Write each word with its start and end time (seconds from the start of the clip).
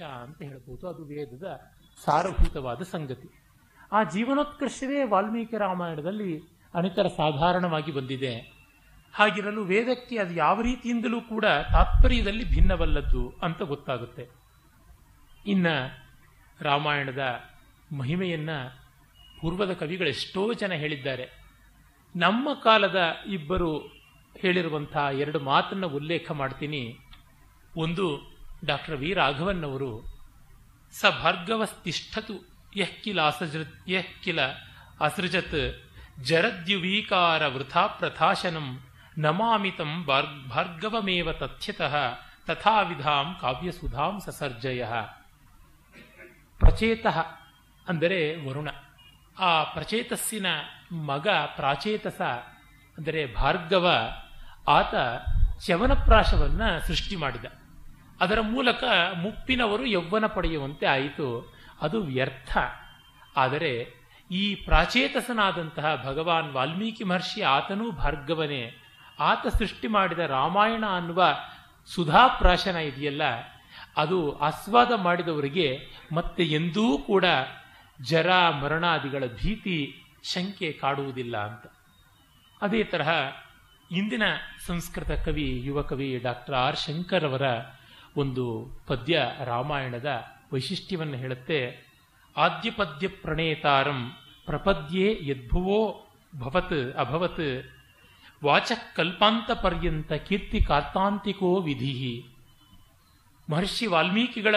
ಮೋಕ್ಷ 0.00 0.22
ಅಂತ 0.22 0.42
ಹೇಳ್ಬೋದು. 0.42 0.88
ಅದು 0.88 1.04
ವೇದದ 1.04 1.60
ಸಾರಭೂತವಾದ 2.04 2.82
ಸಂಗತಿ. 2.82 3.28
ಆ 3.92 4.04
ಜೀವನೋತ್ಕರ್ಷವೇ 4.04 5.04
ವಾಲ್ಮೀಕಿ 5.04 5.58
ರಾಮಾಯಣದಲ್ಲಿ 5.58 6.40
ಅನಿತರ 6.74 7.06
ಸಾಧಾರಣವಾಗಿ 7.06 7.92
ಬಂದಿದೆ. 7.92 8.34
ಹಾಗಿರಲು 9.14 9.64
ವೇದಕ್ಕೆ 9.64 10.18
ಅದು 10.18 10.34
ಯಾವ 10.34 10.60
ರೀತಿಯಿಂದಲೂ 10.60 11.20
ಕೂಡ 11.20 11.44
ತಾತ್ಪರ್ಯದಲ್ಲಿ 11.44 12.44
ಭಿನ್ನವಲ್ಲದ್ದು 12.44 13.32
ಅಂತ 13.42 13.62
ಗೊತ್ತಾಗುತ್ತೆ. 13.62 14.28
ಇನ್ನ 15.46 15.66
ರಾಮಾಯಣದ 16.60 17.40
ಮಹಿಮೆಯನ್ನ 17.98 18.50
ಪೂರ್ವದ 19.40 19.72
ಕವಿಗಳು 19.72 20.08
ಎಷ್ಟೋ 20.08 20.54
ಜನ 20.54 20.72
ಹೇಳಿದ್ದಾರೆ. 20.72 21.26
ನಮ್ಮ 22.16 22.54
ಕಾಲದ 22.54 22.96
ಇಬ್ಬರು 23.26 23.78
ಹೇಳಿರುವಂತಹ 24.36 25.08
ಎರಡು 25.12 25.40
ಮಾತನ್ನ 25.40 25.86
ಉಲ್ಲೇಖ 25.86 26.30
ಮಾಡ್ತೀನಿ. 26.30 26.98
ಒಂದು 27.76 28.35
ಡಾಕ್ಟರ್ 28.64 28.96
ವಿ 28.96 29.10
ರಾಘವನ್ 29.12 29.64
ಅವರು 29.68 29.90
ಸ 30.94 31.10
ಭಾರ್ಗವಸ್ತಿಷ್ಠತು 31.22 32.36
ಯಃ 32.76 32.92
ಕಿಲ 33.02 33.18
ಅಸೃಜತ್ 33.30 33.74
ಯಃ 33.90 34.08
ಕಿಲ 34.24 34.40
ಅಸೃಜತ್, 35.06 35.60
ಜರದ್ಯುವೀಕಾರ 36.28 37.42
ವೃಥಾ 37.54 37.84
ಪ್ರಥಾಶನಂ 37.98 38.68
ನಮಾಮಿತಂ 39.18 39.92
ಭಾರ್ಗವಮೇವ 40.52 41.28
ತಥ್ಯತಃ 41.32 41.94
ತಥಾವಿಧಾಂ 42.46 43.28
ಕಾವ್ಯಸುಧಾಂ 43.40 44.14
ಸಸರ್ಜಯ. 44.24 44.82
ಪ್ರಚೇತಃ 46.60 47.16
ಅಂದರೆ 47.86 48.20
ವರುಣ. 48.46 48.68
ಆ 49.36 49.50
ಪ್ರಚೇತಸ್ಸಿನ 49.74 50.46
ಮಗ 51.08 51.28
ಪ್ರಾಚೇತಸ 51.56 52.20
ಅಂದರೆ 52.98 53.22
ಭಾರ್ಗವ 53.34 53.86
ಆತ 54.68 54.94
ಶವನಪ್ರಾಶವನ್ನು 55.66 56.68
ಸೃಷ್ಟಿ 56.86 57.16
ಮಾಡಿದ. 57.16 57.46
ಅದರ 58.20 58.40
ಮೂಲಕ 58.40 58.84
ಮುಪ್ಪಿನವರು 59.16 59.86
ಯೌವನ 59.86 60.26
ಪಡೆಯುವಂತೆ 60.26 60.86
ಆಯಿತು. 60.86 61.28
ಅದು 61.80 61.98
ವ್ಯರ್ಥ. 62.02 62.56
ಆದರೆ 63.36 63.72
ಈ 64.30 64.54
ಪ್ರಾಚೇತಸನಾದಂತಹ 64.54 66.02
ಭಗವಾನ್ 66.04 66.52
ವಾಲ್ಮೀಕಿ 66.52 67.04
ಮಹರ್ಷಿ 67.04 67.42
ಆತನೂ 67.42 67.90
ಭಾರ್ಗವನೇ. 67.92 68.62
ಆತ 69.20 69.46
ಸೃಷ್ಟಿ 69.46 69.88
ಮಾಡಿದ 69.88 70.18
ರಾಮಾಯಣ 70.18 70.84
ಅನ್ನುವ 70.86 71.24
ಸುಧಾಪ್ರಾಶನ 71.86 72.76
ಇದೆಯಲ್ಲ, 72.76 73.22
ಅದು 73.96 74.38
ಆಸ್ವಾದ 74.38 74.92
ಮಾಡಿದವರಿಗೆ 74.96 75.68
ಮತ್ತೆ 76.12 76.42
ಎಂದೂ 76.42 76.98
ಕೂಡ 76.98 77.24
ಜರ 78.02 78.30
ಮರಣಾದಿಗಳ 78.62 79.24
ಭೀತಿ 79.26 79.78
ಶಂಕೆ 80.24 80.72
ಕಾಡುವುದಿಲ್ಲ 80.72 81.36
ಅಂತ. 81.38 81.66
ಅದೇ 82.62 82.84
ತರಹ 82.84 83.10
ಇಂದಿನ 83.90 84.22
ಸಂಸ್ಕೃತ 84.66 85.10
ಕವಿ, 85.24 85.48
ಯುವ 85.64 85.82
ಕವಿ 85.82 86.08
ಡಾಕ್ಟರ್ 86.22 86.54
ಆರ್ 86.54 86.76
ಶಂಕರ್ 86.76 87.24
ಅವರ 87.24 87.46
ಒಂದು 88.16 88.68
ಪದ್ಯ 88.86 89.30
ರಾಮಾಯಣದ 89.44 90.24
ವೈಶಿಷ್ಟ್ಯವನ್ನು 90.52 91.16
ಹೇಳುತ್ತೆ 91.16 91.86
ಆದ್ಯ 92.36 92.70
ಪದ್ಯ 92.70 93.08
ಪ್ರಣೇತಾರಂ 93.08 94.12
ಪ್ರಪದ್ಯೆ 94.46 95.18
ಯದ್ಭುವೋ 95.22 96.06
ಭವತ್ 96.38 96.96
ಅಭವತ್, 96.96 97.70
ವಾಚ 98.44 98.72
ಕಲ್ಪಾಂತ 98.96 99.50
ಪರ್ಯಂತ 99.50 100.12
ಕೀರ್ತಿ 100.12 100.60
ಕಾರ್ತಾಂತಿಕೋ 100.60 101.60
ವಿಧಿ 101.60 102.24
ಮಹರ್ಷಿ 103.50 103.86
ವಾಲ್ಮೀಕಿಗಳ 103.86 104.54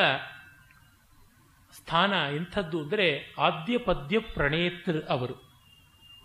ಸ್ಥಾನ 1.73 2.13
ಎಂಥದ್ದು 2.35 2.83
ಅಂದರೆ 2.83 3.35
ಆದ್ಯ 3.39 3.77
ಪದ್ಯ 3.77 4.19
ಪ್ರಣೇತೃ 4.19 4.99
ಅವರು. 5.09 5.33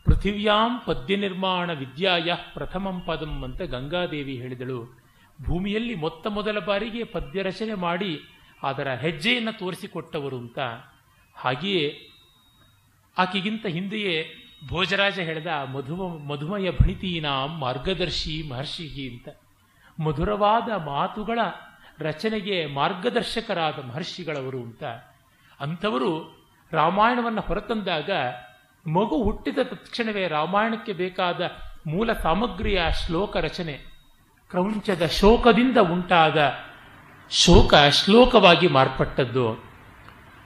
ಪೃಥಿವ್ಯಾಂ 0.05 0.81
ಪದ್ಯ 0.87 1.17
ನಿರ್ಮಾಣ 1.17 1.73
ವಿದ್ಯಾಯ 1.73 2.35
ಪ್ರಥಮಂ 2.55 3.01
ಪದಂ 3.01 3.43
ಅಂತ 3.43 3.63
ಗಂಗಾದೇವಿ 3.63 4.37
ಹೇಳಿದಳು. 4.37 5.04
ಭೂಮಿಯಲ್ಲಿ 5.43 5.95
ಮೊತ್ತ 5.95 6.27
ಮೊದಲ 6.27 6.59
ಬಾರಿಗೆ 6.59 7.05
ಪದ್ಯ 7.05 7.43
ರಚನೆ 7.43 7.75
ಮಾಡಿ 7.75 8.21
ಅದರ 8.63 8.95
ಹೆಜ್ಜೆಯನ್ನು 8.95 9.59
ತೋರಿಸಿಕೊಟ್ಟವರು 9.59 10.39
ಅಂತ. 10.39 10.59
ಹಾಗೆಯೇ 11.35 12.09
ಆಕೆಗಿಂತ 13.19 13.67
ಹಿಂದೆಯೇ 13.67 14.35
ಭೋಜರಾಜ 14.69 15.19
ಹೇಳಿದ 15.19 15.47
ಮಧುಮ, 15.47 16.29
ಮಧುಮಯ 16.33 16.71
ಭಣಿತೀನಾಂ 16.71 17.59
ಮಾರ್ಗದರ್ಶಿ 17.59 18.43
ಮಹರ್ಷಿಹಿ 18.43 19.09
ಅಂತ. 19.09 19.29
ಮಧುರವಾದ 20.03 20.71
ಮಾತುಗಳ 20.85 21.39
ರಚನೆಗೆ 21.99 22.67
ಮಾರ್ಗದರ್ಶಕರಾದ 22.67 23.85
ಮಹರ್ಷಿಗಳವರು 23.85 24.63
ಅಂತ. 24.63 24.85
ಅಂಥವರು 25.61 26.45
ರಾಮಾಯಣವನ್ನು 26.73 27.41
ಹೊರತಂದಾಗ 27.41 28.11
ಮಗು 28.87 29.23
ಹುಟ್ಟಿದ 29.23 29.59
ತಕ್ಷಣವೇ 29.63 30.29
ರಾಮಾಯಣಕ್ಕೆ 30.29 30.93
ಬೇಕಾದ 30.93 31.51
ಮೂಲ 31.87 32.13
ಸಾಮಗ್ರಿಯ 32.13 32.83
ಶ್ಲೋಕ 33.07 33.37
ರಚನೆ 33.37 33.94
ಕ್ರೌಂಚದ 34.55 35.07
ಶೋಕದಿಂದ 35.07 35.77
ಉಂಟಾದ 35.77 36.53
ಶೋಕ 37.31 37.75
ಶ್ಲೋಕವಾಗಿ 37.91 38.67
ಮಾರ್ಪಟ್ಟದ್ದು. 38.67 39.65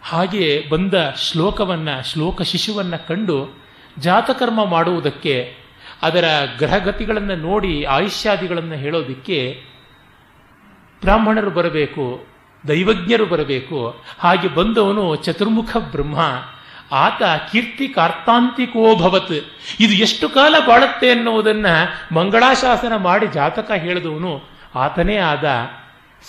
ಹಾಗೆಯೇ 0.03 0.67
ಬಂದ 0.71 0.95
ಶ್ಲೋಕವನ್ನು, 1.17 2.13
ಶ್ಲೋಕ 2.13 2.43
ಶಿಶುವನ್ನು 2.43 3.09
ಕಂಡು 3.09 3.63
ಜಾತಕರ್ಮ 3.99 4.65
ಮಾಡುವುದಕ್ಕೆ, 4.65 5.55
ಅದರ 6.03 6.25
ಗ್ರಹಗತಿಗಳನ್ನು 6.59 7.37
ನೋಡಿ 7.37 7.85
ಆಯುಷ್ಯಾದಿಗಳನ್ನು 7.85 8.75
ಹೇಳೋದಕ್ಕೆ 8.75 9.63
ಬ್ರಾಹ್ಮಣರು 11.01 11.51
ಬರಬೇಕು, 11.51 12.27
ದೈವಜ್ಞರು 12.69 13.27
ಬರಬೇಕು, 13.27 14.05
ಹಾಗೆ 14.19 14.49
ಬಂದವನು 14.49 15.17
ಚತುರ್ಮುಖ 15.17 15.77
ಬ್ರಹ್ಮ. 15.91 16.19
ಆತ 16.93 17.23
ಕೀರ್ತಿ 17.53 17.89
ಕಾರ್ತಾಂತಿಕೋ 17.89 18.97
ಭವತ್. 18.97 19.33
ಇದು 19.81 19.95
ಎಷ್ಟು 19.95 20.29
ಕಾಲ 20.29 20.55
ಬಾಳುತ್ತೆ 20.69 21.11
ಅನ್ನುವುದನ್ನ 21.11 21.67
ಮಂಗಳಾಶಾಸನ 22.13 22.97
ಮಾಡಿ 22.97 23.27
ಜಾತಕ 23.27 23.71
ಹೇಳಿದವನು. 23.77 24.43
ಆತನೇ 24.75 25.17
ಆದ 25.17 25.45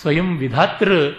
ಸ್ವಯಂ 0.00 0.38
ವಿಧಾತೃ. 0.38 1.10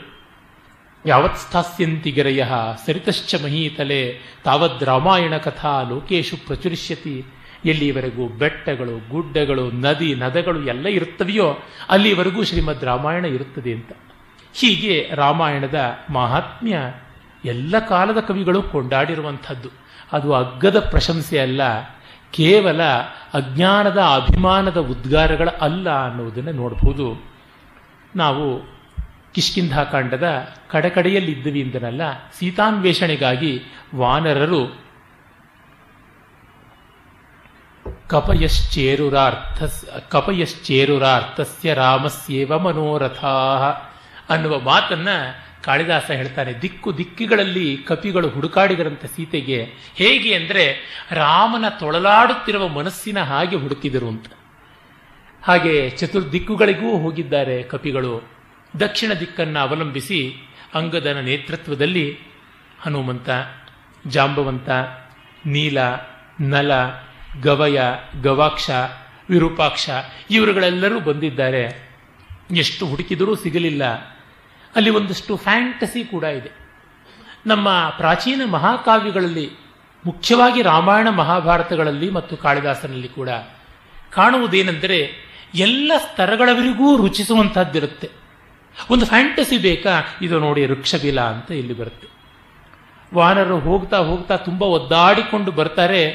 ಯಾವತ್ 1.06 1.38
ಸ್ಥಾಸ್ಯಂತಿ 1.38 2.12
ಗಿರಯ 2.12 2.46
ಸರಿತಶ್ಚ 2.86 3.36
ಮಹೀತಲೆ. 3.36 4.20
ತಾವದ್ 4.44 4.84
ರಾಮಾಯಣ 4.84 5.38
ಕಥಾ 5.38 5.82
ಲೋಕೇಶು 5.82 6.38
ಪ್ರಚುರಿಷ್ಯತಿ. 6.46 7.26
ಎಲ್ಲಿವರೆಗೂ 7.66 8.28
ಬೆಟ್ಟಗಳು, 8.28 9.10
ಗುಡ್ಡಗಳು, 9.10 9.72
ನದಿ, 9.72 10.16
ನದಗಳು 10.16 10.68
ಎಲ್ಲ 10.68 10.88
ಇರುತ್ತವೆಯೋ 10.88 11.58
ಅಲ್ಲಿವರೆಗೂ 11.90 12.44
ಶ್ರೀಮದ್ 12.44 12.84
ರಾಮಾಯಣ 12.84 13.26
ಇರುತ್ತದೆ 13.26 13.74
ಅಂತ. 13.74 13.92
ಹೀಗೆ 14.54 15.10
ರಾಮಾಯಣದ 15.14 15.98
ಮಹಾತ್ಮ್ಯ 16.10 16.78
ಎಲ್ಲ 17.46 17.80
ಕಾಲದ 17.80 18.20
ಕವಿಗಳು 18.20 18.64
ಕೊಂಡಾಡಿರುವಂಥದ್ದು. 18.64 19.70
ಅದು 20.12 20.34
ಅಗ್ಗದ 20.34 20.80
ಪ್ರಶಂಸೆ 20.80 21.40
ಅಲ್ಲ, 21.40 21.62
ಕೇವಲ 22.32 22.84
ಅಜ್ಞಾನದ 23.34 23.98
ಅಭಿಮಾನದ 23.98 24.78
ಉದ್ಗಾರಗಳ 24.78 25.50
ಅಲ್ಲ 25.50 26.06
ಅನ್ನೋದನ್ನು 26.06 26.52
ನೋಡಬಹುದು 26.52 27.32
ನಾವು 28.16 28.62
ಕಿಷ್ಕಿಂಧಾಕಾಂಡದ 29.34 30.48
ಕಡೆಕಡೆಯಲ್ಲಿದ್ದೀವಿ 30.70 31.60
ಎಂದನಲ್ಲ 31.60 32.02
ಸೀತಾನ್ವೇಷಣೆಗಾಗಿ 32.40 33.62
ವಾನರರು 33.96 34.92
ಕಪಯಶ್ಚೇರುರಾರ್ಥ 38.08 39.64
ಕಪಯಶ್ಚೇರುರಾರ್ಥಸ್ಯ 40.10 41.74
ರಾಮಸ್ಯೇವ 41.74 42.60
ಮನೋರಥಾ 42.60 43.68
ಅನ್ನುವ 44.30 44.60
ಮಾತನ್ನ 44.60 45.08
ಕಾಳಿದಾಸ 45.64 46.12
ಹೇಳ್ತಾರೆ, 46.12 46.62
ದಿಕ್ಕು 46.62 46.98
ದಿಕ್ಕಿಗಳಲ್ಲಿ 46.98 47.78
ಕಪಿಗಳು 47.78 48.30
ಹುಡುಕಾಡಿದರಂತೆ 48.30 49.08
ಸೀತೆಗೆ. 49.08 49.64
ಹೇಗೆ 49.96 50.34
ಅಂದರೆ, 50.34 50.76
ರಾಮನ 51.12 51.70
ತೊಳಲಾಡುತ್ತಿರುವ 51.70 52.68
ಮನಸ್ಸಿನ 52.68 53.20
ಹಾಗೆ 53.20 53.56
ಹುಡುಕಿದರು 53.56 54.08
ಅಂತ. 54.08 54.26
ಹಾಗೆ 55.44 55.90
ಚತುರ್ದಿಕ್ಕುಗಳಿಗೂ 55.90 56.98
ಹೋಗಿದ್ದಾರೆ 56.98 57.64
ಕಪಿಗಳು. 57.64 58.30
ದಕ್ಷಿಣ 58.80 59.14
ದಿಕ್ಕನ್ನು 59.14 59.60
ಅವಲಂಬಿಸಿ 59.60 60.50
ಅಂಗದನ 60.74 61.20
ನೇತೃತ್ವದಲ್ಲಿ 61.20 62.18
ಹನುಮಂತ, 62.80 63.30
ಜಾಂಬವಂತ, 64.08 64.70
ನೀಲ, 65.46 65.78
ನಲ, 66.42 66.72
ಗವಯ, 67.42 67.80
ಗವಾಕ್ಷ, 68.22 68.70
ವಿರೂಪಾಕ್ಷ 69.30 69.90
ಇವರುಗಳೆಲ್ಲರೂ 70.32 71.00
ಬಂದಿದ್ದಾರೆ. 71.00 71.92
ಎಷ್ಟು 72.52 72.86
ಹುಡುಕಿದರೂ 72.86 73.36
ಸಿಗಲಿಲ್ಲ. 73.36 73.84
ಅಲ್ಲಿ 74.76 74.90
ಒಂದಷ್ಟು 74.90 75.36
ಫ್ಯಾಂಟಸಿ 75.36 76.04
ಕೂಡ 76.04 76.24
ಇದೆ. 76.24 76.52
ನಮ್ಮ 77.46 77.94
ಪ್ರಾಚೀನ 77.98 78.42
ಮಹಾಕಾವ್ಯಗಳಲ್ಲಿ, 78.52 79.50
ಮುಖ್ಯವಾಗಿ 80.06 80.62
ರಾಮಾಯಣ 80.62 81.10
ಮಹಾಭಾರತಗಳಲ್ಲಿ 81.10 82.10
ಮತ್ತು 82.10 82.38
ಕಾಳಿದಾಸನಲ್ಲಿ 82.38 83.08
ಕೂಡ 83.08 83.30
ಕಾಣುವುದೇನೆಂದರೆ 84.12 85.32
ಎಲ್ಲ 85.56 85.92
ಸ್ತರಗಳವರಿಗೂ 85.98 86.98
ರುಚಿಸುವಂತಹದ್ದಿರುತ್ತೆ 86.98 88.10
ಒಂದು 88.90 89.06
ಫ್ಯಾಂಟಸಿ 89.06 89.58
ಬೇಕಾ? 89.58 90.02
ಇದು 90.22 90.40
ನೋಡಿ 90.40 90.66
ವೃಕ್ಷಬಿಲ 90.66 91.22
ಅಂತ 91.22 91.52
ಇಲ್ಲಿ 91.52 91.74
ಬರುತ್ತೆ. 91.74 92.08
ವಾನರು 93.16 93.60
ಹೋಗ್ತಾ 93.60 93.98
ಹೋಗ್ತಾ 93.98 94.36
ತುಂಬ 94.36 94.64
ಒದ್ದಾಡಿಕೊಂಡು 94.64 95.52
ಬರ್ತಾರೆ. 95.52 96.14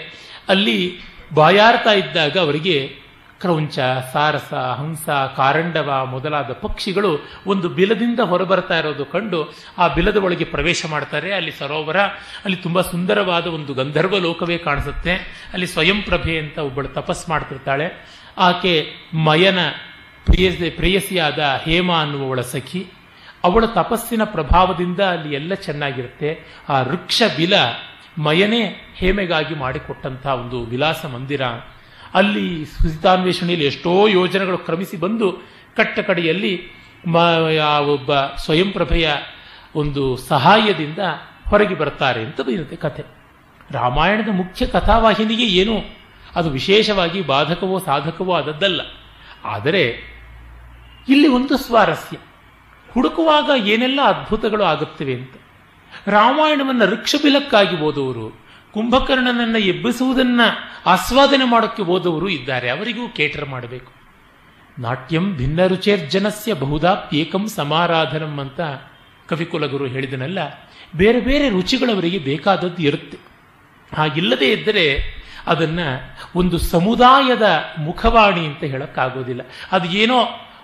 ಅಲ್ಲಿ 0.49 0.99
ಬಾಯಾರ್ತಾ 1.35 1.93
ಇದ್ದಾಗ 1.93 2.39
ಅವರಿಗೆ 2.39 2.99
ಕ್ರೌಂಚ, 3.41 3.79
ಸಾರಸ, 4.13 4.55
ಹಂಸ, 4.55 5.09
ಕಾರಂಡವ 5.09 6.07
ಮೊದಲಾದ 6.07 6.53
ಪಕ್ಷಿಗಳು 6.53 7.29
ಒಂದು 7.47 7.69
ಬಿಲದಿಂದ 7.69 8.21
ಹೊರಬರ್ತಾ 8.21 8.79
ಇರೋದು 8.79 9.05
ಕಂಡು 9.05 9.55
ಆ 9.79 9.89
ಬಿಲದ 9.89 10.17
ಒಳಗೆ 10.17 10.45
ಪ್ರವೇಶ 10.45 10.87
ಮಾಡ್ತಾರೆ. 10.87 11.35
ಅಲ್ಲಿ 11.35 11.51
ಸರೋವರ, 11.51 12.01
ಅಲ್ಲಿ 12.45 12.57
ತುಂಬ 12.57 12.81
ಸುಂದರವಾದ 12.81 13.47
ಒಂದು 13.47 13.75
ಗಂಧರ್ವ 13.75 14.19
ಲೋಕವೇ 14.19 14.59
ಕಾಣಿಸುತ್ತೆ. 14.59 15.15
ಅಲ್ಲಿ 15.53 15.67
ಸ್ವಯಂ 15.67 16.03
ಪ್ರಭೆ 16.03 16.39
ಅಂತ 16.39 16.59
ಒಬ್ಬಳು 16.59 16.89
ತಪಸ್ 16.89 17.29
ಮಾಡ್ತಿರ್ತಾಳೆ. 17.29 18.07
ಆಕೆ 18.39 18.93
ಮಯನ 19.15 19.59
ಪ್ರಿಯ 20.25 20.71
ಪ್ರೇಯಸಿಯಾದ 20.71 21.39
ಹೇಮ 21.65 21.93
ಅನ್ನುವವಳ 21.93 22.41
ಸಖಿ. 22.41 22.87
ಅವಳ 23.45 23.65
ತಪಸ್ಸಿನ 23.67 24.25
ಪ್ರಭಾವದಿಂದ 24.25 25.01
ಅಲ್ಲಿ 25.01 25.35
ಎಲ್ಲ 25.35 25.55
ಚೆನ್ನಾಗಿರುತ್ತೆ. 25.55 26.45
ಆ 26.69 26.81
ವೃಕ್ಷ 26.81 27.23
ಬಿಲ 27.37 27.55
ಮಯನೇ 28.19 28.93
ಹೇಮೆಗಾಗಿ 28.95 29.55
ಮಾಡಿಕೊಟ್ಟಂತಹ 29.55 30.35
ಒಂದು 30.35 30.65
ವಿಲಾಸ 30.65 31.07
ಮಂದಿರ. 31.07 31.43
ಅಲ್ಲಿ 32.15 32.67
ಸುಸಿತಾನ್ವೇಷಣೆಯಲ್ಲಿ 32.67 33.67
ಎಷ್ಟೋ 33.67 34.07
ಯೋಜನೆಗಳು 34.07 34.59
ಕ್ರಮಿಸಿ 34.59 34.97
ಬಂದು 34.97 35.33
ಕಟ್ಟ 35.77 35.99
ಕಡೆಯಲ್ಲಿ 35.99 36.71
ಒಬ್ಬ 37.79 38.15
ಸ್ವಯಂ 38.15 38.73
ಪ್ರಭೆಯ 38.73 39.15
ಒಂದು 39.75 40.17
ಸಹಾಯದಿಂದ 40.17 40.99
ಹೊರಗೆ 41.49 41.75
ಬರ್ತಾರೆ 41.75 42.25
ಅಂತ 42.25 42.41
ಇರುತ್ತೆ 42.51 42.77
ಕಥೆ. 42.77 43.05
ರಾಮಾಯಣದ 43.71 44.29
ಮುಖ್ಯ 44.29 44.67
ಕಥಾವಾಹಿನಿಗೆ 44.67 45.47
ಏನು? 45.47 45.81
ಅದು 46.37 46.51
ವಿಶೇಷವಾಗಿ 46.51 47.23
ಬಾಧಕವೋ 47.23 47.79
ಸಾಧಕವೋ 47.79 48.35
ಆದದ್ದಲ್ಲ. 48.35 48.81
ಆದರೆ 49.45 50.17
ಇಲ್ಲಿ 51.09 51.29
ಒಂದು 51.29 51.57
ಸ್ವಾರಸ್ಯ. 51.57 52.17
ಹುಡುಕುವಾಗ 52.93 53.67
ಏನೆಲ್ಲ 53.67 54.01
ಅದ್ಭುತಗಳು 54.05 54.65
ಆಗುತ್ತವೆ 54.65 55.15
ಅಂತ. 55.15 55.31
ರಾಮಾಯಣವನ್ನು 56.07 56.87
ವೃಕ್ಷಬಿಲಕ್ಕಾಗಿ 56.87 57.77
ಓದುವರು 57.77 58.46
ಕುಂಭಕರ್ಣನನ್ನು 58.77 59.59
ಎಬ್ಬಿಸುವುದನ್ನ 59.59 60.41
ಆಸ್ವಾದನೆ 60.87 61.45
ಮಾಡೋಕ್ಕೆ 61.45 61.83
ಹೋದವರು 61.83 62.29
ಇದ್ದಾರೆ. 62.29 62.69
ಅವರಿಗೂ 62.69 63.09
ಕೇಟರ್ 63.09 63.49
ಮಾಡಬೇಕು. 63.49 63.93
ನಾಟ್ಯಂ 64.79 65.37
ಭಿನ್ನ 65.37 65.67
ರುಚೇರ್ಜನಸ್ಯ 65.67 66.55
ಬಹುದಾಪ್ಯೇಕಂ 66.55 67.49
ಸಮಾರಾಧನಂ 67.49 68.41
ಅಂತ 68.41 68.61
ಕವಿಕುಲಗುರು 69.29 69.87
ಹೇಳಿದನಲ್ಲ, 69.87 70.39
ಬೇರೆ 70.97 71.21
ಬೇರೆ 71.21 71.49
ರುಚಿಗಳವರಿಗೆ 71.49 72.19
ಬೇಕಾದದ್ದು 72.19 72.83
ಇರುತ್ತೆ. 72.83 73.19
ಹಾಗಿಲ್ಲದೆ 73.97 74.53
ಇದ್ದರೆ 74.53 74.87
ಅದನ್ನ 75.47 75.81
ಒಂದು 76.35 76.59
ಸಮುದಾಯದ 76.59 77.47
ಮುಖವಾಣಿ 77.79 78.41
ಅಂತ 78.41 78.65
ಹೇಳೋಕ್ಕಾಗೋದಿಲ್ಲ. 78.65 79.43
ಅದು 79.73 79.89
ಏನೋ 79.89 80.19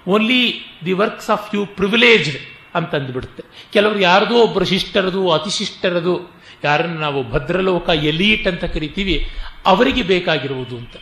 only 0.09 0.41
the 0.85 0.93
works 0.93 1.31
of 1.31 1.55
you 1.55 1.67
privileged 1.67 2.39
ಅಂತಂದ್ಬಿಡುತ್ತೆ. 2.75 3.43
ಕೆಲವರು 3.73 4.01
ಯಾರದೋ 4.01 4.35
ಒಬ್ಬರು 4.35 4.65
ಶಿಷ್ಟರದು, 4.65 5.31
ಅತಿಶಿಷ್ಟರದು 5.31 6.15
ಯಾರನ್ನು 6.65 7.01
ನಾವು 7.01 7.31
ಭದ್ರಲೋಕ 7.31 7.89
ಎಲೀಟ್ 7.89 8.49
ಅಂತ 8.49 8.65
ಕರಿತೀವಿ, 8.65 9.31
ಅವರಿಗೆ 9.67 10.03
ಬೇಕಾಗಿರುವುದು 10.03 10.77
ಅಂತ. 10.77 10.97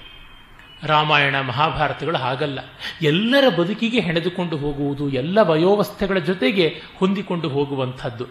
ರಾಮಾಯಣ, 0.85 1.41
ಮಹಾಭಾರತಗಳು 1.41 2.17
ಹಾಗಲ್ಲ. 2.17 2.59
ಎಲ್ಲರ 3.03 3.49
ಬದುಕಿಗೆ 3.49 4.01
ಹೆಣೆದುಕೊಂಡು 4.01 4.57
ಹೋಗುವುದು, 4.57 5.09
ಎಲ್ಲ 5.09 5.43
ವಯೋವಸ್ಥೆಗಳ 5.43 6.19
ಜೊತೆಗೆ 6.19 6.81
ಹೊಂದಿಕೊಂಡು 6.99 7.49
ಹೋಗುವಂಥದ್ದು. 7.49 8.27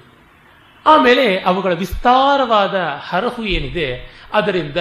ಆಮೇಲೆ 0.86 1.38
ಅವುಗಳ 1.38 1.74
ವಿಸ್ತಾರವಾದ 1.74 2.76
ಹರಹು 3.10 3.44
ಏನಿದೆ, 3.44 4.12
ಅದರಿಂದ 4.34 4.78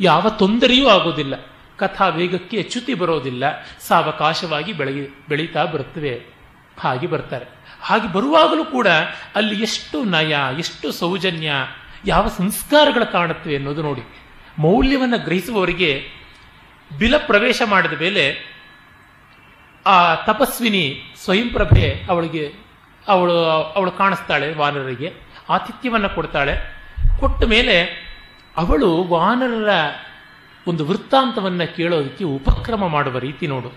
ಯಾವ 0.00 0.28
ತೊಂದರೆಯೂ 0.28 0.88
ಆಗೋದಿಲ್ಲ 0.88 1.34
ಕಥಾ 1.76 2.08
ವೇಗಕ್ಕೆ 2.08 2.62
ಚ್ಯುತಿ 2.62 2.94
ಬರೋದಿಲ್ಲ. 2.94 3.44
ಸಾವಕಾಶವಾಗಿ 3.88 4.72
ಬೆಳಗಿ, 4.72 5.24
ಬೆಳೀತಾ 5.28 5.64
ಬರುತ್ತವೆ. 5.64 6.22
ಹಾಗೆ 6.80 7.06
ಬರ್ತಾರೆ. 7.06 7.46
ಹಾಗೆ 7.80 8.12
ಬರುವಾಗಲೂ 8.12 8.64
ಕೂಡ 8.64 8.86
ಅಲ್ಲಿ 9.34 9.62
ಎಷ್ಟು 9.62 10.04
ನಯ, 10.04 10.36
ಎಷ್ಟು 10.58 10.92
ಸೌಜನ್ಯ 10.92 11.52
ಯಾವ 12.06 12.28
ಸಂಸ್ಕಾರಗಳು 12.28 13.12
ಕಾಣುತ್ತವೆ 13.12 13.56
ಅನ್ನೋದು 13.56 13.82
ನೋಡಿ. 13.82 14.02
ಮೌಲ್ಯವನ್ನು 14.58 15.24
ಗ್ರಹಿಸುವವರಿಗೆ 15.24 16.08
ಬಿಲ 16.98 17.16
ಪ್ರವೇಶ 17.16 17.62
ಮಾಡಿದ 17.64 17.92
ಮೇಲೆ 17.92 18.58
ಆ 19.86 20.14
ತಪಸ್ವಿನಿ 20.14 21.02
ಸ್ವಯಂಪ್ರಭೆ 21.24 22.04
ಅವಳಿಗೆ, 22.08 22.54
ಅವಳು 23.08 23.44
ಅವಳು 23.48 23.90
ಕಾಣಿಸ್ತಾಳೆ 23.90 24.54
ವಾನರರಿಗೆ, 24.54 25.12
ಆತಿಥ್ಯವನ್ನು 25.48 26.08
ಕೊಡ್ತಾಳೆ. 26.08 26.78
ಕೊಟ್ಟ 27.20 27.44
ಮೇಲೆ 27.44 28.08
ಅವಳು 28.56 29.04
ವಾನರರ 29.04 29.68
ಒಂದು 30.66 30.86
ವೃತ್ತಾಂತವನ್ನು 30.86 31.76
ಕೇಳೋದಕ್ಕೆ 31.76 32.24
ಉಪಕ್ರಮ 32.24 32.88
ಮಾಡುವ 32.88 33.18
ರೀತಿ 33.18 33.46
ನೋಡು. 33.46 33.72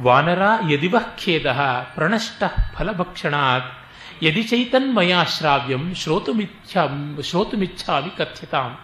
ವಾನರ 0.00 0.42
ಯದಿವಃ 0.70 1.16
ಖೇದ, 1.24 1.46
ಪ್ರಣಷ್ಟ 1.94 2.42
ಫಲಭಕ್ಷಣಾತ್ 2.74 3.85
ಯದಿ 4.22 4.42
ಚೈತನ್ಮಯ 4.42 5.14
ಶ್ರಾವ್ಯಂ 5.38 5.94
ಶ್ರೋತುಮಿಚ್ಛಾ 5.94 6.86
ಶ್ರೋತುಮಿಚ್ಛಾಮಿ 7.22 8.10
ಕಥ್ಯತಾಂ 8.16 8.78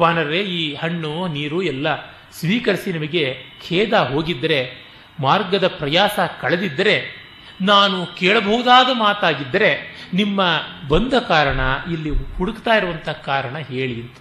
ವಾನರೇ 0.00 0.40
ಈ 0.40 0.74
ಹಣ್ಣು, 0.74 1.28
ನೀರು 1.28 1.62
ಎಲ್ಲ 1.62 1.86
ಸ್ವೀಕರಿಸಿ 2.32 2.92
ನಿಮಗೆ 2.92 3.36
ಖೇದ 3.68 3.92
ಹೋಗಿದ್ದರೆ, 3.92 4.90
ಮಾರ್ಗದ 5.20 5.66
ಪ್ರಯಾಸ 5.66 6.18
ಕಳೆದಿದ್ದರೆ, 6.40 7.24
ನಾನು 7.60 8.16
ಕೇಳಬಹುದಾದ 8.16 8.86
ಮಾತಾಗಿದ್ದರೆ, 8.92 9.94
ನಿಮ್ಮ 10.14 10.40
ಬಂದ 10.88 11.12
ಕಾರಣ 11.12 11.60
ಇಲ್ಲಿ 11.92 12.10
ಹುಡುಕ್ತಾ 12.10 12.74
ಇರುವಂಥ 12.74 13.08
ಕಾರಣ 13.08 13.58
ಹೇಳಿ 13.58 14.02
ಅಂತ. 14.02 14.16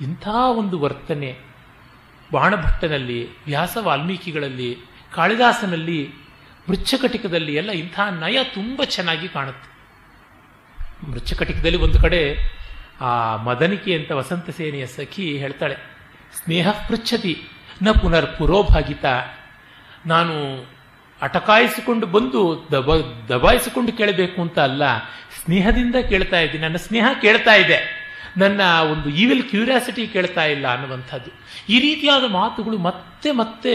ಇಂಥ 0.00 0.28
ಒಂದು 0.28 0.78
ವರ್ತನೆ 0.78 1.38
ಬಾಣಭಟ್ಟನಲ್ಲಿ, 2.32 3.44
ವ್ಯಾಸ 3.44 3.76
ವಾಲ್ಮೀಕಿಗಳಲ್ಲಿ, 3.80 4.78
ಕಾಳಿದಾಸನಲ್ಲಿ 5.14 6.08
ಮೃಚ್ಛಕಟಿಕದಲ್ಲಿ 6.68 7.54
ಎಲ್ಲ 7.54 7.70
ಇಂಥ 7.70 8.00
ನಯ 8.20 8.38
ತುಂಬ 8.54 8.82
ಚೆನ್ನಾಗಿ 8.84 9.28
ಕಾಣುತ್ತೆ. 9.28 9.71
ಮೃಚ್ಛಕಟಿಕದಲ್ಲಿ 11.10 11.78
ಒಂದು 11.78 12.00
ಕಡೆ 12.00 12.20
ಆ 13.00 13.36
ಮದನಿಕೆ 13.36 13.94
ಅಂತ 13.94 14.10
ವಸಂತ 14.12 14.50
ಸೇನೆಯ 14.50 14.86
ಸಖಿ 14.86 15.38
ಹೇಳ್ತಾಳೆ, 15.38 15.76
ಸ್ನೇಹ 16.44 16.70
ಪೃಚ್ಛತಿ, 16.70 17.42
ನ 17.82 17.90
ಪುನರ್ 17.90 18.36
ಪುರೋಭಾಗಿತ. 18.38 19.04
ನಾನು 20.06 20.34
ಅಟಕಾಯಿಸಿಕೊಂಡು 21.22 22.06
ಬಂದು 22.06 22.68
ದಬ, 22.72 22.96
ದಬಾಯಿಸಿಕೊಂಡು 23.28 23.92
ಕೇಳಬೇಕು 23.92 24.42
ಅಂತ 24.42 24.58
ಅಲ್ಲ, 24.58 24.98
ಸ್ನೇಹದಿಂದ 25.44 25.96
ಕೇಳ್ತಾ 26.08 26.40
ಇದ್ದೀನಿ. 26.40 26.64
ನನ್ನ 26.64 26.76
ಸ್ನೇಹ 26.76 27.06
ಕೇಳ್ತಾ 27.20 27.54
ಇದೆ. 27.54 28.02
ನನ್ನ 28.36 28.60
ಒಂದು 28.92 29.08
ಈವಿಲ್ 29.08 29.42
ಕ್ಯೂರಿಯಾಸಿಟಿ 29.42 30.06
ಕೇಳ್ತಾ 30.06 30.44
ಇಲ್ಲ 30.44 30.66
ಅನ್ನುವಂಥದ್ದು. 30.72 31.30
ಈ 31.68 31.80
ರೀತಿಯಾದ 31.80 32.24
ಮಾತುಗಳು 32.30 32.78
ಮತ್ತೆ 32.78 33.30
ಮತ್ತೆ 33.30 33.74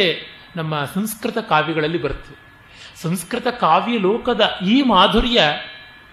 ನಮ್ಮ 0.56 0.86
ಸಂಸ್ಕೃತ 0.94 1.38
ಕಾವ್ಯಗಳಲ್ಲಿ 1.38 2.02
ಬರ್ತವೆ 2.02 2.38
ಸಂಸ್ಕೃತ 3.02 3.48
ಕಾವ್ಯ 3.48 3.98
ಲೋಕದ 3.98 4.42
ಈ 4.68 4.82
ಮಾಧುರ್ಯ 4.82 5.42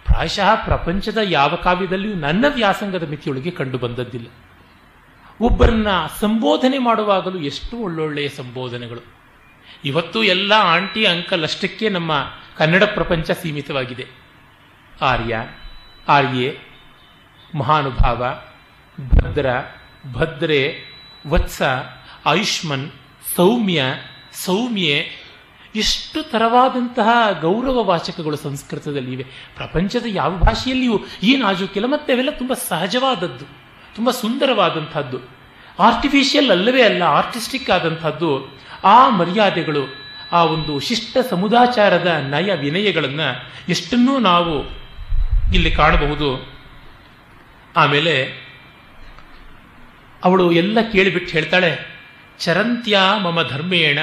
ಪ್ರಾಯಶಃ 0.05 0.65
ಪ್ರಪಂಚದ 0.65 1.19
ಯಾವ 1.23 1.55
ಕಾವ್ಯದಲ್ಲಿಯೂ 1.55 2.15
ನನ್ನ 2.15 2.45
ವ್ಯಾಸಂಗದ 2.49 3.09
ಮಿತಿಯೊಳಗೆ 3.09 3.51
ಕಂಡು 3.51 3.79
ಬಂದದ್ದಿಲ್ಲ. 3.79 4.27
ಒಬ್ಬರನ್ನ 5.41 5.87
ಸಂಬೋಧನೆ 6.21 6.79
ಮಾಡುವಾಗಲೂ 6.79 7.39
ಎಷ್ಟು 7.39 7.77
ಒಳ್ಳೊಳ್ಳೆಯ 7.77 8.29
ಸಂಬೋಧನೆಗಳು. 8.29 9.01
ಇವತ್ತು 9.85 10.25
ಎಲ್ಲ 10.25 10.53
ಆಂಟಿ, 10.53 11.07
ಅಂಕಲ್ 11.07 11.43
ಅಷ್ಟಕ್ಕೆ 11.43 11.89
ನಮ್ಮ 11.89 12.25
ಕನ್ನಡ 12.57 12.85
ಪ್ರಪಂಚ 12.85 13.31
ಸೀಮಿತವಾಗಿದೆ. 13.31 14.07
ಆರ್ಯ, 15.03 15.37
ಆರ್ಯೆ, 16.09 16.59
ಮಹಾನುಭಾವ, 17.59 18.39
ಭದ್ರ, 19.09 19.47
ಭದ್ರೆ, 20.13 20.79
ವತ್ಸ, 21.29 21.63
ಆಯುಷ್ಮನ್, 22.27 22.91
ಸೌಮ್ಯ, 23.37 23.83
ಸೌಮ್ಯೆ 24.33 25.24
ಎಷ್ಟು 25.75 26.23
ತರವಾದಂತಹ 26.23 27.41
ಗೌರವ 27.41 27.85
ವಾಚಕಗಳು 27.85 28.37
ಸಂಸ್ಕೃತದಲ್ಲಿ 28.37 29.13
ಇವೆ. 29.13 29.27
ಪ್ರಪಂಚದ 29.57 30.07
ಯಾವ 30.07 30.37
ಭಾಷೆಯಲ್ಲಿಯೂ 30.39 31.05
ಈ 31.23 31.37
ನಾಜೂಕಿಲ್ಲ, 31.37 31.87
ಮತ್ತೆ 31.87 32.13
ಅವೆಲ್ಲ 32.13 32.31
ತುಂಬ 32.31 32.53
ಸಹಜವಾದದ್ದು, 32.55 33.45
ತುಂಬ 33.97 34.11
ಸುಂದರವಾದಂಥದ್ದು. 34.11 35.19
ಆರ್ಟಿಫಿಷಿಯಲ್ 35.79 36.51
ಅಲ್ಲವೇ 36.51 36.83
ಅಲ್ಲ 36.83 37.03
ಆರ್ಟಿಸ್ಟಿಕ್ 37.03 37.71
ಆದಂಥದ್ದು. 37.71 38.31
ಆ 38.85 39.09
ಮರ್ಯಾದೆಗಳು, 39.09 39.85
ಆ 40.33 40.45
ಒಂದು 40.45 40.81
ಶಿಷ್ಟ 40.81 41.17
ಸಮುದಾಚಾರದ 41.31 42.07
ನಯ 42.07 42.55
ವಿನಯಗಳನ್ನು 42.55 43.29
ಎಷ್ಟನ್ನೂ 43.69 44.19
ನಾವು 44.19 44.55
ಇಲ್ಲಿ 45.55 45.71
ಕಾಣಬಹುದು. 45.71 46.29
ಆಮೇಲೆ 47.77 48.45
ಅವಳು 50.25 50.53
ಎಲ್ಲ 50.53 50.79
ಕೇಳಿಬಿಟ್ಟು 50.93 51.33
ಹೇಳ್ತಾಳೆ 51.33 51.94
ಚರಂತ್ಯ 52.39 52.99
ಮಮ 53.23 53.43
ಧರ್ಮೇಣ 53.51 53.99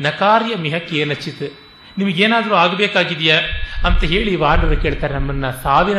ನಕಾರ್ಯ 0.00 0.56
ಮಿಹ 0.56 0.76
ಕೇನಚಿತ್. 0.76 1.52
ನಿಮಗೇನಾದರೂ 1.98 2.54
ಆಗಬೇಕಾಗಿದೆಯಾ? 2.54 3.40
ಅಂತ 3.84 4.04
ಹೇಳಿ 4.04 4.36
ವಾನರು 4.36 4.76
ಕೇಳ್ತಾರೆ, 4.76 5.14
ನಮ್ಮನ್ನು 5.14 5.62
ಸಾವಿನ 5.62 5.98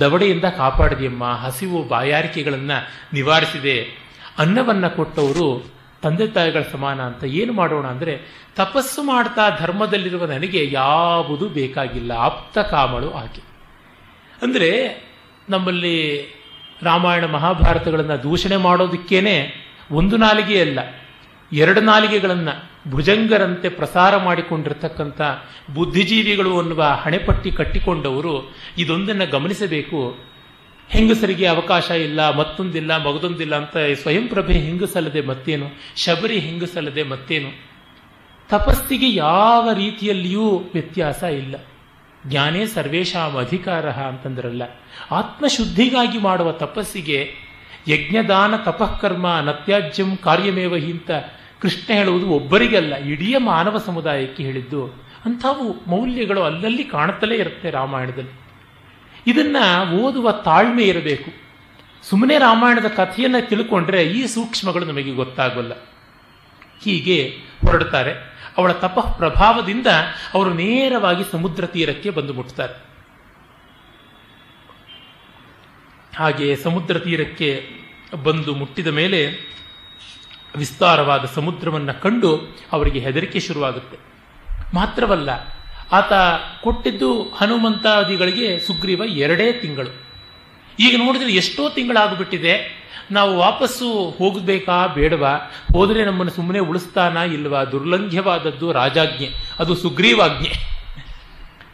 ದವಡೆಯಿಂದ 0.00 0.44
ಕಾಪಾಡಿದೆಯಮ್ಮ. 0.44 1.24
ಹಸಿವು 1.24 1.88
ಬಾಯಾರಿಕೆಗಳನ್ನು 1.88 2.88
ನಿವಾರಿಸಿದೆ. 3.12 3.82
ಅನ್ನವನ್ನು 4.38 4.96
ಕೊಟ್ಟವರು 4.96 5.70
ತಂದೆ 6.02 6.26
ತಾಯಿಗಳ 6.26 6.62
ಸಮಾನ 6.72 7.00
ಅಂತ 7.00 7.24
ಏನು 7.24 7.52
ಮಾಡೋಣ 7.52 7.86
ಅಂದರೆ, 7.86 8.20
ತಪಸ್ಸು 8.56 9.02
ಮಾಡ್ತಾ 9.02 9.50
ಧರ್ಮದಲ್ಲಿರುವ 9.60 10.24
ನನಗೆ 10.24 10.68
ಯಾವುದು 10.72 11.48
ಬೇಕಾಗಿಲ್ಲ. 11.48 12.12
ಆಪ್ತ 12.12 12.58
ಕಾಮಳು 12.58 13.10
ಆಕೆ. 13.12 13.42
ಅಂದರೆ 14.42 14.70
ನಮ್ಮಲ್ಲಿ 15.48 15.96
ರಾಮಾಯಣ 16.82 17.24
ಮಹಾಭಾರತಗಳನ್ನು 17.24 18.22
ದೂಷಣೆ 18.22 18.56
ಮಾಡೋದಕ್ಕೇನೆ 18.56 19.54
ಒಂದು 19.90 20.16
ನಾಲಿಗೆ 20.16 20.60
ಅಲ್ಲ 20.60 20.78
ಎರಡು 21.52 21.80
ನಾಲಿಗೆಗಳನ್ನು 21.80 22.70
ಭುಜಂಗರಂತೆ 22.90 23.68
ಪ್ರಸಾರ 23.68 24.16
ಮಾಡಿಕೊಂಡಿರ್ತಕ್ಕಂಥ 24.16 25.20
ಬುದ್ಧಿಜೀವಿಗಳು 25.74 26.58
ಅನ್ನುವ 26.58 26.82
ಹಣೆಪಟ್ಟಿ 26.82 27.50
ಕಟ್ಟಿಕೊಂಡವರು 27.50 28.54
ಇದೊಂದನ್ನು 28.78 29.30
ಗಮನಿಸಬೇಕು. 29.30 30.18
ಹೆಂಗಸರಿಗೆ 30.88 31.46
ಅವಕಾಶ 31.46 31.90
ಇಲ್ಲ, 31.90 32.36
ಮತ್ತೊಂದಿಲ್ಲ, 32.36 33.08
ಮಗದೊಂದಿಲ್ಲ 33.08 33.56
ಅಂತ 33.56 33.76
ಸ್ವಯಂ 34.02 34.28
ಪ್ರಭೆ 34.28 34.52
ಹೆಂಗಸಲ್ಲದೆ 34.52 35.20
ಮತ್ತೇನು? 35.20 35.66
ಶಬರಿ 35.96 36.38
ಹೆಂಗಸಲ್ಲದೆ 36.38 37.02
ಮತ್ತೇನು? 37.02 37.70
ತಪಸ್ಸಿಗೆ 38.48 39.14
ಯಾವ 39.14 39.72
ರೀತಿಯಲ್ಲಿಯೂ 39.72 40.56
ವ್ಯತ್ಯಾಸ 40.72 41.22
ಇಲ್ಲ. 41.22 41.54
ಜ್ಞಾನೇ 42.26 42.66
ಸರ್ವೇಶಾಂ 42.66 43.36
ಅಧಿಕಾರ 43.36 43.90
ಅಂತಂದ್ರಲ್ಲ. 43.90 44.62
ಆತ್ಮಶುದ್ಧಿಗಾಗಿ 45.10 46.18
ಮಾಡುವ 46.18 46.52
ತಪಸ್ಸಿಗೆ 46.52 47.34
ಯಜ್ಞದಾನ 47.88 48.56
ತಪಃಕರ್ಮ 48.56 49.38
ನತ್ಯಾಜ್ಯಂ 49.40 50.16
ಕಾರ್ಯಮೇವ 50.16 50.74
ಅಂತ 50.74 51.10
ಕೃಷ್ಣ 51.60 51.92
ಹೇಳುವುದು 51.92 52.28
ಒಬ್ಬರಿಗಲ್ಲ, 52.28 52.96
ಇಡೀ 52.96 53.34
ಮಾನವ 53.38 53.78
ಸಮುದಾಯಕ್ಕೆ 53.78 54.42
ಹೇಳಿದ್ದು 54.42 54.86
ಅಂಥವು 55.24 55.90
ಮೌಲ್ಯಗಳು 55.90 56.42
ಅಲ್ಲಲ್ಲಿ 56.42 56.84
ಕಾಣುತ್ತಲೇ 56.84 57.34
ಇರುತ್ತೆ 57.34 57.70
ರಾಮಾಯಣದಲ್ಲಿ. 57.70 58.40
ಇದನ್ನ 59.26 59.56
ಓದುವ 59.92 60.32
ತಾಳ್ಮೆ 60.32 60.84
ಇರಬೇಕು. 60.84 61.50
ಸುಮ್ಮನೆ 62.02 62.38
ರಾಮಾಯಣದ 62.38 62.86
ಕಥೆಯನ್ನು 62.86 63.48
ತಿಳ್ಕೊಂಡ್ರೆ 63.48 64.02
ಈ 64.02 64.26
ಸೂಕ್ಷ್ಮಗಳು 64.26 64.84
ನಮಗೆ 64.84 65.12
ಗೊತ್ತಾಗಲ್ಲ. 65.12 65.72
ಹೀಗೆ 66.82 67.36
ಹೊರಡ್ತಾರೆ. 67.66 68.12
ಅವಳ 68.58 68.72
ತಪ 68.72 69.14
ಪ್ರಭಾವದಿಂದ 69.18 69.86
ಅವರು 70.34 70.54
ನೇರವಾಗಿ 70.54 71.32
ಸಮುದ್ರ 71.32 71.66
ತೀರಕ್ಕೆ 71.66 72.10
ಬಂದು 72.10 72.34
ಮುಟ್ತಾರೆ. 72.34 72.90
ಹಾಗೆ 76.16 76.56
ಸಮುದ್ರ 76.56 76.98
ತೀರಕ್ಕೆ 76.98 77.68
ಬಂದು 78.22 78.54
ಮುಟ್ಟಿದ 78.54 78.86
ಮೇಲೆ 78.86 79.50
ವಿಸ್ತಾರವಾದ 80.56 81.24
ಸಮುದ್ರವನ್ನು 81.34 82.02
ಕಂಡು 82.02 82.56
ಅವರಿಗೆ 82.72 82.98
ಹೆದರಿಕೆ 82.98 83.40
ಶುರುವಾಗುತ್ತೆ. 83.40 83.98
ಮಾತ್ರವಲ್ಲ, 84.74 85.30
ಆತ 85.92 86.12
ಕೊಟ್ಟಿದ್ದು 86.62 87.22
ಹನುಮಂತಾದಿಗಳಿಗೆ 87.22 88.58
ಸುಗ್ರೀವ 88.58 89.02
ಎರಡೇ 89.04 89.52
ತಿಂಗಳು. 89.52 90.10
ಈಗ 90.80 90.94
ನೋಡಿದ್ರೆ 90.98 91.32
ಎಷ್ಟೋ 91.32 91.68
ತಿಂಗಳಾಗ್ಬಿಟ್ಟಿದೆ. 91.68 92.80
ನಾವು 93.10 93.38
ವಾಪಸ್ಸು 93.38 94.10
ಹೋಗಬೇಕಾ 94.18 94.86
ಬೇಡವಾ? 94.86 95.34
ಹೋದರೆ 95.72 96.04
ನಮ್ಮನ್ನು 96.04 96.32
ಸುಮ್ಮನೆ 96.32 96.58
ಉಳಿಸ್ತಾನ 96.58 97.16
ಇಲ್ವಾ? 97.16 97.64
ದುರ್ಲಂಘ್ಯವಾದದ್ದು 97.64 98.72
ರಾಜಾಜ್ಞೆ, 98.72 99.30
ಅದು 99.58 99.74
ಸುಗ್ರೀವಾಜ್ಞೆ. 99.74 100.52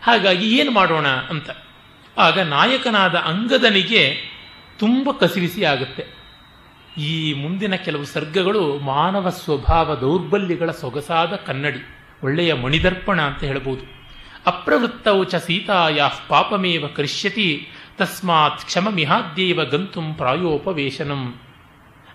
ಹಾಗಾಗಿ 0.03 0.59
ಏನು 0.59 0.71
ಮಾಡೋಣ 0.71 1.07
ಅಂತ. 1.07 1.51
ಆಗ 2.19 2.41
ನಾಯಕನಾದ 2.41 3.15
ಅಂಗದನಿಗೆ 3.15 4.17
ತುಂಬ 4.79 5.11
ಕಸಿವಿಸಿ 5.11 5.65
ಆಗುತ್ತೆ. 5.65 6.16
ಈ 6.99 7.33
ಮುಂದಿನ 7.33 7.75
ಕೆಲವು 7.77 8.05
ಸರ್ಗಗಳು 8.05 8.79
ಮಾನವ 8.79 9.31
ಸ್ವಭಾವ 9.31 9.95
ದೌರ್ಬಲ್ಯಗಳ 9.95 10.71
ಸೊಗಸಾದ 10.71 11.33
ಕನ್ನಡಿ, 11.47 11.81
ಒಳ್ಳೆಯ 12.23 12.53
ಮಣಿದರ್ಪಣ 12.55 13.19
ಅಂತ 13.21 13.43
ಹೇಳ್ಬೋದು. 13.45 13.83
ಚ 15.25 15.35
ಸೀತಾಯ 15.37 16.01
ಪಾಪಮೇವ 16.29 16.87
ಕರಿಷ್ಯತಿ 16.97 17.49
ತಸ್ಮಾತ್ 17.99 18.65
ಕ್ಷಮಮಿಹಾದ್ಯೈವ 18.65 19.65
ಗಂತುಂ 19.65 20.15
ಪ್ರಾಯೋಪವೇಶನಂ. 20.15 21.23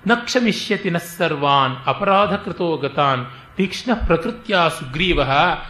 ನ 0.08 0.12
ಕ್ಷಮಿಷ್ಯತಿ 0.16 0.90
ನ 0.90 0.98
ಸರ್ವಾನ್ 0.98 1.76
ಅಪರಾಧ 1.86 2.34
ಕೃತೋ 2.36 2.70
ಗತಾನ್, 2.78 3.26
ತೀಕ್ಷ್ಣ 3.58 3.92
ಪ್ರಕೃತ್ಯ 4.08 4.56
ಸುಗ್ರೀವ 4.80 5.20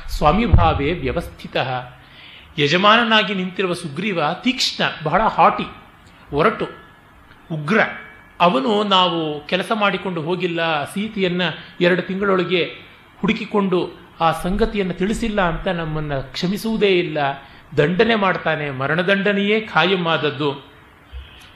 ಸ್ವಾಮಿಭಾವೇ 0.08 0.94
ವ್ಯವಸ್ಥಿತ. 0.94 1.58
ಯಜಮಾನನಾಗಿ 2.60 3.34
ನಿಂತಿರುವ 3.34 3.74
ಸುಗ್ರೀವ 3.74 4.22
ತೀಕ್ಷ್ಣ, 4.44 4.84
ಬಹಳ 5.04 5.22
ಹಾಟಿ, 5.28 5.68
ಒರಟು, 6.34 6.68
ಉಗ್ರ. 7.52 7.80
ಅವನು 8.42 8.84
ನಾವು 8.84 9.48
ಕೆಲಸ 9.48 9.72
ಮಾಡಿಕೊಂಡು 9.76 10.22
ಹೋಗಿಲ್ಲ, 10.22 10.84
ಸೀತೆಯನ್ನು 10.94 11.48
ಎರಡು 11.82 12.02
ತಿಂಗಳೊಳಗೆ 12.02 12.64
ಹುಡುಕಿಕೊಂಡು 13.20 13.80
ಆ 14.22 14.32
ಸಂಗತಿಯನ್ನು 14.32 14.94
ತಿಳಿಸಿಲ್ಲ 14.94 15.42
ಅಂತ 15.42 15.68
ನಮ್ಮನ್ನು 15.68 16.34
ಕ್ಷಮಿಸುವುದೇ 16.34 17.00
ಇಲ್ಲ. 17.00 17.18
ದಂಡನೆ 17.78 18.16
ಮಾಡ್ತಾನೆ, 18.16 18.72
ಮರಣದಂಡನೆಯೇ 18.72 19.60
ಖಾಯಮಾದದ್ದು. 19.62 20.72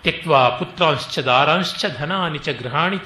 ತೆಕ್ವ 0.04 0.36
ಪುತ್ರಾಂಶ್ಚ 0.60 1.20
ದಾರಾಂಶ್ಚ 1.20 1.86
ಧನಾನಿ 1.98 2.38
ಚ 2.38 2.50
ಗೃಹಾಣಿ 2.50 2.98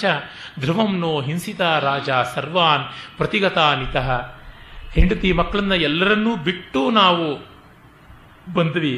ಧ್ರುವಂ 0.60 1.00
ನೋ 1.00 1.22
ಹಿಂಸಿತ 1.22 1.62
ರಾಜ 1.62 2.10
ಸರ್ವಾನ್ 2.36 2.84
ಪ್ರತಿಗತಾನಿತಃ 3.18 4.10
ಹೆಂಡತಿ 4.94 5.32
ಮಕ್ಕಳನ್ನ 5.32 5.72
ಎಲ್ಲರನ್ನೂ 5.72 6.36
ಬಿಟ್ಟು 6.36 6.92
ನಾವು 6.92 7.28
ಬಂದ್ವಿ. 8.54 8.96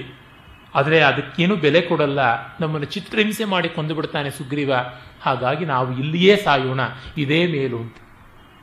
ಆದರೆ 0.75 1.01
ಅದಕ್ಕೇನು 1.01 1.55
ಬೆಲೆ 1.55 1.81
ಕೊಡಲ್ಲ. 1.81 2.19
ನಮ್ಮನ್ನು 2.59 2.85
ಚಿತ್ರಹಿಂಸೆ 2.85 3.45
ಮಾಡಿ 3.45 3.69
ಕೊಂದು 3.69 3.95
ಬಿಡ್ತಾನೆ 3.95 4.29
ಸುಗ್ರೀವ. 4.29 4.71
ಹಾಗಾಗಿ 5.21 5.65
ನಾವು 5.65 5.99
ಇಲ್ಲಿಯೇ 5.99 6.35
ಸಾಯೋಣ. 6.35 6.79
ಇದೇ 7.17 7.47
ಮೇಲು 7.47 7.77
ಅಂತ. 7.77 7.95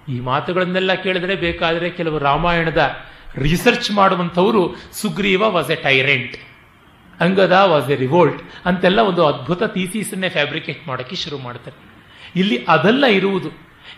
ಈ 0.08 0.20
ಮಾತುಗಳನ್ನೆಲ್ಲ 0.20 0.94
ಕೇಳಿದ್ರೆ 0.94 1.34
ಬೇಕಾದರೆ 1.34 1.90
ಕೆಲವು 1.90 2.18
ರಾಮಾಯಣದ 2.18 2.90
research 3.36 3.90
ಮಾಡುವಂಥವರು 3.90 4.76
Sugriva 4.92 5.42
was 5.42 5.70
a 5.70 5.74
tyrant 5.74 6.36
Angada 7.20 7.60
was 7.64 7.90
a 7.90 7.96
revolt 7.96 8.42
ಅಂತೆಲ್ಲ 8.64 9.00
ಒಂದು 9.00 9.26
ಅದ್ಭುತ 9.26 9.62
ಥೀಸೀಸನ್ನೇ 9.62 10.28
ಫ್ಯಾಬ್ರಿಕೇಟ್ 10.28 10.88
ಮಾಡೋಕ್ಕೆ 10.88 11.16
ಶುರು 11.16 11.38
ಮಾಡ್ತಾರೆ. 11.38 11.76
ಇಲ್ಲಿ 12.36 12.64
ಅದೆಲ್ಲ 12.68 13.06
ಇರುವುದು. 13.06 13.48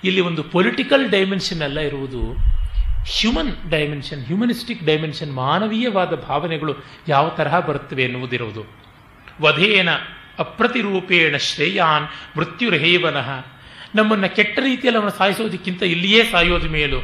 ಇಲ್ಲಿ 0.05 0.21
ಒಂದು 0.21 0.43
ಪೊಲಿಟಿಕಲ್ 0.43 1.11
ಡೈಮೆನ್ಷನ್ 1.11 1.62
ಎಲ್ಲ 1.62 1.81
ಇರುವುದು. 1.81 2.37
ಹ್ಯೂಮನ್ 3.07 3.71
ಡೈಮೆನ್ಷನ್ 3.71 4.25
ಹ್ಯೂಮನಿಸ್ಟಿಕ್ 4.25 4.85
ಡೈಮೆನ್ಷನ್ 4.85 5.33
ಮಾನವೀಯವಾದ 5.35 6.14
ಭಾವನೆಗಳು 6.14 6.75
ಯಾವ 7.09 7.28
ತರಹ 7.28 7.59
ಬರುತ್ತವೆ 7.59 8.02
ಎನ್ನುವುದಿರುವುದು. 8.02 8.66
ವಧೇನ 9.42 9.88
ಅಪ್ರತಿರೂಪೇಣ 10.38 11.37
ಶ್ರೇಯಾನ್ 11.37 12.38
ಮೃತ್ಯುರ್ಹೇವನಃ. 12.38 13.47
ನಮ್ಮನ್ನು 13.95 14.37
ಕೆಟ್ಟ 14.37 14.59
ರೀತಿಯಲ್ಲಿ 14.62 15.00
ಅವನು 15.00 15.11
ಸಾಯಿಸೋದಕ್ಕಿಂತ 15.11 15.83
ಇಲ್ಲಿಯೇ 15.83 16.25
ಸಾಯೋದು 16.25 16.69
ಮೇಲು. 16.69 17.00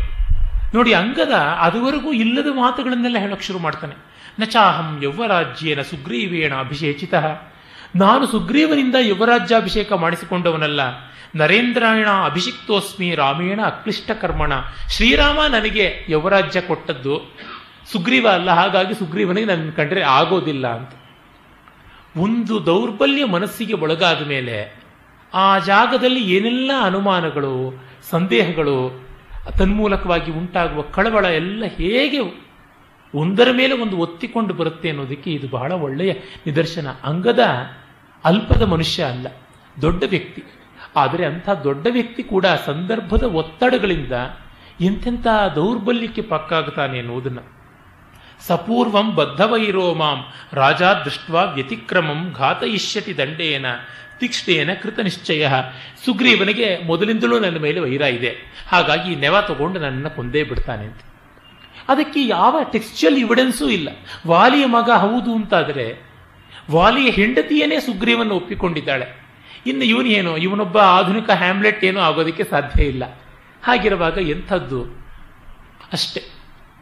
ನೋಡಿ, 0.75 0.95
ಅಂಗದ 0.95 1.33
ಅದುವರೆಗೂ 1.39 2.13
ಇಲ್ಲದ 2.13 2.47
ಮಾತುಗಳನ್ನೆಲ್ಲ 2.53 3.19
ಹೇಳೋಕೆ 3.19 3.43
ಶುರು 3.43 3.59
ಮಾಡ್ತಾನೆ. 3.59 3.95
ನಚಾಹಂ 4.41 5.03
ಯೌವರಾಜ್ಯೇನ 5.03 5.83
ಸುಗ್ರೀವೇಣ 5.83 6.55
ಅಭಿಷೇಚಿತ. 6.55 7.15
ನಾನು 7.97 8.27
ಸುಗ್ರೀವನಿಂದ 8.27 8.95
ಯುವರಾಜ್ಯಾಭಿಷೇಕ 9.01 9.93
ಮಾಡಿಸಿಕೊಂಡವನಲ್ಲ. 9.93 10.81
ನರೇಂದ್ರಾಯಣ 11.37 12.09
ಅಭಿಷಿಕ್ತೋಸ್ಮಿ 12.25 13.15
ರಾಮೇಣ 13.15 13.61
ಅಕ್ಲಿಷ್ಟ 13.63 14.11
ಕರ್ಮಣ 14.11 14.53
ಶ್ರೀರಾಮ 14.91 15.39
ನನಗೆ 15.53 16.07
ಯುವರಾಜ್ಯ 16.09 16.61
ಕೊಟ್ಟದ್ದು. 16.61 17.15
ಸುಗ್ರೀವ 17.93 18.29
ಅಲ್ಲ, 18.29 18.51
ಹಾಗಾಗಿ 18.51 18.95
ಸುಗ್ರೀವನಿಗೆ 18.95 19.47
ನನ್ನ 19.47 19.71
ಕಂಡ್ರೆ 19.71 20.03
ಆಗೋದಿಲ್ಲ 20.03 20.67
ಅಂತ. 20.69 20.93
ಒಂದು 22.17 22.67
ದೌರ್ಬಲ್ಯ 22.67 23.25
ಮನಸ್ಸಿಗೆ 23.25 23.75
ಒಳಗಾದ 23.75 24.27
ಮೇಲೆ 24.27 24.57
ಆ 25.35 25.59
ಜಾಗದಲ್ಲಿ 25.59 26.23
ಏನೆಲ್ಲ 26.37 26.71
ಅನುಮಾನಗಳು, 26.83 27.55
ಸಂದೇಹಗಳು 28.11 29.07
ತನ್ಮೂಲಕವಾಗಿ 29.59 30.31
ಉಂಟಾಗುವ 30.33 30.83
ಕಳವಳ 30.83 31.25
ಎಲ್ಲ 31.25 31.65
ಹೇಗೆ 31.65 32.21
ಒಂದರ 33.15 33.49
ಮೇಲೆ 33.53 33.75
ಒಂದು 33.83 33.97
ಒತ್ತಿಕೊಂಡು 33.97 34.55
ಬರುತ್ತೆ 34.55 34.89
ಅನ್ನೋದಕ್ಕೆ 34.89 35.31
ಇದು 35.31 35.49
ಬಹಳ 35.49 35.73
ಒಳ್ಳೆಯ 35.73 36.13
ನಿದರ್ಶನ. 36.47 36.87
ಅಂಗದ 37.05 37.43
ಅಲ್ಪದ 38.27 38.63
ಮನುಷ್ಯ 38.63 39.05
ಅಲ್ಲ, 39.05 39.27
ದೊಡ್ಡ 39.83 40.03
ವ್ಯಕ್ತಿ. 40.07 40.45
ಆದರೆ 40.97 41.25
ಅಂಥ 41.25 41.49
ದೊಡ್ಡ 41.65 41.87
ವ್ಯಕ್ತಿ 41.91 42.23
ಕೂಡ 42.23 42.47
ಸಂದರ್ಭದ 42.67 43.23
ಒತ್ತಡಗಳಿಂದ 43.23 44.13
ಎಂತೆಂಥ 44.81 45.27
ದೌರ್ಬಲ್ಯಕ್ಕೆ 45.55 46.23
ಪಕ್ಕಾಗ್ತಾನೆ 46.23 46.99
ಎನ್ನುವುದನ್ನು 46.99 47.45
ಸಪೂರ್ವಂ 48.47 49.15
ಬದ್ಧವೈರೋ 49.15 49.95
ಮಾಂ, 49.95 50.19
ರಾಜ 50.53 50.83
ದೃಷ್ಟ 50.83 51.31
ವ್ಯತಿಕ್ರಮಂ 51.31 52.35
ಘಾತಯಿಷ್ಯತಿ 52.37 53.17
ದಂಡೇನ, 53.19 53.67
ತೀಕ್ಷ್ಣೇನ 54.21 54.71
ಕೃತ 54.83 54.99
ನಿಶ್ಚಯ. 55.01 55.49
ಸುಗ್ರೀವನಿಗೆ 56.05 56.79
ಮೊದಲಿಂದಲೂ 56.87 57.39
ನನ್ನ 57.39 57.59
ಮೇಲೆ 57.59 57.81
ವೈರ 57.81 58.01
ಇದೆ. 58.01 58.33
ಹಾಗಾಗಿ 58.69 59.17
ನೆವ 59.17 59.41
ತಗೊಂಡು 59.41 59.81
ನನ್ನನ್ನು 59.81 60.11
ಕೊಂದೇ 60.11 60.43
ಬಿಡ್ತಾನೆ 60.43 60.85
ಅಂತ. 60.85 61.01
ಅದಕ್ಕೆ 61.89 62.27
ಯಾವ 62.27 62.57
ಟೆಕ್ಸ್ಚುಯಲ್ 62.73 63.19
ಇವಿಡೆನ್ಸೂ 63.19 63.69
ಇಲ್ಲ. 63.69 63.89
ವಾಲಿಯ 64.27 64.67
ಮಗ 64.67 64.91
ಹೌದು 64.91 65.35
ಅಂತಾದರೆ 65.35 66.06
ವಾಲಿಯ 66.71 67.11
ಹೆಂಡತಿಯನ್ನೇ 67.11 67.81
ಸುಗ್ರೀವನ್ನು 67.81 68.35
ಒಪ್ಪಿಕೊಂಡಿದ್ದಾಳೆ. 68.35 69.27
ಇನ್ನು 69.67 69.85
ಇವನೇನು 69.85 70.37
ಇವನೊಬ್ಬ 70.37 70.79
ಆಧುನಿಕ 70.79 71.31
ಹ್ಯಾಮ್ಲೆಟ್ 71.31 71.85
ಏನೂ 71.85 72.01
ಆಗೋದಕ್ಕೆ 72.01 72.45
ಸಾಧ್ಯ 72.45 72.85
ಇಲ್ಲ. 72.85 73.21
ಹಾಗಿರುವಾಗ 73.63 74.19
ಎಂಥದ್ದು? 74.19 74.85
ಅಷ್ಟೆ. 75.93 76.23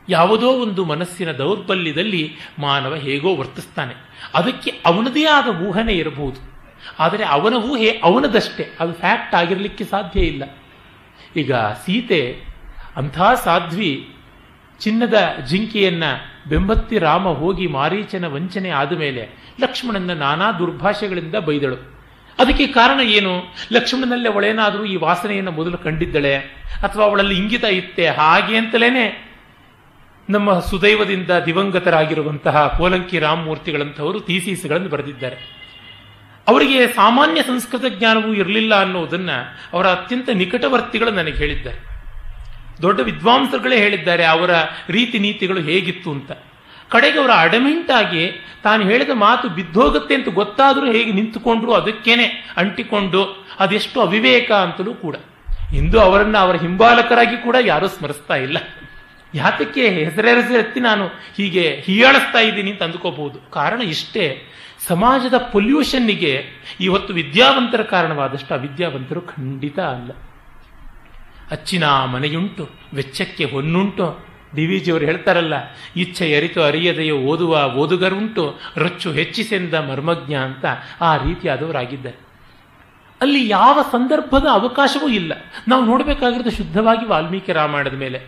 ಯಾವುದೋ 0.08 0.48
ಒಂದು 0.48 0.84
ಮನಸ್ಸಿನ 0.84 1.32
ದೌರ್ಬಲ್ಯದಲ್ಲಿ 1.32 2.36
ಮಾನವ 2.58 2.94
ಹೇಗೋ 2.94 3.36
ವರ್ತಿಸ್ತಾನೆ. 3.36 3.94
ಅದಕ್ಕೆ 4.34 4.70
ಅವನದೇ 4.86 5.24
ಆದ 5.24 5.62
ಊಹನೆ 5.62 5.92
ಇರಬಹುದು. 5.92 6.40
ಆದರೆ 6.98 7.24
ಅವನ 7.24 7.54
ಊಹೆ 7.54 7.90
ಅವನದಷ್ಟೇ. 7.90 8.76
ಅದು 8.80 8.92
ಫ್ಯಾಕ್ಟ್ 8.92 9.34
ಆಗಿರಲಿಕ್ಕೆ 9.34 9.84
ಸಾಧ್ಯ 9.84 10.20
ಇಲ್ಲ. 10.20 10.44
ಈಗ 11.36 11.54
ಸೀತೆ 11.54 12.44
ಅಂಥ 12.96 13.20
ಸಾಧ್ವಿ 13.44 14.14
ಚಿನ್ನದ 14.80 15.14
ಜಿಂಕೆಯನ್ನ 15.46 16.04
ಬೆಂಬತ್ತಿ 16.48 16.98
ರಾಮ 16.98 17.28
ಹೋಗಿ 17.28 17.66
ಮಾರೀಚನ 17.66 18.26
ವಂಚನೆ 18.26 18.70
ಆದ 18.70 18.92
ಮೇಲೆ 18.92 19.54
ಲಕ್ಷ್ಮಣನ 19.60 20.12
ನಾನಾ 20.12 20.52
ದುರ್ಭಾಷೆಗಳಿಂದ 20.52 21.34
ಬೈದಳು. 21.34 21.76
ಅದಕ್ಕೆ 22.38 22.66
ಕಾರಣ 22.66 23.00
ಏನು? 23.00 23.42
ಲಕ್ಷ್ಮಣನಲ್ಲೇ 23.72 24.32
ಅವಳೇನಾದರೂ 24.32 24.84
ಈ 24.84 24.96
ವಾಸನೆಯನ್ನು 24.96 25.50
ಮೊದಲು 25.50 25.78
ಕಂಡಿದ್ದಳೆ? 25.78 26.36
ಅಥವಾ 26.82 27.04
ಅವಳಲ್ಲಿ 27.04 27.38
ಇಂಗಿತ 27.38 27.64
ಇತ್ತೆ? 27.64 28.08
ಹಾಗೆ 28.08 28.56
ಅಂತಲೇನೆ 28.56 29.34
ನಮ್ಮ 30.30 30.60
ಸುದೈವದಿಂದ 30.60 31.30
ದಿವಂಗತರಾಗಿರುವಂತಹ 31.30 32.74
ಕೋಲಂಕಿ 32.78 33.18
ರಾಮಮೂರ್ತಿಗಳಂಥವರು 33.18 34.20
ಥೀಸೀಸ್ಗಳನ್ನು 34.20 34.88
ಬರೆದಿದ್ದಾರೆ. 34.88 35.64
ಅವರಿಗೆ 36.48 36.86
ಸಾಮಾನ್ಯ 36.86 37.42
ಸಂಸ್ಕೃತ 37.42 37.84
ಜ್ಞಾನವೂ 37.88 38.34
ಇರಲಿಲ್ಲ 38.34 38.80
ಅನ್ನೋದನ್ನು 38.80 39.58
ಅವರ 39.72 39.86
ಅತ್ಯಂತ 39.86 40.28
ನಿಕಟವರ್ತಿಗಳು 40.30 41.10
ನನಗೆ 41.10 41.34
ಹೇಳಿದ್ದಾರೆ. 41.34 41.93
ದೊಡ್ಡ 42.82 43.00
ವಿದ್ವಾಂಸರುಗಳೇ 43.00 43.76
ಹೇಳಿದ್ದಾರೆ 43.76 44.24
ಅವರ 44.24 44.50
ರೀತಿ 44.88 45.18
ನೀತಿಗಳು 45.18 45.60
ಹೇಗಿತ್ತು 45.60 46.10
ಅಂತ. 46.10 46.32
ಕಡೆಗೆ 46.88 47.18
ಅವರ 47.18 47.30
ಅಡಮೆಂಟ್ 47.36 47.90
ಆಗಿ 47.90 48.46
ತಾನು 48.62 48.90
ಹೇಳಿದ 48.90 49.10
ಮಾತು 49.12 49.48
ಬಿದ್ದೋಗುತ್ತೆ 49.48 50.14
ಅಂತ 50.14 50.28
ಗೊತ್ತಾದರೂ 50.28 50.92
ಹೇಗೆ 50.92 51.12
ನಿಂತುಕೊಂಡ್ರು 51.12 51.72
ಅದಕ್ಕೇನೆ 51.72 52.54
ಅಂಟಿಕೊಂಡು 52.56 53.46
ಅದೆಷ್ಟು 53.60 54.00
ಅವಿವೇಕ 54.00 54.52
ಅಂತಲೂ 54.52 54.94
ಕೂಡ. 54.94 55.16
ಇಂದು 55.74 56.00
ಅವರನ್ನು 56.00 56.38
ಅವರ 56.38 56.56
ಹಿಂಬಾಲಕರಾಗಿ 56.56 57.36
ಕೂಡ 57.36 57.56
ಯಾರೂ 57.60 57.88
ಸ್ಮರಿಸ್ತಾ 57.88 58.36
ಇಲ್ಲ. 58.36 58.58
ಯಾತಕ್ಕೆ 59.34 59.88
ಹೆಸರೆಸರೆತ್ತಿ 59.88 60.80
ನಾನು 60.80 61.06
ಹೀಗೆ 61.06 61.82
ಹೀಯಾಳಿಸ್ತಾ 61.86 62.38
ಇದ್ದೀನಿ 62.38 62.70
ಅಂತ 62.70 62.82
ಅಂದ್ಕೋಬಹುದು. 62.82 63.50
ಕಾರಣ 63.50 63.82
ಇಷ್ಟೇ, 63.82 64.44
ಸಮಾಜದ 64.86 65.38
ಪೊಲ್ಯೂಷನ್ನಿಗೆ 65.38 66.44
ಇವತ್ತು 66.80 67.14
ವಿದ್ಯಾವಂತರ 67.14 67.82
ಕಾರಣವಾದಷ್ಟು 67.82 68.54
ವಿದ್ಯಾವಂತರು 68.54 69.20
ಖಂಡಿತ 69.20 69.78
ಅಲ್ಲ. 69.78 70.10
ಅಚ್ಚಿನ 71.50 71.84
ಮನೆಯುಂಟು 71.84 72.68
ವೆಚ್ಚಕ್ಕೆ 72.94 73.44
ಹೊನ್ನುಂಟು. 73.44 74.26
ಡಿ 74.54 74.66
ವಿ 74.66 74.78
ಜಿಯವರು 74.78 75.04
ಹೇಳ್ತಾರಲ್ಲ, 75.04 75.54
ಇಚ್ಛೆ 75.96 76.36
ಅರಿತು 76.36 76.62
ಅರಿಯದೆಯೋ 76.62 77.16
ಓದುವ 77.16 77.62
ಓದುಗರುಂಟು, 77.64 78.60
ರೊಚ್ಚು 78.76 79.12
ಹೆಚ್ಚಿಸೆಂದ 79.12 79.74
ಮರ್ಮಜ್ಞ 79.74 80.34
ಅಂತ 80.34 80.64
ಆ 81.00 81.16
ರೀತಿಯಾದವರಾಗಿದ್ದಾರೆ. 81.16 82.16
ಅಲ್ಲಿ 83.20 83.48
ಯಾವ 83.48 83.82
ಸಂದರ್ಭದ 83.82 84.46
ಅವಕಾಶವೂ 84.50 85.08
ಇಲ್ಲ. 85.08 85.32
ನಾವು 85.68 85.84
ನೋಡಬೇಕಾಗಿರೋದು 85.84 86.50
ಶುದ್ಧವಾಗಿ 86.50 87.06
ವಾಲ್ಮೀಕಿ 87.06 87.52
ರಾಮಾಯಣದ 87.52 87.92
ಮೇಲೆ. 87.92 88.20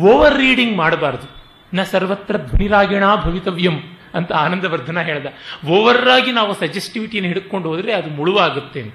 ಓವರ್ 0.00 0.36
ರೀಡಿಂಗ್ 0.38 0.76
ಮಾಡಬಾರ್ದು. 0.76 1.26
ನ 1.74 1.82
ಸರ್ವತ್ರ 1.82 2.36
ಧ್ವನಿರಾಗಿಣ 2.36 3.04
ಭವಿತವ್ಯಂ 3.14 3.76
ಅಂತ 4.14 4.32
ಆನಂದವರ್ಧನ 4.32 5.00
ಹೇಳ್ದ. 5.00 5.26
ಓವರ್ 5.66 6.08
ಆಗಿ 6.08 6.32
ನಾವು 6.32 6.54
ಸಜೆಸ್ಟಿವಿಟಿಯನ್ನು 6.54 7.32
ಹಿಡ್ಕೊಂಡು 7.32 7.68
ಹೋದರೆ 7.68 7.92
ಅದು 7.92 8.10
ಮುಳುವಾಗುತ್ತೆ 8.10 8.80
ಅಂತ. 8.82 8.94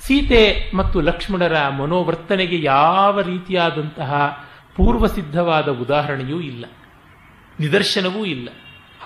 ಸೀತೆ 0.00 0.42
ಮತ್ತು 0.78 0.98
ಲಕ್ಷ್ಮಣರ 1.08 1.56
ಮನೋವರ್ತನೆಗೆ 1.78 2.58
ಯಾವ 2.64 3.14
ರೀತಿಯಾದಂತಹ 3.30 4.12
ಪೂರ್ವ 4.76 5.06
ಸಿದ್ಧವಾದ 5.16 5.68
ಉದಾಹರಣೆಯೂ 5.84 6.38
ಇಲ್ಲ, 6.50 6.64
ನಿದರ್ಶನವೂ 7.58 8.22
ಇಲ್ಲ. 8.34 8.48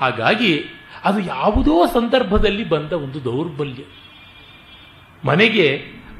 ಹಾಗಾಗಿ 0.01 0.53
ಅದು 1.09 1.19
ಯಾವುದೋ 1.35 1.77
ಸಂದರ್ಭದಲ್ಲಿ 1.97 2.65
ಬಂದ 2.75 2.93
ಒಂದು 3.05 3.19
ದೌರ್ಬಲ್ಯ. 3.29 3.83
ಮನೆಗೆ 5.23 5.67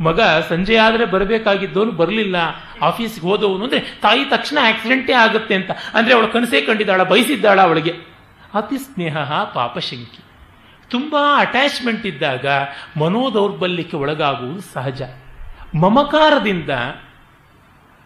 ಮಗ 0.07 0.21
ಸಂಜೆ 0.51 0.77
ಆದರೆ 0.85 1.05
ಬರಬೇಕಾಗಿದ್ದವನು 1.15 1.93
ಬರಲಿಲ್ಲ, 2.01 2.37
ಆಫೀಸ್ಗೆ 2.89 3.25
ಹೋದವನು 3.29 3.65
ಅಂದರೆ 3.67 3.81
ತಾಯಿ 4.05 4.23
ತಕ್ಷಣ 4.33 4.59
ಆಕ್ಸಿಡೆಂಟೇ 4.71 5.15
ಆಗುತ್ತೆ 5.25 5.55
ಅಂತ. 5.61 5.71
ಅಂದರೆ 5.97 6.13
ಅವಳು 6.17 6.29
ಕನಸೇ 6.35 6.61
ಕಂಡಿದ್ದಾಳ, 6.69 7.03
ಬಯಸಿದ್ದಾಳ 7.13 7.59
ಅವಳಿಗೆ. 7.69 7.93
ಅತಿ 8.59 8.79
ಸ್ನೇಹ 8.87 9.17
ಪಾಪಶಂಕಿ 9.57 10.21
ತುಂಬ 10.93 11.17
ಅಟ್ಯಾಚ್ಮೆಂಟ್ 11.37 12.07
ಇದ್ದಾಗ 12.07 12.47
ಮನೋದೌರ್ಬಲ್ಯಕ್ಕೆ 12.99 13.97
ಒಳಗಾಗುವುದು 13.97 14.61
ಸಹಜ. 14.61 15.03
ಮಮಕಾರದಿಂದ 15.81 16.71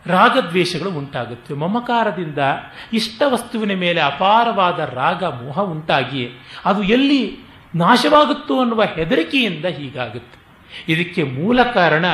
ರಾಗದ್ವೇಷಗಳು 0.07 0.91
ಉಂಟಾಗುತ್ತವೆ 0.91 1.59
ಮಮಕಾರದಿಂದ 1.59 2.39
ಇಷ್ಟ 2.93 3.23
ವಸ್ತುವಿನ 3.27 3.79
ಮೇಲೆ 3.79 4.01
ಅಪಾರವಾದ 4.01 4.79
ರಾಗ 4.79 5.25
ಮೋಹ 5.25 5.59
ಉಂಟಾಗಿ 5.59 6.29
ಅದು 6.65 6.83
ಎಲ್ಲಿ 6.83 7.39
ನಾಶವಾಗುತ್ತೋ 7.75 8.61
ಅನ್ನುವ 8.61 8.85
ಹೆದರಿಕೆಯಿಂದ 8.85 9.65
ಹೀಗಾಗುತ್ತೆ. 9.65 10.39
ಇದಕ್ಕೆ 10.93 11.23
ಮೂಲ 11.23 11.63
ಕಾರಣ 11.63 12.05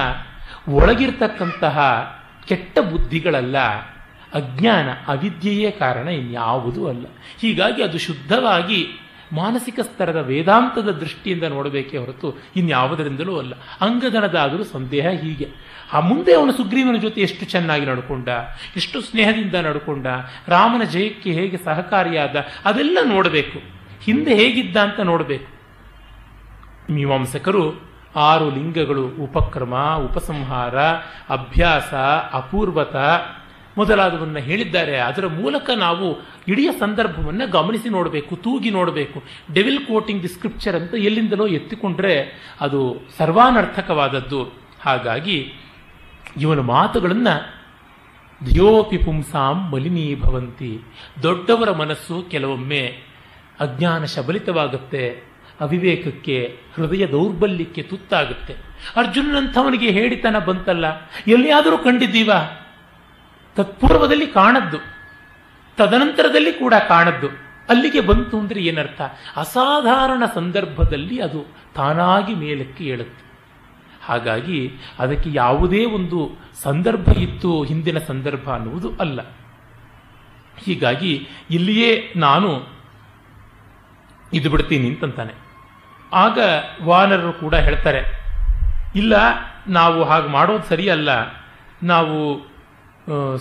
ಒಳಗಿರ್ತಕ್ಕಂತಹ 0.68 1.78
ಕೆಟ್ಟ 2.48 2.78
ಬುದ್ಧಿಗಳಲ್ಲ. 2.78 3.58
ಅಜ್ಞಾನ 4.34 4.88
ಅವಿದ್ಯೆಯೇ 5.06 5.70
ಕಾರಣ 5.70 6.08
ಇನ್ಯಾವುದೂ 6.08 6.88
ಅಲ್ಲ. 6.88 7.06
ಹೀಗಾಗಿ 7.40 7.82
ಅದು 7.82 7.98
ಶುದ್ಧವಾಗಿ 7.98 8.86
ಮಾನಸಿಕ 9.32 9.80
ಸ್ತರದ 9.80 10.16
ವೇದಾಂತದ 10.16 10.90
ದೃಷ್ಟಿಯಿಂದ 10.90 11.42
ನೋಡಬೇಕೇ 11.42 11.98
ಹೊರತು 11.98 12.38
ಇನ್ಯಾವುದರಿಂದಲೂ 12.56 13.38
ಅಲ್ಲ. 13.38 13.54
ಅಂಗದನದಾದರೂ 13.80 14.64
ಸಂದೇಹ 14.64 15.08
ಹೀಗೆ. 15.08 15.48
ಆ 15.92 16.00
ಮುಂದೆ 16.00 16.34
ಅವನು 16.34 16.52
ಸುಗ್ರೀವನ 16.52 16.96
ಜೊತೆ 16.96 17.20
ಎಷ್ಟು 17.20 17.44
ಚೆನ್ನಾಗಿ 17.44 17.86
ನಡ್ಕೊಂಡ, 17.86 18.28
ಎಷ್ಟು 18.76 19.00
ಸ್ನೇಹದಿಂದ 19.00 19.54
ನಡ್ಕೊಂಡ, 19.54 20.06
ರಾಮನ 20.48 20.84
ಜಯಕ್ಕೆ 20.84 21.30
ಹೇಗೆ 21.30 21.56
ಸಹಕಾರಿಯಾದ, 21.56 22.36
ಅದೆಲ್ಲ 22.64 22.98
ನೋಡಬೇಕು. 23.04 23.58
ಹಿಂದೆ 24.02 24.34
ಹೇಗಿದ್ದ 24.34 24.76
ಅಂತ 24.76 25.00
ನೋಡಬೇಕು. 25.00 25.62
ಮೀಮಾಂಸಕರು 26.92 27.92
ಆರು 28.16 28.50
ಲಿಂಗಗಳು, 28.50 29.08
ಉಪಕ್ರಮ, 29.08 29.74
ಉಪಸಂಹಾರ, 30.10 30.78
ಅಭ್ಯಾಸ, 31.28 31.94
ಅಪೂರ್ವತ 32.32 32.96
ಮೊದಲಾದವನ್ನ 33.76 34.38
ಹೇಳಿದ್ದಾರೆ. 34.38 34.98
ಅದರ 35.00 35.26
ಮೂಲಕ 35.26 35.70
ನಾವು 35.76 36.06
ಇಡೀ 36.48 36.68
ಸಂದರ್ಭವನ್ನು 36.78 37.50
ಗಮನಿಸಿ 37.50 37.88
ನೋಡಬೇಕು, 37.88 38.36
ತೂಗಿ 38.36 38.70
ನೋಡಬೇಕು. 38.70 39.22
ಡೆವಿಲ್ 39.54 39.86
ಕೋಟಿಂಗ್ 39.86 40.22
ದಿ 40.22 40.28
ಸ್ಕ್ರಿಪ್ಚರ್ 40.28 40.76
ಅಂತ 40.76 40.94
ಎಲ್ಲಿಂದಲೋ 40.94 41.46
ಎತ್ತಿಕೊಂಡ್ರೆ 41.46 42.14
ಅದು 42.60 43.08
ಸರ್ವಾನರ್ಥಕವಾದದ್ದು. 43.18 44.42
ಹಾಗಾಗಿ 44.80 45.52
ಇವನ 46.40 46.60
ಮಾತುಗಳನ್ನು 46.60 47.34
ಧಿಯೋಪಿ 48.44 48.98
ಪುಂಸಾಂ 48.98 49.70
ಮಲಿನೀಭವಂತಿ 49.70 50.80
ದೊಡ್ಡವರ 51.22 51.70
ಮನಸ್ಸು 51.70 52.22
ಕೆಲವೊಮ್ಮೆ 52.30 53.12
ಅಜ್ಞಾನ 53.60 54.04
ಶಬಲಿತವಾಗುತ್ತೆ, 54.04 55.32
ಅವಿವೇಕಕ್ಕೆ, 55.60 56.56
ಹೃದಯ 56.74 57.06
ದೌರ್ಬಲ್ಯಕ್ಕೆ 57.06 57.82
ತುತ್ತಾಗುತ್ತೆ. 57.82 58.54
ಅರ್ಜುನಂಥವನಿಗೆ 58.96 59.90
ಹೇಳಿತನ 59.90 60.38
ಬಂತಲ್ಲ, 60.38 60.86
ಎಲ್ಲಿಯಾದರೂ 61.28 61.78
ಕಂಡಿದ್ದೀವಾ? 61.78 62.61
ತತ್ಪೂರ್ವದಲ್ಲಿ 63.56 64.26
ಕಾಣದ್ದು. 64.26 64.78
ತದನಂತರದಲ್ಲಿ 65.78 66.52
ಕೂಡ 66.52 66.74
ಕಾಣದ್ದು. 66.88 67.28
ಅಲ್ಲಿಗೆ 67.68 68.00
ಬಂತು 68.00 68.34
ಅಂದರೆ 68.38 68.60
ಏನರ್ಥ? 68.60 69.00
ಅಸಾಧಾರಣ 69.36 70.22
ಸಂದರ್ಭದಲ್ಲಿ 70.34 71.16
ಅದು 71.22 71.40
ತಾನಾಗಿ 71.74 72.34
ಮೇಲಕ್ಕೆ 72.34 72.84
ಏಳುತ್ತೆ. 72.84 73.22
ಹಾಗಾಗಿ 74.04 74.60
ಅದಕ್ಕೆ 74.98 75.28
ಯಾವುದೇ 75.32 75.82
ಒಂದು 75.84 76.18
ಸಂದರ್ಭ 76.62 77.08
ಇತ್ತು, 77.18 77.50
ಹಿಂದಿನ 77.62 77.98
ಸಂದರ್ಭ 77.98 78.46
ಅನ್ನುವುದು 78.50 78.88
ಅಲ್ಲ. 79.00 79.20
ಹೀಗಾಗಿ 80.64 81.12
ಇಲ್ಲಿಯೇ 81.50 81.90
ನಾನು 82.16 82.50
ಇದು 84.32 84.50
ಬಿಡ್ತೀನಿ 84.50 84.88
ಅಂತಂತಾನೆ. 84.88 85.34
ಆಗ 86.12 86.38
ವಾನರರು 86.82 87.32
ಕೂಡ 87.32 87.54
ಹೇಳ್ತಾರೆ, 87.66 88.02
ಇಲ್ಲ, 88.94 89.14
ನಾವು 89.68 89.98
ಹಾಗೆ 90.04 90.28
ಮಾಡೋದು 90.28 90.64
ಸರಿಯಲ್ಲ. 90.64 91.10
ನಾವು 91.82 92.18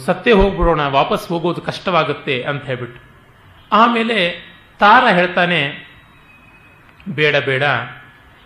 ಸತ್ತೇ 0.05 0.31
ಹೋಗ್ಬಿಡೋಣ, 0.31 0.81
ವಾಪಸ್ 0.87 1.29
ಹೋಗೋದು 1.29 1.61
ಕಷ್ಟವಾಗುತ್ತೆ 1.61 2.41
ಅಂತ 2.41 2.63
ಹೇಳ್ಬಿಟ್ಟು. 2.65 2.99
ಆಮೇಲೆ 3.71 4.17
ತಾರ 4.79 5.03
ಹೇಳ್ತಾನೆ, 5.15 5.59
ಬೇಡ 7.09 7.35
ಬೇಡ. 7.35 7.63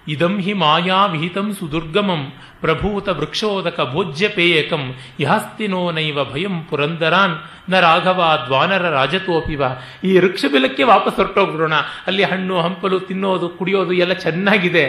ಇದಂ 0.08 0.34
ಹಿ 0.40 0.54
ಮಾಯಾ 0.54 1.06
ವಿಹಿತಂ 1.06 1.48
ಸುದುರ್ಗಮಂ 1.54 2.22
ಪ್ರಭೂತ 2.62 3.10
ವೃಕ್ಷೋದಕ 3.10 3.80
ಭೋಜ್ಯ 3.92 4.28
ಪೇಯಕಂ 4.28 4.84
ಯಹಸ್ತಿನೋ 5.20 5.92
ನೈವ 5.92 6.24
ಭಯಂ 6.24 6.56
ಪುರಂದರಾನ್ನ 6.64 7.80
ರಾಘವ 7.80 8.20
ದ್ವಾನರ 8.46 8.90
ರಾಜತೋಪಿವ. 8.90 9.64
ಈ 10.04 10.12
ವೃಕ್ಷ 10.20 10.46
ಬೆಲಕ್ಕೆ 10.52 10.84
ವಾಪಸ್ 10.84 11.16
ಹೊರಟೋಗ್ಬಿಡೋಣ. 11.16 11.74
ಅಲ್ಲಿ 12.08 12.24
ಹಣ್ಣು, 12.24 12.56
ಹಂಪಲು 12.62 13.00
ತಿನ್ನೋದು, 13.00 13.50
ಕುಡಿಯೋದು 13.50 13.94
ಎಲ್ಲ 13.94 14.14
ಚೆನ್ನಾಗಿದೆ. 14.14 14.86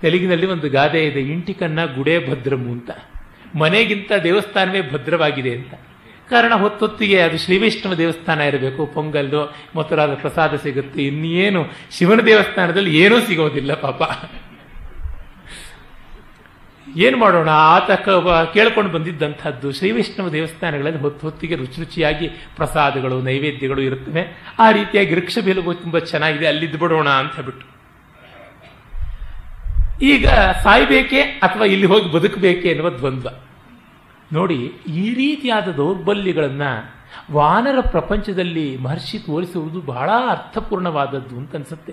ತೆಲುಗಿನಲ್ಲಿ 0.00 0.46
ಒಂದು 0.46 0.70
ಗಾದೆ 0.70 1.06
ಇದೆ 1.06 1.20
ಇಂಟಿಕನ್ನ 1.20 1.80
ಗುಡೇ 1.94 2.16
ಭದ್ರಮು 2.28 2.70
ಅಂತ. 2.72 2.90
ಮನೆಗಿಂತ 3.58 4.12
ದೇವಸ್ಥಾನವೇ 4.22 4.80
ಭದ್ರವಾಗಿದೆ 4.80 5.50
ಅಂತ. 5.54 5.74
ಕಾರಣ 6.30 6.54
ಹೊತ್ತೊತ್ತಿಗೆ 6.54 7.20
ಅದು 7.20 7.38
ಶ್ರೀವೈಷ್ಣವ 7.38 7.94
ದೇವಸ್ಥಾನ 7.94 8.40
ಇರಬೇಕು. 8.40 8.86
ಪೊಂಗಲ್ಲು 8.86 9.54
ಮೊತ್ತರಾದ 9.74 10.14
ಪ್ರಸಾದ 10.14 10.56
ಸಿಗುತ್ತೆ. 10.56 11.02
ಇನ್ನೇನು 11.02 11.66
ಶಿವನ 11.90 12.20
ದೇವಸ್ಥಾನದಲ್ಲಿ 12.20 12.98
ಏನೂ 12.98 13.20
ಸಿಗೋದಿಲ್ಲ 13.20 13.74
ಪಾಪ. 13.74 14.02
ಏನು 16.96 17.16
ಮಾಡೋಣ? 17.16 17.48
ಆತ 17.48 17.90
ಕೇಳ್ಕೊಂಡು 18.54 18.90
ಬಂದಿದ್ದಂಥದ್ದು 18.90 19.72
ಶ್ರೀವೈಷ್ಣವ 19.72 20.28
ದೇವಸ್ಥಾನಗಳಲ್ಲಿ 20.28 21.00
ಹೊತ್ತು 21.00 21.26
ಹೊತ್ತಿಗೆ 21.26 21.54
ರುಚಿ 21.54 21.78
ರುಚಿಯಾಗಿ 21.80 22.28
ಪ್ರಸಾದಗಳು, 22.28 23.20
ನೈವೇದ್ಯಗಳು 23.20 23.80
ಇರುತ್ತವೆ. 23.80 24.52
ಆ 24.58 24.70
ರೀತಿಯಾಗಿ 24.70 25.14
ವೃಕ್ಷ 25.14 25.38
ಬೆಲುಗು 25.44 25.74
ತುಂಬ 25.74 25.98
ಚೆನ್ನಾಗಿದೆ. 25.98 26.46
ಅಲ್ಲಿದ್ದು 26.46 26.78
ಬಿಡೋಣ 26.78 27.08
ಅಂತ 27.08 27.40
ಬಿಟ್ಟು. 27.40 27.74
ಈಗ 30.02 30.28
ಸಾಯ್ಬೇಕೆ 30.62 31.20
ಅಥವಾ 31.20 31.64
ಇಲ್ಲಿ 31.64 31.86
ಹೋಗಿ 31.86 32.12
ಬದುಕಬೇಕೆ 32.12 32.68
ಎನ್ನುವ 32.68 32.90
ದ್ವಂದ್ವ. 32.90 33.28
ನೋಡಿ, 34.34 34.58
ಈ 35.02 35.04
ರೀತಿಯಾದ 35.14 35.68
ದೌರ್ಬಲ್ಯಗಳನ್ನು 35.72 36.70
ವಾನರ 37.32 37.78
ಪ್ರಪಂಚದಲ್ಲಿ 37.90 38.66
ಮಹರ್ಷಿ 38.76 39.18
ತೋರಿಸುವುದು 39.18 39.78
ಬಹಳ 39.82 40.10
ಅರ್ಥಪೂರ್ಣವಾದದ್ದು 40.30 41.34
ಅಂತ 41.36 41.54
ಅನ್ಸುತ್ತೆ. 41.54 41.92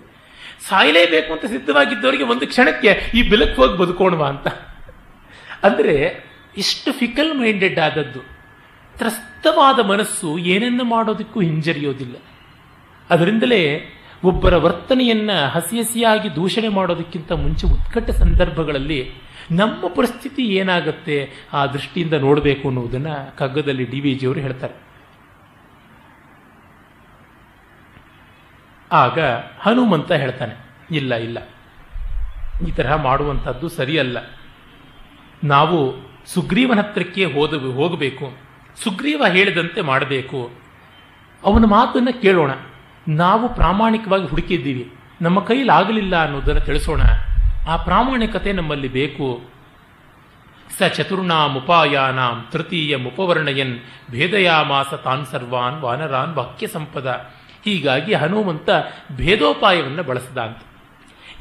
ಸಾಯಲೇಬೇಕು 0.67 1.29
ಅಂತ 1.33 1.45
ಸಿದ್ಧವಾಗಿದ್ದವರಿಗೆ 1.45 2.25
ಒಂದು 2.33 2.45
ಕ್ಷಣಕ್ಕೆ 2.47 2.91
ಈ 3.17 3.21
ಬಿಲಕ್ಕೆ 3.29 3.57
ಹೋಗಿ 3.61 3.75
ಬದುಕೋಣವಾ 3.77 4.27
ಅಂತ. 4.27 4.47
ಅಂದರೆ, 5.63 5.95
ಇಷ್ಟು 6.57 6.89
ಫಿಕಲ್ 6.91 7.33
ಮೈಂಡೆಡ್ 7.39 7.79
ಆದದ್ದು, 7.79 8.21
ತ್ರಸ್ತವಾದ 8.95 9.79
ಮನಸ್ಸು 9.89 10.29
ಏನನ್ನು 10.53 10.83
ಮಾಡೋದಕ್ಕೂ 10.83 11.39
ಹಿಂಜರಿಯೋದಿಲ್ಲ. 11.41 12.15
ಅದರಿಂದಲೇ 13.09 13.61
ಒಬ್ಬರ 14.23 14.55
ವರ್ತನೆಯನ್ನು 14.55 15.37
ಹಸಿ 15.49 15.75
ಹಸಿಯಾಗಿ 15.79 16.29
ದೂಷಣೆ 16.35 16.69
ಮಾಡೋದಕ್ಕಿಂತ 16.69 17.31
ಮುಂಚೆ 17.43 17.65
ಉತ್ಕಟ 17.67 18.09
ಸಂದರ್ಭಗಳಲ್ಲಿ 18.19 18.99
ನಮ್ಮ 19.51 19.87
ಪರಿಸ್ಥಿತಿ 19.87 20.43
ಏನಾಗುತ್ತೆ 20.43 21.31
ಆ 21.53 21.65
ದೃಷ್ಟಿಯಿಂದ 21.65 22.13
ನೋಡಬೇಕು 22.13 22.67
ಅನ್ನುವುದನ್ನ 22.67 23.07
ಕಗ್ಗದಲ್ಲಿ 23.37 23.85
ಡಿ 23.85 23.99
ವಿ 23.99 24.13
ಜಿಯವರು 24.13 24.39
ಹೇಳ್ತಾರೆ. 24.39 24.73
ಆಗ 28.91 29.19
ಹನುಮಂತ 29.59 30.11
ಹೇಳ್ತಾನೆ, 30.11 30.55
ಇಲ್ಲ 30.91 31.15
ಇಲ್ಲ. 31.15 31.37
ಈ 32.67 32.71
ತರಹ 32.71 32.95
ಮಾಡುವಂಥದ್ದು 32.95 33.69
ಸರಿಯಲ್ಲ. 33.69 34.17
ನಾವು 35.43 35.93
ಸುಗ್ರೀವನ 36.25 36.79
ಹತ್ರಕ್ಕೆ 36.79 37.25
ಹೋದ, 37.25 37.53
ಹೋಗಬೇಕು. 37.53 38.37
ಸುಗ್ರೀವ 38.83 39.23
ಹೇಳಿದಂತೆ 39.27 39.81
ಮಾಡಬೇಕು. 39.81 40.51
ಅವನ 41.43 41.65
ಮಾತನ್ನು 41.65 42.21
ಕೇಳೋಣ. 42.21 42.51
ನಾವು 43.07 43.55
ಪ್ರಾಮಾಣಿಕವಾಗಿ 43.55 44.27
ಹುಡುಕಿದ್ದೀವಿ. 44.27 44.93
ನಮ್ಮ 45.21 45.39
ಕೈಲಾಗಲಿಲ್ಲ 45.39 46.23
ಅನ್ನೋದನ್ನು 46.23 46.61
ತಿಳಿಸೋಣ. 46.61 47.01
ಆ 47.67 47.75
ಪ್ರಾಮಾಣಿಕತೆ 47.77 48.51
ನಮ್ಮಲ್ಲಿ 48.53 48.87
ಬೇಕು. 48.87 49.41
ಸ 50.77 50.83
ಚತುರ್ಣಾಮುಪಾಯಾನಾಂ 50.83 52.45
ತೃತೀಯ 52.51 52.95
ಮುಪವರ್ಣಯನ್ 52.95 53.79
ಭೇದಯಾಮಾಸ 54.11 54.93
ತಾನ್ 54.93 55.25
ಸರ್ವಾನ್ 55.25 55.81
ವಾನರಾನ್ 55.81 56.35
ವಾಕ್ಯ 56.35 56.67
ಸಂಪದ. 56.67 57.07
ಹೀಗಾಗಿ 57.65 58.13
ಹನುಮಂತ 58.13 58.69
ಭೇದೋಪಾಯವನ್ನು 59.15 60.03
ಬಳಸದ 60.03 60.37
ಅಂತ 60.37 60.57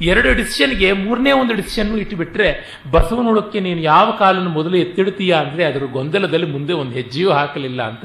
ಎರಡು 0.01 0.35
ಡಿಸಿಷನ್ಗೆ 0.35 0.93
ಮೂರನೇ 0.93 1.33
ಒಂದು 1.33 1.55
ಡಿಸಿಷನ್ 1.55 1.99
ಇಟ್ಟುಬಿಟ್ರೆ 1.99 2.49
ಬಸವನೊಳಕ್ಕೆ 2.91 3.61
ನೀನು 3.61 3.81
ಯಾವ 3.81 4.11
ಕಾಲನ್ನು 4.11 4.51
ಮೊದಲು 4.51 4.77
ಎತ್ತಿಡ್ತೀಯಾ 4.77 5.39
ಅಂದರೆ 5.39 5.65
ಅದರ 5.65 5.85
ಗೊಂದಲದಲ್ಲಿ 5.85 6.47
ಮುಂದೆ 6.47 6.73
ಒಂದು 6.73 6.93
ಹೆಜ್ಜೆಯೂ 6.93 7.31
ಹಾಕಲಿಲ್ಲ 7.31 7.83
ಅಂತ 7.83 8.05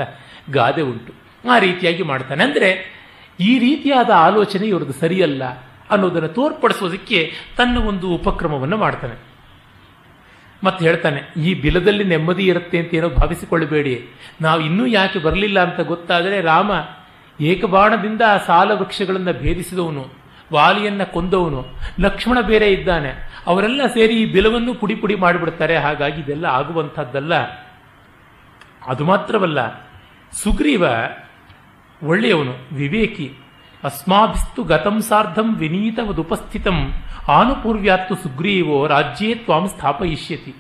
ಗಾದೆ 0.52 0.82
ಉಂಟು. 0.82 1.14
ಆ 1.50 1.60
ರೀತಿಯಾಗಿ 1.60 2.04
ಮಾಡ್ತಾನೆ. 2.04 2.44
ಅಂದರೆ 2.44 2.70
ಈ 3.40 3.60
ರೀತಿಯಾದ 3.60 4.10
ಆಲೋಚನೆ 4.16 4.68
ಇವ್ರದ್ದು 4.68 4.94
ಸರಿಯಲ್ಲ. 4.94 5.44
ಅನ್ನೋದನ್ನು 5.92 6.28
ತೋರ್ಪಡಿಸೋದಕ್ಕೆ 6.28 7.32
ತನ್ನ 7.58 7.78
ಒಂದು 7.78 8.10
ಉಪಕ್ರಮವನ್ನು 8.10 8.78
ಮಾಡ್ತಾನೆ. 8.78 9.16
ಮತ್ತೆ 10.64 10.86
ಹೇಳ್ತಾನೆ, 10.86 11.20
ಈ 11.42 11.54
ಬಿಲದಲ್ಲಿ 11.54 12.04
ನೆಮ್ಮದಿ 12.04 12.48
ಇರುತ್ತೆ 12.48 12.78
ಅಂತ 12.80 12.94
ಏನೋ 12.94 13.10
ಭಾವಿಸಿಕೊಳ್ಳಬೇಡಿ. 13.10 13.96
ನಾವು 14.42 14.62
ಇನ್ನೂ 14.62 14.86
ಯಾಕೆ 14.86 15.20
ಬರಲಿಲ್ಲ 15.20 15.60
ಅಂತ 15.64 15.80
ಗೊತ್ತಾದರೆ 15.80 16.42
ರಾಮ 16.42 16.72
ಏಕಬಾಣದಿಂದ 17.42 18.22
ಆ 18.28 18.38
ಸಾಲ 18.38 18.72
ವೃಕ್ಷಗಳನ್ನು 18.72 19.34
ಭೇದಿಸಿದವನು, 19.34 20.06
ವಾಲಿಯನ್ನ 20.54 21.04
ಕೊಂದವನು, 21.04 21.62
ಲಕ್ಷ್ಮಣ 22.00 22.42
ಬೇರೆ 22.42 22.68
ಇದ್ದಾನೆ. 22.74 23.12
ಅವರೆಲ್ಲ 23.48 23.82
ಸೇರಿ 23.94 24.16
ಈ 24.22 24.26
ಬಿಲವನ್ನು 24.26 24.74
ಪುಡಿ 24.74 24.96
ಪುಡಿ 24.96 25.16
ಮಾಡಿಬಿಡ್ತಾರೆ. 25.16 25.76
ಹಾಗಾಗಿ 25.78 26.22
ಇದೆಲ್ಲ 26.22 26.46
ಆಗುವಂಥದ್ದಲ್ಲ. 26.46 27.34
ಅದು 28.88 29.04
ಮಾತ್ರವಲ್ಲ, 29.06 29.60
ಸುಗ್ರೀವ 30.44 30.84
ಒಳ್ಳೆಯವನು, 32.04 32.56
ವಿವೇಕಿ 32.76 33.28
ಅಸ್ಮಾಭಿಸ್ತು 33.86 34.64
ಗತಂ 34.64 35.02
ಸಾರ್ಧಂ 35.02 35.56
ವಿನೀತವದುಪಸ್ಥಿತಂ 35.56 36.94
ಆನುಪೂರ್ವ್ಯಾತ್ತು 37.28 38.16
ಸುಗ್ರೀವೋ 38.16 38.88
ರಾಜ್ಯೇ 38.88 39.36
ತ್ವಾಂ 39.36 39.68
ಸ್ಥಾಪಯಿಷ್ಯತಿ 39.68 40.56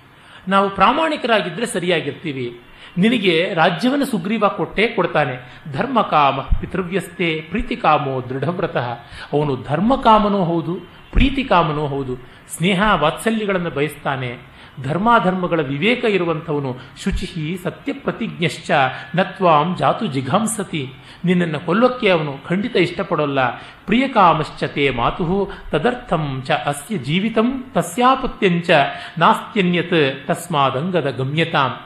ನಾವು 0.47 0.69
ಪ್ರಾಮಾಣಿಕರಾಗಿದ್ದರೆ 0.69 1.65
ಸರಿಯಾಗಿರ್ತೀವಿ. 1.65 2.61
ನಿನಗೆ 2.97 3.53
ರಾಜ್ಯವನ್ನು 3.53 4.05
ಸುಗ್ರೀವ 4.05 4.47
ಕೊಟ್ಟೇ 4.47 4.87
ಕೊಡ್ತಾನೆ. 4.87 5.61
ಧರ್ಮಕಾಮ 5.71 6.41
ಪಿತೃವ್ಯಸ್ಥೆ 6.41 7.41
ಪ್ರೀತಿಕಾಮೋ 7.49 8.21
ದೃಢವ್ರತಃ. 8.29 8.89
ಅವನು 9.33 9.63
ಧರ್ಮಕಾಮನೂ 9.69 10.43
ಹೌದು 10.43 10.73
ಪ್ರೀತಿಕಾಮನೂ 11.11 11.87
ಹೌದು. 11.87 12.15
ಸ್ನೇಹ 12.57 12.81
ವಾತ್ಸಲ್ಯಗಳನ್ನು 12.93 13.69
ಬಯಸ್ತಾನೆ. 13.69 14.37
ಧರ್ಮಾಧರ್ಮಗಳ 14.83 15.61
ವಿವೇಕ 15.61 16.03
ಇರುವಂಥವನು 16.03 16.75
ಶುಚಿ 17.03 17.59
ಸತ್ಯಪ್ರತಿಜ್ಞಶ್ಚ 17.63 18.71
ನತ್ವಾಂ 19.15 19.75
ಜಾತು 19.75 20.07
ಜಿಘಾಂಸತಿ. 20.07 20.93
ನಿನ್ನನ್ನು 21.25 21.59
ಕೊಲ್ಲೋಕ್ಕೆ 21.59 22.09
ಅವನು 22.09 22.37
ಖಂಡಿತ 22.47 22.75
ಇಷ್ಟಪಡೋಲ್ಲ. 22.75 23.51
ಪ್ರಿಯಕಾಮಶ್ಚತೆ 23.85 24.89
ಮಾತು 24.89 25.51
ತದರ್ಥಂ 25.71 26.43
ಚ 26.45 26.51
ಅಸ್ಯ 26.51 26.97
ಜೀವಿತಂ 26.97 27.71
ತಸ್ಯಾಪತ್ಯಂಚ 27.73 28.69
ನಾಸ್ತ್ಯನ್ಯತ್ 29.17 30.27
ತಸ್ಮಾದಂಗದ 30.27 31.09
ಗಮ್ಯತಾಂ. 31.09 31.79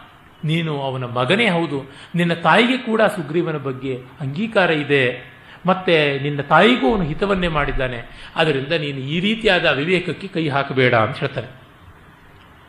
ನೀನು 0.46 0.82
ಅವನ 0.82 1.04
ಮಗನೇ 1.04 1.50
ಹೌದು. 1.50 1.92
ನಿನ್ನ 2.16 2.34
ತಾಯಿಗೆ 2.34 2.78
ಕೂಡ 2.78 3.02
ಸುಗ್ರೀವನ 3.02 3.58
ಬಗ್ಗೆ 3.58 4.04
ಅಂಗೀಕಾರ 4.22 4.72
ಇದೆ. 4.72 5.40
ಮತ್ತೆ 5.66 6.20
ನಿನ್ನ 6.20 6.42
ತಾಯಿಗೂ 6.42 6.92
ಅವನು 6.92 7.04
ಹಿತವನ್ನೇ 7.04 7.48
ಮಾಡಿದ್ದಾನೆ. 7.48 8.32
ಅದರಿಂದ 8.36 8.72
ನೀನು 8.72 9.00
ಈ 9.00 9.20
ರೀತಿಯಾದ 9.20 9.66
ಅವಿವೇಕಕ್ಕೆ 9.66 10.28
ಕೈ 10.28 10.50
ಹಾಕಬೇಡ 10.50 10.96
ಅಂತ 10.96 11.18
ಹೇಳ್ತಾನೆ. 11.18 11.48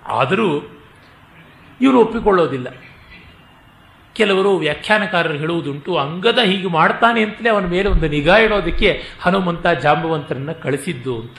ಆದರೂ 0.06 0.76
ಇವರು 1.80 2.00
ಒಪ್ಪಿಕೊಳ್ಳೋದಿಲ್ಲ. 2.00 2.66
ಕೆಲವರು 4.20 4.52
ವ್ಯಾಖ್ಯಾನಕಾರರು 4.56 5.36
ಹೇಳುವುದುಂಟು, 5.42 5.90
ಅಂಗದ 5.96 6.40
ಹೀಗೆ 6.44 6.68
ಮಾಡ್ತಾನೆ 6.68 7.20
ಅಂತಲೇ 7.22 7.48
ಅವನ 7.48 7.66
ಮೇಲೆ 7.66 7.88
ಒಂದು 7.88 8.08
ನಿಗಾ 8.08 8.36
ಇಡೋದಕ್ಕೆ 8.38 8.90
ಹನುಮಂತ 9.20 9.66
ಜಾಂಬವಂತರನ್ನು 9.82 10.54
ಕಳಿಸಿದ್ದು 10.62 11.14
ಅಂತ. 11.20 11.38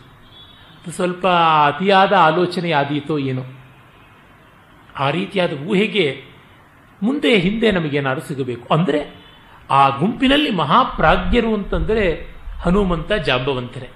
ಸ್ವಲ್ಪ 0.89 1.25
ಅತಿಯಾದ 1.67 2.13
ಆಲೋಚನೆ 2.19 2.69
ಆದೀತೋ 2.71 3.17
ಏನೋ. 3.29 3.43
ಆ 4.99 5.07
ರೀತಿಯಾದ 5.09 5.53
ಊಹೆಗೆ 5.67 6.05
ಮುಂದೆ 7.03 7.31
ಹಿಂದೆ 7.37 7.67
ನಮಗೇನಾದ್ರು 7.71 8.23
ಸಿಗಬೇಕು. 8.27 8.73
ಅಂದರೆ 8.73 8.99
ಆ 9.69 9.81
ಗುಂಪಿನಲ್ಲಿ 9.97 10.51
ಮಹಾಪ್ರಾಜ್ಞರು 10.51 11.51
ಅಂತಂದರೆ 11.53 12.05
ಹನುಮಂತ 12.61 13.11
ಜಾಂಬವಂತರೇ. 13.27 13.89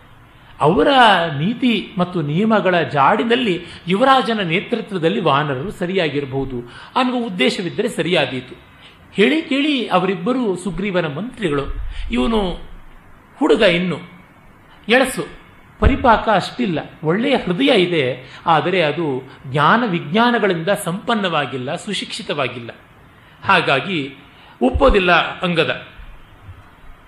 ಅವರ 0.61 0.89
ನೀತಿ 1.37 1.73
ಮತ್ತು 1.97 2.17
ನಿಯಮಗಳ 2.21 2.75
ಜಾಡಿನಲ್ಲಿ 2.93 3.55
ಯುವರಾಜನ 3.87 4.41
ನೇತೃತ್ವದಲ್ಲಿ 4.43 5.21
ವಾನರರು 5.21 5.71
ಸರಿಯಾಗಿರಬಹುದು 5.71 6.57
ಅನ್ನುವ 6.95 7.25
ಉದ್ದೇಶವಿದ್ದರೆ 7.25 7.89
ಸರಿಯಾದೀತು. 7.89 8.55
ಹೇಳಿ 9.15 9.41
ಕೇಳಿ 9.41 9.87
ಅವರಿಬ್ಬರು 9.87 10.55
ಸುಗ್ರೀವನ 10.55 11.07
ಮಂತ್ರಿಗಳು. 11.07 11.63
ಇವನು 12.11 12.59
ಹುಡುಗ 13.39 13.61
ಇನ್ನು. 13.61 13.99
ಎಳಸು 14.89 15.27
ಪರಿಪಾಕ 15.79 16.29
ಅಷ್ಟಿಲ್ಲ. 16.33 16.79
ಒಳ್ಳೆಯ 17.03 17.35
ಹೃದಯ 17.35 17.81
ಇದೆ. 17.81 18.39
ಆದರೆ 18.45 18.81
ಅದು 18.81 19.33
ಜ್ಞಾನ 19.47 19.83
ವಿಜ್ಞಾನಗಳಿಂದ 19.87 20.69
ಸಂಪನ್ನವಾಗಿಲ್ಲ, 20.69 21.75
ಸುಶಿಕ್ಷಿತವಾಗಿಲ್ಲ. 21.75 22.69
ಹಾಗಾಗಿ 23.43 24.13
ಒಪ್ಪೋದಿಲ್ಲ 24.61 25.11
ಅಂಗದ. 25.39 25.87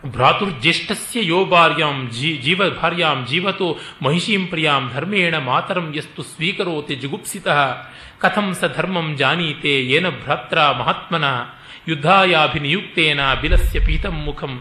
ಭ್ರಾತುರ್ಜ್ಯೇಷ್ಠಸ್ಯ 0.06 1.26
ಯೋ 1.26 1.46
ಭಾರ್ಯಾಂ 1.46 2.10
ಜೀ 2.10 2.38
ಜೀವ 2.38 2.62
ಭಾರ್ಯಾಂ 2.82 3.26
ಜೀವತೋ 3.26 3.78
ಮಹಿಷೀಂ 4.04 4.48
ಪ್ರಿಯಾಂ 4.48 4.92
ಧರ್ಮೇಣ 4.94 5.38
ಮಾತರಂ 5.38 5.94
ಯಸ್ತು 5.96 6.24
ಸ್ವೀಕರೋತಿ 6.24 6.96
ಜುಗುಪ್ಸಿತ. 6.96 7.48
ಕಥಂ 8.20 8.54
ಸ 8.54 8.64
ಧರ್ಮಂ 8.76 9.16
ಜಾನೀತೆ, 9.16 9.70
ಏನ 9.70 10.10
ಭ್ರಾತ್ರ 10.10 10.60
ಮಹಾತ್ಮನ. 10.60 11.24
ಯುದ್ಧಾಯಾಭಿನಿಯುಕ್ತೇನ 11.88 13.22
ಬಿಲಸ್ಯ 13.42 13.80
ಪೀತಂ 13.80 14.16
ಮುಖಂ. 14.26 14.54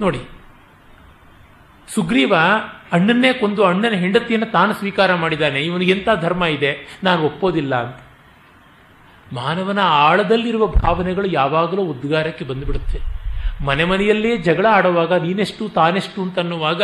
ನೋಡಿ, 0.00 0.22
ಸುಗ್ರೀವ 1.88 2.34
ಅಣ್ಣನ್ನೇ 2.92 3.30
ಕೊಂದು 3.32 3.62
ಅಣ್ಣನ 3.64 3.94
ಹೆಂಡತಿಯನ್ನು 3.94 4.48
ತಾನು 4.52 4.72
ಸ್ವೀಕಾರ 4.72 5.10
ಮಾಡಿದ್ದಾನೆ 5.14 5.60
ಇವನಿಗೆಂಥ 5.60 6.08
ಧರ್ಮ 6.20 6.44
ಇದೆ, 6.56 6.72
ನಾನು 7.04 7.20
ಒಪ್ಪೋದಿಲ್ಲ 7.22 7.74
ಅಂತ. 7.82 7.98
ಮಾನವನ 9.32 9.80
ಆಳದಲ್ಲಿರುವ 10.02 10.64
ಭಾವನೆಗಳು 10.76 11.28
ಯಾವಾಗಲೂ 11.32 11.82
ಉದ್ಗಾರಕ್ಕೆ 11.82 12.44
ಬಂದುಬಿಡುತ್ತೆ. 12.44 12.98
ಮನೆ 13.64 13.84
ಮನೆಯಲ್ಲೇ 13.84 14.32
ಜಗಳ 14.36 14.66
ಆಡುವಾಗ 14.70 15.12
ನೀನೆಷ್ಟು 15.22 15.64
ತಾನೆಷ್ಟು 15.68 16.18
ಅಂತ 16.22 16.38
ಅನ್ನುವಾಗ 16.38 16.82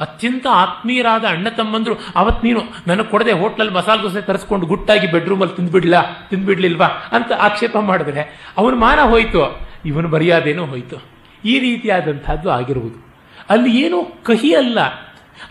ಅತ್ಯಂತ 0.00 0.46
ಆತ್ಮೀಯರಾದ 0.50 1.24
ಅಣ್ಣ 1.24 1.48
ತಮ್ಮಂದ್ರು 1.48 1.94
ಅವತ್ತು 2.16 2.46
ನೀನು 2.46 2.60
ನನಗೆ 2.86 3.10
ಕೊಡದೆ 3.10 3.32
ಹೋಟ್ಲಲ್ಲಿ 3.32 3.74
ಮಸಾಲೆ 3.74 4.02
ದೋಸೆ 4.02 4.20
ತರಿಸ್ಕೊಂಡು 4.20 4.66
ಗುಟ್ಟಾಗಿ 4.66 5.12
ಬೆಡ್ರೂಮಲ್ಲಿ 5.12 5.56
ತಿಂದ್ಬಿಡ್ಲಾ, 5.56 6.02
ತಿಂದ್ಬಿಡ್ಲಿಲ್ವಾ 6.30 6.86
ಅಂತ 6.86 7.32
ಆಕ್ಷೇಪ 7.32 7.76
ಮಾಡಿದ್ರೆ 7.76 8.52
ಅವನ 8.56 8.74
ಮಾನ 8.74 9.00
ಹೋಯಿತು. 9.00 9.68
ಇವನು 9.84 10.08
ಮರ್ಯಾದೆನೂ 10.08 10.64
ಹೋಯಿತು. 10.64 10.96
ಈ 11.44 11.58
ರೀತಿಯಾದಂಥದ್ದು 11.58 12.50
ಆಗಿರುವುದು. 12.50 13.06
ಅಲ್ಲಿ 13.48 13.82
ಏನೋ 13.82 14.02
ಕಹಿ 14.22 14.54
ಅಲ್ಲ. 14.54 14.80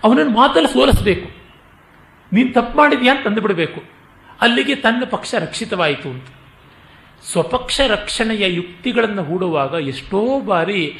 ಅವನನ್ನು 0.04 0.32
ಮಾತಲ್ಲಿ 0.32 0.74
ಸೋಲಿಸಬೇಕು. 0.74 1.30
ನೀನು 2.34 2.54
ತಪ್ಪು 2.54 2.78
ಮಾಡಿದ್ಯಾ 2.78 3.16
ಅಂತ 3.16 3.28
ತಂದುಬಿಡಬೇಕು. 3.28 3.84
ಅಲ್ಲಿಗೆ 4.42 4.76
ತನ್ನ 4.76 5.04
ಪಕ್ಷ 5.10 5.36
ರಕ್ಷಿತವಾಯಿತು 5.40 6.10
ಅಂತ. 6.10 6.26
ಸ್ವಪಕ್ಷ 7.32 7.82
ರಕ್ಷಣೆಯ 7.88 8.54
ಯುಕ್ತಿಗಳನ್ನು 8.54 9.24
ಹೂಡುವಾಗ 9.24 9.74
ಎಷ್ಟೋ 9.74 10.40
ಬಾರಿ 10.40 10.98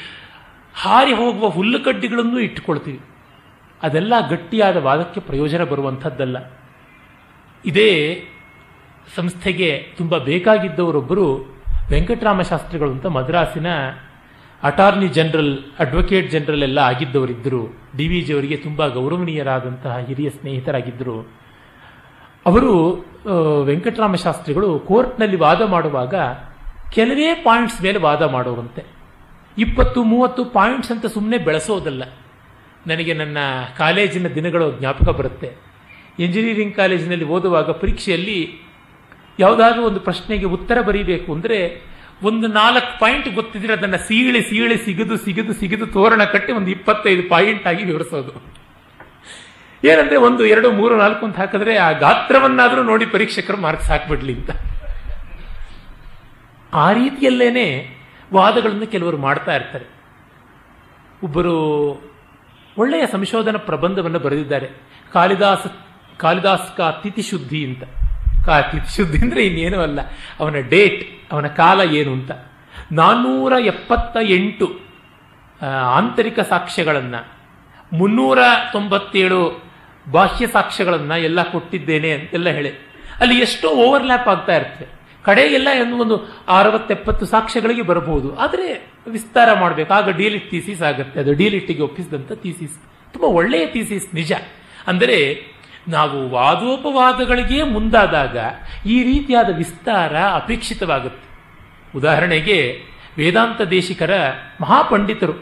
ಹಾರಿ 0.74 1.12
ಹೋಗುವ 1.12 1.48
ಹುಲ್ಲುಕಡ್ಡಿಗಳನ್ನು 1.48 2.38
ಇಟ್ಟುಕೊಳ್ತೀವಿ. 2.38 3.00
ಅದೆಲ್ಲ 3.82 4.14
ಗಟ್ಟಿಯಾದ 4.28 4.76
ವಾದಕ್ಕೆ 4.76 5.20
ಪ್ರಯೋಜನ 5.20 5.64
ಬರುವಂಥದ್ದಲ್ಲ. 5.64 6.36
ಇದೇ 7.64 7.90
ಸಂಸ್ಥೆಗೆ 9.16 9.70
ತುಂಬ 9.98 10.18
ಬೇಕಾಗಿದ್ದವರೊಬ್ಬರು 10.18 11.26
ವೆಂಕಟರಾಮ 11.90 12.40
ಶಾಸ್ತ್ರಿಗಳು 12.42 12.90
ಅಂತ 12.90 13.06
ಮದ್ರಾಸಿನ 13.06 13.66
ಅಟಾರ್ನಿ 14.62 15.08
ಜನರಲ್, 15.08 15.58
ಅಡ್ವೊಕೇಟ್ 15.78 16.30
ಜನರಲ್ 16.30 16.62
ಎಲ್ಲ 16.62 16.78
ಆಗಿದ್ದವರಿದ್ದರು. 16.78 17.62
ಡಿ 17.96 18.08
ವಿ 18.08 18.20
ಜಿಯವರಿಗೆ 18.20 18.56
ತುಂಬ 18.56 18.88
ಗೌರವನೀಯರಾದಂತಹ 18.88 19.98
ಹಿರಿಯ 19.98 20.30
ಸ್ನೇಹಿತರಾಗಿದ್ದರು. 20.30 21.16
ಅವರು 22.46 22.74
ವೆಂಕಟರಾಮ 23.62 24.14
ಶಾಸ್ತ್ರಿಗಳು 24.14 24.78
ಕೋರ್ಟ್ನಲ್ಲಿ 24.78 25.36
ವಾದ 25.36 25.62
ಮಾಡುವಾಗ 25.62 26.14
ಕೆಲವೇ 26.92 27.34
ಪಾಯಿಂಟ್ಸ್ 27.34 27.82
ಮೇಲೆ 27.82 27.98
ವಾದ 27.98 28.22
ಮಾಡೋರಂತೆ 28.22 28.84
ಇಪ್ಪತ್ತು, 29.58 30.04
ಮೂವತ್ತು 30.04 30.44
ಪಾಯಿಂಟ್ಸ್ 30.44 30.90
ಅಂತ 30.90 31.06
ಸುಮ್ಮನೆ 31.06 31.38
ಬೆಳೆಸೋದಲ್ಲ. 31.38 32.04
ನನಗೆ 32.86 33.12
ನನ್ನ 33.12 33.38
ಕಾಲೇಜಿನ 33.78 34.28
ದಿನಗಳು 34.28 34.78
ಜ್ಞಾಪಕ 34.78 35.08
ಬರುತ್ತೆ. 35.08 35.50
ಇಂಜಿನಿಯರಿಂಗ್ 36.18 36.76
ಕಾಲೇಜಿನಲ್ಲಿ 36.76 37.24
ಓದುವಾಗ 37.24 37.70
ಪರೀಕ್ಷೆಯಲ್ಲಿ 37.70 38.60
ಯಾವುದಾದ್ರೂ 39.38 39.82
ಒಂದು 39.82 40.00
ಪ್ರಶ್ನೆಗೆ 40.00 40.44
ಉತ್ತರ 40.44 40.80
ಬರೀಬೇಕು 40.80 41.34
ಅಂದರೆ 41.34 41.58
ಒಂದು 42.22 42.46
ನಾಲ್ಕು 42.46 42.98
ಪಾಯಿಂಟ್ 42.98 43.34
ಗೊತ್ತಿದ್ರೆ 43.34 43.72
ಅದನ್ನು 43.72 43.98
ಸೀಳಿ 43.98 44.42
ಸೀಳೆ 44.42 44.76
ಸಿಗದು 44.76 45.16
ಸಿಗದು 45.16 45.52
ಸಿಗದು 45.52 45.86
ತೋರಣ 45.86 46.24
ಕಟ್ಟಿ 46.24 46.52
ಒಂದು 46.52 46.70
ಇಪ್ಪತ್ತೈದು 46.70 47.28
ಪಾಯಿಂಟ್ 47.28 47.66
ಆಗಿ 47.66 47.84
ವಿವರಿಸೋದು. 47.84 48.32
ಏನಂದ್ರೆ 49.84 50.16
ಒಂದು, 50.16 50.46
ಎರಡು, 50.46 50.72
ಮೂರು, 50.72 50.96
ನಾಲ್ಕು 50.96 51.26
ಅಂತ 51.26 51.36
ಹಾಕಿದ್ರೆ 51.36 51.76
ಆ 51.76 51.92
ಗಾತ್ರವನ್ನಾದರೂ 51.92 52.82
ನೋಡಿ 52.82 53.06
ಪರೀಕ್ಷಕರು 53.06 53.56
ಮಾರ್ಕ್ಸ್ 53.56 53.90
ಹಾಕ್ಬಿಡ್ಲಿ 53.90 54.34
ಅಂತ. 54.34 54.50
ಆ 56.72 56.92
ರೀತಿಯಲ್ಲೇನೆ 56.92 57.66
ವಾದಗಳನ್ನು 58.34 58.86
ಕೆಲವರು 58.86 59.16
ಮಾಡ್ತಾ 59.16 59.56
ಇರ್ತಾರೆ. 59.56 59.84
ಒಬ್ಬರು 61.22 61.56
ಒಳ್ಳೆಯ 62.78 63.06
ಸಂಶೋಧನಾ 63.06 63.58
ಪ್ರಬಂಧವನ್ನು 63.58 64.18
ಬರೆದಿದ್ದಾರೆ. 64.18 64.68
ಕಾಳಿದಾಸ 65.12 65.66
ಕಾಳಿದಾಸ್ 66.18 66.76
ಕಾ 66.76 66.90
ತಿಥಿಶುದ್ಧಿ 66.90 67.64
ಅಂತ. 67.64 67.84
ಕಾ, 68.46 68.60
ತಿಥಿಶುದ್ಧಿ 68.60 69.18
ಅಂದರೆ 69.18 69.42
ಇನ್ನೇನೂ 69.46 69.80
ಅಲ್ಲ. 69.80 70.00
ಅವನ 70.40 70.56
ಡೇಟ್, 70.68 71.32
ಅವನ 71.32 71.46
ಕಾಲ 71.46 71.80
ಏನು 71.80 72.12
ಅಂತ. 72.12 72.32
ನಾನ್ನೂರ 72.92 73.52
ಎಪ್ಪತ್ತ 73.52 74.16
ಎಂಟು 74.22 74.66
ಆಂತರಿಕ 75.90 76.40
ಸಾಕ್ಷ್ಯಗಳನ್ನು, 76.40 77.20
ಮುನ್ನೂರ 77.92 78.38
ತೊಂಬತ್ತೇಳು 78.72 79.40
ಬಾಹ್ಯ 80.10 80.46
ಸಾಕ್ಷ್ಯಗಳನ್ನು 80.46 81.16
ಎಲ್ಲ 81.18 81.42
ಕೊಟ್ಟಿದ್ದೇನೆ 81.42 82.10
ಅಂತೆಲ್ಲ 82.12 82.48
ಹೇಳಿ. 82.48 82.72
ಅಲ್ಲಿ 83.20 83.38
ಎಷ್ಟೋ 83.38 83.68
ಓವರ್ಲ್ಯಾಪ್ 83.68 84.28
ಆಗ್ತಾ 84.28 84.56
ಇರ್ತದೆ 84.56 84.86
ಕಡೆಗೆಲ್ಲ 85.26 85.68
ಒಂದು 86.00 86.16
ಅರವತ್ತೆಪ್ಪತ್ತು 86.48 87.26
ಸಾಕ್ಷ್ಯಗಳಿಗೆ 87.26 87.82
ಬರಬಹುದು. 87.82 88.36
ಆದರೆ 88.36 88.68
ವಿಸ್ತಾರ 89.06 89.48
ಮಾಡಬೇಕು. 89.52 89.92
ಆಗ 89.94 90.08
ಡೀಲಿಟ್ 90.08 90.50
ಥೀಸಿಸ್ 90.50 90.82
ಆಗುತ್ತೆ. 90.82 91.20
ಅದು 91.20 91.32
ಡೀಲಿಟ್ಟಿಗೆ 91.32 91.82
ಒಪ್ಪಿಸಿದಂಥ 91.82 92.32
ಥೀಸಿಸ್ 92.32 92.76
ತುಂಬ 93.12 93.24
ಒಳ್ಳೆಯ 93.24 93.66
ಥೀಸಿಸ್ 93.66 94.14
ನಿಜ. 94.14 94.32
ಅಂದರೆ 94.86 95.18
ನಾವು 95.88 96.28
ವಾದೋಪವಾದಗಳಿಗೆ 96.28 97.62
ಮುಂದಾದಾಗ 97.62 98.36
ಈ 98.86 99.02
ರೀತಿಯಾದ 99.02 99.56
ವಿಸ್ತಾರ 99.56 100.14
ಅಪೇಕ್ಷಿತವಾಗುತ್ತೆ. 100.16 101.26
ಉದಾಹರಣೆಗೆ 101.98 102.58
ವೇದಾಂತ 103.18 103.60
ದೇಶಿಕರ 103.60 104.12
ಮಹಾಪಂಡಿತರು 104.60 105.34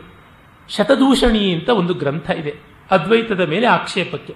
ಶತದೂಷಣಿ 0.68 1.52
ಅಂತ 1.52 1.68
ಒಂದು 1.68 1.94
ಗ್ರಂಥ 1.94 2.30
ಇದೆ, 2.30 2.52
ಅದ್ವೈತದ 2.90 3.40
ಮೇಲೆ 3.40 3.66
ಆಕ್ಷೇಪಕ್ಕೆ. 3.66 4.34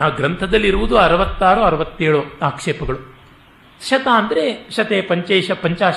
ಆ 0.00 0.08
ಗ್ರಂಥದಲ್ಲಿರುವುದು 0.08 0.96
ಅರವತ್ತಾರು, 0.98 1.60
ಅರವತ್ತೇಳು 1.60 2.38
ಆಕ್ಷೇಪಗಳು. 2.42 3.13
ಶತ 3.88 4.08
ಅಂದರೆ 4.14 4.70
ಶತೆ 4.76 5.00
ಪಂಚೇಶ 5.00 5.50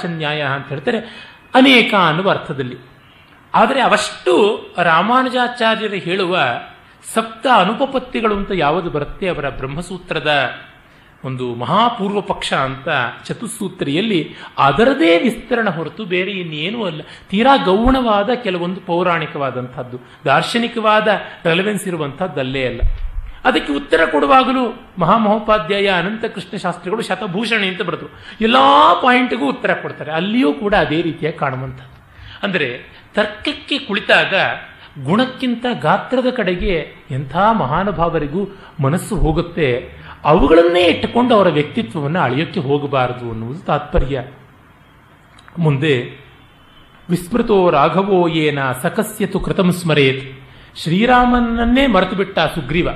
ನ್ಯಾಯ 0.06 0.42
ಅಂತ 0.42 0.70
ಹೇಳ್ತಾರೆ. 0.70 0.98
ಅನೇಕ 1.56 1.94
ಅನ್ನುವ 1.94 2.30
ಅರ್ಥದಲ್ಲಿ. 2.30 2.78
ಆದರೆ 3.54 3.82
ಅವಷ್ಟು 3.82 4.34
ರಾಮಾನುಜಾಚಾರ್ಯರು 4.84 5.96
ಹೇಳುವ 5.96 6.40
ಸಪ್ತ 7.14 7.48
ಅನುಪಪತ್ತಿಗಳು 7.56 8.36
ಅಂತ 8.36 8.52
ಯಾವುದು 8.54 8.90
ಬರುತ್ತೆ? 8.90 9.28
ಅವರ 9.28 9.50
ಬ್ರಹ್ಮಸೂತ್ರದ 9.50 10.32
ಒಂದು 11.26 11.56
ಮಹಾಪೂರ್ವ 11.56 12.22
ಪಕ್ಷ 12.22 12.54
ಅಂತ 12.54 12.88
ಚತುಸ್ಸೂತ್ರಿಯಲ್ಲಿ 13.26 14.36
ಅದರದೇ 14.58 15.20
ವಿಸ್ತರಣ 15.20 15.70
ಹೊರತು 15.70 16.06
ಬೇರೆ 16.06 16.32
ಇನ್ನೇನೂ 16.32 16.86
ಅಲ್ಲ. 16.86 17.02
ತೀರಾ 17.30 17.56
ಗೌಣವಾದ 17.56 18.30
ಕೆಲವೊಂದು 18.30 18.82
ಪೌರಾಣಿಕವಾದಂಥದ್ದು, 18.82 20.00
ದಾರ್ಶನಿಕವಾದ 20.26 21.08
ರೆಲೆವೆನ್ಸ್ 21.46 21.88
ಇರುವಂಥದ್ದಲ್ಲೇ 21.88 22.66
ಅಲ್ಲ. 22.66 22.82
ಅದಕ್ಕೆ 23.48 23.72
ಉತ್ತರ 23.74 24.02
ಕೊಡುವಾಗಲೂ 24.12 24.64
ಮಹಾಮಹೋಪಾಧ್ಯಾಯ 25.00 25.88
ಅನಂತಕೃಷ್ಣ 25.88 26.58
ಶಾಸ್ತ್ರಿಗಳು 26.58 27.02
ಶತಭೂಷಣಿ 27.02 27.68
ಅಂತ 27.68 27.82
ಬರೆದ್ರು. 27.82 28.10
ಎಲ್ಲ 28.42 28.58
ಪಾಯಿಂಟ್ಗೂ 29.02 29.46
ಉತ್ತರ 29.50 29.74
ಕೊಡ್ತಾರೆ. 29.74 30.12
ಅಲ್ಲಿಯೂ 30.12 30.54
ಕೂಡ 30.54 30.74
ಅದೇ 30.76 31.00
ರೀತಿಯಾಗಿ 31.02 31.38
ಕಾಣುವಂಥದ್ದು. 31.38 31.96
ಅಂದರೆ 32.44 32.70
ತರ್ಕಕ್ಕೆ 33.16 33.78
ಕುಳಿತಾಗ 33.78 34.34
ಗುಣಕ್ಕಿಂತ 35.04 35.66
ಗಾತ್ರದ 35.82 36.30
ಕಡೆಗೆ 36.30 36.74
ಎಂಥ 37.12 37.36
ಮಹಾನುಭಾವರಿಗೂ 37.60 38.42
ಮನಸ್ಸು 38.80 39.16
ಹೋಗುತ್ತೆ, 39.16 39.68
ಅವುಗಳನ್ನೇ 40.24 40.84
ಇಟ್ಟುಕೊಂಡು 40.84 41.32
ಅವರ 41.36 41.50
ವ್ಯಕ್ತಿತ್ವವನ್ನು 41.50 42.20
ಅಳೆಯೋಕ್ಕೆ 42.20 42.60
ಹೋಗಬಾರದು 42.60 43.26
ಅನ್ನುವುದು 43.32 43.60
ತಾತ್ಪರ್ಯ. 43.60 44.24
ಮುಂದೆ, 45.60 45.94
ವಿಸ್ಮೃತೋ 47.10 47.58
ರಾಘವೋ 47.70 48.20
ಏನ 48.38 48.60
ಸಕಸ್ಯತು 48.82 49.40
ಕೃತಂ 49.40 49.70
ಸ್ಮರೇತ್. 49.72 50.26
ಶ್ರೀರಾಮನನ್ನೇ 50.76 51.84
ಮರೆತು 51.88 52.16
ಬಿಟ್ಟ 52.16 52.40
ಸುಗ್ರೀವ. 52.56 52.90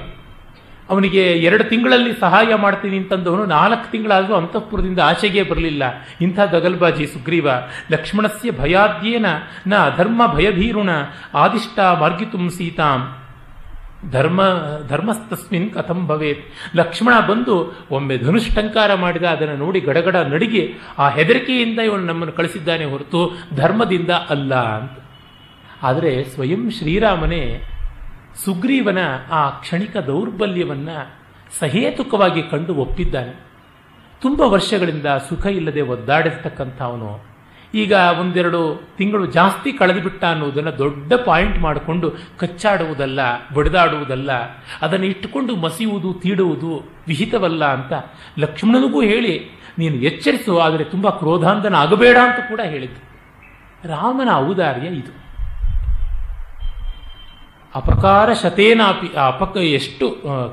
ಅವನಿಗೆ 0.91 1.23
ಎರಡು 1.47 1.63
ತಿಂಗಳಲ್ಲಿ 1.63 2.13
ಸಹಾಯ 2.19 2.55
ಮಾಡ್ತೀನಿ 2.55 2.97
ಅಂತಂದವನು 2.97 3.45
ನಾಲ್ಕು 3.45 3.91
ತಿಂಗಳಾದರೂ 3.91 4.33
ಅಂತಃಪುರದಿಂದ 4.33 4.99
ಆಚೆಗೆ 4.99 5.43
ಬರಲಿಲ್ಲ. 5.43 5.83
ಇಂಥ 6.21 6.39
ಗಗಲ್ಬಾಜಿ 6.51 7.05
ಸುಗ್ರೀವ, 7.05 7.47
ಲಕ್ಷ್ಮಣಸ್ಯ 7.91 8.51
ಭಯಾದ್ಯೇನ, 8.51 9.25
ನ 9.67 9.73
ಅಧರ್ಮ 9.75 10.21
ಭಯಭೀರುಣ, 10.35 10.89
ಆದಿಷ್ಟ 11.33 11.79
ಮಾರ್ಗಿತುಂ 11.99 12.49
ಸೀತಾಂ. 12.49 13.01
ಧರ್ಮ, 14.11 14.41
ಧರ್ಮಸ್ತಸ್ಮಿನ್ 14.87 15.69
ಕಥಂ 15.71 16.07
ಭವೇತ್. 16.07 16.43
ಲಕ್ಷ್ಮಣ 16.75 17.13
ಬಂದು 17.19 17.55
ಒಮ್ಮೆ 17.91 18.17
ಧನುಷ್ಟಂಕಾರ 18.17 18.91
ಮಾಡಿದ, 18.95 19.23
ಅದನ್ನು 19.23 19.55
ನೋಡಿ 19.55 19.79
ಗಡಗಡ 19.79 20.15
ನಡಿಗೆ 20.15 20.63
ಆ 20.97 21.09
ಹೆದರಿಕೆಯಿಂದ 21.09 21.79
ಇವನು 21.79 22.05
ನಮ್ಮನ್ನು 22.05 22.33
ಕಳಿಸಿದ್ದಾನೆ 22.33 22.85
ಹೊರತು 22.85 23.21
ಧರ್ಮದಿಂದ 23.55 24.09
ಅಲ್ಲ 24.29 24.53
ಅಂತ. 24.79 24.97
ಆದರೆ 25.83 26.11
ಸ್ವಯಂ 26.23 26.63
ಶ್ರೀರಾಮನೇ 26.71 27.43
ಸುಗ್ರೀವನ 28.35 28.97
ಆ 29.31 29.49
ಕ್ಷಣಿಕ 29.49 29.97
ದೌರ್ಬಲ್ಯವನ್ನ 29.97 30.89
ಸಹೇತುಕವಾಗಿ 31.59 32.43
ಕಂಡು 32.43 32.75
ಒಪ್ಪಿದ್ದಾನೆ. 32.75 33.51
ತುಂಬ 34.21 34.41
ವರ್ಷಗಳಿಂದ 34.41 35.05
ಸುಖ 35.29 35.45
ಇಲ್ಲದೆ 35.45 35.81
ಒದ್ದಾಡಿರ್ತಕ್ಕಂಥ 35.81 36.81
ಅವನು 36.81 37.31
ಈಗ 37.73 37.91
ಒಂದೆರಡು 38.19 38.81
ತಿಂಗಳು 38.97 39.25
ಜಾಸ್ತಿ 39.25 39.73
ಕಳೆದುಬಿಟ್ಟ 39.73 40.23
ಅನ್ನೋದನ್ನು 40.23 40.77
ದೊಡ್ಡ 40.77 41.13
ಪಾಯಿಂಟ್ 41.13 41.59
ಮಾಡಿಕೊಂಡು 41.59 42.13
ಕಚ್ಚಾಡುವುದಲ್ಲ, 42.37 43.19
ಬಡಿದಾಡುವುದಲ್ಲ, 43.53 44.31
ಅದನ್ನು 44.81 45.05
ಇಟ್ಟುಕೊಂಡು 45.05 45.55
ಮಸಿಯುವುದು, 45.55 46.13
ತೀಡುವುದು 46.13 46.83
ವಿಹಿತವಲ್ಲ 47.07 47.65
ಅಂತ 47.65 47.93
ಲಕ್ಷ್ಮಣನಿಗೂ 48.39 49.01
ಹೇಳಿ, 49.01 49.61
ನೀನು 49.77 49.95
ಎಚ್ಚರಿಸು, 49.95 50.59
ಆದರೆ 50.59 50.83
ತುಂಬ 50.83 51.09
ಕ್ರೋಧಾಂತನ 51.09 51.75
ಆಗಬೇಡ 51.75 52.17
ಅಂತ 52.17 52.49
ಕೂಡ 52.49 52.61
ಹೇಳಿದ್ದು. 52.61 53.11
ರಾಮನ 53.87 54.29
ಔದಾರ್ಯ 54.33 54.87
ಇದು. 54.87 55.30
ಅಪಕಾರ 57.75 58.33
ಶತೇನಾಪಿ 58.33 59.09
ಅಪಕ, 59.27 59.57
ಎಷ್ಟು 59.57 60.07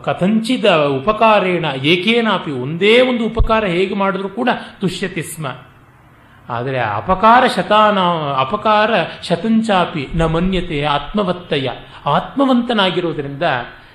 ಕಥಂಚಿದ 0.04 0.64
ಉಪಕಾರೇಣ, 0.98 1.64
ಏಕೇನಾಪಿ, 1.84 2.50
ಒಂದೇ 2.50 3.00
ಒಂದು 3.00 3.26
ಉಪಕಾರ 3.26 3.64
ಹೇಗೆ 3.64 3.94
ಮಾಡಿದ್ರೂ 3.94 4.28
ಕೂಡ 4.28 4.48
ತುಷ್ಯತಿ 4.80 5.22
ಸ್ಮ. 5.22 5.46
ಆದರೆ 6.48 6.78
ಅಪಕಾರ 6.80 7.44
ಶತಾನ 7.56 7.98
ಅಪಕಾರ 8.38 8.90
ಶತಂಚಾಪಿ 9.22 10.08
ನ 10.14 10.26
ಮನ್ಯತೆ 10.26 10.84
ಆತ್ಮವತ್ತಯ. 10.84 11.68
ಆತ್ಮವಂತನಾಗಿರೋದ್ರಿಂದ 12.06 13.42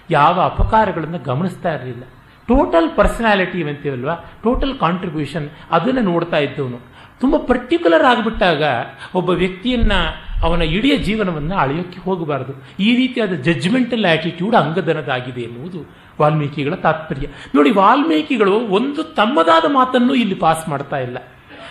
ಯಾವ 0.10 0.36
ಅಪಕಾರಗಳನ್ನು 0.42 1.20
ಗಮನಿಸ್ತಾ 1.24 1.74
ಇರಲಿಲ್ಲ. 1.74 2.04
ಟೋಟಲ್ 2.48 2.90
ಪರ್ಸನಾಲಿಟಿ 2.96 3.64
ಅಂತೀವಲ್ವ? 3.64 4.12
ಟೋಟಲ್ 4.44 4.76
ಕಾಂಟ್ರಿಬ್ಯೂಷನ್ 4.80 5.50
ಅದನ್ನು 5.72 6.02
ನೋಡ್ತಾ 6.02 6.38
ಇದ್ದವನು. 6.38 6.80
ತುಂಬ 7.20 7.36
ಪರ್ಟಿಕ್ಯುಲರ್ 7.38 8.06
ಆಗಿಬಿಟ್ಟಾಗ 8.06 8.64
ಒಬ್ಬ 9.16 9.30
ವ್ಯಕ್ತಿಯನ್ನ 9.30 9.94
ಅವನ 10.44 10.62
ಇಡೀ 10.62 10.98
ಜೀವನವನ್ನು 10.98 11.56
ಅಳೆಯೋಕ್ಕೆ 11.56 12.00
ಹೋಗಬಾರದು. 12.00 12.54
ಈ 12.80 12.96
ರೀತಿಯಾದ 12.96 13.34
ಜಜ್ಮೆಂಟಲ್ 13.34 14.06
ಆ್ಯಟಿಟ್ಯೂಡ್ 14.06 14.56
ಅಂಗದನದಾಗಿದೆ 14.56 15.42
ಎನ್ನುವುದು 15.42 15.86
ವಾಲ್ಮೀಕಿಗಳ 16.22 16.76
ತಾತ್ಪರ್ಯ. 16.76 17.28
ನೋಡಿ, 17.56 17.72
ವಾಲ್ಮೀಕಿಗಳು 17.72 18.52
ಒಂದು 18.52 19.04
ತಮ್ಮದಾದ 19.04 19.72
ಮಾತನ್ನು 19.74 20.16
ಇಲ್ಲಿ 20.16 20.36
ಪಾಸ್ 20.36 20.70
ಮಾಡ್ತಾ 20.70 20.98
ಇಲ್ಲ. 20.98 21.18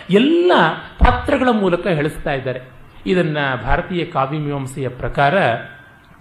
ಎಲ್ಲ 0.09 0.51
ಪಾತ್ರಗಳ 0.99 1.47
ಮೂಲಕ 1.51 1.87
ಹೇಳಿಸ್ತಾ 1.87 2.33
ಇದ್ದಾರೆ. 2.33 2.59
ಇದನ್ನ 3.05 3.37
ಭಾರತೀಯ 3.63 4.05
ಕಾವ್ಯಮೀಮಾಂಸೆಯ 4.05 4.87
ಪ್ರಕಾರ 4.87 5.35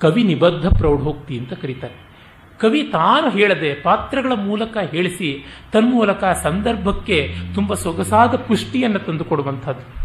ಕವಿ 0.00 0.22
ನಿಬದ್ಧ 0.22 0.66
ಪ್ರೌಢೋಕ್ತಿ 0.66 1.38
ಅಂತ 1.38 1.52
ಕರೀತಾರೆ. 1.52 2.12
ಕವಿ 2.60 2.82
ತಾನು 2.82 3.30
ಹೇಳದೆ 3.30 3.74
ಪಾತ್ರಗಳ 3.74 4.32
ಮೂಲಕ 4.32 4.76
ಹೇಳಿಸಿ 4.76 5.46
ತನ್ಮೂಲಕ 5.72 6.24
ಸಂದರ್ಭಕ್ಕೆ 6.42 7.34
ತುಂಬ 7.54 7.74
ಸೊಗಸಾದ 7.74 8.34
ಪುಷ್ಟಿಯನ್ನು 8.34 8.98
ತಂದುಕೊಡುವಂಥದ್ದು. 8.98 10.02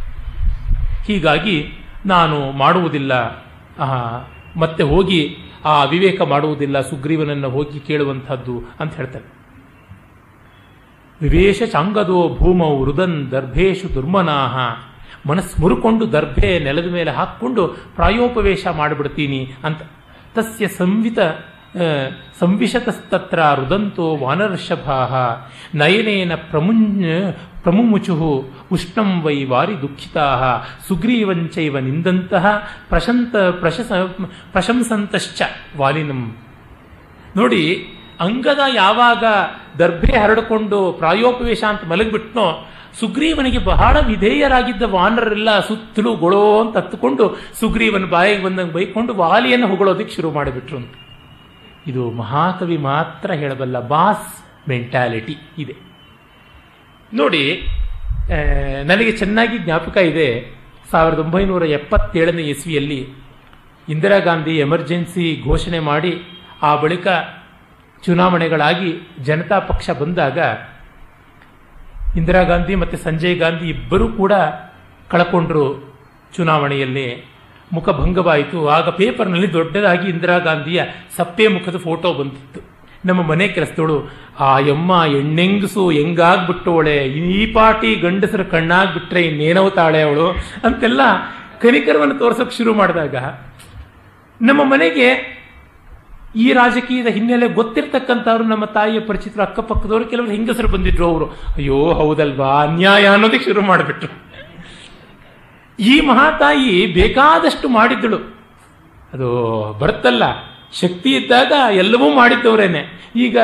ಹೀಗಾಗಿ 1.06 1.87
ನಾನು 2.08 2.38
ಮಾಡುವುದಿಲ್ಲ 2.52 3.14
ಮತ್ತೆ 4.58 4.84
ಹೋಗಿ 4.84 5.22
ಆ 5.66 5.72
ಅವಿವೇಕ 5.84 6.20
ಮಾಡುವುದಿಲ್ಲ, 6.22 6.78
ಸುಗ್ರೀವನನ್ನು 6.82 7.50
ಹೋಗಿ 7.50 7.80
ಕೇಳುವಂಥದ್ದು 7.80 8.56
ಅಂತ 8.80 8.94
ಹೇಳ್ತಾರೆ. 8.96 9.28
ವಿವೇಶ 11.22 11.60
ಚಾಂಗದೋ 11.72 12.20
ಭೂಮೌ 12.40 12.74
ರುದನ್ 12.86 13.18
ದರ್ಭೇಶು 13.32 13.88
ದುರ್ಮನಾಹ. 13.96 14.56
ಮನಸ್ಸು 15.30 15.56
ಮುರುಕೊಂಡು 15.62 16.04
ದರ್ಭೆ 16.12 16.50
ನೆಲದ 16.60 16.90
ಮೇಲೆ 16.92 17.12
ಹಾಕ್ಕೊಂಡು 17.12 17.64
ಪ್ರಾಯೋಪವೇಶ 17.96 18.64
ಮಾಡಿಬಿಡ್ತೀನಿ 18.78 19.42
ಅಂತ. 19.64 19.82
ತಸ್ಯ 20.36 20.68
ಸಂವಿತ 20.80 21.20
ಸಂವಿಶತಸ್ತತ್ರ 22.40 23.40
ರುದಂತೋ 23.56 24.06
ವಾನರ್ಷಭಾ 24.16 25.00
ನಯನೇನ 25.76 26.34
ಪ್ರಮುಂಜ 26.50 27.04
ಪ್ರಮುಮುಚು 27.68 28.16
ಉಷ್ಣಂ 28.72 29.10
ವೈ 29.22 29.38
ವಾರಿ 29.44 29.76
ದುಃಖಿತಾ 29.82 30.26
ಸುಗ್ರೀವಂಚೈವ 30.88 31.80
ನಿಂದಂತಹ 31.80 32.46
ಪ್ರಶಂತ 32.90 33.36
ಪ್ರಶಸ 33.62 33.92
ಪ್ರಶಂಸಂತಶ್ಚ 34.52 35.42
ವಾಲಿನಂ. 35.78 36.22
ನೋಡಿ, 37.36 37.64
ಅಂಗದ 38.20 38.62
ಯಾವಾಗ 38.76 39.24
ದರ್ಭೆ 39.80 40.14
ಹರಡಿಕೊಂಡು 40.18 40.78
ಪ್ರಾಯೋಪವೇಶ 40.92 41.64
ಅಂತ 41.64 41.84
ಮಲಗಿಬಿಟ್ನೋ, 41.88 42.46
ಸುಗ್ರೀವನಿಗೆ 43.00 43.60
ಬಹಳ 43.64 43.96
ವಿಧೇಯರಾಗಿದ್ದ 44.08 44.86
ವಾನರೆಲ್ಲ 44.88 45.50
ಸುತ್ತಲೂ 45.60 46.12
ಗೊಳೋ 46.16 46.46
ಅಂತ 46.62 46.76
ಹತ್ತುಕೊಂಡು 46.78 47.26
ಸುಗ್ರೀವನ 47.60 48.06
ಬಾಯಿಗೆ 48.06 48.42
ಬಂದಂಗೆ 48.44 48.74
ಬೈಕೊಂಡು 48.74 49.14
ವಾಲಿಯನ್ನು 49.14 49.68
ಹೊಗಳೋದಕ್ಕೆ 49.68 50.16
ಶುರು 50.16 50.32
ಮಾಡಿಬಿಟ್ರು 50.32 50.78
ಅಂತ. 50.78 50.94
ಇದು 51.88 52.04
ಮಹಾಕವಿ 52.12 52.78
ಮಾತ್ರ 52.78 53.30
ಹೇಳಬಲ್ಲ 53.32 53.80
ಬಾಸ್ 53.88 54.32
ಮೆಂಟಾಲಿಟಿ 54.70 55.38
ಇದೆ. 55.58 55.76
ನೋಡಿ 57.20 57.44
ನನಗೆ 58.90 59.12
ಚೆನ್ನಾಗಿ 59.20 59.58
ಜ್ಞಾಪಕ 59.66 59.98
ಇದೆ. 60.12 60.28
ಸಾವಿರದ 60.92 61.20
ಒಂಬೈನೂರ 61.20 61.64
ಎಪ್ಪತ್ತೇಳನೇ 61.78 62.44
ಇಸ್ವಿಯಲ್ಲಿ 62.54 63.00
ಇಂದಿರಾ 63.88 64.18
ಗಾಂಧಿ 64.28 64.54
ಎಮರ್ಜೆನ್ಸಿ 64.66 65.26
ಘೋಷಣೆ 65.48 65.80
ಮಾಡಿ, 65.90 66.12
ಆ 66.68 66.72
ಬಳಿಕ 66.84 67.08
ಚುನಾವಣೆಗಳಾಗಿ 68.04 68.90
ಜನತಾ 69.28 69.58
ಪಕ್ಷ 69.70 69.90
ಬಂದಾಗ 70.02 70.38
ಇಂದಿರಾ 72.20 72.44
ಗಾಂಧಿ 72.52 72.76
ಮತ್ತು 72.82 72.98
ಸಂಜಯ್ 72.98 73.40
ಗಾಂಧಿ 73.44 73.68
ಇಬ್ಬರೂ 73.76 74.08
ಕೂಡ 74.20 74.34
ಕಳ್ಕೊಂಡ್ರು 75.12 75.66
ಚುನಾವಣೆಯಲ್ಲಿ 76.36 77.08
ಮುಖಭಂಗವಾಯಿತು 77.74 78.60
ಆಗ 78.76 78.90
ಪೇಪರ್ನಲ್ಲಿ 79.00 79.50
ದೊಡ್ಡದಾಗಿ 79.54 80.06
ಇಂದಿರಾ 80.10 80.38
ಗಾಂಧಿಯ 80.38 80.82
ಸಪ್ಪೆ 81.18 81.48
ಮುಖದ 81.48 81.78
ಫೋಟೋ 81.78 82.14
ಬಂದಿತ್ತು. 82.14 82.60
ನಮ್ಮ 83.06 83.22
ಮನೆ 83.22 83.48
ಕೆಲಸದವಳು, 83.48 84.10
ಆ 84.40 84.60
ಯಮ್ಮ 84.60 85.04
ಎಣ್ಣೆಂಗಸು 85.18 85.90
ಹೆಂಗಾಗ್ಬಿಟ್ಟವಳೆ? 85.90 86.98
ಈ 87.06 87.54
ಪಾಟಿ 87.54 87.96
ಗಂಡಸರ 87.96 88.44
ಕಣ್ಣಾಗ್ಬಿಟ್ರೆ 88.44 89.22
ಇನ್ನೇನವತಾಳೆ 89.22 90.02
ಅವಳು? 90.02 90.30
ಅಂತೆಲ್ಲ 90.64 91.02
ಕನಿಕರವನ್ನು 91.62 92.18
ತೋರ್ಸೋಕೆ 92.18 92.58
ಶುರು 92.58 92.74
ಮಾಡಿದಾಗ, 92.74 93.16
ನಮ್ಮ 94.42 94.64
ಮನೆಗೆ 94.64 95.38
ಈ 96.36 96.54
ರಾಜಕೀಯದ 96.54 97.08
ಹಿನ್ನೆಲೆ 97.08 97.48
ಗೊತ್ತಿರ್ತಕ್ಕಂಥವ್ರು 97.48 98.44
ನಮ್ಮ 98.44 98.66
ತಾಯಿಯ 98.66 99.00
ಪರಿಚಿತರು 99.00 99.42
ಅಕ್ಕಪಕ್ಕದವರು, 99.42 100.06
ಕೆಲವರು 100.06 100.32
ಹೆಂಗಸರು 100.32 100.68
ಬಂದಿದ್ರು 100.68 101.06
ಅವರು. 101.06 101.26
ಅಯ್ಯೋ, 101.26 101.94
ಹೌದಲ್ವಾ? 101.94 102.64
ಅನ್ಯಾಯ 102.64 103.06
ಅನ್ನೋದಕ್ಕೆ 103.06 103.46
ಶುರು 103.46 103.62
ಮಾಡಿಬಿಟ್ರು. 103.62 104.28
ಈ 105.80 106.02
ಮಹಾತಾಯಿ 106.02 106.86
ಬೇಕಾದಷ್ಟು 106.86 107.70
ಮಾಡಿದ್ದಳು. 107.70 108.18
ಅದು 109.14 109.28
ಬರುತ್ತಲ್ಲ. 109.80 110.24
ಶಕ್ತಿ 110.74 111.16
ಇದ್ದಾಗ 111.16 111.52
ಎಲ್ಲವೂ 111.76 112.16
ಮಾಡಿದ್ದವರೇನೆ. 112.16 113.12
ಈಗ 113.16 113.38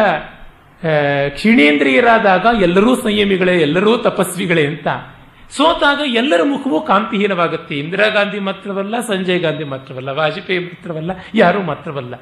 ಕ್ಷೀಣೇಂದ್ರಿಯರಾದಾಗ 1.30 2.46
ಎಲ್ಲರೂ 2.62 2.96
ಸಂಯಮಿಗಳೇ, 2.96 3.62
ಎಲ್ಲರೂ 3.62 3.98
ತಪಸ್ವಿಗಳೇ 3.98 4.68
ಅಂತ. 4.68 4.88
ಸೋತಾಗ 5.52 6.02
ಎಲ್ಲರ 6.06 6.44
ಮುಖವೂ 6.44 6.82
ಕಾಂತಿಹೀನವಾಗುತ್ತೆ. 6.82 7.76
ಇಂದಿರಾ 7.76 8.08
ಗಾಂಧಿ 8.08 8.40
ಮಾತ್ರವಲ್ಲ, 8.40 9.00
ಸಂಜಯ್ 9.00 9.42
ಗಾಂಧಿ 9.42 9.64
ಮಾತ್ರವಲ್ಲ, 9.64 10.10
ವಾಜಪೇಯಿ 10.10 10.60
ಮಾತ್ರವಲ್ಲ, 10.60 11.12
ಯಾರೂ 11.36 11.62
ಮಾತ್ರವಲ್ಲ. 11.62 12.16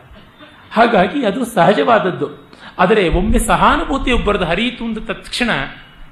ಹಾಗಾಗಿ 0.72 1.26
ಅದು 1.26 1.46
ಸಹಜವಾದದ್ದು. 1.46 2.52
ಆದರೆ 2.80 3.10
ಒಮ್ಮೆ 3.10 3.40
ಸಹಾನುಭೂತಿ 3.40 4.12
ಒಬ್ಬರದ್ದು 4.12 4.46
ಹರಿಯಿತು 4.46 4.84
ಅಂದ 4.84 4.98
ತಕ್ಷಣ 4.98 5.50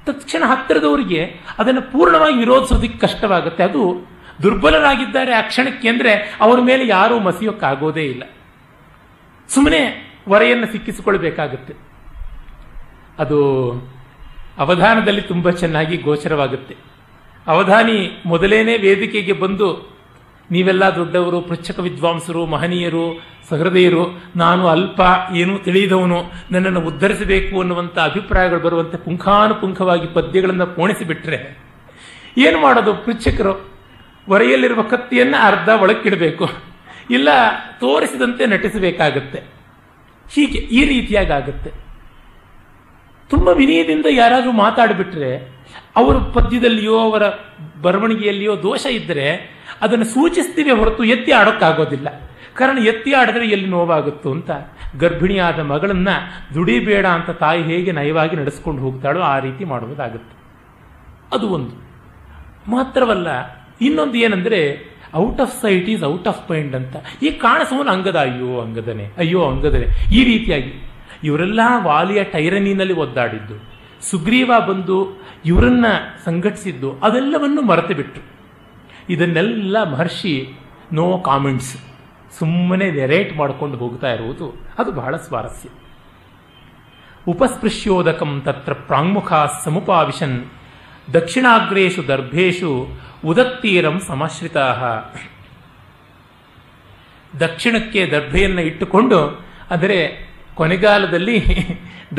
ತಕ್ಷಣ 0.06 0.42
ಹತ್ತಿರದವರಿಗೆ 0.46 1.24
ಅದನ್ನು 1.58 1.82
ಪೂರ್ಣವಾಗಿ 1.92 2.36
ವಿರೋಧಿಸೋದಕ್ಕೆ 2.36 2.98
ಕಷ್ಟವಾಗುತ್ತೆ. 2.98 3.62
ಅದು 3.62 4.10
ದುರ್ಬಲರಾಗಿದ್ದಾರೆ 4.42 5.32
ಆ 5.32 5.40
ಕ್ಷಣಕ್ಕೆ 5.40 5.88
ಅಂದರೆ 5.88 6.38
ಅವರ 6.40 6.60
ಮೇಲೆ 6.60 6.86
ಯಾರೂ 6.86 7.18
ಮಸಿಯೋಕ್ಕಾಗೋದೇ 7.18 8.04
ಇಲ್ಲ. 8.04 8.22
ಸುಮ್ಮನೆ 9.54 9.80
ವರೆಯನ್ನು 10.28 10.66
ಸಿಕ್ಕಿಸಿಕೊಳ್ಬೇಕಾಗುತ್ತೆ. 10.72 11.74
ಅದು 13.18 13.38
ಅವಧಾನದಲ್ಲಿ 14.58 15.22
ತುಂಬ 15.22 15.50
ಚೆನ್ನಾಗಿ 15.50 15.96
ಗೋಚರವಾಗುತ್ತೆ. 15.96 16.76
ಅವಧಾನಿ 17.46 18.22
ಮೊದಲೇನೇ 18.26 18.76
ವೇದಿಕೆಗೆ 18.76 19.32
ಬಂದು, 19.32 19.68
ನೀವೆಲ್ಲ 20.50 20.84
ದೊಡ್ಡವರು, 20.84 21.40
ಪೃಚ್ಛಕ 21.40 21.78
ವಿದ್ವಾಂಸರು, 21.78 22.46
ಮಹನೀಯರು, 22.46 23.22
ಸಹೃದಯರು, 23.48 24.22
ನಾನು 24.36 24.68
ಅಲ್ಪ 24.68 25.00
ಏನೂ 25.34 25.58
ತಿಳಿಯದವನು 25.58 26.32
ನನ್ನನ್ನು 26.50 26.80
ಉದ್ಧರಿಸಬೇಕು 26.80 27.60
ಅನ್ನುವಂಥ 27.60 27.98
ಅಭಿಪ್ರಾಯಗಳು 27.98 28.60
ಬರುವಂತೆ 28.60 28.96
ಪುಂಖಾನುಪುಂಖವಾಗಿ 28.96 30.06
ಪದ್ಯಗಳನ್ನು 30.06 30.66
ಪೋಣಿಸಿಬಿಟ್ರೆ 30.66 31.58
ಏನು 32.38 32.60
ಮಾಡೋದು? 32.60 32.94
ಪೃಚ್ಛಕರು 32.94 33.52
ಹೊರೆಯಲ್ಲಿರುವ 34.26 34.82
ಕತ್ತಿಯನ್ನು 34.82 35.42
ಅರ್ಧ 35.42 35.68
ಒಳಕ್ಕಿಡಬೇಕು. 35.68 36.69
ಇಲ್ಲ 37.10 37.28
ತೋರಿಸಿದಂತೆ 37.80 38.46
ನಟಿಸಬೇಕಾಗತ್ತೆ. 38.46 39.42
ಹೀಗೆ 40.32 40.58
ಈ 40.58 40.84
ರೀತಿಯಾಗಿ 40.84 41.32
ಆಗುತ್ತೆ 41.32 41.70
ತುಂಬ 43.30 43.48
ವಿನಯದಿಂದ 43.48 44.06
ಯಾರಾದರೂ 44.10 44.52
ಮಾತಾಡಿಬಿಟ್ರೆ, 44.52 45.36
ಅವರ 45.96 46.16
ಪದ್ಯದಲ್ಲಿಯೋ, 46.16 46.98
ಅವರ 46.98 47.22
ಬರವಣಿಗೆಯಲ್ಲಿಯೋ 47.82 48.62
ದೋಷ 48.62 48.86
ಇದ್ದರೆ 48.86 49.60
ಅದನ್ನು 49.80 50.04
ಸೂಚಿಸ್ತೀವಿ 50.04 50.70
ಹೊರತು 50.70 51.04
ಎತ್ತಿ 51.04 51.32
ಆಡೋಕ್ಕಾಗೋದಿಲ್ಲ. 51.32 52.08
ಕಾರಣ 52.54 52.78
ಎತ್ತಿ 52.78 53.12
ಆಡಿದ್ರೆ 53.12 53.48
ಎಲ್ಲಿ 53.48 53.66
ನೋವಾಗುತ್ತೋ 53.66 54.30
ಅಂತ. 54.30 54.50
ಗರ್ಭಿಣಿಯಾದ 54.98 55.60
ಮಗಳನ್ನ 55.60 56.08
ದುಡಿಬೇಡ 56.54 57.06
ಅಂತ 57.06 57.30
ತಾಯಿ 57.30 57.62
ಹೇಗೆ 57.62 57.92
ನಯವಾಗಿ 57.92 58.36
ನಡೆಸ್ಕೊಂಡು 58.36 58.82
ಹೋಗ್ತಾಳೋ 58.82 59.20
ಆ 59.20 59.38
ರೀತಿ 59.38 59.64
ಮಾಡುವುದಾಗುತ್ತೆ. 59.64 60.36
ಅದು 61.36 61.48
ಒಂದು. 61.48 61.90
ಮಾತ್ರವಲ್ಲ, 62.70 63.28
ಇನ್ನೊಂದು 63.80 64.14
ಏನಂದ್ರೆ 64.14 64.90
out 65.14 65.40
of 65.40 65.54
sight 65.60 65.88
is 65.88 66.04
out 66.04 66.28
of 66.28 66.50
mind 66.50 66.74
ಅಂತ. 66.74 66.96
ಈ 67.22 67.30
ಕಾಣಿಸುವನು 67.30 67.90
ಅಂಗದ 67.90 68.18
ಅಯ್ಯೋ 68.18 68.60
ಅಂಗದನೆ 68.60 69.06
ಅಯ್ಯೋ 69.18 69.42
ಅಂಗದನೆ. 69.44 69.86
ಈ 70.14 70.24
ರೀತಿಯಾಗಿ 70.24 70.72
ಇವರೆಲ್ಲ 71.24 71.60
ವಾಲಿಯ 71.84 72.24
ಟೈರನಿನಲ್ಲಿ 72.24 72.94
ಒದ್ದಾಡಿದ್ದು, 72.94 73.56
ಸುಗ್ರೀವ 74.10 74.50
ಬಂದು 74.68 74.98
ಇವರನ್ನ 75.44 75.86
ಸಂಘಟಿಸಿದ್ದು, 76.24 76.90
ಅದೆಲ್ಲವನ್ನು 76.98 77.62
ಮರೆತು 77.62 77.94
ಬಿಟ್ರು. 77.94 78.22
ಇದನ್ನೆಲ್ಲ 79.10 79.76
ಮಹರ್ಷಿ 79.90 80.34
ನೋ 80.92 81.18
ಕಾಮೆಂಟ್ಸ್, 81.18 81.74
ಸುಮ್ಮನೆ 82.38 82.90
ನೆರೇಟ್ 82.90 83.36
ಮಾಡಿಕೊಂಡು 83.36 83.76
ಹೋಗ್ತಾ 83.76 84.12
ಇರುವುದು. 84.12 84.46
ಅದು 84.78 84.92
ಬಹಳ 84.92 85.16
ಸ್ವಾರಸ್ಯ. 85.16 85.68
ಉಪಸ್ಪೃಶ್ಯೋದಕಂ 87.28 88.42
ತತ್ರ 88.44 88.72
ಪ್ರಾಂಗುಖ 88.72 89.32
ಸಮುಪಾವಿಶನ್ 89.64 90.36
ದಕ್ಷಿಣಾಗ್ರೇಶು 91.16 92.02
ದರ್ಭೇಶು 92.08 92.70
ಉದತ್ತೀರಂ 93.30 93.96
ಸಮಾಶ್ರಿತಾ. 94.08 94.66
ದಕ್ಷಿಣಕ್ಕೆ 97.40 98.02
ದರ್ಭೆಯನ್ನು 98.14 98.62
ಇಟ್ಟುಕೊಂಡು, 98.70 99.18
ಅಂದರೆ 99.74 99.98
ಕೊನೆಗಾಲದಲ್ಲಿ 100.58 101.36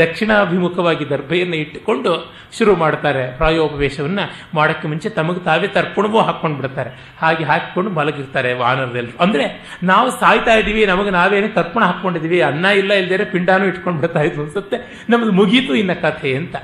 ದಕ್ಷಿಣಾಭಿಮುಖವಾಗಿ 0.02 1.06
ದರ್ಭೆಯನ್ನು 1.14 1.58
ಇಟ್ಟುಕೊಂಡು 1.64 2.12
ಶುರು 2.58 2.74
ಮಾಡ್ತಾರೆ. 2.82 3.24
ಪ್ರಾಯೋಪವೇಶವನ್ನು 3.40 4.24
ಮಾಡೋಕ್ಕೆ 4.58 4.88
ಮುಂಚೆ 4.92 5.10
ತಮಗೆ 5.18 5.42
ತಾವೇ 5.48 5.68
ತರ್ಪಣವೂ 5.78 6.20
ಹಾಕ್ಕೊಂಡು 6.28 6.58
ಬಿಡ್ತಾರೆ. 6.62 6.92
ಹಾಗೆ 7.22 7.44
ಹಾಕಿಕೊಂಡು 7.50 7.90
ಮಲಗಿರ್ತಾರೆ 7.98 8.52
ವಾನರದಲ್ಲಿ 8.62 9.14
ಅಂದರೆ 9.26 9.46
ನಾವು 9.92 10.08
ಸಾಯ್ತಾ 10.22 10.54
ಇದ್ದೀವಿ, 10.62 10.84
ನಮಗೆ 10.92 11.14
ನಾವೇನು 11.18 11.50
ತರ್ಪಣ 11.60 11.82
ಹಾಕ್ಕೊಂಡಿದ್ದೀವಿ, 11.90 12.40
ಅನ್ನ 12.50 12.66
ಇಲ್ಲ 12.82 12.92
ಇಲ್ದೇನೆ 13.02 13.26
ಪಿಂಡಾನು 13.34 13.68
ಇಟ್ಕೊಂಡು 13.72 14.02
ಬಿಡ್ತಾ 14.04 14.22
ಅನ್ಸುತ್ತೆ. 14.44 14.80
ನಮ್ದು 15.10 15.34
ಮುಗೀತು 15.42 15.76
ಇನ್ನ 15.82 15.96
ಕಥೆ 16.06 16.32
ಅಂತ. 16.42 16.56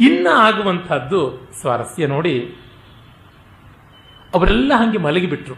ಇನ್ನ 0.00 0.28
ಆಗುವಂಥದ್ದು 0.34 1.48
ಸ್ವಾರಸ್ಯ 1.60 2.06
ನೋಡಿ 2.06 2.56
ಅವರೆಲ್ಲ 4.34 4.72
ಹಾಗೆ 4.76 4.98
ಮಲಗಿಬಿಟ್ರು. 4.98 5.54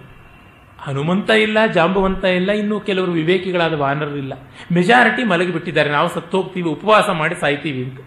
ಹನುಮಂತ 0.79 1.31
ಇಲ್ಲ, 1.31 1.67
ಜಾಂಬವಂತ 1.67 2.25
ಇಲ್ಲ, 2.25 2.53
ಇನ್ನೂ 2.53 2.81
ಕೆಲವರು 2.81 3.13
ವಿವೇಕಿಗಳಾದ 3.13 3.73
ವಾನರರಿಲ್ಲ 3.73 4.33
ಮೆಜಾರಿಟಿ 4.73 5.25
ಮಲಗಿಬಿಟ್ಟಿದ್ದಾರೆ, 5.25 5.91
ನಾವು 5.91 6.09
ಸತ್ತೋಗ್ತೀವಿ, 6.09 6.69
ಉಪವಾಸ 6.69 7.11
ಮಾಡಿ 7.11 7.35
ಸಾಯ್ತೀವಿ 7.35 7.85
ಅಂತ. 7.85 8.01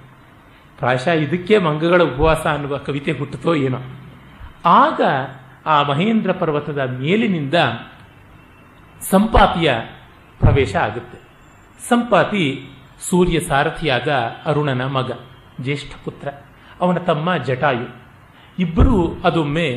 ಪ್ರಾಯಶಃ 0.77 1.09
ಇದಕ್ಕೆ 1.09 1.57
ಮಂಗಗಳ 1.57 2.03
ಉಪವಾಸ 2.03 2.47
ಅನ್ನುವ 2.47 2.77
ಕವಿತೆ 2.77 3.11
ಹುಟ್ಟುತ್ತೋ 3.11 3.55
ಏನೋ. 3.55 3.77
ಆಗ 4.65 5.01
ಆ 5.65 5.83
ಮಹೇಂದ್ರ 5.83 6.31
ಪರ್ವತದ 6.31 6.77
ಮೇಲಿನಿಂದ 6.77 7.53
ಸಂಪಾತಿಯ 9.01 9.73
ಪ್ರವೇಶ 10.39 10.75
ಆಗುತ್ತೆ. 10.75 11.17
ಸಂಪಾತಿ 11.89 12.65
ಸೂರ್ಯ 13.09 13.39
ಸಾರಥಿಯಾದ 13.39 14.11
ಅರುಣನ 14.45 14.85
ಮಗ. 14.85 15.11
ಜ್ಯೇಷ್ಠ 15.63 15.93
ಪುತ್ರ, 16.05 16.27
ಅವನ 16.81 16.97
ತಮ್ಮ 17.09 17.29
ಜಟಾಯು. 17.47 17.87
ಇಬ್ಬರು 18.57 18.97
ಅದೊಮ್ಮೆ 19.25 19.67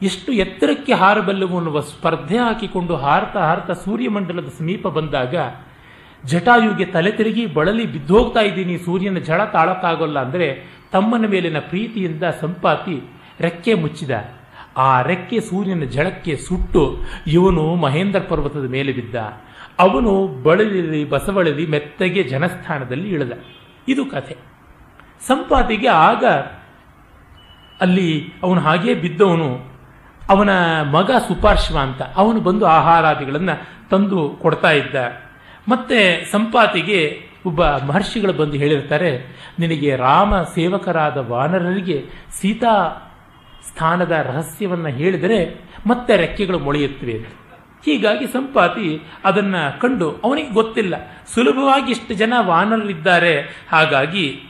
ಎಷ್ಟು 0.00 0.30
ಎತ್ತರಕ್ಕೆ 0.42 0.94
ಹಾರಬಲ್ಲವು 0.94 1.54
ಅನ್ನುವ 1.56 1.80
ಸ್ಪರ್ಧೆ 1.90 2.38
ಹಾಕಿಕೊಂಡು 2.38 2.94
ಹಾರತಾ 2.96 3.40
ಹಾರತಾ 3.48 3.74
ಸೂರ್ಯಮಂಡಲದ 3.84 4.50
ಸಮೀಪ 4.58 4.86
ಬಂದಾಗ, 4.96 5.34
ಜಟಾಯುಗೆ 6.24 6.86
ತಲೆ 6.94 7.10
ತಿರುಗಿ 7.10 7.44
ಬಳಲಿ 7.56 7.84
ಬಿದ್ದೋಗ್ತಾ 7.86 8.40
ಇದ್ದೀನಿ, 8.40 8.76
ಸೂರ್ಯನ 8.78 9.20
ಜಳ 9.28 9.40
ತಾಳಕ್ಕಾಗೋಲ್ಲ 9.54 10.18
ಅಂದರೆ 10.18 10.48
ತಮ್ಮನ 10.92 11.26
ಮೇಲಿನ 11.26 11.58
ಪ್ರೀತಿಯಿಂದ 11.70 12.24
ಸಂಪಾತಿ 12.40 12.96
ರೆಕ್ಕೆ 13.40 13.74
ಮುಚ್ಚಿದ. 13.74 14.12
ಆ 14.78 14.90
ರೆಕ್ಕೆ 15.02 15.38
ಸೂರ್ಯನ 15.40 15.84
ಜಳಕ್ಕೆ 15.94 16.34
ಸುಟ್ಟು 16.46 16.82
ಇವನು 17.26 17.64
ಮಹೇಂದ್ರ 17.76 18.20
ಪರ್ವತದ 18.30 18.66
ಮೇಲೆ 18.70 18.92
ಬಿದ್ದ. 18.92 19.16
ಅವನು 19.78 20.12
ಬಳಲಿ 20.42 21.02
ಬಸವಳಲಿ 21.04 21.64
ಮೆತ್ತಗೆ 21.66 22.22
ಜನಸ್ಥಾನದಲ್ಲಿ 22.22 23.08
ಇಳಿದ. 23.08 23.34
ಇದು 23.88 24.02
ಕಥೆ. 24.06 24.34
ಸಂಪಾತಿಗೆ 25.28 25.88
ಆಗ 25.88 26.24
ಅಲ್ಲಿ 27.80 28.32
ಅವನು 28.42 28.60
ಹಾಗೇ 28.60 28.94
ಬಿದ್ದವನು. 28.94 29.72
ಅವನ 30.28 30.50
ಮಗ 30.82 31.10
ಸುಪಾರ್ಶ್ವ 31.28 31.78
ಅಂತ. 31.78 32.02
ಅವನು 32.02 32.40
ಬಂದು 32.40 32.66
ಆಹಾರಾದಿಗಳನ್ನು 32.66 33.88
ತಂದು 33.90 34.38
ಕೊಡ್ತಾ 34.42 34.70
ಇದ್ದ. 34.70 34.94
ಮತ್ತೆ 35.68 36.24
ಸಂಪಾತಿಗೆ 36.32 37.22
ಒಬ್ಬ 37.46 37.64
ಮಹರ್ಷಿಗಳು 37.64 38.32
ಬಂದು 38.32 38.56
ಹೇಳಿರ್ತಾರೆ, 38.56 39.10
ನಿನಗೆ 39.58 39.96
ರಾಮ 39.96 40.42
ಸೇವಕರಾದ 40.42 41.16
ವಾನರರಿಗೆ 41.16 42.04
ಸೀತಾ 42.40 42.96
ಸ್ಥಾನದ 43.68 44.10
ರಹಸ್ಯವನ್ನು 44.10 44.88
ಹೇಳಿದರೆ 44.88 45.64
ಮತ್ತೆ 45.86 46.16
ರೆಕ್ಕೆಗಳು 46.16 46.58
ಮೊಳೆಯುತ್ತವೆ. 46.58 47.12
ಹೀಗಾಗಿ 47.84 48.26
ಸಂಪಾತಿ 48.26 49.02
ಅದನ್ನ 49.24 49.56
ಕಂಡು, 49.80 50.10
ಅವನಿಗೆ 50.24 50.50
ಗೊತ್ತಿಲ್ಲ. 50.50 50.94
ಸುಲಭವಾಗಿ 51.34 51.90
ಇಷ್ಟು 51.90 52.14
ಜನ 52.14 52.32
ವಾನರರಿದ್ದಾರೆ. 52.40 53.66
ಹಾಗಾಗಿ 53.70 54.40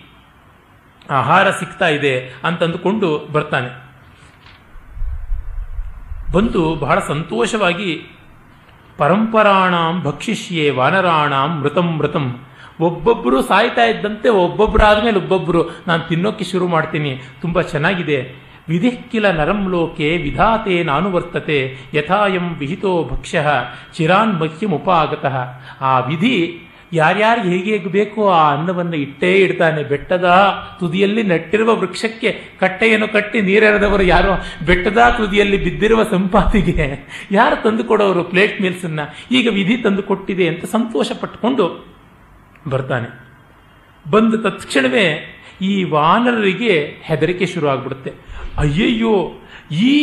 ಆಹಾರ 1.12 1.50
ಸಿಗ್ತಾ 1.50 1.88
ಇದೆ 1.88 2.14
ಅಂತಂದುಕೊಂಡು 2.44 3.28
ಬರ್ತಾನೆ. 3.32 3.70
ಬಂದು 6.32 6.74
ಬಹಳ 6.74 6.98
ಸಂತೋಷವಾಗಿ 6.98 7.90
ಪರಂಪರಾಣಾಂ 8.98 10.02
ಭಕ್ಷಿಷ್ಯೇ 10.02 10.70
ವಾನರಾಣಾಂ 10.70 11.60
ಮೃತಂ 11.60 11.88
ಮೃತಂ. 11.98 12.26
ಒಬ್ಬೊಬ್ಬರು 12.80 13.42
ಸಾಯ್ತಾ 13.42 13.84
ಇದ್ದಂತೆ 13.84 14.28
ಒಬ್ಬೊಬ್ಬರಾದ್ಮೇಲೆ 14.28 15.16
ಒಬ್ಬೊಬ್ಬರು 15.16 15.60
ನಾನು 15.86 16.02
ತಿನ್ನೋಕ್ಕೆ 16.08 16.44
ಶುರು 16.44 16.68
ಮಾಡ್ತೀನಿ. 16.68 17.20
ತುಂಬ 17.40 17.60
ಚೆನ್ನಾಗಿದೆ. 17.60 18.18
ವಿಧಿಕ್ಕಿಲ 18.68 19.30
ನರಂ 19.30 19.70
ಲೋಕೆ 19.70 20.16
ವಿಧಾತೆ 20.16 20.82
ನಾನು 20.82 21.12
ವರ್ತತೆ. 21.12 21.58
ಯಥಾಯಂ 21.94 22.46
ವಿಹಿತೋ 22.54 23.04
ಭಕ್ಷ್ಯ 23.04 23.44
ಚಿರಾನ್ 23.94 24.40
ಮಹ್ಯಮುಪಾಗತಃ 24.40 25.36
ಆ 25.80 25.98
ವಿಧಿ 26.00 26.36
ಯಾರ್ಯಾರು 26.92 27.42
ಹೇಗೆ 27.42 27.70
ಹೇಗೆ 27.70 27.90
ಬೇಕೋ 27.90 28.22
ಆ 28.28 28.40
ಅನ್ನವನ್ನು 28.52 28.96
ಇಟ್ಟೇ 28.96 29.30
ಇಡ್ತಾನೆ. 29.34 29.82
ಬೆಟ್ಟದ 29.82 30.28
ತುದಿಯಲ್ಲಿ 30.80 31.22
ನೆಟ್ಟಿರುವ 31.22 31.70
ವೃಕ್ಷಕ್ಕೆ 31.76 32.30
ಕಟ್ಟೆಯನ್ನು 32.60 33.08
ಕಟ್ಟಿ 33.08 33.40
ನೀರೆರೆದವರು 33.40 34.02
ಯಾರು? 34.02 34.32
ಬೆಟ್ಟದ 34.66 34.98
ತುದಿಯಲ್ಲಿ 35.16 35.58
ಬಿದ್ದಿರುವ 35.64 36.02
ಸಂಪಾತಿಗೆ 36.10 36.86
ಯಾರು 37.30 37.56
ತಂದು 37.62 37.84
ಕೊಡೋರು 37.84 38.24
ಪ್ಲೇಟ್ 38.24 38.60
ಮೀಲ್ಸನ್ನು 38.62 39.06
ಈಗ 39.30 39.48
ವಿಧಿ 39.52 39.76
ತಂದು 39.76 40.02
ಕೊಟ್ಟಿದೆ 40.02 40.48
ಅಂತ 40.48 40.64
ಸಂತೋಷ 40.64 41.12
ಪಟ್ಟುಕೊಂಡು 41.20 41.66
ಬರ್ತಾನೆ. 42.68 43.08
ಬಂದ 44.10 44.34
ತತ್ಕ್ಷಣವೇ 44.42 45.06
ಈ 45.60 45.72
ವಾನರರಿಗೆ 45.84 46.76
ಹೆದರಿಕೆ 47.02 47.46
ಶುರು 47.46 47.66
ಆಗ್ಬಿಡುತ್ತೆ 47.68 48.10
ಅಯ್ಯಯ್ಯೋ, 48.58 49.16
ಈ 49.70 49.96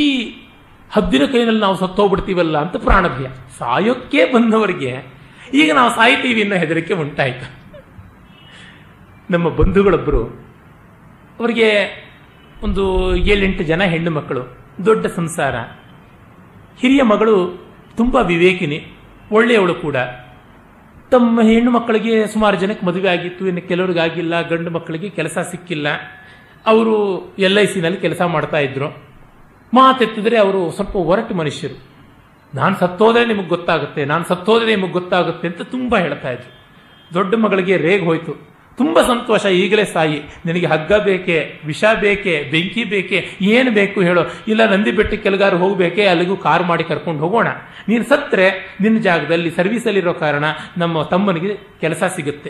ಹದ್ದಿನ 0.92 1.24
ಕೈನಲ್ಲಿ 1.26 1.62
ನಾವು 1.62 1.76
ಸತ್ತೋಗ್ಬಿಡ್ತೀವಲ್ಲ 1.76 2.58
ಅಂತ 2.58 2.76
ಪ್ರಾಣಭಯ. 2.76 3.28
ಸಾಯೋಕ್ಕೆ 3.60 4.22
ಬಂದವರಿಗೆ 4.34 5.19
ಈಗ 5.54 5.74
ನಾವು 5.74 5.90
ಸಾಯ್ತೀವಿ 5.90 6.42
ಅನ್ನೋ 6.42 6.56
ಹೆದರಿಕೆ 6.56 6.94
ಉಂಟಾಯಿತು. 6.94 7.60
ನಮ್ಮ 9.32 9.50
ಬಂಧುಗಳೊಬ್ಬರು 9.50 10.24
ಅವರಿಗೆ 11.40 12.00
ಒಂದು 12.64 13.16
ಏಳೆಂಟು 13.16 13.64
ಜನ 13.64 13.84
ಹೆಣ್ಣು 13.84 14.12
ಮಕ್ಕಳು, 14.12 14.58
ದೊಡ್ಡ 14.86 15.06
ಸಂಸಾರ. 15.08 15.56
ಹಿರಿಯ 16.80 17.04
ಮಗಳು 17.04 17.64
ತುಂಬ 17.98 18.16
ವಿವೇಕಿನಿ, 18.16 18.94
ಒಳ್ಳೆಯವಳು 19.32 19.76
ಕೂಡ. 19.76 19.96
ತಮ್ಮ 21.12 21.42
ಹೆಣ್ಣು 21.42 21.72
ಮಕ್ಕಳಿಗೆ 21.72 22.28
ಸುಮಾರು 22.28 22.58
ಜನಕ್ಕೆ 22.58 22.86
ಮದುವೆ 22.86 23.10
ಆಗಿತ್ತು, 23.10 23.48
ಇನ್ನು 23.48 23.68
ಕೆಲವ್ರಿಗಾಗಿಲ್ಲ 23.68 24.42
ಗಂಡು 24.42 24.72
ಮಕ್ಕಳಿಗೆ 24.72 25.10
ಕೆಲಸ 25.10 25.38
ಸಿಕ್ಕಿಲ್ಲ. 25.52 25.88
ಅವರು 26.66 26.96
ಎಲ್ 27.40 27.60
ಐ 27.60 27.66
ಸಿನಲ್ಲಿ 27.66 27.98
ಕೆಲಸ 27.98 28.22
ಮಾಡ್ತಾ 28.22 28.58
ಇದ್ರು. 28.58 28.90
ಮಾತೆತ್ತಿದ್ರೆ 29.74 30.38
ಅವರು 30.38 30.72
ಸ್ವಲ್ಪ 30.72 30.96
ಒರಟು 30.96 31.34
ಮನುಷ್ಯರು. 31.34 31.89
ನಾನು 32.56 32.76
ಸತ್ತೋದ್ರೆ 32.80 33.26
ನಿಮಗೆ 33.26 33.48
ಗೊತ್ತಾಗುತ್ತೆ, 33.48 34.06
ನಾನು 34.06 34.24
ಸತ್ತೋದ್ರೆ 34.26 34.76
ನಿಮಗೆ 34.76 34.92
ಗೊತ್ತಾಗುತ್ತೆ 34.92 35.48
ಅಂತ 35.48 35.62
ತುಂಬ 35.62 35.98
ಹೇಳ್ತಾ 35.98 36.32
ಇದ್ರು. 36.32 36.50
ದೊಡ್ಡ 37.14 37.36
ಮಗಳಿಗೆ 37.36 37.78
ರೇಗ್ 37.78 38.04
ಹೋಯ್ತು. 38.04 38.50
ತುಂಬ 38.78 39.02
ಸಂತೋಷ, 39.02 39.46
ಈಗಲೇ 39.46 39.86
ಸಾಯಿ. 39.86 40.22
ನಿನಗೆ 40.46 40.66
ಹಗ್ಗ 40.66 40.94
ಬೇಕೆ, 40.94 41.60
ವಿಷ 41.66 41.84
ಬೇಕೆ, 42.00 42.44
ಬೆಂಕಿ 42.52 42.84
ಬೇಕೆ, 42.84 43.30
ಏನು 43.42 43.72
ಬೇಕು 43.72 44.02
ಹೇಳೋ. 44.02 44.22
ಇಲ್ಲ, 44.48 44.72
ನಂದಿ 44.72 44.92
ಬೆಟ್ಟಕ್ಕೆ 44.92 45.24
ಕೆಲಗಾರು 45.24 45.58
ಹೋಗಬೇಕೆ, 45.58 46.06
ಅಲ್ಲಿಗೂ 46.08 46.36
ಕಾರ್ 46.36 46.64
ಮಾಡಿ 46.64 46.84
ಕರ್ಕೊಂಡು 46.84 47.20
ಹೋಗೋಣ. 47.20 47.48
ನೀನು 47.88 48.04
ಸತ್ತರೆ 48.04 48.78
ನಿನ್ನ 48.82 49.00
ಜಾಗದಲ್ಲಿ 49.00 49.52
ಸರ್ವಿಸಲ್ಲಿರೋ 49.52 50.14
ಕಾರಣ 50.14 50.44
ನಮ್ಮ 50.78 51.04
ತಮ್ಮನಿಗೆ 51.04 51.80
ಕೆಲಸ 51.82 52.04
ಸಿಗುತ್ತೆ. 52.16 52.50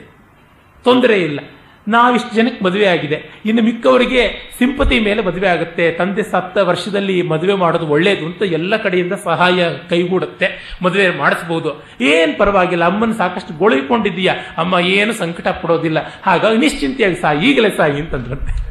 ತೊಂದರೆ 0.84 1.22
ಇಲ್ಲ. 1.22 1.39
ನಾವಿಷ್ಟು 1.88 2.36
ಜನಕ್ಕೆ 2.36 2.66
ಮದುವೆ 2.66 2.86
ಆಗಿದೆ. 2.86 3.42
ಇನ್ನು 3.46 3.64
ಮಿಕ್ಕವರಿಗೆ 3.64 4.52
ಸಿಂಪತಿ 4.58 5.00
ಮೇಲೆ 5.00 5.22
ಮದುವೆ 5.24 5.48
ಆಗುತ್ತೆ. 5.48 5.92
ತಂದೆ 5.92 6.24
ಸತ್ತ 6.24 6.58
ವರ್ಷದಲ್ಲಿ 6.58 7.22
ಮದುವೆ 7.22 7.54
ಮಾಡೋದು 7.54 7.88
ಒಳ್ಳೆಯದು 7.88 8.26
ಅಂತ 8.26 8.42
ಎಲ್ಲ 8.42 8.78
ಕಡೆಯಿಂದ 8.78 9.14
ಸಹಾಯ 9.14 9.70
ಕೈಗೂಡುತ್ತೆ. 9.90 10.78
ಮದುವೆ 10.82 11.18
ಮಾಡಿಸ್ಬೋದು. 11.18 11.84
ಏನು 12.02 12.38
ಪರವಾಗಿಲ್ಲ. 12.38 12.86
ಅಮ್ಮನ 12.86 13.12
ಸಾಕಷ್ಟು 13.12 13.54
ಗೊಳಿಕೊಂಡಿದ್ದೀಯಾ 13.54 14.34
ಅಮ್ಮ 14.58 14.80
ಏನು 14.80 15.14
ಸಂಕಟ 15.14 15.48
ಪಡೋದಿಲ್ಲ. 15.48 15.98
ಹಾಗಾಗಿ 16.24 16.58
ನಿಶ್ಚಿಂತೆಯಾಗಿ 16.58 17.16
ಸಾಯಿ. 17.16 17.50
ಈಗಲೇ 17.50 17.70
ಸಾಯಿ 17.70 18.00
ಅಂತಂದ್ರಂತೆ. 18.00 18.70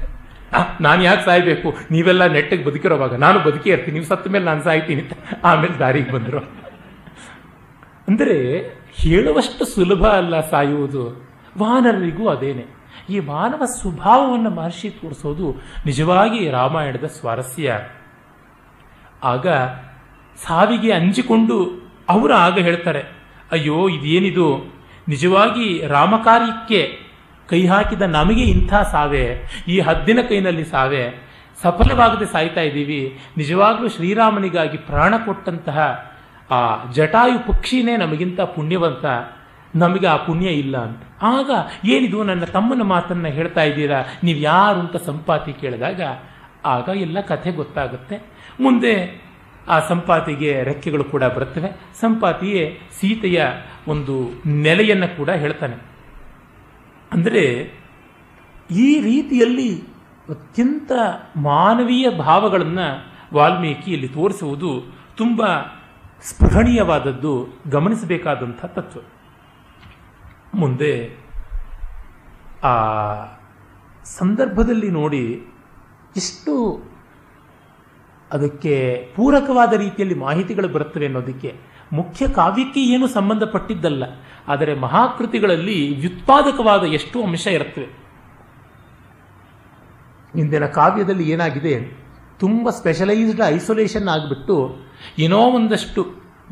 ನಾನು 0.80 1.02
ಯಾಕೆ 1.02 1.24
ಸಾಯ್ಬೇಕು? 1.24 1.76
ನೀವೆಲ್ಲ 1.90 2.26
ನೆಟ್ಟಿಗೆ 2.26 2.64
ಬದುಕಿರೋವಾಗ. 2.64 3.14
ನಾನು 3.14 3.40
ಬದುಕಿ 3.40 3.70
ಇರ್ತೀನಿ. 3.70 3.98
ನೀವು 3.98 4.06
ಸತ್ತ 4.06 4.28
ಮೇಲೆ 4.28 4.44
ನಾನು 4.44 4.62
ಸಾಯ್ತೀನಿ 4.62 5.02
ಅಂತ 5.02 5.12
ಆಮೇಲೆ 5.44 5.78
ದಾರಿಗೆ 5.78 6.12
ಬಂದರು. 6.12 6.38
ಅಂದರೆ 8.08 8.58
ಹೇಳುವಷ್ಟು 8.96 9.64
ಸುಲಭ 9.64 10.06
ಅಲ್ಲ 10.06 10.40
ಸಾಯುವುದು. 10.40 11.28
ವಾನರರಿಗೂ 11.58 12.28
ಅದೇನೆ. 12.28 12.77
ಈ 13.08 13.20
ಮಾನವ 13.20 13.62
ಸ್ವಭಾವವನ್ನು 13.64 14.50
ಮಹರ್ಷಿ 14.50 14.90
ತೋರಿಸೋದು 14.90 15.56
ನಿಜವಾಗಿ 15.86 16.50
ರಾಮಾಯಣದ 16.50 17.04
ಸ್ವಾರಸ್ಯ. 17.04 17.78
ಆಗ 19.24 19.46
ಸಾವಿಗೆ 20.46 20.92
ಅಂಜಿಕೊಂಡು 20.92 21.88
ಅವರು 22.08 22.34
ಆಗ 22.34 22.58
ಹೇಳ್ತಾರೆ, 22.58 23.04
ಅಯ್ಯೋ, 23.52 23.88
ಇದೇನಿದು? 23.88 24.78
ನಿಜವಾಗಿ 25.08 25.86
ರಾಮಕಾರ್ಯಕ್ಕೆ 25.86 26.98
ಕೈ 27.48 27.66
ಹಾಕಿದ 27.66 28.02
ನಮಗೆ 28.02 28.44
ಇಂಥ 28.44 28.74
ಸಾವೆ? 28.74 29.24
ಈ 29.68 29.80
ಹದ್ದಿನ 29.80 30.18
ಕೈನಲ್ಲಿ 30.28 30.64
ಸಾವೆ? 30.64 31.28
ಸಫಲವಾಗದೆ 31.62 32.26
ಸಾಯ್ತಾ 32.26 32.60
ಇದ್ದೀವಿ. 32.60 33.18
ನಿಜವಾಗ್ಲೂ 33.36 33.88
ಶ್ರೀರಾಮನಿಗಾಗಿ 33.88 34.76
ಪ್ರಾಣ 34.76 35.14
ಕೊಟ್ಟಂತಹ 35.24 35.78
ಆ 36.50 36.90
ಜಟಾಯು 36.92 37.46
ಪಕ್ಷಿನೇ 37.46 37.96
ನಮಗಿಂತ 37.96 38.40
ಪುಣ್ಯವಂತ. 38.40 39.04
ನಮಗೆ 39.74 40.06
ಆ 40.06 40.16
ಪುಣ್ಯ 40.16 40.48
ಇಲ್ಲ 40.48 40.78
ಅಂತ. 40.78 41.02
ಆಗ 41.22 41.50
ಏನಿದು 41.84 42.24
ನನ್ನ 42.24 42.44
ತಮ್ಮನ 42.44 42.82
ಮಾತನ್ನ 42.82 43.26
ಹೇಳ್ತಾ 43.26 43.62
ಇದ್ದೀರಾ? 43.62 44.02
ನೀವು 44.24 44.38
ಯಾರು 44.38 44.80
ಅಂತ 44.80 44.96
ಸಂಪಾತಿ 44.96 45.52
ಕೇಳಿದಾಗ, 45.52 46.00
ಆಗ 46.64 46.88
ಎಲ್ಲ 46.96 47.20
ಕಥೆ 47.20 47.50
ಗೊತ್ತಾಗುತ್ತೆ. 47.50 48.22
ಮುಂದೆ 48.60 49.22
ಆ 49.68 49.80
ಸಂಪಾತಿಗೆ 49.80 50.62
ರೆಕ್ಕೆಗಳು 50.62 51.04
ಕೂಡ 51.04 51.24
ಬರುತ್ತವೆ. 51.24 52.00
ಸಂಪಾತಿಯೇ 52.00 52.80
ಸೀತೆಯ 53.00 53.44
ಒಂದು 53.88 54.30
ನೆಲೆಯನ್ನು 54.46 55.16
ಕೂಡ 55.16 55.30
ಹೇಳ್ತಾನೆ. 55.30 55.76
ಅಂದರೆ 57.12 57.72
ಈ 58.70 59.00
ರೀತಿಯಲ್ಲಿ 59.00 59.80
ಅತ್ಯಂತ 60.28 60.92
ಮಾನವೀಯ 61.36 62.10
ಭಾವಗಳನ್ನು 62.10 63.12
ವಾಲ್ಮೀಕಿ 63.34 63.90
ಇಲ್ಲಿ 63.90 64.08
ತೋರಿಸುವುದು 64.08 64.98
ತುಂಬ 65.16 65.42
ಸ್ಪೃಹಣೀಯವಾದದ್ದು 66.22 67.60
ಗಮನಿಸಬೇಕಾದಂಥ 67.70 68.64
ತತ್ವ. 68.64 69.00
ಮುಂದೆ 70.54 70.92
ಆ 72.64 72.74
ಸಂದರ್ಭದಲ್ಲಿ 74.18 74.90
ನೋಡಿ 74.90 75.24
ಎಷ್ಟು 76.16 76.54
ಅದಕ್ಕೆ 78.30 78.74
ಪೂರಕವಾದ 79.16 79.72
ರೀತಿಯಲ್ಲಿ 79.72 80.16
ಮಾಹಿತಿಗಳು 80.26 80.68
ಬರುತ್ತವೆ 80.68 81.06
ಅನ್ನೋದಕ್ಕೆ 81.06 81.50
ಮುಖ್ಯ 81.92 82.22
ಕಾವ್ಯಕ್ಕೆ 82.28 82.80
ಏನು 82.94 83.06
ಸಂಬಂಧಪಟ್ಟಿದ್ದಲ್ಲ, 83.06 84.04
ಆದರೆ 84.52 84.72
ಮಹಾಕೃತಿಗಳಲ್ಲಿ 84.74 85.78
ವ್ಯುತ್ಪಾದಕವಾದ 86.00 86.84
ಎಷ್ಟು 86.98 87.18
ಅಂಶ 87.22 87.46
ಇರುತ್ತವೆ. 87.46 87.88
ಇಂದಿನ 90.34 90.66
ಕಾವ್ಯದಲ್ಲಿ 90.78 91.24
ಏನಾಗಿದೆ? 91.30 91.74
ತುಂಬ 92.38 92.70
ಸ್ಪೆಷಲೈಸ್ಡ್ 92.70 93.42
ಐಸೋಲೇಷನ್ 93.54 94.08
ಆಗಿಬಿಟ್ಟು 94.08 94.56
ಏನೋ 95.18 95.40
ಒಂದಷ್ಟು 95.58 96.02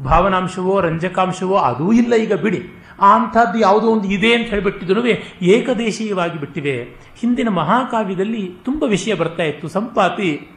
ಭಾವನಾಂಶವೋ 0.04 0.74
ರಂಜಕಾಂಶವೋ 0.80 1.56
ಅದೂ 1.68 1.86
ಇಲ್ಲ 1.92 2.14
ಈಗ 2.24 2.34
ಬಿಡಿ. 2.44 2.60
ಅಂಥದ್ದು 3.00 3.58
ಯಾವುದೋ 3.58 3.86
ಒಂದು 3.86 4.08
ಇದೆ 4.08 4.34
ಅಂತ 4.34 4.46
ಹೇಳಿಬಿಟ್ಟಿದ್ರು 4.46 5.06
ಏಕದೇಶೀಯವಾಗಿ 5.42 6.40
ಬಿಟ್ಟಿವೆ. 6.40 6.82
ಹಿಂದಿನ 7.16 7.48
ಮಹಾಕಾವ್ಯದಲ್ಲಿ 7.48 8.52
ತುಂಬ 8.64 8.84
ವಿಷಯ 8.84 9.14
ಬರ್ತಾ 9.14 9.42
ಇತ್ತು. 9.42 9.68
ಸಂಪಾತಿ 9.68 10.48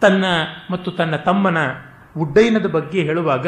ತನ್ನ 0.00 0.24
ಮತ್ತು 0.70 0.90
ತನ್ನ 0.90 1.16
ತಮ್ಮನ 1.16 1.56
ಉಡ್ಡಯನದ 2.18 2.66
ಬಗ್ಗೆ 2.66 3.02
ಹೇಳುವಾಗ 3.02 3.46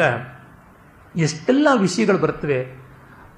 ಎಷ್ಟೆಲ್ಲ 1.15 1.67
ವಿಷಯಗಳು 1.79 2.17
ಬರ್ತವೆ. 2.17 2.80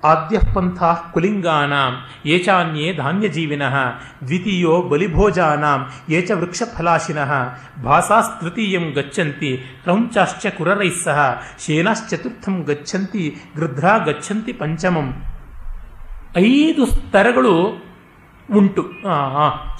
ಆದ್ಯ 0.03 0.37
ಪಂಥ 0.55 0.79
ಕುಲಿಂಗಾನಾಂ 1.13 1.93
ಏಚಾನ್ಯೇ 2.25 2.87
ಧಾನ್ಯಜೀವಿನಃ 2.93 3.75
ದ್ವಿತೀಯೋ 4.23 4.75
ಬಲಿಭೋಜಾನಾಂ 4.91 5.79
ಏಚ 6.09 6.31
ವೃಕ್ಷಫಲಾಶಿನಃ 6.31 7.31
ಭಾಸಾಸ್ತೃತೀಯಂ 7.83 8.85
ಗಚ್ಚಂತಿ 8.97 9.51
ಕ್ರೌಂಚಾಶ್ಚ 9.83 10.45
ಕುರರೈಃ 10.57 10.97
ಸಹ 11.03 11.19
ಶೇನಾಶ್ಚತುರ್ಥಂ 11.65 12.57
ಗಚ್ಚಂತಿ 12.67 13.25
ಗೃಧ್ರಾ 13.57 13.97
ಗಚ್ಚಂತಿ 14.09 14.53
ಪಂಚಮಂ 14.53 15.09
ಐದು 16.37 16.83
ಸ್ತರಗಳು 16.85 17.55
ಉಂಟು. 18.49 18.83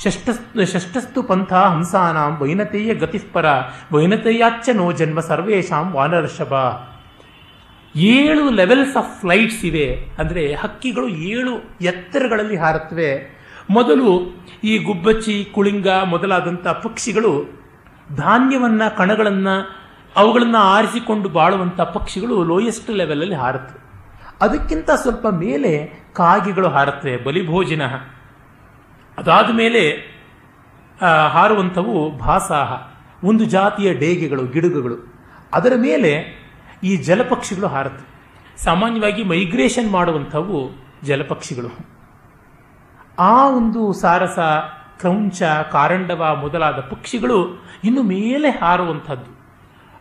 ಷಷ್ಟ 0.04 0.30
ಷಷ್ಟಸ್ತು 0.74 1.22
ಪಂಥ 1.24 1.54
ಹಂಸಾನಾಂ 1.54 2.32
ವೈನತೆಯ 2.42 2.94
ಗತಿಸ್ಪರ 2.94 3.46
ವೈನತೆಯಾಚ್ಚ 3.92 4.70
ನೋ 4.74 4.88
ಜನ್ಮ 4.92 5.20
ಸರ್ವೇಶಾಂ 5.20 5.88
ವಾನರ್ಷಭ 5.92 6.54
ಏಳು 7.96 8.50
ಲೆವೆಲ್ಸ್ 8.50 8.98
ಆಫ್ 8.98 9.20
ಫ್ಲೈಟ್ಸ್ 9.20 9.66
ಇವೆ. 9.66 10.10
ಅಂದರೆ 10.20 10.56
ಹಕ್ಕಿಗಳು 10.56 11.08
ಏಳು 11.08 11.78
ಎತ್ತರಗಳಲ್ಲಿ 11.82 12.56
ಹಾರುತ್ತವೆ. 12.56 13.42
ಮೊದಲು 13.70 14.30
ಈ 14.64 14.78
ಗುಬ್ಬಚ್ಚಿ, 14.78 15.46
ಕುಳಿಂಗ 15.46 15.88
ಮೊದಲಾದಂಥ 15.88 16.68
ಪಕ್ಷಿಗಳು 16.68 17.64
ಧಾನ್ಯವನ್ನ, 18.16 18.88
ಕಣಗಳನ್ನ, 18.98 19.48
ಅವುಗಳನ್ನು 20.16 20.58
ಆರಿಸಿಕೊಂಡು 20.58 21.30
ಬಾಳುವಂಥ 21.30 21.82
ಪಕ್ಷಿಗಳು 21.82 22.44
ಲೋಯೆಸ್ಟ್ 22.44 22.90
ಲೆವೆಲಲ್ಲಿ 22.90 23.36
ಹಾರುತ್ತವೆ. 23.36 23.84
ಅದಕ್ಕಿಂತ 24.42 24.92
ಸ್ವಲ್ಪ 24.92 25.28
ಮೇಲೆ 25.28 25.94
ಕಾಗೆಗಳು 26.14 26.68
ಹಾರುತ್ತವೆ, 26.68 27.18
ಬಲಿಭೋಜಿನ. 27.18 27.82
ಅದಾದ 29.18 29.54
ಮೇಲೆ 29.54 30.14
ಹಾರುವಂಥವು 31.32 32.18
ಭಾಸಾಹ, 32.18 32.72
ಒಂದು 33.24 33.46
ಜಾತಿಯ 33.46 33.94
ಡೇಗೆಗಳು 33.94 34.46
ಗಿಡುಗುಗಳು 34.46 35.14
ಅದರ 35.54 35.74
ಮೇಲೆ 35.78 36.43
ಈ 36.84 36.98
ಜಲಪಕ್ಷಿಗಳು 36.98 37.68
ಹಾರತ್ವೆ 37.68 38.08
ಸಾಮಾನ್ಯವಾಗಿ 38.64 39.24
ಮೈಗ್ರೇಷನ್ 39.24 39.90
ಮಾಡುವಂಥವು 39.92 40.58
ಜಲಪಕ್ಷಿಗಳು. 41.04 41.70
ಆ 43.20 43.50
ಒಂದು 43.50 43.94
ಸಾರಸ, 43.94 44.40
ಕ್ರೌಂಚ, 45.00 45.44
ಕಾರಂಡವ 45.72 46.38
ಮೊದಲಾದ 46.42 46.80
ಪಕ್ಷಿಗಳು 46.90 47.38
ಇನ್ನು 47.84 48.04
ಮೇಲೆ 48.04 48.50
ಹಾರುವಂಥದ್ದು. 48.50 49.32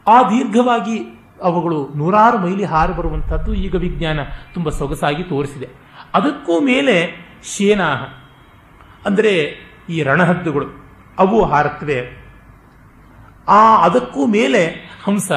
ಆ 0.06 0.16
ದೀರ್ಘವಾಗಿ 0.22 0.96
ಅವುಗಳು 1.42 1.78
ನೂರಾರು 1.96 2.38
ಮೈಲಿ 2.38 2.64
ಹಾರು 2.64 2.92
ಬರುವಂಥದ್ದು 2.92 3.54
ಈಗ 3.54 3.74
ವಿಜ್ಞಾನ 3.74 4.20
ತುಂಬ 4.54 4.68
ಸೊಗಸಾಗಿ 4.70 5.22
ತೋರಿಸಿದೆ. 5.22 5.68
ಅದಕ್ಕೂ 6.14 6.60
ಮೇಲೆ 6.60 6.96
ಶೇನಾಹ, 7.56 8.02
ಅಂದರೆ 9.06 9.32
ಈ 9.88 10.02
ರಣಹದ್ದುಗಳು, 10.02 10.66
ಅವು 11.18 11.38
ಹಾರತ್ವೆ 11.44 11.98
ಆ 13.48 13.62
ಅದಕ್ಕೂ 13.76 14.26
ಮೇಲೆ 14.26 14.62
ಹಂಸ 15.04 15.32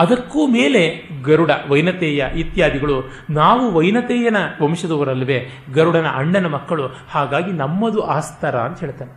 ಅದಕ್ಕೂ 0.00 0.40
ಮೇಲೆ 0.46 0.82
ಗರುಡ, 1.22 1.50
ವೈನತೇಯ 1.68 2.24
ಇತ್ಯಾದಿಗಳು 2.36 2.96
ನಾವು 3.30 3.64
ವೈನತೇಯನ 3.76 4.38
ವಂಶದವರಲ್ವೇ 4.62 5.38
ಗರುಡನ 5.74 6.08
ಅಣ್ಣನ 6.14 6.46
ಮಕ್ಕಳು, 6.46 6.86
ಹಾಗಾಗಿ 7.10 7.52
ನಮ್ಮದು 7.52 8.02
ಆಸ್ತರ 8.16 8.56
ಅಂತ 8.58 8.80
ಹೇಳ್ತಾನೆ. 8.80 9.12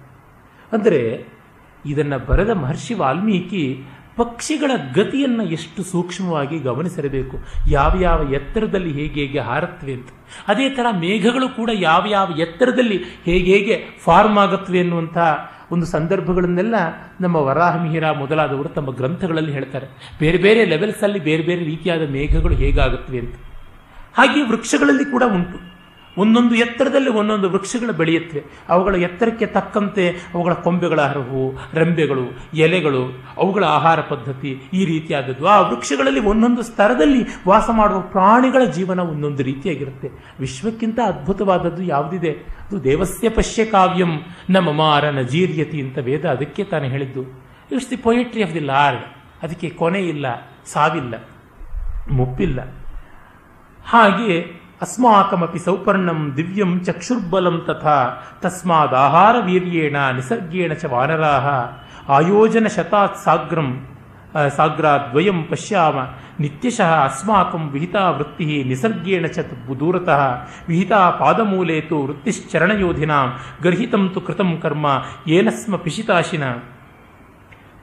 ಅಂದರೆ 0.71 1.01
ಇದನ್ನು 1.85 2.19
ಬರೆದ 2.27 2.51
ಮಹರ್ಷಿ 2.63 2.93
ವಾಲ್ಮೀಕಿ 2.93 3.63
ಪಕ್ಷಿಗಳ 4.15 4.71
ಗತಿಯನ್ನು 4.95 5.43
ಎಷ್ಟು 5.55 5.81
ಸೂಕ್ಷ್ಮವಾಗಿ 5.83 6.57
ಗಮನಿಸಿರಬೇಕು 6.59 7.35
ಯಾವ 7.69 7.91
ಯಾವ 8.01 8.19
ಎತ್ತರದಲ್ಲಿ 8.33 8.91
ಹೇಗೆ 8.91 9.19
ಹೇಗೆ 9.21 9.39
ಹಾರತ್ವೆ 9.39 9.93
ಅಂತ. 9.93 10.09
ಅದೇ 10.47 10.67
ಥರ 10.69 10.85
ಮೇಘಗಳು 10.99 11.47
ಕೂಡ 11.55 11.69
ಯಾವ 11.79 12.03
ಯಾವ 12.09 12.27
ಎತ್ತರದಲ್ಲಿ 12.39 12.97
ಹೇಗೆ 13.25 13.49
ಹೇಗೆ 13.53 13.75
ಫಾರ್ಮ್ 14.03 14.37
ಆಗುತ್ತವೆ 14.37 14.79
ಎನ್ನುವಂಥ 14.79 15.17
ಒಂದು 15.73 15.85
ಸಂದರ್ಭಗಳನ್ನೆಲ್ಲ 15.85 16.75
ನಮ್ಮ 17.21 17.35
ವರಾಹಮಿಹಿರ 17.35 18.11
ಮೊದಲಾದವರು 18.11 18.69
ತಮ್ಮ 18.69 18.91
ಗ್ರಂಥಗಳಲ್ಲಿ 18.91 19.51
ಹೇಳ್ತಾರೆ. 19.51 19.87
ಬೇರೆ 20.19 20.37
ಬೇರೆ 20.37 20.65
ಲೆವೆಲ್ಸಲ್ಲಿ 20.65 21.19
ಬೇರೆ 21.19 21.43
ಬೇರೆ 21.43 21.63
ರೀತಿಯಾದ 21.63 22.09
ಮೇಘಗಳು 22.09 22.55
ಹೇಗಾಗುತ್ತವೆ 22.55 23.19
ಅಂತ. 23.19 23.35
ಹಾಗೆ 24.17 24.41
ವೃಕ್ಷಗಳಲ್ಲಿ 24.41 25.05
ಕೂಡ 25.05 25.23
ಉಂಟು. 25.23 25.72
ಒಂದೊಂದು 26.17 26.55
ಎತ್ತರದಲ್ಲಿ 26.55 27.09
ಒಂದೊಂದು 27.09 27.49
ವೃಕ್ಷಗಳು 27.49 27.93
ಬೆಳೆಯುತ್ತವೆ. 27.93 28.43
ಅವುಗಳ 28.69 28.95
ಎತ್ತರಕ್ಕೆ 28.95 29.45
ತಕ್ಕಂತೆ 29.45 30.09
ಅವುಗಳ 30.09 30.53
ಕೊಂಬೆಗಳ 30.53 31.01
ಹರವು 31.01 31.57
ರೆಂಬೆಗಳು, 31.73 32.21
ಎಲೆಗಳು, 32.53 33.23
ಅವುಗಳ 33.37 33.63
ಆಹಾರ 33.63 34.01
ಪದ್ಧತಿ 34.01 34.61
ಈ 34.73 34.85
ರೀತಿಯಾದದ್ದು. 34.85 35.47
ಆ 35.47 35.59
ವೃಕ್ಷಗಳಲ್ಲಿ 35.61 36.19
ಒಂದೊಂದು 36.19 36.61
ಸ್ತರದಲ್ಲಿ 36.61 37.25
ವಾಸ 37.47 37.69
ಮಾಡುವ 37.71 38.01
ಪ್ರಾಣಿಗಳ 38.01 38.63
ಜೀವನ 38.63 38.99
ಒಂದೊಂದು 38.99 39.43
ರೀತಿಯಾಗಿರುತ್ತೆ. 39.43 40.09
ವಿಶ್ವಕ್ಕಿಂತ 40.39 40.99
ಅದ್ಭುತವಾದದ್ದು 41.05 41.83
ಯಾವುದಿದೆ? 41.83 42.31
ಅದು 42.31 42.83
ದೇವಸ್ಯ 42.83 43.29
ಪಶ್ಯ 43.29 43.65
ಕಾವ್ಯಂ, 43.65 44.19
ನ 44.49 44.57
ಮಮಾರ 44.57 45.09
ನಜೀರ್ಯತಿ 45.09 45.81
ಅಂತ 45.81 45.97
ವೇದ 45.97 46.25
ಅದಕ್ಕೆ 46.25 46.63
ತಾನು 46.63 46.85
ಹೇಳಿದ್ದು. 46.85 47.21
It's 47.71 47.89
the 47.89 47.95
poetry 47.95 48.43
of 48.43 48.53
the 48.53 48.59
Lord. 48.59 49.01
ಅದಕ್ಕೆ 49.43 49.69
ಕೊನೆ 49.69 49.99
ಇಲ್ಲ, 49.99 50.25
ಸಾವಿಲ್ಲ, 50.65 51.13
ಮುಪ್ಪಿಲ್ಲ. 52.11 52.73
ಹಾಗೆ 53.85 54.62
ಅಸ್ಮಾಕಮಪಿ 54.83 55.59
ಸೌಪರ್ಣಂ 55.65 56.19
ದಿವ್ಯಂ 56.37 56.71
ಚಕ್ಷುರ್ಬಲಂ 56.87 57.57
ತಥಾ 57.67 57.97
ತಸ್ಮಾದಾಹಾರ 58.43 59.35
ವೀರ್ಯೇಣ 59.47 59.97
ನಿಸರ್ಗೇಣ 60.17 60.73
ಚ 60.81 60.91
ವಾನರಾಹ 60.93 61.47
ಆಯೋಜನ 62.17 62.67
ಶತಾತ್ 62.75 63.19
ಸಾಗ್ರಂ 63.25 63.69
ಸಾಗ್ರಾದ್ವಯಂ 64.55 65.39
ಪಶ್ಯಾಮ 65.49 65.97
ನಿತ್ಯಶಃ 66.39 66.91
ಅಸ್ಮಾಕಂ 67.07 67.63
ವಿಹಿತಾ 67.73 68.03
ವೃತ್ತಿ 68.09 68.45
ನಿಸರ್ಗೇಣ 68.69 69.25
ಚ 69.35 69.43
ದೂರತಃ 69.81 70.21
ವಿಹಿತಾ 70.69 71.01
ಪಾದಮೂಲೆ 71.19 71.77
ತು 71.89 71.97
ವೃತ್ತಿಶ್ಚರಣಯೋಧಿನಾಂ 72.05 73.27
ಗರ್ಹಿತಂ 73.65 74.05
ತು 74.13 74.21
ಕೃತಂ 74.27 74.49
ಕರ್ಮ 74.63 74.87
ಏನಸ್ಮ 75.37 75.75
ಪಿಶಿತಾಶಿನ 75.85 76.45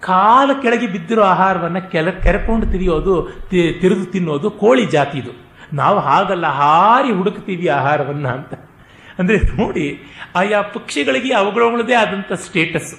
ಕಾಲ 0.02 0.50
ಕೆಳಗೆ 0.62 0.86
ಬಿದ್ದಿರೋ 0.86 1.22
ಆಹಾರವನ್ನು 1.32 1.80
ಕೆಲ 1.92 2.08
ಕೆರೆಕೊಂಡು 2.24 2.66
ತಿರಿಯೋದು 2.66 3.14
ತಿರಿದು 3.50 4.06
ತಿನ್ನೋದು 4.14 4.50
ಕೋಳಿ 4.62 4.84
ಜಾತಿದು. 4.86 5.32
ನಾವು 5.72 5.98
ಹಾಗಲ್ಲ, 5.98 6.46
ಹಾರಿ 6.46 7.12
ಹುಡುಕ್ತೀವಿ 7.12 7.66
ಆಹಾರವನ್ನ 7.68 8.28
ಅಂತ. 8.28 8.54
ಅಂದರೆ 9.18 9.38
ನೋಡಿ, 9.38 9.86
ಆಯಾ 10.36 10.60
ಪಕ್ಷಿಗಳಿಗೆ 10.62 11.32
ಅವುಗಳದೇ 11.32 11.94
ಆದಂಥ 11.94 12.32
ಸ್ಟೇಟಸ್ 12.32 12.92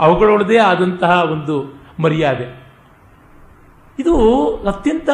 ಅವುಗಳದೇ 0.00 0.58
ಆದಂತಹ 0.58 1.22
ಒಂದು 1.22 1.54
ಮರ್ಯಾದೆ. 2.00 2.46
ಇದು 3.98 4.14
ಅತ್ಯಂತ 4.56 5.08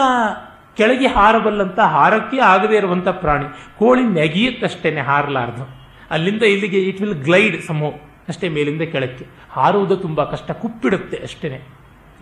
ಕೆಳಗೆ 0.77 1.07
ಹಾರಬಲ್ಲಂತ, 1.07 1.81
ಹಾರಕ್ಕೆ 1.81 2.39
ಆಗದೇ 2.39 2.77
ಇರುವಂಥ 2.77 3.09
ಪ್ರಾಣಿ. 3.09 3.45
ಕೋಳಿ 3.79 4.05
ನೆಗೆಯುತ್ತಷ್ಟೇನೆ, 4.05 5.01
ಹಾರಲಾರ್ದು. 5.01 5.65
ಅಲ್ಲಿಂದ 6.11 6.43
ಇಲ್ಲಿಗೆ 6.43 6.81
ಇಟ್ 6.81 7.01
ವಿಲ್ 7.01 7.15
ಗ್ಲೈಡ್ 7.15 7.63
ಸಮೋ 7.63 7.91
ಅಷ್ಟೇ 8.29 8.49
ಮೇಲಿಂದ 8.49 8.83
ಕೆಳಕ್ಕೆ. 8.83 9.27
ಹಾರುವುದು 9.51 9.97
ತುಂಬ 9.97 10.25
ಕಷ್ಟ, 10.25 10.51
ಕುಪ್ಪಿಡುತ್ತೆ 10.51 11.17
ಅಷ್ಟೇ 11.17 11.69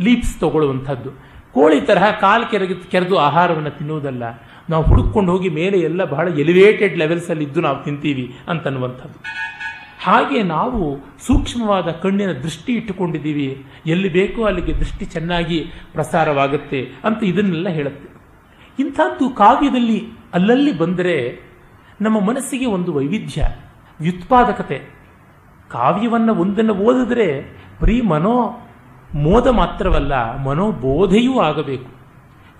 ಲೀಪ್ಸ್ 0.01 0.41
ತಗೊಳ್ಳುವಂಥದ್ದು. 0.41 1.11
ಕೋಳಿ 1.55 1.78
ತರಹ 1.88 2.05
ಕಾಲು 2.20 2.44
ಕೆರಗಿ 2.50 2.74
ಕೆರೆದು 2.92 3.16
ಆಹಾರವನ್ನು 3.18 3.72
ತಿನ್ನುವುದಲ್ಲ, 3.78 4.24
ನಾವು 4.70 4.84
ಹುಡುಕೊಂಡು 4.84 5.30
ಹೋಗಿ 5.32 5.50
ಮೇಲೆ 5.59 5.78
ಎಲ್ಲ 5.88 6.03
ಬಹಳ 6.12 6.26
ಎಲಿವೇಟೆಡ್ 6.42 6.94
ಲೆವೆಲ್ಸಲ್ಲಿ 7.03 7.44
ಇದ್ದು 7.44 7.61
ನಾವು 7.61 7.78
ತಿಂತೀವಿ 7.84 8.24
ಅಂತನ್ನುವಂಥದ್ದು. 8.48 9.18
ಹಾಗೆ 10.07 10.38
ನಾವು 10.42 10.80
ಸೂಕ್ಷ್ಮವಾದ 11.26 11.88
ಕಣ್ಣಿನ 12.03 12.32
ದೃಷ್ಟಿ 12.44 12.72
ಇಟ್ಟುಕೊಂಡಿದ್ದೀವಿ, 12.72 13.48
ಎಲ್ಲಿ 13.86 14.09
ಬೇಕೋ 14.09 14.40
ಅಲ್ಲಿಗೆ 14.44 14.72
ದೃಷ್ಟಿ 14.72 15.05
ಚೆನ್ನಾಗಿ 15.05 15.59
ಪ್ರಸಾರವಾಗುತ್ತೆ 15.92 16.80
ಅಂತ 17.05 17.20
ಇದನ್ನೆಲ್ಲ 17.24 17.68
ಹೇಳುತ್ತೆ. 17.78 18.09
ಇಂಥದ್ದು 18.78 19.26
ಕಾವ್ಯದಲ್ಲಿ 19.42 20.00
ಅಲ್ಲಲ್ಲಿ 20.34 20.72
ಬಂದರೆ 20.78 21.16
ನಮ್ಮ 22.00 22.18
ಮನಸ್ಸಿಗೆ 22.20 22.66
ಒಂದು 22.76 22.90
ವೈವಿಧ್ಯ, 22.92 23.42
ವ್ಯುತ್ಪಾದಕತೆ. 24.00 24.78
ಕಾವ್ಯವನ್ನು 25.70 26.32
ಒಂದನ್ನು 26.34 26.74
ಓದಿದ್ರೆ 26.86 27.28
ಬರೀ 27.80 27.98
ಮನೋ 28.12 28.34
ಮೋದ 29.14 29.46
ಮಾತ್ರವಲ್ಲ, 29.46 30.36
ಮನೋಬೋಧೆಯೂ 30.36 31.40
ಆಗಬೇಕು. 31.40 31.90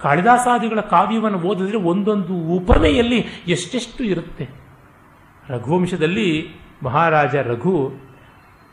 ಕಾಳಿದಾಸಾದಿಗಳ 0.01 0.81
ಕಾವ್ಯವನ್ನು 0.81 1.39
ಓದಿದ್ರೆ 1.39 1.79
ಒಂದೊಂದು 1.79 2.35
ಉಪಮೆಯಲ್ಲಿ 2.35 3.19
ಎಷ್ಟೆಷ್ಟು 3.49 4.05
ಇರುತ್ತೆ. 4.05 4.49
ರಘುವಂಶದಲ್ಲಿ 5.49 6.55
ಮಹಾರಾಜ 6.83 7.35
ರಘು 7.37 7.93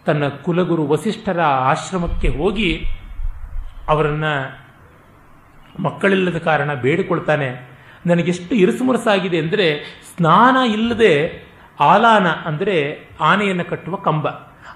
ತನ್ನ 0.05 0.27
ಕುಲಗುರು 0.27 0.88
ವಸಿಷ್ಠರ 0.88 1.39
ಆಶ್ರಮಕ್ಕೆ 1.41 2.27
ಹೋಗಿ 2.27 2.86
ಅವರನ್ನು 3.88 4.34
ಮಕ್ಕಳಿಲ್ಲದ 5.82 6.38
ಕಾರಣ 6.38 6.73
ಬೇಡಿಕೊಳ್ತಾನೆ. 6.73 7.69
ನನಗೆಷ್ಟು 8.05 8.55
ಇರುಸುಮುರಸಾಗಿದೆ 8.55 9.38
ಅಂದರೆ, 9.38 9.99
ಸ್ನಾನ 10.15 10.71
ಇಲ್ಲದೆ 10.71 11.13
ಆಲಾನ 11.80 12.27
ಅಂದರೆ 12.27 13.07
ಆನೆಯನ್ನು 13.19 13.65
ಕಟ್ಟುವ 13.65 13.95
ಕಂಬ. 13.95 14.27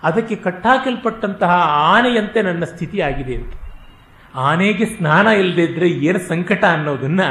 ಅದಕ್ಕೆ 0.03 0.35
ಕಟ್ಟಾಕಲ್ಪಟ್ಟಂತಹ 0.35 1.51
ಆನೆಯಂತೆ 1.67 2.41
ನನ್ನ 2.41 2.63
ಸ್ಥಿತಿ 2.63 3.01
ಆಗಿದೆ 3.01 3.35
ಅಂತ. 3.35 3.53
ಆನೆಗೆ 4.35 4.85
ಸ್ನಾನ 4.85 5.27
ಇಲ್ಲದೆ 5.27 5.63
ಇದ್ರೆ 5.63 5.89
ಏನು 5.89 6.19
ಸಂಕಟ 6.19 6.63
ಅನ್ನೋದನ್ನ 6.65 7.21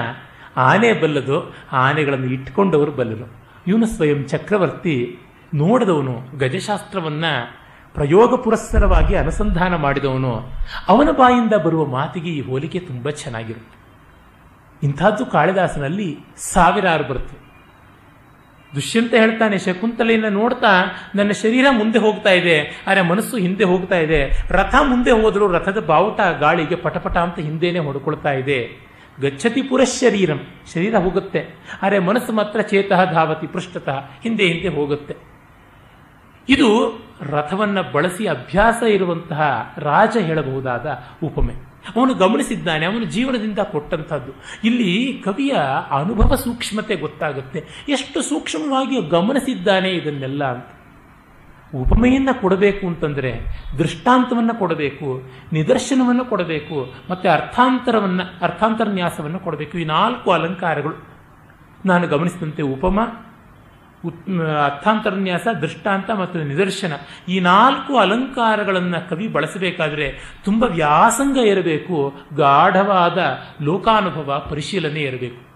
ಆನೆ 0.57 0.93
ಬಲ್ಲದು, 0.93 1.55
ಆನೆಗಳನ್ನು 1.73 2.27
ಇಟ್ಕೊಂಡವರು 2.27 2.93
ಬಲ್ಲರು. 2.93 3.45
ಇವನು 3.67 3.87
ಸ್ವಯಂ 3.87 4.25
ಚಕ್ರವರ್ತಿ, 4.25 5.19
ನೋಡಿದವನು, 5.55 6.39
ಗಜಶಾಸ್ತ್ರವನ್ನ 6.39 7.25
ಪ್ರಯೋಗ 7.95 8.43
ಪುರಸ್ಸರವಾಗಿ 8.43 9.15
ಅನುಸಂಧಾನ 9.15 9.77
ಮಾಡಿದವನು. 9.77 10.51
ಅವನ 10.89 11.11
ಬಾಯಿಂದ 11.11 11.55
ಬರುವ 11.55 11.87
ಮಾತಿಗೆ 11.87 12.31
ಈ 12.31 12.41
ಹೋಲಿಕೆ 12.41 12.79
ತುಂಬ 12.79 13.11
ಚೆನ್ನಾಗಿರುತ್ತೆ. 13.11 13.83
ಇಂಥದ್ದು 14.87 15.27
ಕಾಳಿದಾಸನಲ್ಲಿ 15.27 16.19
ಸಾವಿರಾರು 16.37 17.05
ಬರುತ್ತೆ. 17.05 17.42
ದುಷ್ಯಂತ 18.75 19.13
ಹೇಳ್ತಾನೆ, 19.15 19.57
ಶಕುಂತಲೆಯನ್ನು 19.59 20.31
ನೋಡ್ತಾ 20.31 20.73
ನನ್ನ 21.15 21.31
ಶರೀರ 21.31 21.67
ಮುಂದೆ 21.71 21.99
ಹೋಗ್ತಾ 21.99 22.31
ಇದೆ, 22.31 22.57
ಆದರೆ 22.87 23.03
ಮನಸ್ಸು 23.03 23.37
ಹಿಂದೆ 23.37 23.65
ಹೋಗ್ತಾ 23.65 23.97
ಇದೆ. 23.97 24.21
ರಥ 24.51 24.75
ಮುಂದೆ 24.83 25.11
ಹೋದರೂ 25.11 25.47
ರಥದ 25.53 25.81
ಬಾವುಟ 25.87 26.21
ಗಾಳಿಗೆ 26.41 26.75
ಪಟಪಟ 26.75 27.17
ಅಂತ 27.17 27.39
ಹಿಂದೇನೆ 27.39 27.79
ಹೊಡ್ಕೊಳ್ತಾ 27.79 28.33
ಇದೆ. 28.33 28.61
ಗಚ್ಚತಿ 29.23 29.63
ಪುರಶರೀರಂ 29.63 30.41
ಶರೀರ 30.75 30.95
ಹೋಗುತ್ತೆ. 30.99 31.41
ಆದರೆ 31.83 31.99
ಮನಸ್ಸು 31.99 32.33
ಮಾತ್ರ 32.33 32.61
ಚೇತಃ 32.61 33.01
ಧಾವತಿ 33.13 33.47
ಪೃಷ್ಠತಃ, 33.47 33.99
ಹಿಂದೆ 34.23 34.45
ಹಿಂದೆ 34.45 34.69
ಹೋಗುತ್ತೆ. 34.69 35.15
ಇದು 36.49 36.69
ರಥವನ್ನು 37.31 37.83
ಬಳಸಿ 37.93 38.25
ಅಭ್ಯಾಸ 38.27 38.83
ಇರುವಂತಹ 38.83 39.41
ರಾಜ 39.79 40.17
ಹೇಳಬಹುದಾದ 40.29 40.87
ಉಪಮೆ. 41.23 41.55
ಅವನು 41.97 42.15
ಗಮನಿಸಿದ್ದಾನೆ, 42.15 42.87
ಅವನು 42.87 43.05
ಜೀವನದಿಂದ 43.05 43.59
ಕೊಟ್ಟಂಥದ್ದು. 43.59 44.33
ಇಲ್ಲಿ 44.65 45.23
ಕವಿಯ 45.25 45.53
ಅನುಭವ 45.91 46.35
ಸೂಕ್ಷ್ಮತೆ 46.35 46.97
ಗೊತ್ತಾಗುತ್ತೆ. 46.97 47.65
ಎಷ್ಟು 47.89 48.23
ಸೂಕ್ಷ್ಮವಾಗಿ 48.23 49.01
ಗಮನಿಸಿದ್ದಾನೆ 49.01 49.91
ಇದನ್ನೆಲ್ಲ. 49.91 50.45
ಅಂತ 50.45 50.67
ಉಪಮೆಯನ್ನು 51.75 52.41
ಕೊಡಬೇಕು 52.41 52.87
ಅಂತಂದರೆ, 52.87 53.41
ದೃಷ್ಟಾಂತವನ್ನು 53.79 54.59
ಕೊಡಬೇಕು, 54.59 55.23
ನಿದರ್ಶನವನ್ನು 55.53 56.25
ಕೊಡಬೇಕು, 56.25 56.95
ಮತ್ತು 57.11 57.31
ಅರ್ಥಾಂತರವನ್ನು, 57.31 58.45
ಅರ್ಥಾಂತರನ್ಯಾಸವನ್ನು 58.45 59.39
ಕೊಡಬೇಕು. 59.39 59.79
ಈ 59.79 59.85
ನಾಲ್ಕು 59.85 60.31
ಅಲಂಕಾರಗಳು. 60.31 61.13
ನಾನು 61.87 62.09
ಗಮನಿಸಿದಂತೆ 62.09 62.63
ಉಪಮ 62.63 63.01
ಅರ್ಥಾಂತರನ್ಯಾಸ, 64.09 65.49
ದೃಷ್ಟಾಂತ 65.61 66.11
ಮತ್ತು 66.11 66.43
ನಿದರ್ಶನ. 66.43 66.93
ಈ 67.29 67.41
ನಾಲ್ಕು 67.41 67.99
ಅಲಂಕಾರಗಳನ್ನು 67.99 69.11
ಕವಿ 69.11 69.29
ಬಳಸಬೇಕಾದರೆ 69.29 70.39
ತುಂಬ 70.45 70.65
ವ್ಯಾಸಂಗ 70.65 71.37
ಇರಬೇಕು, 71.37 72.15
ಗಾಢವಾದ 72.37 73.39
ಲೋಕಾನುಭವ, 73.63 74.47
ಪರಿಶೀಲನೆ 74.51 75.01
ಇರಬೇಕು. 75.01 75.52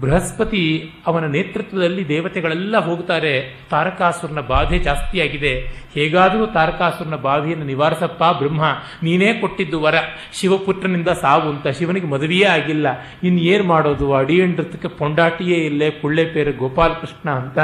ಬೃಹಸ್ಪತಿ 0.00 0.62
ಅವನ 1.06 1.26
ನೇತೃತ್ವದಲ್ಲಿ 1.26 2.08
ದೇವತೆಗಳೆಲ್ಲ 2.08 2.78
ಹೋಗ್ತಾರೆ 2.78 3.32
ತಾರಕಾಸುರನ 3.70 4.40
ಬಾಧೆ 4.40 4.78
ಜಾಸ್ತಿಯಾಗಿದೆ 4.78 5.52
ಹೇಗಾದರೂ 5.94 6.46
ತಾರಕಾಸುರನ 6.46 7.16
ಬಾಧೆಯನ್ನು 7.16 7.66
ನಿವಾರಿಸಪ್ಪ 7.66 8.24
ಬ್ರಹ್ಮ, 8.38 8.64
ನೀನೇ 9.02 9.32
ಕೊಟ್ಟಿದ್ದು 9.40 9.80
ವರ. 9.80 9.94
ಶಿವಪುತ್ರನಿಂದ 10.32 11.08
ಸಾವು 11.08 11.48
ಅಂತ 11.50 11.68
ಶಿವನಿಗೆ 11.68 12.06
ಮದುವೆಯೇ 12.06 12.44
ಆಗಿಲ್ಲ. 12.44 12.86
ಇನ್ನು 13.22 13.40
ಏನು 13.42 13.64
ಮಾಡೋದು? 13.64 14.14
ಅಡಿಯಂಡ್ರತಕ್ಕೆ 14.14 14.88
ಪೊಂಡಾಟಿಯೇ 14.88 15.56
ಇಲ್ಲೇ 15.56 15.90
ಪೇರು 16.34 16.52
ಗೋಪಾಲಕೃಷ್ಣ 16.52 17.30
ಅಂತ 17.30 17.58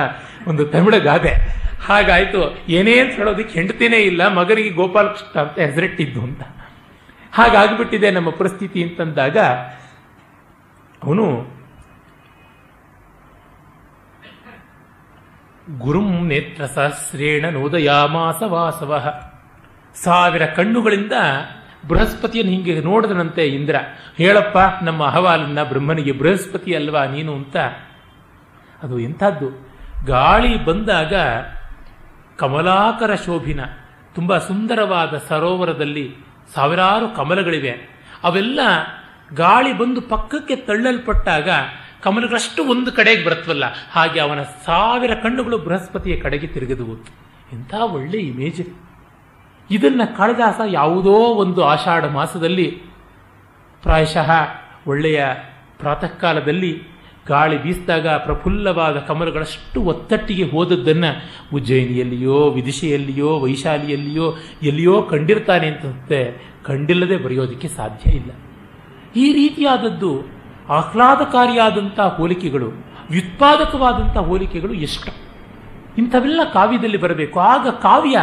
ಒಂದು 0.48 0.64
ತಮಿಳ 0.64 0.98
ಗಾದೆ. 0.98 1.34
ಹಾಗಾಯ್ತು, 1.84 2.40
ಏನೇ 2.68 2.98
ಅಂತ 2.98 3.12
ಹೇಳೋದಕ್ಕೆ 3.12 3.54
ಹೆಂಡತಿನೇ 3.54 3.96
ಇಲ್ಲ, 3.96 4.28
ಮಗನಿಗೆ 4.28 4.70
ಗೋಪಾಲಕೃಷ್ಣ 4.70 5.40
ಅಂತ 5.40 5.58
ಹೆಸರಿಟ್ಟಿದ್ದು 5.58 6.20
ಅಂತ. 6.20 6.42
ಹಾಗಾಗ್ಬಿಟ್ಟಿದೆ 7.32 8.10
ನಮ್ಮ 8.10 8.30
ಪರಿಸ್ಥಿತಿ 8.30 8.82
ಅಂತಂದಾಗ 8.82 9.38
ಅವನು 11.02 11.26
ಗುರುಂ 15.78 16.28
ನೇತ್ರ 16.28 16.66
ಸಹಸ್ರೇಣ 16.66 17.48
ನೋದಯಾಮಾಸ 17.48 18.42
ವಾಸವ 18.42 19.14
ಸಾವಿರ 19.94 20.46
ಕಣ್ಣುಗಳಿಂದ 20.46 21.12
ಬೃಹಸ್ಪತಿಯನ್ನು 21.88 22.52
ಹಿಂಗೆ 22.52 22.80
ನೋಡಿದನಂತೆ 22.80 23.46
ಇಂದ್ರ. 23.46 23.76
ಹೇಳಪ್ಪ, 24.16 24.58
ನಮ್ಮ 24.82 25.04
ಅಹವಾಲನ್ನ 25.04 25.62
ಬ್ರಹ್ಮನಿಗೆ 25.62 26.12
ಬೃಹಸ್ಪತಿ 26.12 26.74
ಅಲ್ವಾ 26.74 27.04
ನೀನು 27.04 27.34
ಅಂತ. 27.34 27.56
ಅದು 28.82 28.98
ಎಂಥದ್ದು? 28.98 29.72
ಗಾಳಿ 30.06 30.64
ಬಂದಾಗ 30.64 31.14
ಕಮಲಾಕರ 32.38 33.14
ಶೋಭಿನ, 33.14 33.60
ತುಂಬ 34.14 34.38
ಸುಂದರವಾದ 34.38 35.20
ಸರೋವರದಲ್ಲಿ 35.28 36.14
ಸಾವಿರಾರು 36.54 37.08
ಕಮಲಗಳಿವೆ. 37.08 37.70
ಅವೆಲ್ಲ 38.24 38.60
ಗಾಳಿ 39.34 39.78
ಬಂದು 39.78 40.00
ಪಕ್ಕಕ್ಕೆ 40.00 40.56
ತಳ್ಳಲ್ಪಟ್ಟಾಗ 40.56 41.48
ಕಮಲಗಳಷ್ಟು 42.02 42.64
ಒಂದು 42.64 42.92
ಕಡೆಗೆ 42.92 43.24
ಬರುತ್ತವಲ್ಲ 43.24 43.64
ಹಾಗೆ 43.90 44.20
ಅವನ 44.20 44.42
ಸಾವಿರ 44.42 45.14
ಕಣ್ಣುಗಳು 45.14 45.58
ಬೃಹಸ್ಪತಿಯ 45.58 46.16
ಕಡೆಗೆ 46.16 46.46
ತಿರುಗಿದವು. 46.46 46.96
ಎಂಥ 47.52 47.74
ಒಳ್ಳೆ 47.74 48.18
ಇಮೇಜ್ 48.18 48.66
ಇದನ್ನು 49.70 50.16
ಕಾಳಿದಾಸ 50.16 50.60
ಯಾವುದೋ 50.66 51.12
ಒಂದು 51.12 51.64
ಆಷಾಢ 51.64 52.04
ಮಾಸದಲ್ಲಿ, 52.04 52.82
ಪ್ರಾಯಶಃ 53.82 54.30
ಒಳ್ಳೆಯ 54.86 55.24
ಪ್ರಾತಃ 55.78 56.06
ಕಾಲದಲ್ಲಿ 56.06 56.82
ಗಾಳಿ 57.28 57.62
ಬೀಸಿದಾಗ 57.62 58.08
ಪ್ರಫುಲ್ಲವಾದ 58.08 58.98
ಕಮಲಗಳಷ್ಟು 58.98 59.82
ಒತ್ತಟ್ಟಿಗೆ 59.82 60.50
ಹೋದದ್ದನ್ನು 60.50 61.10
ಉಜ್ಜಯಿನಿಯಲ್ಲಿಯೋ, 61.54 62.50
ವಿದಿಶೆಯಲ್ಲಿಯೋ, 62.50 63.38
ವೈಶಾಲಿಯಲ್ಲಿಯೋ, 63.38 64.36
ಎಲ್ಲಿಯೋ 64.62 65.02
ಕಂಡಿರ್ತಾನೆ 65.02 65.66
ಅಂತಂತೆ, 65.66 66.20
ಕಂಡಿಲ್ಲದೆ 66.62 67.16
ಬರೆಯೋದಕ್ಕೆ 67.16 67.68
ಸಾಧ್ಯ 67.68 68.10
ಇಲ್ಲ. 68.10 68.30
ಈ 69.16 69.32
ರೀತಿಯಾದದ್ದು 69.32 70.41
ಆಹ್ಲಾದಕಾರಿಯಾದಂಥ 70.72 72.00
ಹೋಲಿಕೆಗಳು, 72.00 72.68
ವ್ಯುತ್ಪಾದಕವಾದಂಥ 73.10 74.16
ಹೋಲಿಕೆಗಳು 74.16 74.74
ಎಷ್ಟು. 74.74 75.10
ಇಂಥವೆಲ್ಲ 75.98 76.40
ಕಾವ್ಯದಲ್ಲಿ 76.52 76.96
ಬರಬೇಕು. 76.96 77.40
ಆಗ 77.40 77.68
ಕಾವ್ಯ 77.68 78.18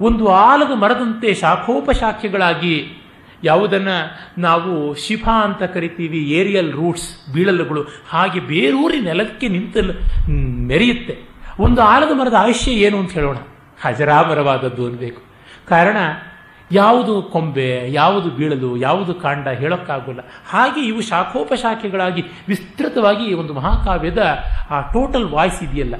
ಒಂದು 0.00 0.28
ಆಲದ 0.28 0.70
ಮರದಂತೆ 0.76 1.34
ಶಾಖೋಪಶಾಖೆಗಳಾಗಿ 1.34 2.96
ಯಾವುದನ್ನು 3.44 3.96
ನಾವು 4.40 4.94
ಶಿಫಾ 4.94 5.44
ಅಂತ 5.44 5.62
ಕರಿತೀವಿ, 5.62 6.18
ಏರಿಯಲ್ 6.18 6.72
ರೂಟ್ಸ್, 6.72 7.32
ಬೀಳಲುಗಳು, 7.32 7.82
ಹಾಗೆ 8.08 8.40
ಬೇರೂರಿ 8.40 9.00
ನೆಲಕ್ಕೆ 9.00 9.48
ನಿಂತಲು 9.48 9.92
ಮೆರೆಯುತ್ತೆ. 10.66 11.18
ಒಂದು 11.60 11.82
ಆಲದ 11.82 12.20
ಮರದ 12.20 12.34
ಆಯುಷ್ಯ 12.38 12.70
ಏನು 12.70 12.98
ಅಂತ 12.98 13.12
ಹೇಳೋಣ. 13.12 13.36
ಹಜರಾಮರವಾದದ್ದು 13.82 14.86
ಅನ್ಬೇಕು. 14.86 15.22
ಕಾರಣ 15.68 15.96
ಯಾವುದು 16.72 17.22
ಕೊಂಬೆ, 17.22 17.92
ಯಾವುದು 17.92 18.30
ಬೀಳಲು, 18.30 18.76
ಯಾವುದು 18.76 19.14
ಕಾಂಡ 19.14 19.48
ಹೇಳೋಕ್ಕಾಗೋಲ್ಲ. 19.48 20.20
ಹಾಗೆ 20.48 20.86
ಇವು 20.86 21.00
ಶಾಖೋಪಶಾಖೆಗಳಾಗಿ 21.00 22.24
ವಿಸ್ತೃತವಾಗಿ 22.48 23.34
ಒಂದು 23.34 23.54
ಮಹಾಕಾವ್ಯದ 23.54 24.38
ಆ 24.70 24.80
ಟೋಟಲ್ 24.80 25.24
ವಾಯ್ಸ್ 25.24 25.62
ಇದೆಯಲ್ಲ. 25.62 25.94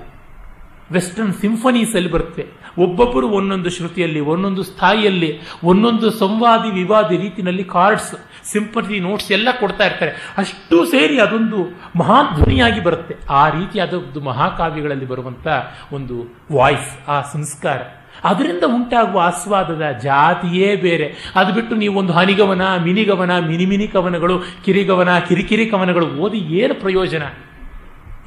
ವೆಸ್ಟರ್ನ್ 0.93 1.33
ಸಿಂಫನೀಸಲ್ಲಿ 1.33 2.11
ಬರುತ್ತೆ. 2.11 2.47
ಒಬ್ಬೊಬ್ಬರು 2.79 3.29
ಒಂದೊಂದು 3.29 3.71
ಶ್ರುತಿಯಲ್ಲಿ, 3.71 4.21
ಒಂದೊಂದು 4.21 4.63
ಸ್ಥಾಯಿಯಲ್ಲಿ, 4.63 5.41
ಒಂದೊಂದು 5.65 6.11
ಸಂವಾದಿ, 6.11 6.71
ವಿವಾದಿ 6.71 7.17
ರೀತಿಯಲ್ಲಿ 7.17 7.65
ಕಾರ್ಡ್ಸ್ 7.65 8.15
ಸಿಂಪತಿ 8.45 9.01
ನೋಟ್ಸ್ 9.01 9.33
ಎಲ್ಲ 9.33 9.49
ಕೊಡ್ತಾ 9.61 9.87
ಇರ್ತಾರೆ. 9.87 10.35
ಅಷ್ಟು 10.37 10.85
ಸೇರಿ 10.85 11.21
ಅದೊಂದು 11.21 11.81
ಮಹಾಧ್ವನಿಯಾಗಿ 11.99 12.81
ಬರುತ್ತೆ. 12.81 13.15
ಆ 13.31 13.49
ರೀತಿಯಾದದ್ದು 13.49 14.21
ಮಹಾಕಾವ್ಯಗಳಲ್ಲಿ 14.21 15.07
ಬರುವಂತ 15.07 15.47
ಒಂದು 15.93 16.39
ವಾಯ್ಸ್ 16.57 17.09
ಆ 17.09 17.21
ಸಂಸ್ಕಾರ. 17.21 17.79
ಅದರಿಂದ 18.25 18.65
ಉಂಟಾಗುವ 18.65 19.21
ಆಸ್ವಾದದ 19.21 19.91
ಜಾತಿಯೇ 19.91 20.77
ಬೇರೆ. 20.77 21.33
ಅದು 21.37 21.55
ಬಿಟ್ಟು 21.55 21.77
ನೀವು 21.77 21.99
ಒಂದು 21.99 22.13
ಹನಿಗವನ, 22.13 22.63
ಮಿನಿಗವನ 22.77 23.39
ಮಿನಿ 23.39 23.67
ಮಿನಿ 23.67 23.89
ಕವನಗಳು, 23.89 24.43
ಕಿರಿಗವನ, 24.65 25.19
ಕಿರಿಕಿರಿ 25.19 25.67
ಕವನಗಳು 25.67 26.07
ಓದಿ 26.07 26.39
ಏನು 26.39 26.75
ಪ್ರಯೋಜನ? 26.75 27.23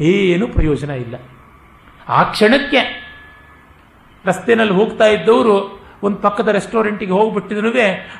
ಏನು 0.01 0.47
ಪ್ರಯೋಜನ 0.47 0.89
ಇಲ್ಲ. 0.89 1.15
ಆ 2.09 2.23
ಕ್ಷಣಕ್ಕೆ 2.23 3.03
ರಸ್ತೆನಲ್ಲಿ 4.25 4.73
ಹೋಗ್ತಾ 4.73 5.05
ಇದ್ದವರು 5.05 5.83
ಒಂದು 6.03 6.17
ಪಕ್ಕದ 6.17 6.47
ರೆಸ್ಟೋರೆಂಟಿಗೆ 6.47 7.11
ಹೋಗ್ಬಿಟ್ಟಿದ್ರು 7.11 7.71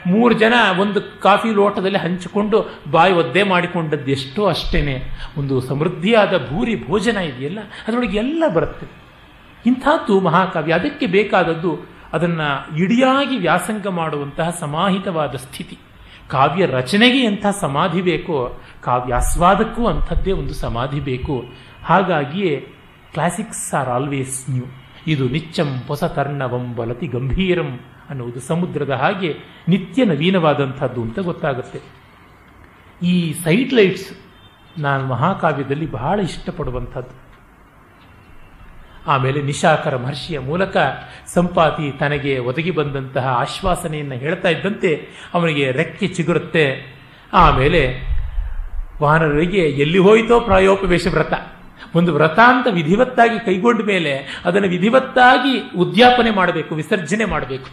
ಮೂರು 0.07 0.33
ಜನ 0.33 0.53
ಒಂದು 0.79 1.21
ಕಾಫಿ 1.21 1.49
ಲೋಟದಲ್ಲಿ 1.49 1.97
ಹಂಚಿಕೊಂಡು 1.97 2.81
ಬಾಯಿ 2.91 3.13
ಒದ್ದೆ 3.13 3.43
ಮಾಡಿಕೊಂಡದ್ದು 3.43 4.11
ಎಷ್ಟೋ 4.11 4.45
ಅಷ್ಟೇನೆ. 4.45 5.03
ಒಂದು 5.37 5.61
ಸಮೃದ್ಧಿಯಾದ 5.61 6.37
ಭೂರಿ 6.37 6.87
ಭೋಜನ 6.87 7.17
ಇದೆಯಲ್ಲ? 7.17 7.59
ಅದರೊಳಗೆ 7.87 8.17
ಎಲ್ಲ 8.17 8.43
ಬರುತ್ತೆ. 8.47 9.02
ಇಂಥದ್ದು 9.65 10.19
ಮಹಾಕಾವ್ಯ. 10.19 10.73
ಅದಕ್ಕೆ 10.73 11.05
ಬೇಕಾದದ್ದು 11.05 11.79
ಅದನ್ನು 12.13 12.77
ಇಡಿಯಾಗಿ 12.77 13.37
ವ್ಯಾಸಂಗ 13.37 13.87
ಮಾಡುವಂತಹ 13.87 14.49
ಸಮಾಹಿತವಾದ 14.59 15.35
ಸ್ಥಿತಿ. 15.35 15.77
ಕಾವ್ಯ 16.27 16.65
ರಚನೆಗೆ 16.65 17.19
ಎಂಥ 17.19 17.45
ಸಮಾಧಿ 17.59 18.01
ಬೇಕೋ, 18.01 18.61
ಕಾವ್ಯಾಸ್ವಾದಕ್ಕೂ 18.81 19.87
ಅಂಥದ್ದೇ 19.87 20.31
ಒಂದು 20.31 20.53
ಸಮಾಧಿ 20.53 20.99
ಬೇಕು. 20.99 21.45
ಹಾಗಾಗಿಯೇ 21.83 22.67
ಕ್ಲಾಸಿಕ್ಸ್ 23.13 23.73
ಆರ್ 23.73 23.89
ಆಲ್ವೇಸ್ 23.89 24.49
ನ್ಯೂ 24.49 24.63
ಇದು 25.07 25.29
ನಿಚ್ಚಂ 25.29 25.81
ಹೊಸತರ್ಣವಂ 25.87 26.75
ಬಲತಿ 26.75 27.07
ಗಂಭೀರಂ 27.07 27.79
ಅನ್ನುವುದು 28.09 28.39
ಸಮುದ್ರದ 28.39 28.89
ಹಾಗೆ 28.89 29.35
ನಿತ್ಯ 29.67 30.05
ನವೀನವಾದಂಥದ್ದು 30.05 31.01
ಅಂತ 31.01 31.19
ಗೊತ್ತಾಗುತ್ತೆ. 31.19 31.79
ಈ 33.05 33.33
ಸೈಟ್ 33.33 33.73
ಲೈಟ್ಸ್ 33.73 34.13
ನಾನು 34.79 35.07
ಮಹಾಕಾವ್ಯದಲ್ಲಿ 35.07 35.91
ಬಹಳ 35.91 36.19
ಇಷ್ಟಪಡುವಂಥದ್ದು. 36.19 37.22
ಆಮೇಲೆ 39.07 39.41
ನಿಶಾಕರ 39.41 39.97
ಮಹರ್ಷಿಯ 39.97 40.39
ಮೂಲಕ 40.39 40.77
ಸಂಪಾತಿ 41.33 41.97
ತನಗೆ 41.99 42.39
ಒದಗಿ 42.39 42.71
ಬಂದಂತಹ 42.71 43.27
ಆಶ್ವಾಸನೆಯನ್ನು 43.27 44.15
ಹೇಳ್ತಾ 44.15 44.49
ಇದ್ದಂತೆ 44.49 45.07
ಅವನಿಗೆ 45.33 45.71
ರೆಕ್ಕೆ 45.71 46.07
ಚಿಗುರುತ್ತೆ. 46.07 46.93
ಆಮೇಲೆ 47.33 48.13
ವಾನರರಿಗೆ 49.01 49.59
ಎಲ್ಲಿ 49.59 49.97
ಹೋಯಿತೋ 49.97 50.39
ಪ್ರಾಯೋಪವೇಶ 50.39 51.07
ವ್ರತ. 51.07 51.33
ಒಂದು 51.95 52.13
ವ್ರತ 52.13 52.39
ಅಂತ 52.39 52.67
ವಿಧಿವತ್ತಾಗಿ 52.71 53.45
ಕೈಗೊಂಡ 53.45 53.81
ಮೇಲೆ 53.83 54.41
ಅದನ್ನು 54.45 54.67
ವಿಧಿವತ್ತಾಗಿ 54.67 55.77
ಉದ್ಯಾಪನೆ 55.77 56.31
ಮಾಡಬೇಕು, 56.31 56.75
ವಿಸರ್ಜನೆ 56.75 57.25
ಮಾಡಬೇಕು. 57.25 57.65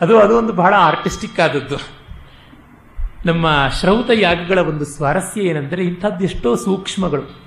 ಅದು 0.00 0.18
ಅದು 0.18 0.38
ಒಂದು 0.38 0.52
ಬಹಳ 0.52 0.74
ಆರ್ಟಿಸ್ಟಿಕ್ 0.74 1.40
ಆದದ್ದು. 1.40 1.76
ನಮ್ಮ 3.26 3.68
ಶ್ರೌತ 3.80 4.10
ಯಾಗಗಳ 4.14 4.58
ಒಂದು 4.58 4.84
ಸ್ವಾರಸ್ಯ 4.84 5.40
ಏನೆಂದರೆ 5.40 5.84
ಇಂಥದ್ದೆಷ್ಟೋ 5.84 6.56
ಸೂಕ್ಷ್ಮಗಳು. 6.56 7.45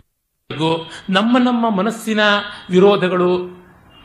ನಮ್ಮ 1.09 1.37
ನಮ್ಮ 1.37 1.69
ಮನಸ್ಸಿನ 1.69 2.21
ವಿರೋಧಗಳು 2.69 3.27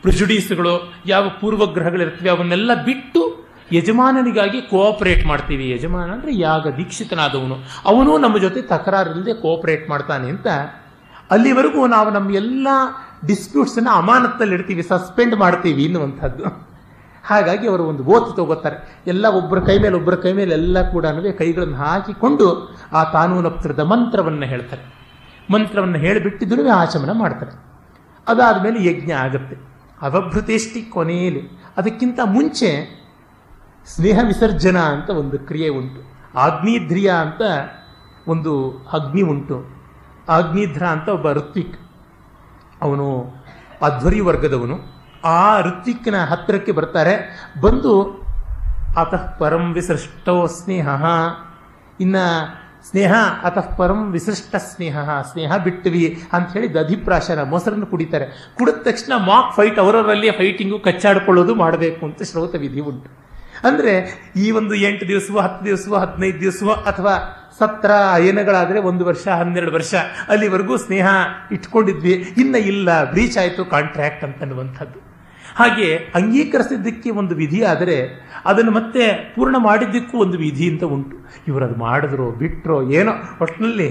ಪ್ರಿಜುಡೀಸ್ಗಳು 0.01 0.73
ಯಾವ 1.05 1.29
ಪೂರ್ವಗ್ರಹಗಳಿರ್ತವೆ 1.41 2.29
ಅವನ್ನೆಲ್ಲ 2.29 2.71
ಬಿಟ್ಟು 2.83 3.21
ಯಜಮಾನನಿಗಾಗಿ 3.73 4.61
ಕೋಆಪರೇಟ್ 4.61 5.25
ಮಾಡ್ತೀವಿ. 5.25 5.69
ಯಜಮಾನ 5.69 6.11
ಅಂದರೆ 6.11 6.35
ಯಾಗ 6.37 6.67
ದೀಕ್ಷಿತನಾದವನು. 6.77 7.55
ಅವನು 7.85 8.17
ನಮ್ಮ 8.17 8.37
ಜೊತೆ 8.37 8.61
ತಕರಾರಿಲ್ಲದೆ 8.61 9.33
ಕೋಆಪರೇಟ್ 9.33 9.89
ಮಾಡ್ತಾನೆ 9.89 10.29
ಅಂತ 10.29 10.47
ಅಲ್ಲಿವರೆಗೂ 11.31 11.87
ನಾವು 11.87 12.11
ನಮ್ಮ 12.11 12.31
ಎಲ್ಲ 12.31 12.67
ಡಿಸ್ಪ್ಯೂಟ್ಸನ್ನು 13.27 13.91
ಅಮಾನತ್ತಲ್ಲಿ 13.91 14.55
ಇಡ್ತೀವಿ 14.55 14.83
ಸಸ್ಪೆಂಡ್ 14.83 15.35
ಮಾಡ್ತೀವಿ 15.35 15.83
ಎನ್ನುವಂಥದ್ದು. 15.83 16.43
ಹಾಗಾಗಿ 17.23 17.67
ಅವರು 17.67 17.83
ಒಂದು 17.83 18.03
ಓತು 18.03 18.31
ತಗೋತಾರೆ. 18.31 19.03
ಎಲ್ಲ 19.07 19.25
ಒಬ್ಬರ 19.25 19.59
ಕೈ 19.59 19.79
ಮೇಲೆ 19.79 19.95
ಒಬ್ಬರ 19.95 20.15
ಕೈ 20.15 20.33
ಮೇಲೆ 20.33 20.53
ಎಲ್ಲ 20.53 20.89
ಕೂಡ 20.91 21.05
ಕೈಗಳನ್ನು 21.37 21.75
ಹಾಕಿಕೊಂಡು 21.75 22.77
ಆ 22.93 23.03
ತಾನೂನಪ್ತರದ 23.03 23.79
ಮಂತ್ರವನ್ನು 23.79 24.45
ಹೇಳ್ತಾರೆ. 24.45 25.04
ಮಂತ್ರವನ್ನು 25.51 25.97
ಹೇಳಿಬಿಟ್ಟಿದ್ರು 25.97 26.69
ಆಚಮನ 26.69 27.09
ಮಾಡ್ತಾರೆ. 27.11 27.51
ಅದಾದ 28.27 28.63
ಮೇಲೆ 28.63 28.85
ಯಜ್ಞ 28.85 29.11
ಆಗುತ್ತೆ. 29.11 29.55
ಅವಭೃತೇಷ್ಟಿ 30.01 30.81
ಕೊನೆಯಲ್ಲಿ 30.81 31.49
ಅದಕ್ಕಿಂತ 31.77 32.19
ಮುಂಚೆ 32.23 32.95
ಸ್ನೇಹ 33.85 34.19
ವಿಸರ್ಜನ 34.27 34.79
ಅಂತ 34.79 35.09
ಒಂದು 35.09 35.39
ಕ್ರಿಯೆ 35.39 35.69
ಉಂಟು. 35.69 36.15
ಆಗ್ನಿಧ್ರಿಯ 36.39 37.11
ಅಂತ 37.11 37.41
ಒಂದು 38.27 38.71
ಅಗ್ನಿ 38.93 39.21
ಉಂಟು. 39.21 39.65
ಅಗ್ನಿಧ್ರ 40.29 40.83
ಅಂತ 40.83 41.09
ಒಬ್ಬ 41.09 41.31
ಋತ್ವಿಕ್. 41.31 41.79
ಅವನು 42.81 43.33
ಅಧ್ವರಿ 43.81 44.19
ವರ್ಗದವನು. 44.19 44.79
ಆ 45.23 45.61
ಋತ್ವಿಕ್ನ 45.61 46.15
ಹತ್ತಿರಕ್ಕೆ 46.17 46.71
ಬರ್ತಾರೆ. 46.71 47.39
ಬಂದು 47.61 48.03
ಅತಃ 48.97 49.37
ಪರಂ 49.37 49.73
ವಿಸೃಷ್ಟೋ 49.73 50.47
ಸ್ನೇಹ. 50.47 50.89
ಇನ್ನ 51.99 52.15
ಸ್ನೇಹ 52.89 53.13
ಅತಃಪರಂ 53.43 54.11
ವಿಶಿಷ್ಟ 54.11 54.55
ಸ್ನೇಹ 54.55 54.97
ಸ್ನೇಹ 55.21 55.57
ಬಿಟ್ವಿ 55.57 56.23
ಅಂತ 56.33 56.53
ಹೇಳಿ 56.53 56.73
ದಧಿಪ್ರಾಶನ 56.73 57.39
ಮೊಸರನ್ನು 57.43 57.85
ಕುಡಿತಾರೆ. 57.85 58.25
ಕುಡಿದ 58.57 58.75
ತಕ್ಷಣ 58.75 59.13
ಮಾಕ್ 59.25 59.55
ಫೈಟ್ 59.55 59.79
ಅವರವರಲ್ಲಿ 59.79 60.31
ಫೈಟಿಂಗು 60.31 60.79
ಕಚ್ಚಾಡ್ಕೊಳ್ಳೋದು 60.79 61.55
ಮಾಡಬೇಕು 61.55 62.05
ಅಂತ 62.05 62.23
ಶ್ರೋತ 62.23 62.55
ವಿಧಿ 62.55 62.79
ಉಂಟು. 62.79 63.25
ಅಂದ್ರೆ 63.67 64.23
ಈ 64.35 64.51
ಒಂದು 64.51 64.75
ಎಂಟು 64.75 65.07
ದಿವಸವೋ, 65.07 65.39
ಹತ್ತು 65.39 65.65
ದಿವಸವೋ, 65.65 65.95
ಹದಿನೈದು 65.95 66.39
ದಿವಸವೋ 66.39 66.71
ಅಥವಾ 66.71 67.41
ಸತ್ರ 67.59 67.91
ಅಯನಗಳಾದರೆ 68.13 68.79
ಒಂದು 68.79 69.05
ವರ್ಷ, 69.05 69.27
ಹನ್ನೆರಡು 69.27 69.71
ವರ್ಷ, 69.71 69.95
ಅಲ್ಲಿವರೆಗೂ 70.27 70.77
ಸ್ನೇಹ 70.77 71.07
ಇಟ್ಕೊಂಡಿದ್ವಿ. 71.51 72.33
ಇನ್ನ 72.37 72.55
ಇಲ್ಲ 72.55 73.11
ಬ್ರೀಚ್ 73.11 73.37
ಆಯಿತು 73.37 73.65
ಕಾಂಟ್ರಾಕ್ಟ್ 73.65 74.23
ಅಂತನ್ನುವಂಥದ್ದು. 74.23 75.04
ಹಾಗೆ 75.55 75.89
ಅಂಗೀಕರಿಸಿದ್ದಕ್ಕೆ 76.15 77.09
ಒಂದು 77.19 77.33
ವಿಧಿ 77.35 77.59
ಆದರೆ 77.63 77.97
ಅದನ್ನು 78.45 78.71
ಮತ್ತೆ 78.71 79.03
ಪೂರ್ಣ 79.35 79.55
ಮಾಡಿದ್ದಕ್ಕೂ 79.59 80.15
ಒಂದು 80.17 80.37
ವಿಧಿ 80.37 80.65
ಅಂತ 80.71 80.83
ಉಂಟು. 80.95 81.15
ಇವರು 81.47 81.63
ಅದು 81.65 81.77
ಮಾಡಿದ್ರು 81.79 82.27
ಬಿಟ್ಟರೋ 82.31 82.77
ಏನೋ 82.97 83.13
ಒಟ್ಟಿನಲ್ಲಿ 83.41 83.89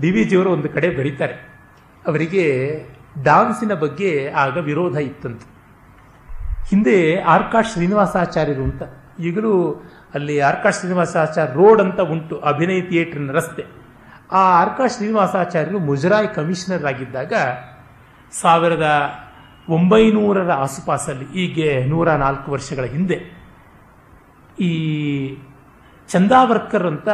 ಡಿ 0.00 0.10
ವಿ 0.10 0.22
ಜಿಯವರು 0.24 0.50
ಒಂದು 0.50 0.68
ಕಡೆ 0.68 0.88
ಬರೀತಾರೆ. 0.96 1.36
ಅವರಿಗೆ 2.06 2.44
ಡಾನ್ಸಿನ 3.24 3.72
ಬಗ್ಗೆ 3.74 4.10
ಆಗ 4.42 4.56
ವಿರೋಧ 4.56 4.96
ಇತ್ತಂತೆ. 5.08 5.46
ಹಿಂದೆ 6.68 6.96
ಆರ್ಕಾಶ್ 7.34 7.70
ಶ್ರೀನಿವಾಸಾಚಾರ್ಯರು 7.72 8.62
ಅಂತ, 8.62 8.82
ಈಗಲೂ 9.20 9.52
ಅಲ್ಲಿ 10.14 10.36
ಆರ್ಕಾಶ್ 10.40 10.78
ಶ್ರೀನಿವಾಸಾಚಾರ್ಯ 10.78 11.54
ರೋಡ್ 11.54 11.80
ಅಂತ 11.80 12.00
ಉಂಟು, 12.12 12.34
ಅಭಿನಯ 12.50 12.80
ಥಿಯೇಟರ್ನ 12.80 13.32
ರಸ್ತೆ. 13.32 13.64
ಆ 14.32 14.42
ಆರ್ಕಾಶ್ 14.62 14.94
ಶ್ರೀನಿವಾಸಾಚಾರ್ಯರು 14.96 15.78
ಮುಜರಾಯಿ 15.88 16.28
ಕಮಿಷನರ್ 16.34 16.84
ಆಗಿದ್ದಾಗ 16.84 17.32
ಸಾವಿರದ 18.32 18.86
ಒಂಬೈನೂರರ 19.68 20.52
ಆಸುಪಾಸಲ್ಲಿ, 20.52 21.26
ಹೀಗೆ 21.32 21.68
ನೂರ 21.86 22.08
ನಾಲ್ಕು 22.14 22.48
ವರ್ಷಗಳ 22.52 22.84
ಹಿಂದೆ, 22.84 23.18
ಈ 24.60 24.70
ಚಂದಾವರ್ಕರ್ 26.08 26.86
ಅಂತ 26.86 27.08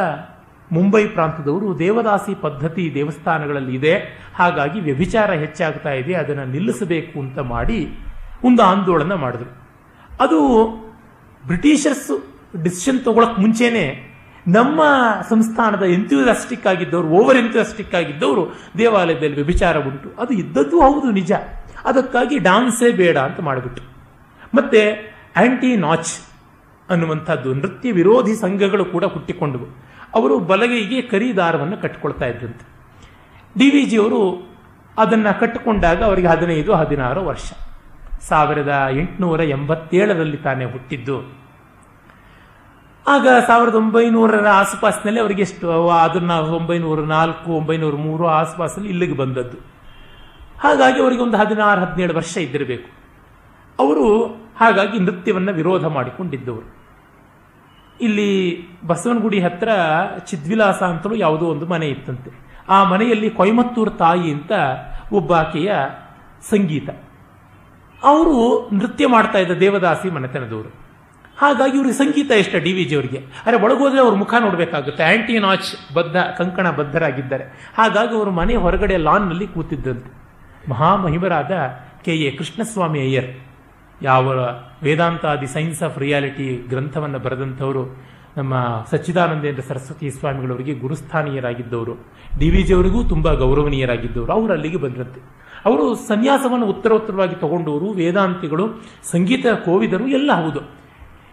ಮುಂಬೈ 0.71 1.05
ಪ್ರಾಂತದವರು 1.05 1.79
ದೇವದಾಸಿ 1.79 2.33
ಪದ್ಧತಿ 2.35 2.83
ದೇವಸ್ಥಾನಗಳಲ್ಲಿ 2.93 3.73
ಇದೆ. 3.75 3.93
ಹಾಗಾಗಿ 4.35 4.79
ವ್ಯಭಿಚಾರ 4.79 5.31
ಹೆಚ್ಚಾಗ್ತಾ 5.31 5.91
ಇದೆ, 5.91 6.13
ಅದನ್ನು 6.13 6.45
ನಿಲ್ಲಿಸಬೇಕು 6.45 7.19
ಅಂತ 7.19 7.39
ಮಾಡಿ 7.39 7.79
ಒಂದು 8.43 8.63
ಆಂದೋಲನ 8.63 9.13
ಮಾಡಿದ್ರು. 9.13 9.51
ಅದು 10.21 10.39
ಬ್ರಿಟಿಷರ್ಸ್ 11.43 12.11
ಡಿಸಿಷನ್ 12.63 12.99
ತಗೊಳಕ್ 12.99 13.39
ಮುಂಚೆನೆ 13.39 13.85
ನಮ್ಮ 14.47 14.81
ಸಂಸ್ಥಾನದ 15.29 15.83
ಎಂಥ್ಯೂಸಿಯಾಸ್ಟಿಕ್ 15.83 16.67
ಆಗಿದ್ದವರು 16.67 17.07
ಓವರ್ 17.07 17.37
ಎಂಥ್ಯೂಸಿಯಾಸ್ಟಿಕ್ 17.37 17.95
ಆಗಿದ್ದವರು 17.95 18.43
ದೇವಾಲಯದಲ್ಲಿ 18.77 19.35
ವ್ಯಭಿಚಾರ 19.35 19.77
ಉಂಟು. 19.77 20.09
ಅದು 20.19 20.33
ಇದ್ದದ್ದು 20.33 20.77
ಹೌದು, 20.81 21.11
ನಿಜ. 21.11 21.31
ಅದಕ್ಕಾಗಿ 21.85 22.37
ಡಾನ್ಸೇ 22.39 22.91
ಬೇಡ 22.91 23.17
ಅಂತ 23.17 23.39
ಮಾಡಿಬಿಟ್ಟು 23.39 23.83
ಮತ್ತೆ 24.55 24.81
ಆಂಟಿ 25.37 25.75
ನಾಚ್ 25.75 26.27
ಅನ್ನುವಂಥದ್ದು 26.89 27.53
ನೃತ್ಯ 27.53 27.91
ವಿರೋಧಿ 27.91 28.35
ಸಂಘಗಳು 28.35 28.85
ಕೂಡ 28.85 29.05
ಹುಟ್ಟಿಕೊಂಡವು. 29.05 29.65
ಅವರು 30.15 30.39
ಬಲಗೈಗೆ 30.39 31.01
ಕರಿ 31.01 31.35
ದಾರವನ್ನು 31.35 31.77
ಕಟ್ಟಿಕೊಳ್ತಾ 31.77 32.25
ಇದ್ದಂತೆ 32.25 32.65
ಡಿ 33.59 33.69
ವಿ 33.69 33.83
ಜಿಯವರು 33.83 34.51
ಅದನ್ನು 34.97 35.39
ಕಟ್ಟಿಕೊಂಡಾಗ 35.39 36.03
ಅವರಿಗೆ 36.03 36.27
ಹದಿನೈದು, 36.27 36.75
ಹದಿನಾರು 36.75 37.25
ವರ್ಷ. 37.25 37.51
ಸಾವಿರದ 38.21 38.87
ಎಂಟುನೂರ 38.91 39.41
ಎಂಬತ್ತೇಳರಲ್ಲಿ 39.41 40.37
ತಾನೇ 40.37 40.65
ಹುಟ್ಟಿದ್ದು. 40.65 41.17
ಆಗ 43.07 43.27
ಸಾವಿರದ 43.47 43.75
ಒಂಬೈನೂರರ 43.75 44.47
ಆಸುಪಾಸಿನಲ್ಲಿ 44.47 45.21
ಅವರಿಗೆ 45.21 45.41
ಎಷ್ಟು, 45.41 45.89
ಅದನ್ನ 45.89 46.31
ಒಂಬೈನೂರ 46.31 46.99
ನಾಲ್ಕು, 46.99 47.51
ಒಂಬೈನೂರ 47.51 47.95
ಮೂರು 47.95 48.27
ಆಸುಪಾಸಲ್ಲಿ 48.27 48.89
ಇಲ್ಲಿಗೆ 48.89 49.13
ಬಂದದ್ದು. 49.13 49.70
ಹಾಗಾಗಿ 50.63 51.01
ಅವರಿಗೆ 51.01 51.21
ಒಂದು 51.21 51.37
ಹದಿನಾರು, 51.37 51.81
ಹದಿನೇಳು 51.81 52.13
ವರ್ಷ 52.13 52.37
ಇದ್ದಿರಬೇಕು. 52.37 52.89
ಅವರು 53.79 54.27
ಹಾಗಾಗಿ 54.57 54.99
ನೃತ್ಯವನ್ನು 54.99 55.53
ವಿರೋಧ 55.53 55.85
ಮಾಡಿಕೊಂಡಿದ್ದವರು. 55.85 56.81
ಇಲ್ಲಿ 58.01 58.29
ಬಸವನಗುಡಿ 58.87 59.39
ಹತ್ರ 59.39 59.69
ಚಿದ್ವಿಲಾಸ 60.25 60.83
ಅಂತಲೂ 60.83 61.15
ಯಾವುದೋ 61.15 61.45
ಒಂದು 61.45 61.65
ಮನೆ 61.65 61.87
ಇತ್ತಂತೆ. 61.87 62.31
ಆ 62.69 62.83
ಮನೆಯಲ್ಲಿ 62.83 63.29
ಕೊಯಮತ್ತೂರು 63.29 63.91
ತಾಯಿ 63.91 64.31
ಅಂತ 64.31 64.51
ಒಬ್ಬಾಕೆಯ 65.13 65.73
ಸಂಗೀತ. 66.49 66.89
ಅವರು 68.03 68.69
ನೃತ್ಯ 68.73 69.07
ಮಾಡ್ತಾ 69.07 69.39
ಇದ್ದ 69.39 69.51
ದೇವದಾಸಿ 69.51 70.09
ಮನೆತನದವರು. 70.09 70.69
ಹಾಗಾಗಿ 71.37 71.77
ಇವ್ರಿಗೆ 71.77 71.95
ಸಂಗೀತ 71.95 72.31
ಇಷ್ಟ 72.31 72.55
ಡಿ 72.55 72.73
ವಿ 72.73 72.83
ಜಿ 72.83 72.95
ಅವರಿಗೆ. 72.95 73.17
ಅರೆ, 73.45 73.61
ಒಳಗೋದ್ರೆ 73.61 74.01
ಅವ್ರ 74.01 74.15
ಮುಖ 74.15 74.33
ನೋಡಬೇಕಾಗುತ್ತೆ. 74.39 75.03
ಆಂಟಿ 75.03 75.39
ನಾಚ್ 75.39 75.93
ಬದ್ಧ, 75.93 76.17
ಕಂಕಣ 76.17 76.69
ಬದ್ಧರಾಗಿದ್ದಾರೆ. 76.69 77.73
ಹಾಗಾಗಿ 77.77 78.15
ಅವರು 78.15 78.31
ಮನೆ 78.31 78.55
ಹೊರಗಡೆ 78.55 78.97
ಲಾನ್ನಲ್ಲಿ 78.97 79.47
ಕೂತಿದ್ದಂತೆ. 79.47 80.20
ಮಹಾಮಹಿಮರಾದ 80.69 81.51
ಕೆ 82.03 82.15
ಎ 82.15 82.31
ಕೃಷ್ಣಸ್ವಾಮಿ 82.31 82.99
ಅಯ್ಯರ್. 82.99 83.35
ಯಾವ 84.03 84.33
ವೇದಾಂತಾದಿ 84.83 85.47
ಸೈನ್ಸ್ 85.47 85.83
ಆಫ್ 85.83 85.99
ರಿಯಾಲಿಟಿ 85.99 86.67
ಗ್ರಂಥವನ್ನು 86.69 87.19
ಬರೆದಂಥವರು, 87.19 88.11
ನಮ್ಮ 88.37 88.83
ಸಚ್ಚಿದಾನಂದೇಂದ್ರ 88.91 89.61
ಸರಸ್ವತಿ 89.61 90.09
ಸ್ವಾಮಿಗಳವರಿಗೆ 90.09 90.73
ಗುರುಸ್ಥಾನೀಯರಾಗಿದ್ದವರು, 90.73 91.93
ಡಿ 92.39 92.49
ವಿ 92.49 92.63
ಜಿ 92.63 92.73
ಅವರಿಗೂ 92.73 93.03
ತುಂಬ 93.03 93.33
ಗೌರವನೀಯರಾಗಿದ್ದವರು, 93.33 94.31
ಅವರು 94.31 94.53
ಅಲ್ಲಿಗೆ 94.53 94.77
ಬಂದ್ರಂತೆ. 94.77 95.51
ಅವರು 95.65 95.95
ಸನ್ಯಾಸವನ್ನು 95.95 96.65
ಉತ್ತರೋತ್ತರವಾಗಿ 96.65 97.35
ತಗೊಂಡವರು, 97.35 97.91
ವೇದಾಂತಿಗಳು, 97.91 98.81
ಸಂಗೀತ, 99.11 99.45
ಕೋವಿದರು, 99.65 100.07
ಎಲ್ಲ 100.07 100.31
ಹೌದು. 100.33 100.81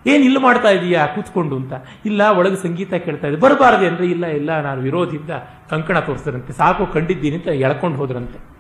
ಏನು 0.07 0.25
ಇಲ್ಲಿ 0.25 0.41
ಮಾಡ್ತಾ 0.41 0.71
ಇದೀಯಾ, 0.71 1.07
ಕೂತ್ಕೊಂಡು 1.07 1.57
ಅಂತ. 1.57 1.73
ಇಲ್ಲ, 2.05 2.31
ಒಳಗೆ 2.31 2.57
ಸಂಗೀತ 2.57 2.95
ಕೇಳ್ತಾ 2.95 3.29
ಇದೆ. 3.29 3.37
ಬರಬಾರದೆ 3.37 3.87
ಅಂದರೆ, 3.87 4.07
ಇಲ್ಲ 4.07 4.27
ಇಲ್ಲ, 4.27 4.61
ನಾನು 4.61 4.81
ವಿರೋಧಿಯಿಂದ 4.81 5.31
ಕಂಕಣ 5.71 5.99
ತೋರಿಸಿದ್ರಂತೆ. 5.99 6.53
ಸಾಕು, 6.53 6.87
ಕಂಡಿದ್ದೀನಿ 6.87 7.37
ಅಂತ 7.37 7.49
ಎಳ್ಕೊಂಡು 7.49 7.97
ಹೋದ್ರಂತೆ. 7.97 8.58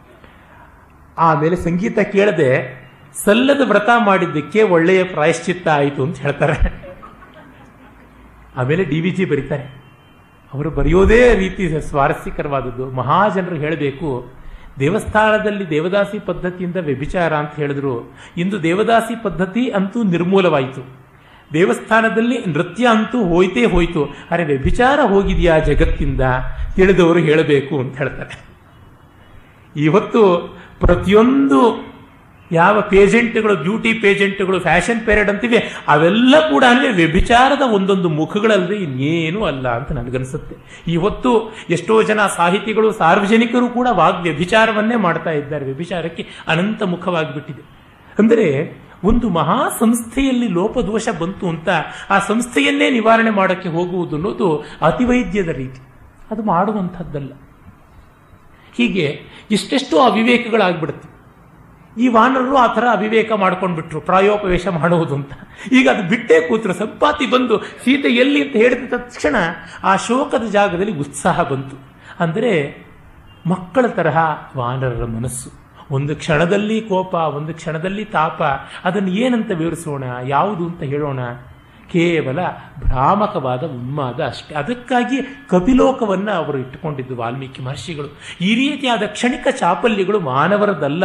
ಆಮೇಲೆ 1.19 1.57
ಸಂಗೀತ 1.57 1.99
ಕೇಳದೆ 1.99 2.53
ಸಲ್ಲದ 3.25 3.61
ವ್ರತ 3.69 3.89
ಮಾಡಿದ್ದಕ್ಕೆ 4.05 4.62
ಒಳ್ಳೆಯ 4.62 5.05
ಪ್ರಾಯಶ್ಚಿತ್ತ 5.05 5.69
ಆಯಿತು 5.69 6.03
ಅಂತ 6.03 6.19
ಹೇಳ್ತಾರೆ. 6.19 6.57
ಆಮೇಲೆ 8.57 8.85
ಡಿ 8.85 9.01
ವಿ 9.01 9.11
ಜಿ 9.11 9.25
ಬರೀತಾರೆ. 9.25 9.83
ಅವರು 10.55 10.71
ಬರೆಯೋದೇ 10.71 11.35
ರೀತಿ 11.35 11.81
ಸ್ವಾರಸ್ಯಕರವಾದದ್ದು. 11.89 12.91
ಮಹಾಜನರು 12.91 13.57
ಹೇಳಬೇಕು, 13.57 14.33
ದೇವಸ್ಥಾನದಲ್ಲಿ 14.79 15.71
ದೇವದಾಸಿ 15.71 16.19
ಪದ್ಧತಿಯಿಂದ 16.19 16.77
ವ್ಯಭಿಚಾರ 16.77 17.35
ಅಂತ 17.37 17.55
ಹೇಳಿದ್ರು. 17.57 17.95
ಇಂದು 18.37 18.62
ದೇವದಾಸಿ 18.62 19.23
ಪದ್ಧತಿ 19.23 19.71
ಅಂತೂ 19.71 20.03
ನಿರ್ಮೂಲವಾಯಿತು. 20.03 20.83
ದೇವಸ್ಥಾನದಲ್ಲಿ 21.53 22.39
ನೃತ್ಯ 22.49 22.87
ಅಂತೂ 22.87 23.25
ಹೋಯ್ತೇ 23.25 23.64
ಹೋಯ್ತು. 23.64 24.05
ಅರೆ 24.31 24.45
ವ್ಯಭಿಚಾರ 24.45 25.01
ಹೋಗಿದೆಯಾ 25.01 25.59
ಜಗತ್ತಿಂದ? 25.59 26.21
ತಿಳಿದವರು 26.77 27.19
ಹೇಳಬೇಕು 27.19 27.81
ಅಂತ 27.81 27.99
ಹೇಳ್ತಾರೆ. 27.99 28.49
ಇವತ್ತು 29.77 30.21
ಪ್ರತಿಯೊಂದು 30.81 31.89
ಯಾವ 32.53 32.81
ಪೇಜೆಂಟ್ಗಳು 32.81 33.57
ಬ್ಯೂಟಿ 33.57 33.93
ಪೇಜೆಂಟ್ಗಳು 33.93 34.61
ಫ್ಯಾಷನ್ 34.61 35.01
ಪೇರಿಯಡ್ 35.07 35.31
ಅಂತಿವೆ, 35.31 35.59
ಅವೆಲ್ಲ 35.89 36.35
ಕೂಡ 36.51 36.64
ಅಂದರೆ 36.68 36.93
ವ್ಯಭಿಚಾರದ 36.93 37.62
ಒಂದೊಂದು 37.62 38.09
ಮುಖಗಳಲ್ಲದೆ 38.09 38.74
ಇನ್ನೇನು 38.74 39.45
ಅಲ್ಲ 39.45 39.68
ಅಂತ 39.68 39.93
ನನಗನ್ಸುತ್ತೆ. 39.93 40.57
ಇವತ್ತು 40.93 41.57
ಎಷ್ಟೋ 41.70 42.03
ಜನ 42.03 42.20
ಸಾಹಿತಿಗಳು, 42.37 42.93
ಸಾರ್ವಜನಿಕರು 42.93 43.68
ಕೂಡ 43.68 43.89
ವಾಗ್ 43.91 44.22
ವ್ಯಭಿಚಾರವನ್ನೇ 44.22 44.97
ಮಾಡ್ತಾ 44.97 45.31
ಇದ್ದಾರೆ. 45.31 45.64
ವ್ಯಭಿಚಾರಕ್ಕೆ 45.64 46.26
ಅನಂತ 46.49 46.83
ಮುಖವಾಗಿಬಿಟ್ಟಿದೆ. 46.83 47.62
ಅಂದರೆ 48.18 48.47
ಒಂದು 49.05 49.29
ಮಹಾ 49.29 49.68
ಸಂಸ್ಥೆಯಲ್ಲಿ 49.81 50.49
ಲೋಪದೋಷ 50.49 51.09
ಬಂತು 51.20 51.49
ಅಂತ 51.49 51.68
ಆ 52.11 52.18
ಸಂಸ್ಥೆಯನ್ನೇ 52.18 52.91
ನಿವಾರಣೆ 52.91 53.31
ಮಾಡೋಕ್ಕೆ 53.31 53.68
ಹೋಗುವುದು 53.68 54.16
ಅನ್ನೋದು 54.16 54.49
ಅತಿವೈದ್ಯದ 54.83 55.49
ರೀತಿ. 55.49 55.81
ಅದು 56.31 56.43
ಮಾಡುವಂಥದ್ದಲ್ಲ. 56.43 57.33
ಹೀಗೆ 58.79 59.22
ಎಷ್ಟೆಷ್ಟು 59.51 59.99
ಅವಿವೇಕಗಳಾಗ್ಬಿಡುತ್ತೆ. 60.01 61.09
ಈ 62.01 62.09
ವಾನರರು 62.09 62.57
ಆ 62.57 62.66
ಥರ 62.74 62.85
ಅವಿವೇಕ 62.93 63.33
ಮಾಡ್ಕೊಂಡ್ಬಿಟ್ರು, 63.33 64.01
ಪ್ರಾಯೋಪವೇಶ 64.01 64.66
ಮಾಡುವುದು 64.66 65.14
ಅಂತ. 65.14 65.33
ಈಗ 65.72 65.89
ಅದು 65.89 66.09
ಬಿಟ್ಟೇ 66.09 66.49
ಕೂತರು, 66.49 66.74
ಸಂಪಾತಿ 66.74 67.26
ಬಂದು 67.26 67.59
ಸೀತೆ 67.59 68.09
ಎಲ್ಲಿ 68.09 68.43
ಅಂತ 68.43 68.57
ಹೇಳಿದ 68.57 68.93
ತಕ್ಷಣ 68.93 69.37
ಆ 69.85 69.97
ಶೋಕದ 69.97 70.45
ಜಾಗದಲ್ಲಿ 70.51 70.95
ಉತ್ಸಾಹ 70.99 71.43
ಬಂತು. 71.43 71.76
ಅಂದರೆ 72.20 72.53
ಮಕ್ಕಳ 73.47 73.87
ತರಹ 73.87 74.18
ವಾನರರ 74.57 75.05
ಮನಸ್ಸು. 75.05 75.51
ಒಂದು 75.91 76.16
ಕ್ಷಣದಲ್ಲಿ 76.16 76.81
ಕೋಪ, 76.81 77.14
ಒಂದು 77.14 77.55
ಕ್ಷಣದಲ್ಲಿ 77.55 78.05
ತಾಪ, 78.05 78.43
ಅದನ್ನು 78.85 79.09
ಏನಂತ 79.09 79.51
ವಿವರಿಸೋಣ, 79.51 80.05
ಯಾವುದು 80.26 80.64
ಅಂತ 80.64 80.83
ಹೇಳೋಣ. 80.83 81.18
ಕೇವಲ 81.93 82.39
ಭ್ರಾಮಕವಾದ 82.84 83.64
ಉನ್ಮಾದ 83.64 84.20
ಅಷ್ಟೇ. 84.20 84.55
ಅದಕ್ಕಾಗಿ 84.55 85.16
ಕಪಿಲೋಕವನ್ನು 85.49 86.32
ಅವರು 86.32 86.59
ಇಟ್ಟುಕೊಂಡಿದ್ದು 86.59 87.16
ವಾಲ್ಮೀಕಿ 87.16 87.62
ಮಹರ್ಷಿಗಳು. 87.62 88.18
ಈ 88.41 88.55
ರೀತಿಯಾದ 88.55 89.03
ಕ್ಷಣಿಕ 89.07 89.47
ಚಾಪಲ್ಯಗಳು 89.51 90.20
ಮಾನವರದಲ್ಲ, 90.20 91.05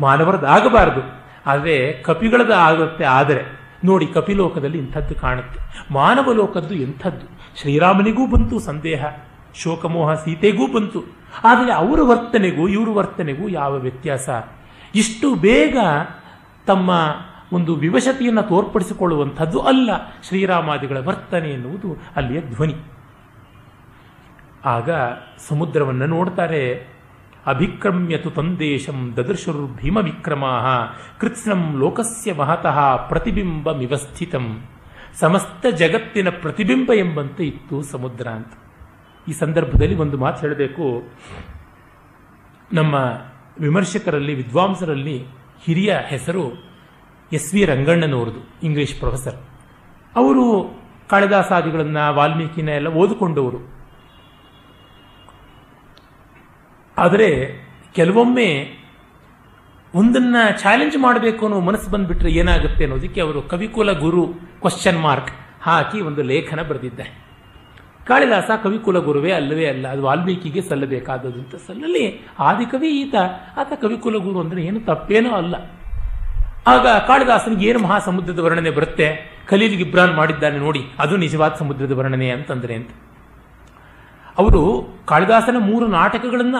ಮಾನವರದಾಗಬಾರದು. 0.00 1.20
ಆದರೆ 1.46 1.92
ಕಪಿಗಳದ 1.92 2.50
ಆಗುತ್ತೆ 2.50 3.04
ಆದರೆ, 3.04 3.60
ನೋಡಿ 3.84 4.06
ಕಪಿಲೋಕದಲ್ಲಿ 4.06 4.78
ಇಂಥದ್ದು 4.78 5.14
ಕಾಣುತ್ತೆ. 5.14 5.58
ಮಾನವ 5.90 6.32
ಲೋಕದ್ದು 6.32 6.74
ಎಂಥದ್ದು? 6.74 7.26
ಶ್ರೀರಾಮನಿಗೂ 7.60 8.26
ಬಂತು 8.26 8.58
ಸಂದೇಹ, 8.58 9.04
ಶೋಕಮೋಹ 9.54 10.14
ಸೀತೆಗೂ 10.14 10.72
ಬಂತು. 10.72 11.04
ಆದರೆ 11.44 11.72
ಅವರ 11.72 12.00
ವರ್ತನೆಗೂ, 12.02 12.68
ಇವರ 12.68 12.88
ವರ್ತನೆಗೂ 12.88 13.48
ಯಾವ 13.48 13.74
ವ್ಯತ್ಯಾಸ? 13.74 14.28
ಇಷ್ಟು 14.94 15.34
ಬೇಗ 15.34 15.78
ತಮ್ಮ 16.66 16.90
ಒಂದು 17.52 17.74
ವಿವಶತೆಯನ್ನು 17.74 18.42
ತೋರ್ಪಡಿಸಿಕೊಳ್ಳುವಂಥದ್ದು 18.42 19.60
ಅಲ್ಲ 19.60 19.90
ಶ್ರೀರಾಮಾದಿಗಳ 20.22 20.98
ವರ್ತನೆ 20.98 21.50
ಎನ್ನುವುದು 21.50 21.96
ಅಲ್ಲಿಯ 22.16 22.40
ಧ್ವನಿ. 22.40 22.74
ಆಗ 24.64 24.90
ಸಮುದ್ರವನ್ನು 25.48 26.06
ನೋಡ್ತಾರೆ, 26.06 26.86
ಅಭಿಕ್ರಮ್ಯತು 27.46 28.30
ತಂದೇಶಂ 28.30 29.14
ದದರ್ಶರು 29.16 29.66
ಭೀಮ 29.66 29.96
ವಿಕ್ರಮಾ 29.96 30.86
ಕೃತ್ಸ್ನಂ 31.18 31.76
ಲೋಕಸ್ಯ 31.78 32.34
ಮಹತಃ 32.34 33.08
ಪ್ರತಿಬಿಂಬ 33.08 33.72
ಮಿವಸ್ಥಿತಂ 33.72 34.62
ಸಮಸ್ತ 35.14 35.66
ಜಗತ್ತಿನ 35.66 36.28
ಪ್ರತಿಬಿಂಬ 36.28 36.92
ಎಂಬಂತೆ 36.92 37.44
ಇತ್ತು 37.44 37.82
ಸಮುದ್ರ 37.82 38.28
ಅಂತ. 38.28 38.52
ಈ 39.28 39.32
ಸಂದರ್ಭದಲ್ಲಿ 39.32 39.94
ಒಂದು 39.94 40.18
ಮಾತು 40.18 40.40
ಹೇಳಬೇಕು. 40.40 41.02
ನಮ್ಮ 42.72 42.94
ವಿಮರ್ಶಕರಲ್ಲಿ, 43.60 44.34
ವಿದ್ವಾಂಸರಲ್ಲಿ 44.34 45.26
ಹಿರಿಯ 45.64 45.96
ಹೆಸರು 46.06 46.69
ಎಸ್ 47.32 47.54
ವಿ 47.54 47.64
ರಂಗಣ್ಣನವರದು 47.64 48.40
ಇಂಗ್ಲಿಷ್ 48.62 48.94
ಪ್ರೊಫೆಸರ್ 48.94 49.36
ಅವರು 50.16 50.44
ಕಾಳಿದಾಸಾದಿಗಳನ್ನು 51.10 52.14
ವಾಲ್ಮೀಕಿನ 52.14 52.68
ಎಲ್ಲ 52.68 52.88
ಓದಿಕೊಂಡವರು. 52.88 53.60
ಆದರೆ 56.98 57.28
ಕೆಲವೊಮ್ಮೆ 57.94 58.48
ಒಂದನ್ನ 59.94 60.36
ಚಾಲೆಂಜ್ 60.62 60.96
ಮಾಡಬೇಕು 60.98 61.46
ಅನ್ನೋ 61.46 61.60
ಮನಸ್ಸು 61.60 61.90
ಬಂದ್ಬಿಟ್ರೆ 61.90 62.30
ಏನಾಗುತ್ತೆ 62.30 62.84
ಅನ್ನೋದಕ್ಕೆ 62.84 63.20
ಅವರು 63.20 63.42
ಕವಿಕುಲ 63.42 63.92
ಗುರು 63.98 64.26
ಕ್ವಶನ್ 64.60 65.00
ಮಾರ್ಕ್ 65.00 65.30
ಹಾಕಿ 65.62 66.00
ಒಂದು 66.00 66.22
ಲೇಖನ 66.22 66.62
ಬರೆದಿದ್ದಾರೆ. 66.62 67.12
ಕಾಳಿದಾಸ 68.06 68.50
ಕವಿಕುಲ 68.62 68.98
ಗುರುವೇ 68.98 69.32
ಅಲ್ಲವೇ 69.32 69.66
ಅಲ್ಲ, 69.66 69.88
ಅದು 69.88 70.02
ವಾಲ್ಮೀಕಿಗೆ 70.02 70.60
ಸಲ್ಲಬೇಕಾದದ್ದು 70.60 71.38
ಅಂತ 71.38 71.54
ಸಲ್ಲಲಿ 71.54 72.04
ಆದಿಕವಿ 72.38 72.90
ಈತ, 73.00 73.14
ಆತ 73.56 73.72
ಕವಿಕುಲ 73.80 74.16
ಗುರು 74.16 74.40
ಅಂದ್ರೆ 74.40 74.62
ಏನು 74.62 74.80
ತಪ್ಪೇನೋ 74.80 75.30
ಅಲ್ಲ. 75.30 75.54
ಆಗ 76.66 76.86
ಕಾಳಿದಾಸನಿಗೆ 77.06 77.68
ಏನು 77.68 77.78
ಮಹಾಸಮುದ್ರದ 77.78 78.38
ವರ್ಣನೆ 78.38 78.70
ಬರುತ್ತೆ? 78.70 79.06
ಖಲೀಲ್ 79.48 79.76
ಗಿಬ್ರಾನ್ 79.76 80.14
ಮಾಡಿದ್ದಾನೆ 80.14 80.58
ನೋಡಿ, 80.58 80.82
ಅದು 80.98 81.16
ನಿಜವಾದ 81.16 81.52
ಸಮುದ್ರದ 81.58 81.92
ವರ್ಣನೆ 81.92 82.30
ಅಂತಂದ್ರೆ 82.30 82.74
ಅಂತ. 82.74 82.90
ಅವರು 84.38 84.62
ಕಾಳಿದಾಸನ 85.06 85.56
ಮೂರು 85.58 85.86
ನಾಟಕಗಳನ್ನ 85.86 86.56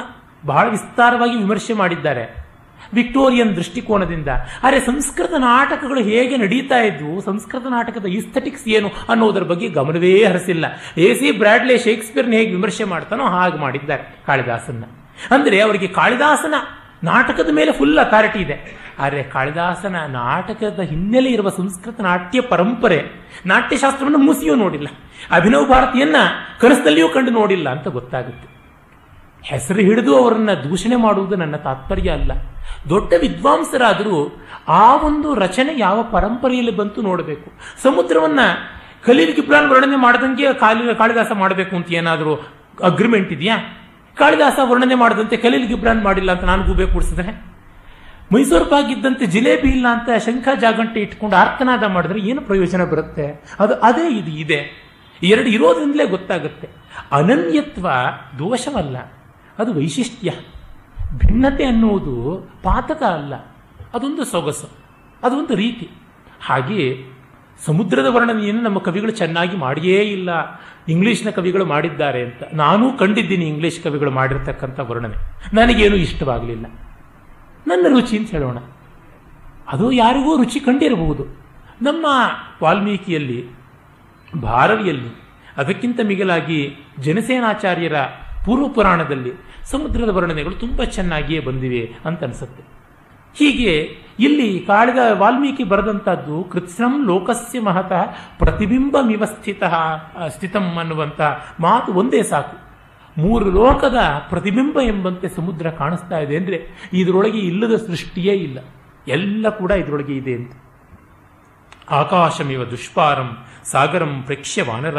ಬಹಳ 0.46 0.70
ವಿಸ್ತಾರವಾಗಿ 0.70 1.36
ವಿಮರ್ಶೆ 1.36 1.72
ಮಾಡಿದ್ದಾರೆ. 1.72 2.50
ವಿಕ್ಟೋರಿಯನ್ 2.94 3.56
ದೃಷ್ಟಿಕೋನದಿಂದ. 3.56 4.28
ಆದರೆ 4.62 4.80
ಸಂಸ್ಕೃತ 4.80 5.32
ನಾಟಕಗಳು 5.38 6.00
ಹೇಗೆ 6.00 6.36
ನಡೀತಾ 6.36 6.78
ಇದ್ವು? 6.78 7.20
ಸಂಸ್ಕೃತ 7.20 7.66
ನಾಟಕದ 7.66 8.06
ಇಸ್ಥೆಟಿಕ್ಸ್ 8.06 8.68
ಏನು 8.68 8.88
ಅನ್ನೋದರ 9.08 9.42
ಬಗ್ಗೆ 9.42 9.68
ಗಮನವೇ 9.68 10.24
ಹರಿಸಿಲ್ಲ. 10.24 10.64
ಎ 10.96 11.14
ಸಿ 11.14 11.30
ಬ್ರಾಡ್ಲೆ 11.38 11.78
ಶೇಕ್ಸ್ಪಿಯರ್ನ 11.78 12.32
ಹೇಗೆ 12.32 12.50
ವಿಮರ್ಶೆ 12.50 12.84
ಮಾಡ್ತಾನೋ 12.84 13.24
ಹಾಗೆ 13.24 13.58
ಮಾಡಿದ್ದಾರೆ 13.58 14.16
ಕಾಳಿದಾಸನ್ನ. 14.26 14.84
ಅಂದರೆ 15.30 15.60
ಅವರಿಗೆ 15.60 15.86
ಕಾಳಿದಾಸನ 15.86 16.54
ನಾಟಕದ 17.04 17.50
ಮೇಲೆ 17.52 17.72
ಫುಲ್ 17.72 17.98
ಅಥಾರಿಟಿ 17.98 18.38
ಇದೆ. 18.38 18.80
ಆದರೆ 19.00 19.22
ಕಾಳಿದಾಸನ 19.22 19.96
ನಾಟಕದ 20.06 20.80
ಹಿನ್ನೆಲೆ 20.80 21.30
ಇರುವ 21.30 21.48
ಸಂಸ್ಕೃತ 21.48 22.00
ನಾಟ್ಯ 22.00 22.40
ಪರಂಪರೆ, 22.40 23.02
ನಾಟ್ಯಶಾಸ್ತ್ರವನ್ನು 23.46 24.18
ಮೂಸಿಯೂ 24.18 24.54
ನೋಡಿಲ್ಲ. 24.54 24.86
ಅಭಿನವ್ 25.30 25.68
ಭಾರತಿಯನ್ನ 25.68 26.16
ಕನಸದಲ್ಲಿಯೂ 26.60 27.08
ಕಂಡು 27.08 27.30
ನೋಡಿಲ್ಲ 27.30 27.70
ಅಂತ 27.70 27.88
ಗೊತ್ತಾಗುತ್ತೆ. 27.88 28.60
ಹೆಸರು 29.42 29.78
ಹಿಡಿದು 29.78 30.16
ಅವರನ್ನ 30.16 30.52
ದೂಷಣೆ 30.52 30.96
ಮಾಡುವುದು 30.96 31.36
ನನ್ನ 31.36 31.56
ತಾತ್ಪರ್ಯ 31.56 32.10
ಅಲ್ಲ. 32.10 32.32
ದೊಡ್ಡ 32.88 33.12
ವಿದ್ವಾಂಸರಾದರೂ 33.20 34.44
ಆ 34.68 34.96
ಒಂದು 34.96 35.34
ರಚನೆ 35.34 35.78
ಯಾವ 35.78 36.02
ಪರಂಪರೆಯಲ್ಲಿ 36.02 36.76
ಬಂತು 36.76 37.02
ನೋಡಬೇಕು. 37.02 37.50
ಸಮುದ್ರವನ್ನ 37.82 38.40
ಖಲೀಲ್ 39.06 39.34
ಕಿಪ್ರಾನ್ 39.34 39.70
ವರ್ಣನೆ 39.70 39.96
ಮಾಡದಂಗೆ 39.96 40.52
ಕಾಲಿ, 40.52 40.94
ಕಾಳಿದಾಸ 40.94 41.32
ಮಾಡಬೇಕು 41.34 41.76
ಅಂತ 41.76 41.92
ಏನಾದರೂ 41.92 42.34
ಅಗ್ರಿಮೆಂಟ್ 42.82 43.32
ಇದೆಯಾ? 43.32 43.58
ಕಾಳಿದಾಸ 44.18 44.58
ವರ್ಣನೆ 44.62 44.94
ಮಾಡದಂತೆ 44.94 45.36
ಕಲೀಲ್ 45.36 45.68
ಗಿಬ್ರಾನ್ 45.68 46.02
ಮಾಡಿಲ್ಲ 46.02 46.32
ಅಂತ 46.32 46.44
ನಾನು 46.44 46.62
ಗೂಬೆ 46.62 46.86
ಮೈಸೂರು 48.32 48.64
ಬಾಗಿದ್ದಂತೆ 48.64 49.26
ಜಿಲೇಬಿ 49.26 49.68
ಇಲ್ಲ 49.68 49.86
ಅಂತ 49.90 50.08
ಶಂಖ 50.24 50.48
ಜಾಗಂಟೆ 50.60 51.00
ಇಟ್ಕೊಂಡು 51.00 51.36
ಆರ್ತನಾದ 51.36 51.84
ಮಾಡಿದ್ರೆ 51.84 52.20
ಏನು 52.20 52.40
ಪ್ರಯೋಜನ 52.40 52.84
ಬರುತ್ತೆ? 52.84 53.26
ಅದು 53.60 53.74
ಅದೇ 53.74 54.06
ಇದು 54.18 54.32
ಇದೆ. 54.38 54.60
ಎರಡು 55.22 55.48
ಇರೋದ್ರಿಂದಲೇ 55.48 56.04
ಗೊತ್ತಾಗುತ್ತೆ. 56.06 56.68
ಅನನ್ಯತ್ವ 57.12 57.86
ದೋಷವಲ್ಲ, 58.38 58.96
ಅದು 59.58 59.70
ವೈಶಿಷ್ಟ್ಯ. 59.74 60.30
ಭಿನ್ನತೆ 61.16 61.64
ಅನ್ನುವುದು 61.64 62.14
ಪಾತಕ 62.62 63.02
ಅಲ್ಲ, 63.02 63.34
ಅದೊಂದು 63.94 64.24
ಸೊಗಸು, 64.24 64.68
ಅದೊಂದು 65.22 65.54
ರೀತಿ. 65.54 65.88
ಹಾಗೆಯೇ 66.42 66.88
ಸಮುದ್ರದ 67.66 68.08
ವರ್ಣನೆಯನ್ನು 68.10 68.62
ನಮ್ಮ 68.62 68.78
ಕವಿಗಳು 68.78 69.12
ಚೆನ್ನಾಗಿ 69.12 69.56
ಮಾಡಿಯೇ 69.56 69.98
ಇಲ್ಲ. 70.02 70.30
ಇಂಗ್ಲಿಷ್ನ 70.88 71.30
ಕವಿಗಳು 71.30 71.64
ಮಾಡಿದ್ದಾರೆ 71.64 72.20
ಅಂತ. 72.24 72.42
ನಾನೂ 72.52 72.86
ಕಂಡಿದ್ದೀನಿ 72.98 73.46
ಇಂಗ್ಲಿಷ್ 73.46 73.80
ಕವಿಗಳು 73.82 74.10
ಮಾಡಿರ್ತಕ್ಕಂಥ 74.10 74.78
ವರ್ಣನೆ. 74.80 75.18
ನನಗೇನು 75.56 75.96
ಇಷ್ಟವಾಗಲಿಲ್ಲ. 75.96 76.66
ನನ್ನ 77.70 77.86
ರುಚಿ 77.88 78.18
ಅಂತ 78.18 78.30
ಹೇಳೋಣ. 78.30 78.58
ಅದು 79.68 79.92
ಯಾರಿಗೂ 79.92 80.36
ರುಚಿ 80.36 80.60
ಕಂಡಿರಬಹುದು. 80.60 81.24
ನಮ್ಮ 81.82 82.06
ವಾಲ್ಮೀಕಿಯಲ್ಲಿ 82.62 83.50
ಭಾರವಿಯಲ್ಲಿ 84.40 85.22
ಅದಕ್ಕಿಂತ 85.56 86.00
ಮಿಗಿಲಾಗಿ 86.04 86.74
ಜನಸೇನಾಚಾರ್ಯರ 86.98 87.94
ಪೂರ್ವ 88.44 88.68
ಪುರಾಣದಲ್ಲಿ 88.68 89.32
ಸಮುದ್ರದ 89.64 90.08
ವರ್ಣನೆಗಳು 90.08 90.54
ತುಂಬ 90.54 90.84
ಚೆನ್ನಾಗಿಯೇ 90.84 91.40
ಬಂದಿವೆ 91.40 91.96
ಅಂತ 92.04 92.24
ಅನಿಸುತ್ತೆ. 92.24 92.62
ಹೀಗೆ 93.34 93.96
ಇಲ್ಲಿ 94.18 94.60
ಕಾಳಿದ 94.66 94.98
ವಾಲ್ಮೀಕಿ 95.12 95.64
ಬರೆದಂಥದ್ದು 95.64 96.44
ಕೃತ್ಸಂ 96.44 97.06
ಲೋಕಸ್ಯ 97.06 97.60
ಮಹತಃ 97.60 98.02
ಪ್ರತಿಬಿಂಬ 98.38 98.96
ಸ್ಥಿತ, 99.24 99.62
ಸ್ಥಿತಂ 100.28 100.76
ಅನ್ನುವಂಥ 100.78 101.20
ಮಾತು 101.60 101.92
ಒಂದೇ 101.92 102.22
ಸಾಕು. 102.22 102.56
ಮೂರು 103.20 103.50
ಲೋಕದ 103.50 103.96
ಪ್ರತಿಬಿಂಬ 104.28 104.80
ಎಂಬಂತೆ 104.80 105.28
ಸಮುದ್ರ 105.28 105.70
ಕಾಣಿಸ್ತಾ 105.70 106.18
ಇದೆ 106.18 106.36
ಅಂದರೆ 106.36 106.88
ಇದರೊಳಗೆ 106.92 107.38
ಇಲ್ಲದ 107.38 107.76
ಸೃಷ್ಟಿಯೇ 107.76 108.32
ಇಲ್ಲ. 108.32 108.58
ಎಲ್ಲ 109.08 109.48
ಕೂಡ 109.48 109.70
ಇದರೊಳಗೆ 109.70 110.16
ಇದೆ 110.16 110.34
ಅಂತ. 110.34 110.52
ಆಕಾಶಮಿವ 111.90 112.64
ದುಷ್ಪಾರಂ, 112.64 113.36
ಸಾಗರಂ 113.64 114.22
ಪ್ರೇಕ್ಷ್ಯ 114.22 114.62
ವಾನರ, 114.62 114.98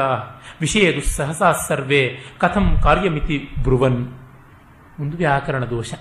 ವಿಷಯ 0.61 0.95
ದುಸ್ಸಹಸಾ 0.95 1.51
ಸರ್ವೇ, 1.51 2.17
ಕಥಂ 2.37 2.77
ಕಾರ್ಯಮಿತಿ 2.83 3.49
ಬ್ರುವನ್. 3.63 4.07
ಒಂದು 4.99 5.17
ವ್ಯಾಕರಣ 5.17 5.65
ದೋಷ. 5.65 5.93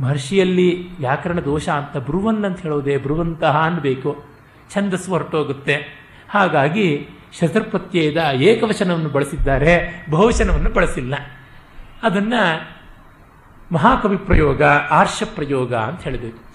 ಮಹರ್ಷಿಯಲ್ಲಿ 0.00 0.98
ವ್ಯಾಕರಣ 0.98 1.38
ದೋಷ 1.40 1.68
ಅಂತ 1.68 1.96
ಬ್ರುವನ್ 1.96 2.44
ಅಂತ 2.44 2.60
ಹೇಳೋದೆ 2.60 2.96
ಬ್ರುವಂತಹ 2.96 3.58
ಅನ್ಬೇಕು. 3.58 4.24
ಛಂದಸ್ಸು 4.74 5.10
ಹೊರಟೋಗುತ್ತೆ. 5.10 5.74
ಹಾಗಾಗಿ 6.30 7.08
ಶತೃಪ್ರತ್ಯಯದ 7.32 8.16
ಏಕವಚನವನ್ನು 8.16 9.08
ಬಳಸಿದ್ದಾರೆ, 9.08 10.06
ಬಹುವಚನವನ್ನು 10.10 10.70
ಬಳಸಿಲ್ಲ. 10.70 11.14
ಅದನ್ನ 12.02 12.34
ಮಹಾಕವಿ 13.72 14.16
ಪ್ರಯೋಗ, 14.16 14.62
ಆರ್ಷ 14.90 15.22
ಪ್ರಯೋಗ 15.34 15.74
ಅಂತ 15.74 16.02
ಹೇಳಬೇಕು. 16.02 16.50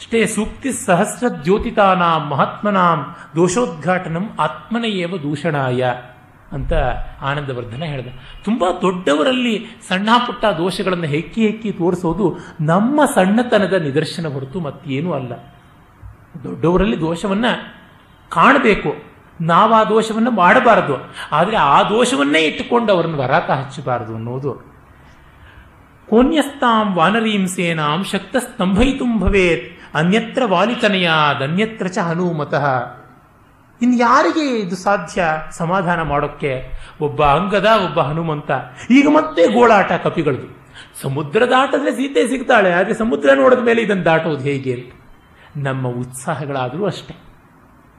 ಅಷ್ಟೇ 0.00 0.26
ಸೂಕ್ತಿ 0.26 0.72
ಸಹಸ್ರ 0.72 1.28
ದ್ಯೋತಿತಾನಾಂ 1.44 2.28
ಮಹಾತ್ಮನಾಂ 2.28 3.16
ದೋಷೋದ್ಘಾಟನಂ 3.36 4.30
ಆತ್ಮನೆಯೇವ 4.40 5.16
ದೂಷಣಾಯ 5.22 5.92
ಅಂತ 6.52 6.72
ಆನಂದವರ್ಧನ 7.22 7.82
ಹೇಳಿದ. 7.82 8.06
ತುಂಬಾ 8.44 8.72
ದೊಡ್ಡವರಲ್ಲಿ 8.72 9.66
ಸಣ್ಣ 9.88 10.08
ಪುಟ್ಟ 10.26 10.44
ದೋಷಗಳನ್ನು 10.44 11.04
ಹೆಕ್ಕಿ 11.04 11.46
ಹೆಕ್ಕಿ 11.46 11.72
ತೋರಿಸೋದು 11.72 12.38
ನಮ್ಮ 12.60 13.04
ಸಣ್ಣತನದ 13.04 13.72
ನಿದರ್ಶನ 13.72 14.28
ಹೊರತು 14.28 14.60
ಮತ್ತೇನೂ 14.60 15.12
ಅಲ್ಲ. 15.12 15.32
ದೊಡ್ಡವರಲ್ಲಿ 16.44 17.00
ದೋಷವನ್ನ 17.00 17.44
ಕಾಣಬೇಕು. 18.28 19.15
ನಾವು 19.40 19.72
ಆ 19.74 19.84
ದೋಷವನ್ನು 19.84 20.30
ಮಾಡಬಾರದು. 20.30 20.96
ಆದರೆ 21.32 21.56
ಆ 21.56 21.82
ದೋಷವನ್ನೇ 21.82 22.40
ಇಟ್ಟುಕೊಂಡು 22.40 22.92
ಅವರನ್ನು 22.92 23.18
ವರಾತ 23.18 23.50
ಹಚ್ಚಬಾರದು 23.50 24.14
ಅನ್ನೋದು. 24.14 24.52
ಕೋನ್ಯಸ್ತಾಂ 26.08 26.94
ವಾನರೀಂ 26.94 27.46
ಸೇನಾಂ 27.46 28.04
ಶಕ್ತ 28.04 28.36
ಸ್ತಂಭಯಿತು 28.36 29.18
ಭವೇತ್, 29.18 29.66
ಅನ್ಯತ್ರ 29.94 30.42
ವಾಲಿತನಯಾದ್ 30.46 31.42
ಅನ್ಯತ್ರ 31.42 31.86
ಚ 31.86 31.98
ಹನುಮತಃ. 31.98 32.66
ಇನ್ನು 33.80 33.96
ಯಾರಿಗೆ 33.96 34.58
ಇದು 34.58 34.76
ಸಾಧ್ಯ 34.76 35.24
ಸಮಾಧಾನ 35.50 36.02
ಮಾಡೋಕ್ಕೆ? 36.02 36.52
ಒಬ್ಬ 37.00 37.24
ಅಂಗದ, 37.24 37.66
ಒಬ್ಬ 37.84 38.00
ಹನುಮಂತ. 38.00 38.50
ಈಗ 38.90 39.08
ಮತ್ತೆ 39.08 39.46
ಗೋಳಾಟ 39.46 39.92
ಕಪಿಗಳದು. 39.92 40.48
ಸಮುದ್ರ 41.02 41.42
ದಾಟದ್ರೆ 41.44 41.92
ಸೀತೆ 41.92 42.28
ಸಿಗ್ತಾಳೆ, 42.28 42.72
ಆದರೆ 42.72 42.94
ಸಮುದ್ರ 42.94 43.30
ನೋಡಿದ 43.34 43.58
ಮೇಲೆ 43.58 43.82
ಇದನ್ನು 43.82 44.04
ದಾಟೋದು 44.04 44.40
ಹೇಗೆ 44.40 44.92
ನಮ್ಮ 45.56 45.88
ಉತ್ಸಾಹಗಳಾದರೂ 45.88 46.86
ಅಷ್ಟೇ. 46.86 47.25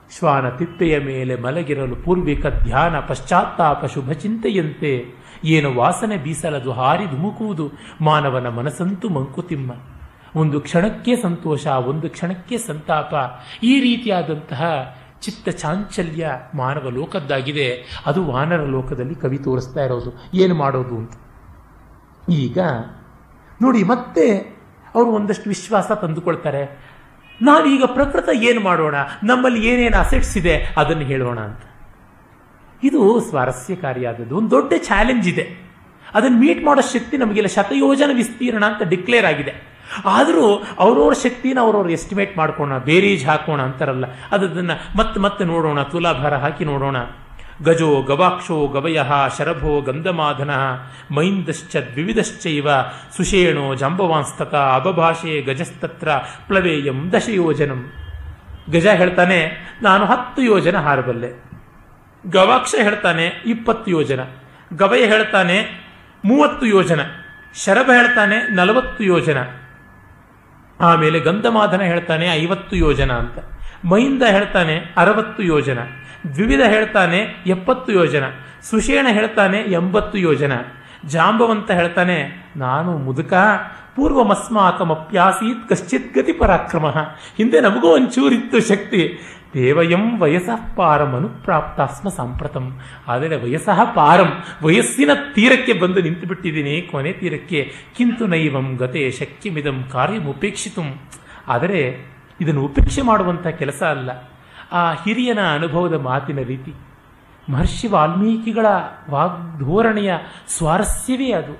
ಶ್ವಾನ 0.09 0.49
ತಿಪ್ಪೆಯ 0.49 0.99
ಮೇಲೆ 0.99 1.35
ಮಲಗಿರಲು 1.35 1.95
ಪೂರ್ವಿಕ 1.95 2.47
ಧ್ಯಾನ 2.47 2.99
ಪಶ್ಚಾತ್ತಾಪ 2.99 3.85
ಶುಭ 3.85 4.11
ಚಿಂತೆಯಂತೆ. 4.11 5.05
ಏನು 5.43 5.75
ವಾಸನೆ 5.75 6.17
ಬೀಸಲದು 6.17 6.71
ಹಾರಿ 6.71 7.05
ಧುಮುಕುವುದು 7.05 7.71
ಮಾನವನ 8.01 8.47
ಮನಸ್ಸಂತೂ 8.47 9.09
ಮಂಕುತಿಮ್ಮ. 9.09 9.71
ಒಂದು 10.35 10.61
ಕ್ಷಣಕ್ಕೆ 10.61 11.15
ಸಂತೋಷ, 11.15 11.67
ಒಂದು 11.67 12.09
ಕ್ಷಣಕ್ಕೆ 12.09 12.57
ಸಂತಾಪ. 12.57 13.13
ಈ 13.63 13.79
ರೀತಿಯಾದಂತಹ 13.79 14.63
ಚಿತ್ತ 15.21 15.49
ಚಾಂಚಲ್ಯ 15.49 16.31
ಮಾನವ 16.55 16.89
ಲೋಕದ್ದಾಗಿದೆ. 16.89 18.01
ಅದು 18.05 18.25
ವಾನರ 18.25 18.61
ಲೋಕದಲ್ಲಿ 18.61 19.15
ಕವಿ 19.15 19.37
ತೋರಿಸ್ತಾ 19.37 19.83
ಇರೋದು. 19.83 20.31
ಏನು 20.33 20.55
ಮಾಡೋದು 20.55 20.97
ಅಂತ. 20.97 21.11
ಈಗ 22.29 22.59
ನೋಡಿ, 23.61 23.83
ಮತ್ತೆ 23.83 24.57
ಅವರು 24.95 25.07
ಒಂದಷ್ಟು 25.07 25.49
ವಿಶ್ವಾಸ 25.49 25.91
ತಂದುಕೊಳ್ತಾರೆ. 25.91 26.96
ನಾವೀಗ 27.41 27.83
ಪ್ರಕೃತ 27.85 28.29
ಏನು 28.33 28.61
ಮಾಡೋಣ? 28.61 28.95
ನಮ್ಮಲ್ಲಿ 29.23 29.67
ಏನೇನು 29.67 29.97
ಅಸೆಟ್ಸ್ 29.97 30.37
ಇದೆ? 30.37 30.73
ಅದನ್ನು 30.77 31.03
ಹೇಳೋಣ 31.03 31.39
ಅಂತ. 31.39 31.61
ಇದು 32.83 33.19
ಸ್ವಾರಸ್ಯಕಾರಿಯಾದದ್ದು. 33.19 34.37
ಒಂದು 34.37 34.51
ದೊಡ್ಡ 34.51 34.73
ಚಾಲೆಂಜ್ 34.77 35.27
ಇದೆ. 35.27 35.67
ಅದನ್ನು 36.13 36.37
ಮೀಟ್ 36.37 36.65
ಮಾಡೋ 36.65 36.81
ಶಕ್ತಿ 36.81 37.17
ನಮಗಿಲ್ಲ. 37.17 37.47
ಶತಯೋಜನ 37.47 38.11
ವಿಸ್ತೀರ್ಣ 38.13 38.65
ಅಂತ 38.65 38.81
ಡಿಕ್ಲೇರ್ 38.83 39.25
ಆಗಿದೆ. 39.25 39.77
ಆದರೂ 40.05 40.63
ಅವ್ರವ್ರ 40.79 41.13
ಶಕ್ತಿನ 41.13 41.59
ಅವ್ರವ್ರು 41.59 41.89
ಎಸ್ಟಿಮೇಟ್ 41.89 42.37
ಮಾಡ್ಕೋಣ. 42.37 42.77
ಬೇರೀಜ್ 42.77 43.25
ಹಾಕೋಣ 43.25 43.61
ಅಂತಾರಲ್ಲ. 43.61 44.05
ಅದನ್ನು 44.31 44.97
ಮತ್ತೆ 44.97 45.19
ಮತ್ತೆ 45.19 45.45
ನೋಡೋಣ. 45.45 45.81
ತುಲಾಭಾರ 45.81 46.35
ಹಾಕಿ 46.35 46.65
ನೋಡೋಣ. 46.65 46.97
ಗಜೋ 47.63 48.01
ಗವಾಕ್ಷೋ 48.01 48.67
ಗವಯ 48.67 48.99
ಶರಭೋ 49.37 49.81
ಗಂಧಮಾಧನ 49.81 50.49
ಮೈಂದಶ್ಚ 51.11 51.75
ದ್ವಿವಿಧಶ್ಚೈವ 51.75 52.67
ಸುಷೇಣೋ 53.17 53.75
ಜಾಂಬವಾಂಸ್ತಕ 53.75 54.55
ಅಬಭಾಷೆ 54.75 55.41
ಗಜಸ್ತತ್ರ 55.41 56.09
ಪ್ಲವೇಯಂ 56.47 57.11
ದಶ 57.13 57.29
ಯೋಜನಂ 57.29 57.91
ಗಜ 58.71 58.87
ಹೇಳ್ತಾನೆ, 58.87 59.39
ನಾನು 59.81 60.05
ಹತ್ತು 60.05 60.41
ಯೋಜನ 60.41 60.77
ಹಾರಬಲ್ಲೆ. 60.77 61.43
ಗವಾಕ್ಷ 62.29 62.75
ಹೇಳ್ತಾನೆ, 62.81 63.25
ಇಪ್ಪತ್ತು 63.45 63.91
ಯೋಜನ. 63.91 64.19
ಗವಯ 64.75 65.05
ಹೇಳ್ತಾನೆ, 65.05 65.57
ಮೂವತ್ತು 66.25 66.65
ಯೋಜನ. 66.65 66.99
ಶರಭ 67.65 67.91
ಹೇಳ್ತಾನೆ, 67.95 68.55
ನಲವತ್ತು 68.55 69.03
ಯೋಜನ. 69.03 69.37
ಆಮೇಲೆ 70.81 71.19
ಗಂಧಮಾಧನ 71.19 71.81
ಹೇಳ್ತಾನೆ, 71.81 72.27
ಐವತ್ತು 72.27 72.75
ಯೋಜನ 72.75 73.11
ಅಂತ. 73.11 73.56
ಮೈಂದ 73.85 74.23
ಹೇಳ್ತಾನೆ 74.23 74.93
ಅರವತ್ತು 74.97 75.43
ಯೋಜನ, 75.43 75.79
ದ್ವಿವಿಧ 76.35 76.61
ಹೇಳ್ತಾನೆ 76.61 77.17
ಎಪ್ಪತ್ತು 77.47 77.93
ಯೋಜನ, 77.93 78.23
ಸುಷೇಣ 78.69 79.07
ಹೇಳ್ತಾನೆ 79.11 79.57
ಎಂಬತ್ತು 79.57 80.17
ಯೋಜನ, 80.17 80.51
ಜಾಂಬವಂತ 81.05 81.71
ಹೇಳ್ತಾನೆ 81.71 82.47
ನಾನು 82.55 82.97
ಮುದುಕ, 82.97 83.33
ಪೂರ್ವಮಸ್ಮಾಕಮಪ್ಯಾಸೀತ್ 83.95 85.69
ಕಶ್ಚಿತ್ 85.69 86.17
ಗತಿ 86.17 86.33
ಪರಾಕ್ರಮ 86.33 86.85
ಹಿಂದೆ 87.37 87.61
ನಮಗೂ 87.61 87.87
ಒಂಚೂರಿತ್ತು 87.87 88.59
ಶಕ್ತಿ. 88.59 89.19
ದೇವಯಂ 89.53 90.19
ವಯಸ್ಸಃ 90.19 90.75
ಪಾರಂ 90.75 91.15
ಅನುಪ್ರಾಪ್ತಾಸ್ಮ 91.15 92.09
ಸಾಂಪ್ರತಂ. 92.09 92.79
ಆದರೆ 93.07 93.35
ವಯಸ್ಸಃ 93.35 93.83
ಪಾರಂ, 93.83 94.31
ವಯಸ್ಸಿನ 94.63 95.09
ತೀರಕ್ಕೆ 95.33 95.73
ಬಂದು 95.73 96.01
ನಿಂತು 96.01 96.27
ಬಿಟ್ಟಿದ್ದೀನಿ 96.27 96.81
ಕೊನೆ 96.81 97.11
ತೀರಕ್ಕೆ. 97.11 97.73
ಕಿಂತು 97.97 98.27
ನೈವಂ 98.27 98.75
ಗತೆ 98.75 99.11
ಶಕ್ಯಮಿದಂ 99.11 99.85
ಕಾರ್ಯಮುಪೇಕ್ಷಿತು. 99.91 100.81
ಆದರೆ 101.47 102.16
ಇದನ್ನು 102.41 102.61
ಉಪೇಕ್ಷೆ 102.65 103.01
ಮಾಡುವಂಥ 103.01 103.47
ಕೆಲಸ 103.47 103.83
ಅಲ್ಲ. 103.83 104.09
ಆ 104.71 104.91
ಹಿರಿಯನ 104.91 105.39
ಅನುಭವದ 105.53 105.93
ಮಾತಿನ 105.93 106.37
ರೀತಿ. 106.37 106.73
ಮಹರ್ಷಿ 107.51 107.87
ವಾಲ್ಮೀಕಿಗಳ 107.87 108.65
ವಾಗ್ಧೋರಣೆಯ 109.09 110.13
ಸ್ವಾರಸ್ಯವೇ 110.47 111.31
ಅದು. 111.31 111.59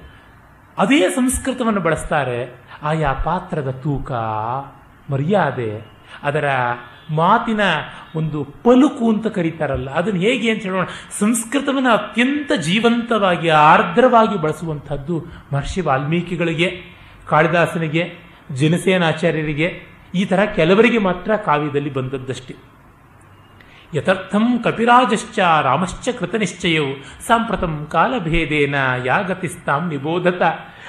ಅದೇ 0.78 1.10
ಸಂಸ್ಕೃತವನ್ನು 1.10 1.80
ಬಳಸ್ತಾರೆ, 1.80 2.62
ಆಯಾ 2.84 3.14
ಪಾತ್ರದ 3.14 3.70
ತೂಕ, 3.70 4.12
ಮರ್ಯಾದೆ, 5.12 5.92
ಅದರ 6.24 6.46
ಮಾತಿನ 7.16 7.62
ಒಂದು 8.16 8.44
ಪಲುಕು 8.44 9.10
ಅಂತ 9.10 9.28
ಕರೀತಾರಲ್ಲ. 9.28 9.92
ಅದನ್ನು 9.92 10.20
ಹೇಗೆ 10.20 10.52
ಅಂತ 10.52 10.64
ಹೇಳೋಣ. 10.64 10.86
ಸಂಸ್ಕೃತವನ್ನು 11.20 11.90
ಅತ್ಯಂತ 11.90 12.52
ಜೀವಂತವಾಗಿ, 12.62 13.50
ಆರ್ದ್ರವಾಗಿ 13.50 14.42
ಬಳಸುವಂಥದ್ದು 14.42 15.26
ಮಹರ್ಷಿ 15.54 15.82
ವಾಲ್ಮೀಕಿಗಳಿಗೆ, 15.82 16.82
ಕಾಳಿದಾಸನಿಗೆ, 17.28 18.14
ಜನಸೇನಾಚಾರ್ಯರಿಗೆ 18.54 19.97
ಈ 20.18 20.26
ಥರ 20.26 20.46
ಕೆಲವರಿಗೆ 20.46 20.98
ಮಾತ್ರ 20.98 21.36
ಕಾವ್ಯದಲ್ಲಿ 21.36 21.94
ಬಂದದ್ದಷ್ಟೇ. 21.94 22.56
ಯಥರ್ಥಂ 23.96 24.60
ಕಪಿರಾಜಶ್ಚ 24.64 25.40
ರಾಮಶ್ಚ 25.40 26.10
ಕೃತನಿಶ್ಚಯವು 26.20 27.06
ಸಾಂಪ್ರತಂ 27.28 27.88
ಕಾಲಭೇದೇನ 27.92 28.76
ಯಾಗತಿಸ್ತಾಂ 29.06 29.90
ನಿಬೋಧತ. 29.90 30.42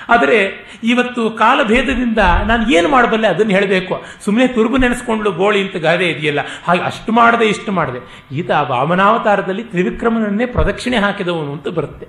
ಆದರೆ 0.09 0.39
ಇವತ್ತು 0.83 1.31
ಕಾಲಭೇದದಿಂದ 1.31 2.19
ನಾನು 2.19 2.77
ಏನು 2.77 2.89
ಮಾಡಬಲ್ಲೆ 2.89 3.29
ಅದನ್ನು 3.29 3.53
ಹೇಳಬೇಕು. 3.53 4.05
ಸುಮ್ಮನೆ 4.25 4.47
ತುರುಬು 4.47 4.77
ನೆನೆಸ್ಕೊಂಡು 4.77 5.33
ಗೋಳಿ 5.33 5.61
ಅಂತ 5.63 5.77
ಗಾದೆ 5.77 6.11
ಇದೆಯಲ್ಲ. 6.11 6.41
ಹಾಗೆ 6.65 6.81
ಅಷ್ಟು 6.81 7.13
ಮಾಡದೆ 7.13 7.47
ಇಷ್ಟು 7.47 7.73
ಮಾಡಿದೆ. 7.73 8.01
ಈತ 8.33 8.51
ವಾಮನಾವತಾರದಲ್ಲಿ 8.51 9.65
ತ್ರಿವಿಕ್ರಮನನ್ನೇ 9.65 10.47
ಪ್ರದಕ್ಷಿಣೆ 10.47 10.97
ಹಾಕಿದವನು 10.97 11.53
ಅಂತ 11.53 11.69
ಬರುತ್ತೆ. 11.69 12.07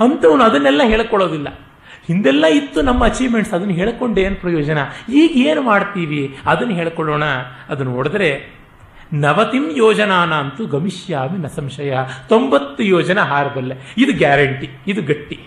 ಅಂಥವನು 0.00 0.44
ಅದನ್ನೆಲ್ಲ 0.44 0.82
ಹೇಳ್ಕೊಳ್ಳೋದಿಲ್ಲ. 0.84 1.48
ಹಿಂದೆಲ್ಲ 2.08 2.46
ಇತ್ತು 2.46 2.82
ನಮ್ಮ 2.82 3.04
ಅಚೀವ್ಮೆಂಟ್ಸ್ 3.04 3.54
ಅದನ್ನು 3.54 3.74
ಹೇಳ್ಕೊಂಡು 3.74 4.20
ಏನು 4.20 4.36
ಪ್ರಯೋಜನ? 4.36 4.78
ಈಗ 5.12 5.30
ಏನು 5.36 5.62
ಮಾಡ್ತೀವಿ? 5.62 6.36
ಅದನ್ನು 6.46 6.74
ಹೇಳ್ಕೊಳ್ಳೋಣ. 6.74 7.24
ಅದನ್ನು 7.68 7.92
ನೋಡಿದ್ರೆ, 7.92 8.58
ನವತಿಂ 9.12 9.76
ಯೋಜನಾನ 9.76 10.34
ಅಂತೂ 10.34 10.66
ಗಮಿಷ್ಯಾಮಿ 10.66 11.38
ನ 11.38 11.46
ಸಂಶಯ. 11.46 11.94
ತೊಂಬತ್ತು 12.28 12.82
ಯೋಜನ 12.82 13.20
ಹಾರಬಲ್ಲೆ. 13.20 13.74
ಇದು 13.98 14.12
ಗ್ಯಾರಂಟಿ. 14.12 14.68
ಇದು 14.86 15.02
ಗಟ್ಟಿ. 15.02 15.40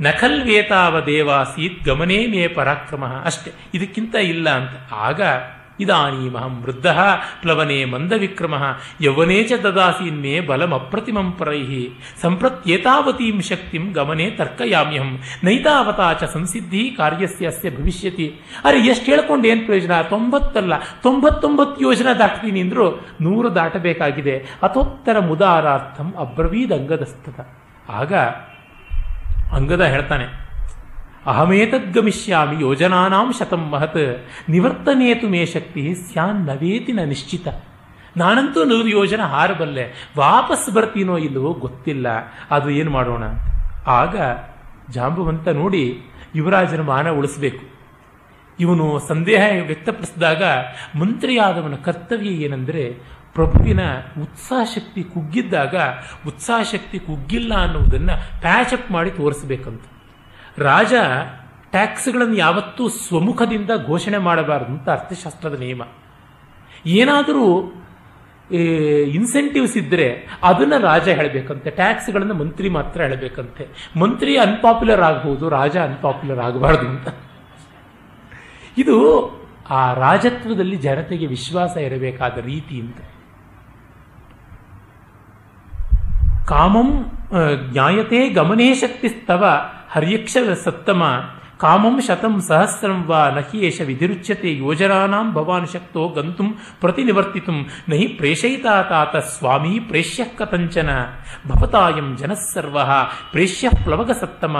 ನಖಲ್ವೇತಾವ 0.00 1.00
ದೇವಾಸೀತ್ 1.00 1.84
ಗಮನೇ 1.84 2.26
ಮೇ 2.26 2.48
ಪರಾಕ್ರಮ. 2.48 3.04
ಅಷ್ಟೆ. 3.24 3.52
ಇದಕ್ಕಿಂತ 3.74 4.14
ಇಲ್ಲ 4.14 4.50
ಅಂತ. 4.50 4.92
ಆಗ 4.92 5.20
ಇದಾನೀಮಹಂ 5.80 6.62
ವೃದ್ಧ 6.62 6.86
ಪ್ಲವನೆ 7.40 7.84
ಮಂದವಿಕ್ರಮ 7.84 8.54
ಯೌವನೇ 9.00 9.42
ಚ 9.42 9.52
ದದಾಸೀನ್ 9.52 10.46
ಬಲಮಪ್ರತಿಮಂ 10.46 11.32
ಪರೈ 11.32 11.88
ಸಂಪ್ರತ್ಯೇತಾವತೀಂ 12.22 13.40
ಶಕ್ತಿಂ 13.40 13.92
ಗಮನೆ 13.92 14.30
ತರ್ಕಯಾಮ್ಯಹಂ 14.30 15.18
ನೈತಾವತಾ 15.44 16.12
ಚ 16.12 16.24
ಸಂಸಿದ್ಧಿ 16.24 16.90
ಕಾರ್ಯಸ್ಯ 16.90 17.70
ಭವಿಷ್ಯತಿ. 17.70 18.40
ಅರೆ, 18.64 18.80
ಎಷ್ಟು 18.80 19.04
ಹೇಳ್ಕೊಂಡು 19.04 19.48
ಏನು 19.48 19.66
ಪ್ರಯೋಜನ? 19.66 20.02
ತೊಂಬತ್ತಲ್ಲ, 20.02 20.78
ತೊಂಬತ್ತೊಂಬತ್ತು 21.02 21.80
ಯೋಜನೆ 21.80 22.18
ದಾಟ್ತೀನಿ 22.18 22.60
ಅಂದ್ರು 22.60 22.96
ನೂರು 23.20 23.54
ದಾಟಬೇಕಾಗಿದೆ. 23.54 24.36
ಅಥೋತ್ತರ 24.38 25.18
ಮುದಾರಾರ್ಥಂ 25.18 26.14
ಅಬ್ರವೀದ್ 26.18 26.72
ಅಂಗದಸ್ತದ. 26.72 27.46
ಆಗ 27.90 28.14
ಅಂಗದ 29.52 29.84
ಹೇಳ್ತಾನೆ 29.84 30.43
ಅಹಮೇತದ್ಗಮಿಷ್ಯಾಮಿ 31.26 32.56
ಯೋಜನಾನಾಂ 32.62 33.32
ಶತಂ 33.38 33.62
ಮಹತ್ 33.70 34.02
ನಿವರ್ತನೇತು 34.48 35.28
ಮೇ 35.28 35.46
ಶಕ್ತಿ 35.46 35.94
ಸ್ಯಾನ್ 35.94 36.42
ನವೇತಿ 36.46 36.92
ನ 36.92 37.04
ನಿಶ್ಚಿತ 37.04 37.48
ನಾನಂತೂ 38.16 38.64
ನೂರು 38.64 38.88
ಯೋಜನ 38.88 39.22
ಹಾರಬಲ್ಲೆ 39.24 39.84
ವಾಪಸ್ 40.16 40.70
ಬರ್ತೀನೋ 40.70 41.16
ಇಲ್ಲವೋ 41.18 41.52
ಗೊತ್ತಿಲ್ಲ। 41.52 42.06
ಅದು 42.50 42.70
ಏನು 42.70 42.90
ಮಾಡೋಣ 42.90 43.24
ಆಗ 43.86 44.16
ಜಾಂಬುವಂತ 44.90 45.48
ನೋಡಿ 45.48 45.84
ಯುವರಾಜನ 46.34 46.80
ಮಾನ 46.80 47.08
ಉಳಿಸಬೇಕು। 47.08 47.64
ಇವನು 48.60 48.86
ಸಂದೇಹ 49.08 49.42
ವ್ಯಕ್ತಪಡಿಸಿದಾಗ 49.66 50.42
ಮಂತ್ರಿಯಾದವನ 50.98 51.74
ಕರ್ತವ್ಯ 51.74 52.28
ಏನೆಂದರೆ 52.28 52.84
ಪ್ರಭುವಿನ 53.34 53.80
ಉತ್ಸಾಹಶಕ್ತಿ 54.22 55.02
ಕುಗ್ಗಿದ್ದಾಗ, 55.02 55.76
ಉತ್ಸಾಹಶಕ್ತಿ 56.26 56.98
ಕುಗ್ಗಿಲ್ಲ 56.98 57.54
ಅನ್ನುವುದನ್ನು 57.54 58.40
ಪ್ಯಾಚಪ್ 58.40 58.92
ಮಾಡಿ 58.92 59.10
ತೋರಿಸಬೇಕಂತ। 59.10 59.82
ರಾಜ 60.58 60.94
ಟ್ಯಾಕ್ಸ್ಗಳನ್ನು 61.70 62.36
ಯಾವತ್ತೂ 62.36 62.88
ಸ್ವಮುಖದಿಂದ 62.88 63.70
ಘೋಷಣೆ 63.86 64.18
ಮಾಡಬಾರದು 64.18 64.72
ಅಂತ 64.72 64.88
ಅರ್ಥಶಾಸ್ತ್ರದ 64.90 65.56
ನಿಯಮ. 65.60 65.82
ಏನಾದರೂ 66.86 67.46
ಇನ್ಸೆಂಟಿವ್ಸ್ 69.18 69.76
ಇದ್ದರೆ 69.76 70.06
ಅದನ್ನು 70.42 70.78
ರಾಜ 70.82 71.06
ಹೇಳಬೇಕಂತೆ, 71.08 71.70
ಟ್ಯಾಕ್ಸ್ಗಳನ್ನು 71.70 72.34
ಮಂತ್ರಿ 72.34 72.68
ಮಾತ್ರ 72.68 72.98
ಹೇಳಬೇಕಂತೆ. 73.02 73.64
ಮಂತ್ರಿ 74.00 74.32
ಅನ್ಪಾಪ್ಯುಲರ್ 74.36 75.02
ಆಗಬಹುದು 75.02 75.48
ರಾಜ 75.48 75.76
ಅನ್ಪಾಪ್ಯುಲರ್ 75.76 76.38
ಆಗಬಾರ್ದು 76.38 76.86
ಅಂತ. 76.86 77.08
ಇದು 78.78 78.96
ಆ 79.70 79.82
ರಾಜತ್ವದಲ್ಲಿ 79.94 80.76
ಜನತೆಗೆ 80.76 81.26
ವಿಶ್ವಾಸ 81.26 81.74
ಇರಬೇಕಾದ 81.76 82.36
ರೀತಿ 82.44 82.76
ಅಂತ. 82.80 82.98
ಕಾಮಂ 86.48 86.90
ಜ್ಞಾಯತೆ 87.72 88.28
ಗಮನೇ 88.28 88.74
ಶಕ್ತಿಸ್ತವ 88.74 89.44
ಹರ್ಯಕ್ಷ 89.94 90.36
ಸತ್ತಮ, 90.64 91.02
ಕಾಮಂ 91.58 92.00
ಶತಂ 92.02 92.40
ಸಹಸ್ರಂ 92.40 93.04
ವಾ 93.06 93.30
ನಹಿ 93.30 93.58
ವಿಧಿರುಚ್ಯತೆ 93.84 94.50
ಯೋಜರಾನಾಂ 94.54 95.32
ಭವಾನ್ 95.32 95.66
ಶಕ್ತೋ 95.66 96.08
ಗಂತುಂ 96.08 96.48
ಪ್ರತಿನಿವರ್ತಿತುಂ, 96.80 97.58
ನಹಿ 97.88 98.06
ಪ್ರೇಷಯಿತಾ 98.06 98.82
ತಾತ 98.82 99.16
ಸ್ವಾಮಿ 99.16 99.80
ಪ್ರೇಷ್ಯ 99.80 100.24
ಕಥಂಚನ, 100.24 100.90
ಭವತಾಯಂ 101.48 102.16
ಜನಸ್ಸರ್ವ 102.16 102.78
ಪ್ರೇಷ್ಯ 103.30 103.68
ಪ್ಲವಗ 103.84 104.10
ಸತ್ತಮ, 104.10 104.56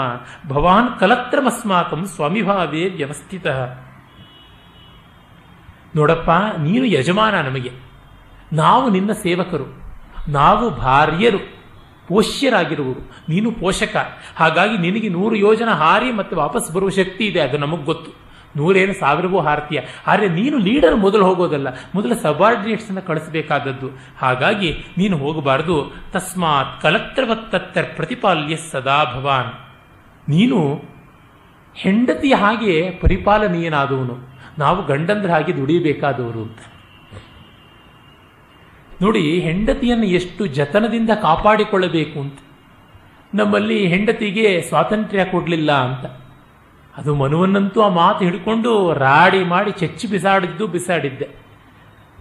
ಭವಾನ್ 0.47 0.99
ಕಲತ್ರಮಸ್ಮಾಕಂ 0.99 2.05
ಸ್ವಾಮಿಭಾವೇ 2.05 2.85
ವ್ಯವಸ್ಥಿತ. 2.89 3.47
ನೋಡಪ್ಪ, 5.95 6.29
ನೀನು 6.57 6.85
ಯಜಮಾನ 6.85 7.35
ನಮಗೆ, 7.41 7.73
ನಾವು 8.53 8.89
ನಿನ್ನ 8.89 9.11
ಸೇವಕರು, 9.11 9.67
ನಾವು 10.29 10.69
ಭಾರ್ಯರು. 10.69 11.54
ಪೋಷ್ಯರಾಗಿರುವರು 12.07 13.01
ನೀನು 13.29 13.51
ಪೋಷಕ. 13.51 13.95
ಹಾಗಾಗಿ 14.35 14.77
ನಿನಗೆ 14.77 15.09
ನೂರು 15.09 15.35
ಯೋಜನ 15.35 15.69
ಹಾರಿ 15.69 16.11
ಮತ್ತೆ 16.11 16.35
ವಾಪಸ್ 16.35 16.71
ಬರುವ 16.71 16.89
ಶಕ್ತಿ 16.89 17.23
ಇದೆ, 17.25 17.39
ಅದು 17.39 17.57
ನಮಗೆ 17.57 17.83
ಗೊತ್ತು. 17.83 18.11
ನೂರೇನು 18.55 18.93
ಸಾವಿರವೂ 18.93 19.39
ಹಾರತೀಯ. 19.39 19.79
ಆದರೆ 20.07 20.27
ನೀನು 20.29 20.57
ಲೀಡರ್ 20.57 20.95
ಮೊದಲು 20.95 21.25
ಹೋಗೋದಲ್ಲ, 21.25 21.67
ಮೊದಲು 21.95 22.15
ಸಬಾರ್ಡಿನೇಟ್ಸನ್ನು 22.15 23.01
ಕಳಿಸಬೇಕಾದದ್ದು. 23.01 23.89
ಹಾಗಾಗಿ 24.17 24.69
ನೀನು 24.97 25.17
ಹೋಗಬಾರದು. 25.17 25.77
ತಸ್ಮಾತ್ 26.11 26.81
ಕಲತ್ರವತ್ತರ್ 26.81 27.95
ಪ್ರತಿಪಾಲ್ಯ 27.95 28.55
ಸದಾ 28.71 28.99
ಭವಾನ್. 29.03 29.51
ನೀನು 30.29 30.59
ಹೆಂಡತಿಯ 31.75 32.33
ಹಾಗೆ 32.35 32.91
ಪರಿಪಾಲನೀಯನಾದವನು. 33.01 34.15
ನಾವು 34.59 34.85
ಗಂಡಂದ್ರ 34.85 35.29
ಹಾಗೆ 35.29 35.57
ದುಡಿಯಬೇಕಾದವರು. 35.57 36.41
ಅಂತ 36.41 36.59
ನೋಡಿ, 39.01 39.39
ಹೆಂಡತಿಯನ್ನು 39.39 40.05
ಎಷ್ಟು 40.05 40.45
ಜತನದಿಂದ 40.45 41.09
ಕಾಪಾಡಿಕೊಳ್ಳಬೇಕು 41.09 42.19
ಅಂತ. 42.19 42.39
ನಮ್ಮಲ್ಲಿ 43.35 43.87
ಹೆಂಡತಿಗೆ 43.87 44.61
ಸ್ವಾತಂತ್ರ್ಯ 44.61 45.25
ಕೊಡಲಿಲ್ಲ 45.25 45.71
ಅಂತ. 45.71 46.05
ಅದು 46.97 47.15
ಮನುವನ್ನಂತೂ 47.15 47.81
ಆ 47.81 47.89
ಮಾತು 47.89 48.25
ಹಿಡ್ಕೊಂಡು 48.25 48.93
ರಾಡಿ 48.93 49.43
ಮಾಡಿ 49.43 49.71
ಚಚ್ಚಿ 49.71 50.07
ಬಿಸಾಡಿದ್ದು 50.07 50.67
ಬಿಸಾಡಿದ್ದೆ. 50.67 51.29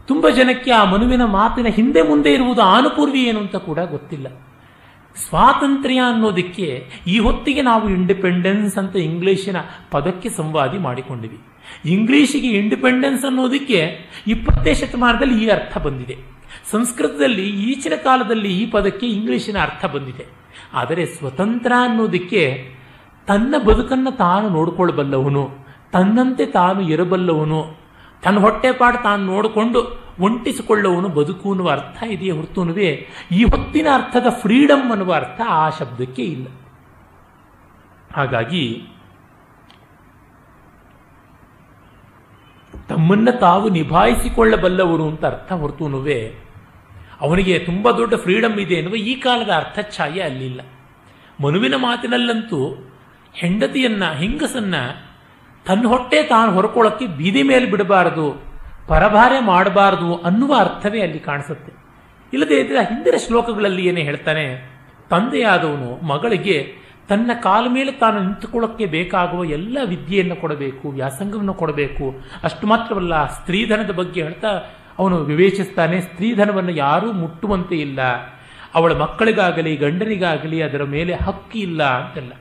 ತುಂಬ 0.06 0.28
ಜನಕ್ಕೆ 0.28 0.70
ಆ 0.70 0.84
ಮನುವಿನ 0.84 1.24
ಮಾತಿನ 1.24 1.66
ಹಿಂದೆ 1.66 2.02
ಮುಂದೆ 2.02 2.32
ಇರುವುದು 2.32 2.62
ಆನುಪೂರ್ವಿ 2.62 3.22
ಏನು 3.22 3.40
ಅಂತ 3.40 3.56
ಕೂಡ 3.56 3.78
ಗೊತ್ತಿಲ್ಲ. 3.78 4.26
ಸ್ವಾತಂತ್ರ್ಯ 5.28 5.98
ಅನ್ನೋದಕ್ಕೆ 5.98 6.88
ಈ 7.06 7.18
ಹೊತ್ತಿಗೆ 7.18 7.62
ನಾವು 7.62 7.90
ಇಂಡಿಪೆಂಡೆನ್ಸ್ 7.90 8.78
ಅಂತ 8.78 8.96
ಇಂಗ್ಲಿಷಿನ 8.96 9.56
ಪದಕ್ಕೆ 9.90 10.28
ಸಂವಾದಿ 10.28 10.78
ಮಾಡಿಕೊಂಡಿವಿ 10.78 11.38
ಇಂಗ್ಲಿಶಿಗೆ 11.84 12.48
ಇಂಡಿಪೆಂಡೆನ್ಸ್ 12.48 13.24
ಅನ್ನೋದಕ್ಕೆ 13.24 13.80
ಇಪ್ಪತ್ತನೇ 14.26 14.74
ಶತಮಾನದಲ್ಲಿ 14.74 15.44
ಈ 15.44 15.48
ಅರ್ಥ 15.48 15.78
ಬಂದಿದೆ. 15.78 16.16
ಸಂಸ್ಕೃತದಲ್ಲಿ 16.70 17.48
ಈಚಿನ 17.48 17.92
ಕಾಲದಲ್ಲಿ 17.96 18.62
ಈ 18.62 18.66
ಪದಕ್ಕೆ 18.66 19.06
ಇಂಗ್ಲೀಷಿನ 19.06 19.56
ಅರ್ಥ 19.58 19.84
ಬಂದಿದೆ. 19.84 20.26
ಆದರೆ 20.72 21.06
ಸ್ವತಂತ್ರ 21.06 21.72
ಅನ್ನೋದಕ್ಕೆ 21.80 22.74
ತನ್ನ 23.26 23.54
ಬದುಕನ್ನು 23.64 24.16
ತಾನು 24.16 24.48
ನೋಡಿಕೊಳ್ಳಬಲ್ಲವನು 24.48 25.50
ತನ್ನಂತೆ 25.92 26.46
ತಾನು 26.46 26.80
ಇರಬಲ್ಲವನು, 26.80 27.60
ತನ್ನ 28.22 28.38
ಹೊಟ್ಟೆಪಾಡು 28.38 29.02
ತಾನು 29.02 29.24
ನೋಡಿಕೊಂಡು 29.24 29.80
ಒಂಟಿಸಿಕೊಳ್ಳುವನು 30.20 31.08
ಬದುಕು 31.08 31.50
ಅನ್ನುವ 31.50 31.70
ಅರ್ಥ 31.70 32.02
ಇದೆಯೇ 32.02 32.30
ಹೊರತುನುವೆ, 32.30 33.08
ಈ 33.32 33.44
ಹೊತ್ತಿನ 33.44 33.86
ಅರ್ಥದ 33.94 34.26
ಫ್ರೀಡಮ್ 34.30 34.90
ಅನ್ನುವ 34.90 35.12
ಅರ್ಥ 35.12 35.40
ಆ 35.48 35.70
ಶಬ್ದಕ್ಕೆ 35.70 36.22
ಇಲ್ಲ. 36.22 36.46
ಹಾಗಾಗಿ 38.14 38.82
ತಮ್ಮನ್ನ 42.88 43.30
ತಾವು 43.30 43.68
ನಿಭಾಯಿಸಿಕೊಳ್ಳಬಲ್ಲವರು 43.68 45.08
ಅಂತ 45.08 45.24
ಅರ್ಥ 45.24 45.52
ಹೊರತುನುವೆ 45.52 46.20
ಅವನಿಗೆ 47.20 47.58
ತುಂಬ 47.58 47.90
ದೊಡ್ಡ 47.90 48.14
ಫ್ರೀಡಮ್ 48.14 48.60
ಇದೆ 48.60 48.74
ಎನ್ನುವ 48.74 48.94
ಈ 48.94 49.14
ಕಾಲದ 49.14 49.50
ಅರ್ಥ 49.50 49.78
ಛಾಯೆ 49.96 50.20
ಅಲ್ಲಿಲ್ಲ. 50.20 50.60
ಮನುವಿನ 51.40 51.74
ಮಾತಿನಲ್ಲಂತೂ 51.76 52.60
ಹೆಂಡತಿಯನ್ನ, 53.34 54.04
ಹೆಂಗಸನ್ನ 54.12 54.74
ತನ್ನ 55.66 55.86
ಹೊಟ್ಟೆ 55.86 56.22
ತಾನು 56.22 56.52
ಹೊರಕೊಳ್ಳಕ್ಕೆ 56.52 57.06
ಬೀದಿ 57.06 57.42
ಮೇಲೆ 57.42 57.66
ಬಿಡಬಾರದು, 57.66 58.26
ಪರಭಾರೆ 58.88 59.40
ಮಾಡಬಾರದು 59.40 60.16
ಅನ್ನುವ 60.16 60.54
ಅರ್ಥವೇ 60.58 61.00
ಅಲ್ಲಿ 61.00 61.18
ಕಾಣಿಸುತ್ತೆ. 61.18 61.72
ಇಲ್ಲದೆ 62.32 62.54
ಇದ್ರೆ 62.54 62.80
ಹಿಂದಿನ 62.84 63.14
ಶ್ಲೋಕಗಳಲ್ಲಿ 63.26 63.86
ಏನೇ 63.86 64.02
ಹೇಳ್ತಾನೆ, 64.02 64.44
ತಂದೆಯಾದವನು 65.10 65.90
ಮಗಳಿಗೆ 66.06 66.83
ತನ್ನ 67.08 67.30
ಕಾಲ 67.42 67.66
ಮೇಲೆ 67.68 67.92
ತಾನು 67.92 68.20
ನಿಂತುಕೊಳ್ಳೋಕ್ಕೆ 68.20 68.86
ಬೇಕಾಗುವ 68.86 69.44
ಎಲ್ಲ 69.44 69.78
ವಿದ್ಯೆಯನ್ನು 69.84 70.36
ಕೊಡಬೇಕು, 70.36 70.88
ವ್ಯಾಸಂಗವನ್ನು 70.88 71.54
ಕೊಡಬೇಕು. 71.54 72.14
ಅಷ್ಟು 72.42 72.66
ಮಾತ್ರವಲ್ಲ, 72.66 73.26
ಸ್ತ್ರೀಧನದ 73.26 73.90
ಬಗ್ಗೆ 73.90 74.22
ಹೇಳ್ತಾ 74.22 74.48
ಅವನು 74.98 75.16
ವಿವೇಚಿಸ್ತಾನೆ, 75.16 76.00
ಸ್ತ್ರೀಧನವನ್ನು 76.00 76.70
ಯಾರೂ 76.70 77.12
ಮುಟ್ಟುವಂತೆ 77.12 77.74
ಇಲ್ಲ. 77.74 78.00
ಅವಳ 78.74 78.92
ಮಕ್ಕಳಿಗಾಗಲಿ, 78.92 79.76
ಗಂಡನಿಗಾಗಲಿ 79.76 80.62
ಅದರ 80.62 80.82
ಮೇಲೆ 80.82 81.14
ಹಕ್ಕಿ 81.14 81.58
ಇಲ್ಲ 81.58 81.82
ಅಂತೆಲ್ಲ. 81.82 82.32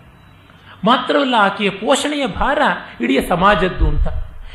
ಮಾತ್ರವಲ್ಲ, 0.84 1.36
ಆಕೆಯ 1.40 1.70
ಪೋಷಣೆಯ 1.70 2.28
ಭಾರ 2.28 2.62
ಇಡೀ 3.02 3.20
ಸಮಾಜದ್ದು 3.30 3.88
ಅಂತ. 3.88 4.08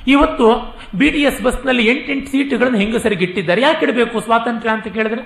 ಇವತ್ತು 0.07 0.79
ಬಿ 0.99 1.11
ಡಿ 1.11 1.23
ಎಸ್ 1.23 1.43
ಬಸ್ನಲ್ಲಿ 1.43 1.87
ಎಂಟೆಂಟು 1.87 2.31
ಸೀಟುಗಳನ್ನು 2.31 2.79
ಹೆಂಗಸರಿಗೆ 2.79 3.25
ಇಟ್ಟಿದ್ದಾರೆ, 3.25 3.61
ಯಾಕೆ 3.61 3.87
ಇಡಬೇಕು 3.87 4.21
ಸ್ವಾತಂತ್ರ್ಯ 4.21 4.75
ಅಂತ 4.75 4.87
ಕೇಳಿದ್ರೆ? 4.87 5.23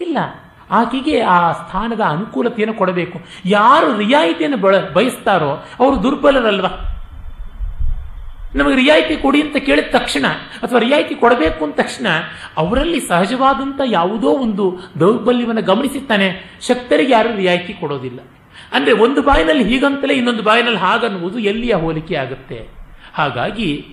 ಇಲ್ಲ. 0.00 0.18
ಆಕೆಗೆ 0.70 1.20
ಆ 1.20 1.52
ಸ್ಥಾನದ 1.52 2.00
ಅನುಕೂಲತೆಯನ್ನು 2.00 2.74
ಕೊಡಬೇಕು. 2.74 3.20
ಯಾರು 3.44 3.96
ರಿಯಾಯಿತಿಯನ್ನು 3.96 4.56
ಬಳ, 4.56 4.80
ಬಯಸ್ತಾರೋ 4.80 5.50
ಅವರು 5.80 6.02
ದುರ್ಬಲರಲ್ವಾ? 6.02 6.86
ನಮಗೆ 8.54 8.74
ರಿಯಾಯಿತಿ 8.74 9.16
ಕೊಡಿ 9.16 9.42
ಅಂತ 9.42 9.56
ಕೇಳಿದ 9.56 9.84
ತಕ್ಷಣ 9.90 10.26
ಅಥವಾ 10.62 10.78
ರಿಯಾಯಿತಿ 10.78 11.14
ಕೊಡಬೇಕು 11.14 11.64
ಅಂದ 11.64 11.72
ತಕ್ಷಣ 11.72 12.06
ಅವರಲ್ಲಿ 12.56 13.00
ಸಹಜವಾದಂಥ 13.00 13.80
ಯಾವುದೋ 13.86 14.30
ಒಂದು 14.30 14.78
ದೌರ್ಬಲ್ಯವನ್ನು 15.00 15.62
ಗಮನಿಸುತ್ತಾನೆ 15.62 16.58
ಶಕ್ತರಿಗೆ 16.60 17.12
ಯಾರು 17.12 17.36
ರಿಯಾಯಿತಿ 17.36 17.72
ಕೊಡೋದಿಲ್ಲ. 17.72 18.20
ಅಂದರೆ 18.72 18.92
ಒಂದು 18.92 19.22
ಬಾಯಿನಲ್ಲಿ 19.22 19.64
ಹೀಗಂತಲೇ 19.64 20.14
ಇನ್ನೊಂದು 20.14 20.42
ಬಾಯಿನಲ್ಲಿ 20.42 20.78
ಹಾಗನ್ನುವುದು 20.78 21.38
ಎಲ್ಲಿಯ 21.38 21.74
ಹೋಲಿಕೆ 21.74 22.16
ಆಗುತ್ತೆ? 22.16 22.68
ಹಾಗಾಗಿ 23.14 23.86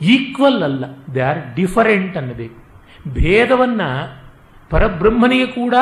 ಈಕ್ವಲ್ 0.00 0.62
ಅಲ್ಲ. 0.62 0.84
ದೇ 1.14 1.20
ಆರ್ 1.20 1.54
ಡಿಫರೆಂಟ್ 1.54 2.16
ಅನ್ನಬೇಕು. 2.16 2.84
ಭೇದವನ್ನು 3.08 4.27
ಪರಬ್ರಹ್ಮನಿಗೆ 4.70 5.46
ಕೂಡ 5.46 5.74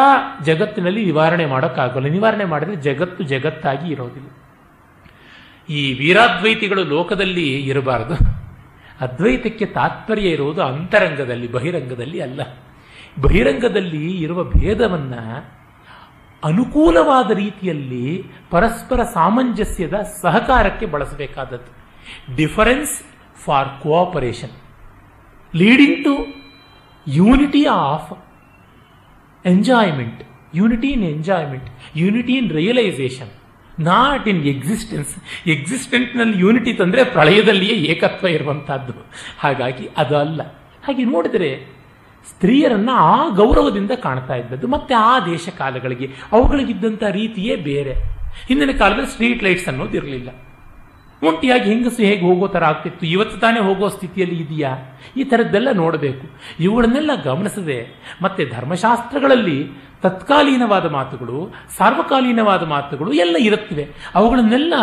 ಜಗತ್ತಿನಲ್ಲಿ 0.45 1.05
ನಿವಾರಣೆ 1.05 1.47
ಮಾಡೋಕ್ಕಾಗಲ್ಲ. 1.47 2.07
ನಿವಾರಣೆ 2.07 2.45
ಮಾಡಿದ್ರೆ 2.45 2.77
ಜಗತ್ತು 2.77 3.25
ಜಗತ್ತಾಗಿ 3.25 3.93
ಇರೋದಿಲ್ಲ. 3.93 4.29
ಈ 5.69 5.95
ವೀರಾದ್ವೈತಿಗಳು 5.95 6.85
ಲೋಕದಲ್ಲಿ 6.85 7.61
ಇರಬಾರದು. 7.61 8.15
ಅದ್ವೈತಕ್ಕೆ 9.01 9.67
ತಾತ್ಪರ್ಯ 9.67 10.23
ಇರುವುದು 10.23 10.63
ಅಂತರಂಗದಲ್ಲಿ, 10.63 11.53
ಬಹಿರಂಗದಲ್ಲಿ 11.53 12.21
ಅಲ್ಲ. 12.21 12.41
ಬಹಿರಂಗದಲ್ಲಿ 13.21 14.19
ಇರುವ 14.19 14.45
ಭೇದವನ್ನು 14.45 15.57
ಅನುಕೂಲವಾದ 16.45 17.31
ರೀತಿಯಲ್ಲಿ 17.31 18.25
ಪರಸ್ಪರ 18.51 19.03
ಸಾಮಂಜಸ್ಯದ 19.03 19.95
ಸಹಕಾರಕ್ಕೆ 20.23 20.87
ಬಳಸಬೇಕಾದದ್ದು. 20.87 21.77
Difference 22.37 23.03
for 23.45 23.69
cooperation. 23.69 24.51
Leading 25.57 26.05
to 26.05 26.27
unity 27.09 27.65
of 27.65 28.26
enjoyment 29.53 30.21
unity 30.59 30.89
in 30.97 31.05
enjoyment 31.15 31.69
unity 32.03 32.35
in 32.41 32.51
realisation 32.59 33.33
not 33.91 34.27
in 34.33 34.43
existence 34.53 35.13
ಎಕ್ಸಿಸ್ಟೆಂಟ್ನಲ್ಲಿ 35.55 36.37
unity 36.45 36.73
ತಂದರೆ 36.73 37.03
ಪ್ರಳಯದಲ್ಲಿಯೇ 37.17 37.77
ಏಕತ್ವ 37.93 38.27
ಇರುವಂತಹದ್ದು. 38.37 38.95
ಹಾಗಾಗಿ 39.43 39.87
ಅದು 40.03 40.17
ಅಲ್ಲ 40.25 40.41
ಹಾಗೆ 40.87 41.05
ನೋಡಿದರೆ 41.15 41.51
ಸ್ತ್ರೀಯರನ್ನ 42.31 42.91
ಆ 43.11 43.17
ಗೌರವದಿಂದ 43.41 43.93
ಕಾಣ್ತಾ 44.05 44.35
ಇದ್ದದ್ದು, 44.35 44.67
ಮತ್ತೆ 44.69 44.95
ಆ 45.11 45.15
ದೇಶ 45.27 45.49
ಕಾಲಗಳಿಗೆ 45.59 46.07
ಅವುಗಳಿಗಿದ್ದಂಥ 46.33 47.03
ರೀತಿಯೇ 47.19 47.57
ಬೇರೆ. 47.71 47.95
ಹಿಂದಿನ 48.49 48.73
ಕಾಲದಲ್ಲಿ 48.83 49.11
ಸ್ಟ್ರೀಟ್ 49.13 49.45
ಲೈಟ್ಸ್ 49.45 49.69
ಅನ್ನೋದು 49.73 49.97
ಇರಲಿಲ್ಲ. 50.01 50.31
ಒಂಟಿಯಾಗಿ 51.23 51.71
ಹೆಂಗಸು 51.71 52.03
ಹೇಗೆ 52.03 52.23
ಹೋಗೋ 52.23 52.49
ಥರ 52.49 52.65
ಆಗ್ತಿತ್ತು, 52.65 53.07
ಇವತ್ತು 53.07 53.41
ತಾನೇ 53.41 53.61
ಹೋಗೋ 53.61 53.89
ಸ್ಥಿತಿಯಲ್ಲಿ 53.89 54.43
ಇದೆಯಾ? 54.43 55.01
ಈ 55.17 55.25
ಥರದ್ದೆಲ್ಲ 55.25 55.69
ನೋಡಬೇಕು. 55.73 56.27
ಇವುಗಳನ್ನೆಲ್ಲ 56.61 57.11
ಗಮನಿಸದೆ, 57.25 58.03
ಮತ್ತೆ 58.23 58.45
ಧರ್ಮಶಾಸ್ತ್ರಗಳಲ್ಲಿ 58.45 59.71
ತತ್ಕಾಲೀನವಾದ 60.03 60.91
ಮಾತುಗಳು, 60.91 61.55
ಸಾರ್ವಕಾಲೀನವಾದ 61.79 62.63
ಮಾತುಗಳು 62.63 63.13
ಎಲ್ಲ 63.13 63.37
ಇರುತ್ತಿವೆ. 63.41 63.89
ಅವುಗಳನ್ನೆಲ್ಲ 64.15 64.75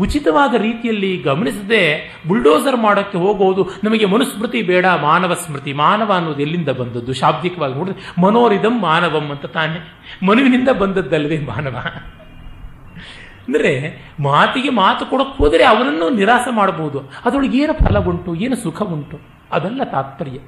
ಉಚಿತವಾದ 0.00 0.54
ರೀತಿಯಲ್ಲಿ 0.54 1.16
ಗಮನಿಸದೆ 1.16 1.82
ಬುಲ್ಡೋಸರ್ 2.28 2.76
ಮಾಡೋಕ್ಕೆ 2.76 3.18
ಹೋಗೋದು 3.18 3.68
ನಮಗೆ 3.84 4.04
ಮನುಸ್ಮೃತಿ 4.04 4.62
ಬೇಡ, 4.62 4.86
ಮಾನವ 4.86 5.34
ಸ್ಮೃತಿ. 5.34 5.72
ಮಾನವ 5.72 6.12
ಅನ್ನೋದು 6.12 6.42
ಎಲ್ಲಿಂದ 6.42 6.68
ಬಂದದ್ದು? 6.68 7.12
ಶಾಬ್ದಿಕವಾಗಿ 7.12 7.74
ನೋಡಿದ್ರೆ 7.74 8.20
ಮನೋರಿದಂ 8.22 8.80
ಮಾನವಂ 8.80 9.30
ಅಂತ 9.30 9.46
ತಾನೆ. 9.46 9.78
ಮನುವಿನಿಂದ 10.26 10.68
ಬಂದದ್ದಲ್ಲವೇ 10.68 11.38
ಮಾನವ. 11.38 11.76
ಅಂದರೆ 13.50 13.72
ಮಾತಿಗೆ 14.20 14.70
ಮಾತು 14.80 15.02
ಕೊಡಕ್ಕೆ 15.06 15.36
ಹೋದರೆ 15.42 15.64
ಅವನನ್ನು 15.64 16.06
ನಿರಾಸ 16.18 16.46
ಮಾಡಬಹುದು. 16.52 16.98
ಅದರೊಳಗೆ 17.24 17.58
ಏನು 17.58 17.74
ಫಲ 17.82 17.98
ಉಂಟು, 18.10 18.30
ಏನು 18.44 18.56
ಸುಖ 18.56 18.82
ಉಂಟು? 18.96 19.16
ಅದೆಲ್ಲ 19.52 19.82
ತಾತ್ಪರ್ಯ. 19.94 20.38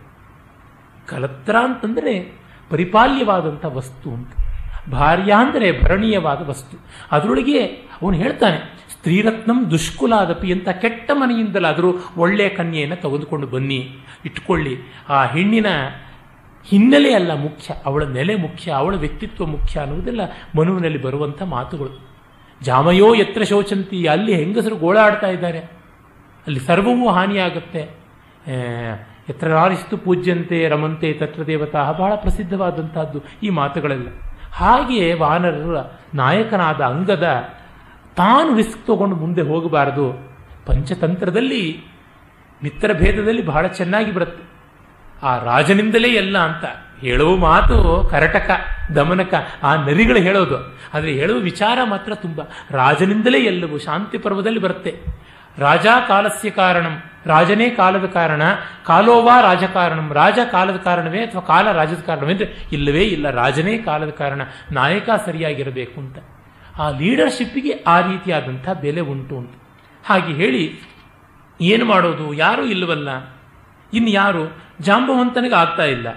ಕಲತ್ರ 1.08 1.54
ಅಂತಂದರೆ 1.68 2.12
ಪರಿಪಾಲ್ಯವಾದಂಥ 2.70 3.64
ವಸ್ತು 3.78 4.06
ಉಂಟು. 4.10 4.36
ಭಾರ್ಯ 4.90 5.32
ಅಂದರೆ 5.38 5.66
ಭರಣೀಯವಾದ 5.82 6.40
ವಸ್ತು. 6.48 6.76
ಅದರೊಳಗೆ 7.12 7.58
ಅವನು 7.98 8.16
ಹೇಳ್ತಾನೆ, 8.16 8.58
ಸ್ತ್ರೀರತ್ನಂ 8.92 9.58
ದುಷ್ಕುಲಾದಪಿ 9.70 10.48
ಅಂತ 10.52 10.68
ಕೆಟ್ಟ 10.82 11.10
ಮನೆಯಿಂದಲಾದರೂ 11.14 11.90
ಒಳ್ಳೆಯ 12.18 12.50
ಕನ್ಯೆಯನ್ನು 12.58 12.96
ತೆಗೆದುಕೊಂಡು 12.96 13.46
ಬನ್ನಿ. 13.46 13.80
ಇಟ್ಕೊಳ್ಳಿ. 14.24 14.74
ಆ 15.08 15.18
ಹೆಣ್ಣಿನ 15.24 15.68
ಹಿನ್ನೆಲೆ 16.66 17.12
ಅಲ್ಲ 17.14 17.32
ಮುಖ್ಯ. 17.44 17.68
ಅವಳ 17.86 18.02
ನೆಲೆ 18.16 18.34
ಮುಖ್ಯ, 18.36 18.66
ಅವಳ 18.72 18.94
ವ್ಯಕ್ತಿತ್ವ 18.96 19.46
ಮುಖ್ಯ 19.46 19.74
ಅನ್ನುವುದೆಲ್ಲ 19.80 20.22
ಮನುವಿನಲ್ಲಿ 20.58 21.02
ಬರುವಂಥ 21.02 21.42
ಮಾತುಗಳು. 21.54 21.92
ಜಾಮಯೋ 22.62 23.14
ಎತ್ರ 23.14 23.42
ಶೋಚಂತಿ, 23.42 24.06
ಅಲ್ಲಿ 24.06 24.34
ಹೆಂಗಸರು 24.34 24.76
ಗೋಳಾಡ್ತಾ 24.76 25.26
ಇದ್ದಾರೆ. 25.26 25.58
ಅಲ್ಲಿ 26.46 26.60
ಸರ್ವವೂ 26.60 27.08
ಹಾನಿಯಾಗುತ್ತೆ. 27.08 27.90
ಎತ್ರ 29.28 29.48
ರಾರಿಸ್ತು 29.48 29.96
ಪೂಜ್ಯಂತೆ, 29.96 30.68
ರಮಂತೆ 30.68 31.12
ತತ್ರ 31.12 31.46
ದೇವತಾ 31.46 31.92
ಬಹಳ 31.92 32.14
ಪ್ರಸಿದ್ಧವಾದಂತಹದ್ದು 32.14 33.20
ಈ 33.42 33.50
ಮಾತುಗಳೆಲ್ಲ. 33.50 34.08
ಹಾಗೆಯೇ 34.52 35.12
ವಾನರರ 35.12 35.76
ನಾಯಕನಾದ 36.14 36.80
ಅಂಗದ 36.80 37.48
ತಾನು 38.16 38.56
ರಿಸ್ಕ್ 38.56 38.86
ತಗೊಂಡು 38.86 39.16
ಮುಂದೆ 39.16 39.42
ಹೋಗಬಾರದು. 39.42 40.06
ಪಂಚತಂತ್ರದಲ್ಲಿ 40.66 41.84
ಮಿತ್ರ 42.62 42.92
ಭೇದದಲ್ಲಿ 42.92 43.46
ಬಹಳ 43.46 43.66
ಚೆನ್ನಾಗಿ 43.66 44.12
ಬರುತ್ತೆ. 44.12 44.44
ಆ 45.22 45.38
ರಾಜನಿಂದಲೇ 45.38 46.08
ಎಲ್ಲ 46.08 46.38
ಅಂತ. 46.38 46.64
ಹೇಳುವ 47.02 47.36
ಮಾತು 47.36 48.08
ಕರಟಕ, 48.10 48.50
ದಮನಕ, 48.94 49.34
ಆ 49.62 49.76
ನರಿಗಳು 49.76 50.18
ಹೇಳೋದು. 50.18 50.58
ಆದರೆ 50.94 51.12
ಹೇಳುವ 51.12 51.38
ವಿಚಾರ 51.38 51.78
ಮಾತ್ರ 51.84 52.14
ತುಂಬ. 52.14 52.40
ರಾಜನಿಂದಲೇ 52.70 53.38
ಎಲ್ಲವೂ 53.38 53.78
ಶಾಂತಿ 53.78 54.18
ಪರ್ವದಲ್ಲಿ 54.18 54.58
ಬರುತ್ತೆ. 54.58 55.22
ರಾಜಾ 55.58 56.00
ಕಾಲಸ್ಯ 56.08 56.50
ಕಾರಣಂ, 56.50 57.02
ರಾಜನೇ 57.26 57.70
ಕಾಲದ 57.70 58.06
ಕಾರಣ, 58.06 58.42
ಕಾಲೋವಾ 58.86 59.40
ರಾಜಕಾರಣಂ 59.40 60.12
ರಾಜ 60.12 60.38
ಕಾಲದ 60.50 60.76
ಕಾರಣವೇ 60.76 61.18
ಅಥವಾ 61.18 61.40
ಕಾಲ 61.40 61.72
ರಾಜದ 61.72 62.02
ಕಾರಣವೇ 62.06 62.32
ಅಂದರೆ 62.32 62.68
ಇಲ್ಲವೇ 62.72 63.02
ಇಲ್ಲ, 63.02 63.30
ರಾಜನೇ 63.30 63.78
ಕಾಲದ 63.78 64.08
ಕಾರಣ, 64.08 64.42
ನಾಯಕ 64.72 65.08
ಸರಿಯಾಗಿರಬೇಕು 65.26 66.00
ಅಂತ. 66.00 66.18
ಆ 66.80 66.90
ಲೀಡರ್ಶಿಪ್ಪಿಗೆ 66.90 67.72
ಆ 67.86 68.00
ರೀತಿಯಾದಂಥ 68.00 68.68
ಬೆಲೆ 68.80 69.00
ಉಂಟು 69.00 69.38
ಅಂತ. 69.38 69.54
ಹಾಗೆ 70.04 70.32
ಹೇಳಿ, 70.32 70.62
ಏನು 71.60 71.84
ಮಾಡೋದು? 71.84 72.34
ಯಾರೂ 72.34 72.62
ಇಲ್ಲವಲ್ಲ. 72.62 73.08
ಇನ್ನು 73.94 74.10
ಯಾರು 74.10 74.56
ಜಾಂಬವಂತನಿಗೆ 74.80 75.54
ಆಗ್ತಾ 75.54 75.84
ಇಲ್ಲ. 75.84 76.08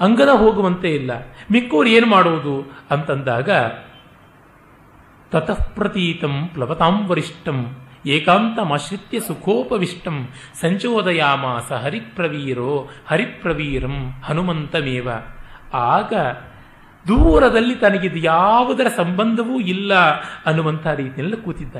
ಅಂಗದ 0.00 0.28
ಹೋಗುವಂತೆ 0.28 0.94
ಇಲ್ಲ. 0.94 1.10
ಮಿಕ್ಕೋರು 1.52 1.88
ಏನು 1.88 2.06
ಮಾಡುವುದು? 2.06 2.72
ಅಂತಂದಾಗ 2.90 3.50
ತತಃಪ್ರತೀತಂ 5.30 6.50
ಪ್ಲವತಾಂ 6.54 7.06
ವರಿಷ್ಠಂ 7.06 7.76
ಏಕಾಂತಮಾಶ್ರಿತ್ಯ 8.06 9.20
ಸುಖೋಪವಿಷ್ಟಂ, 9.20 10.28
ಸಂಚೋದಯಾಮಾಸ 10.60 11.72
ಹರಿಪ್ರವೀರೋ, 11.72 12.88
ಹರಿಪ್ರವೀರಂ 13.06 14.10
ಹನುಮಂತಮೇವ. 14.24 15.08
ಆಗ 15.74 16.12
ದೂರದಲ್ಲಿ 17.08 17.74
ತನಗಿದು 17.74 18.18
ಯಾವುದರ 18.18 18.86
ಸಂಬಂಧವೂ 18.96 19.60
ಇಲ್ಲ 19.60 19.94
ಅನ್ನುವಂಥ 20.46 20.86
ರೀತಿಯಲ್ಲಿ 20.86 21.36
ಕೂತಿದ್ದ 21.36 21.76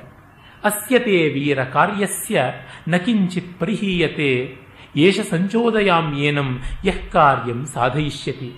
ಅಸ್ಯತೆ 0.64 1.29
ವೀರ 1.29 1.64
ಕಾರ್ಯಸ್ಯ 1.64 2.43
ನ 2.89 2.97
ಕಿಂಚಿತ್ 2.97 3.61
ಪರಿಹೀಯತೆ. 3.61 4.57
ಏಷ 4.97 5.21
ಸಂಚೋದಯಾಮ್ಯೇನಂ 5.21 6.61
ಯಃ 6.85 7.01
ಕಾರ್ಯಂ 7.13 7.67
ಸಾಧಯಿಷ್ಯತಿ. 7.67 8.51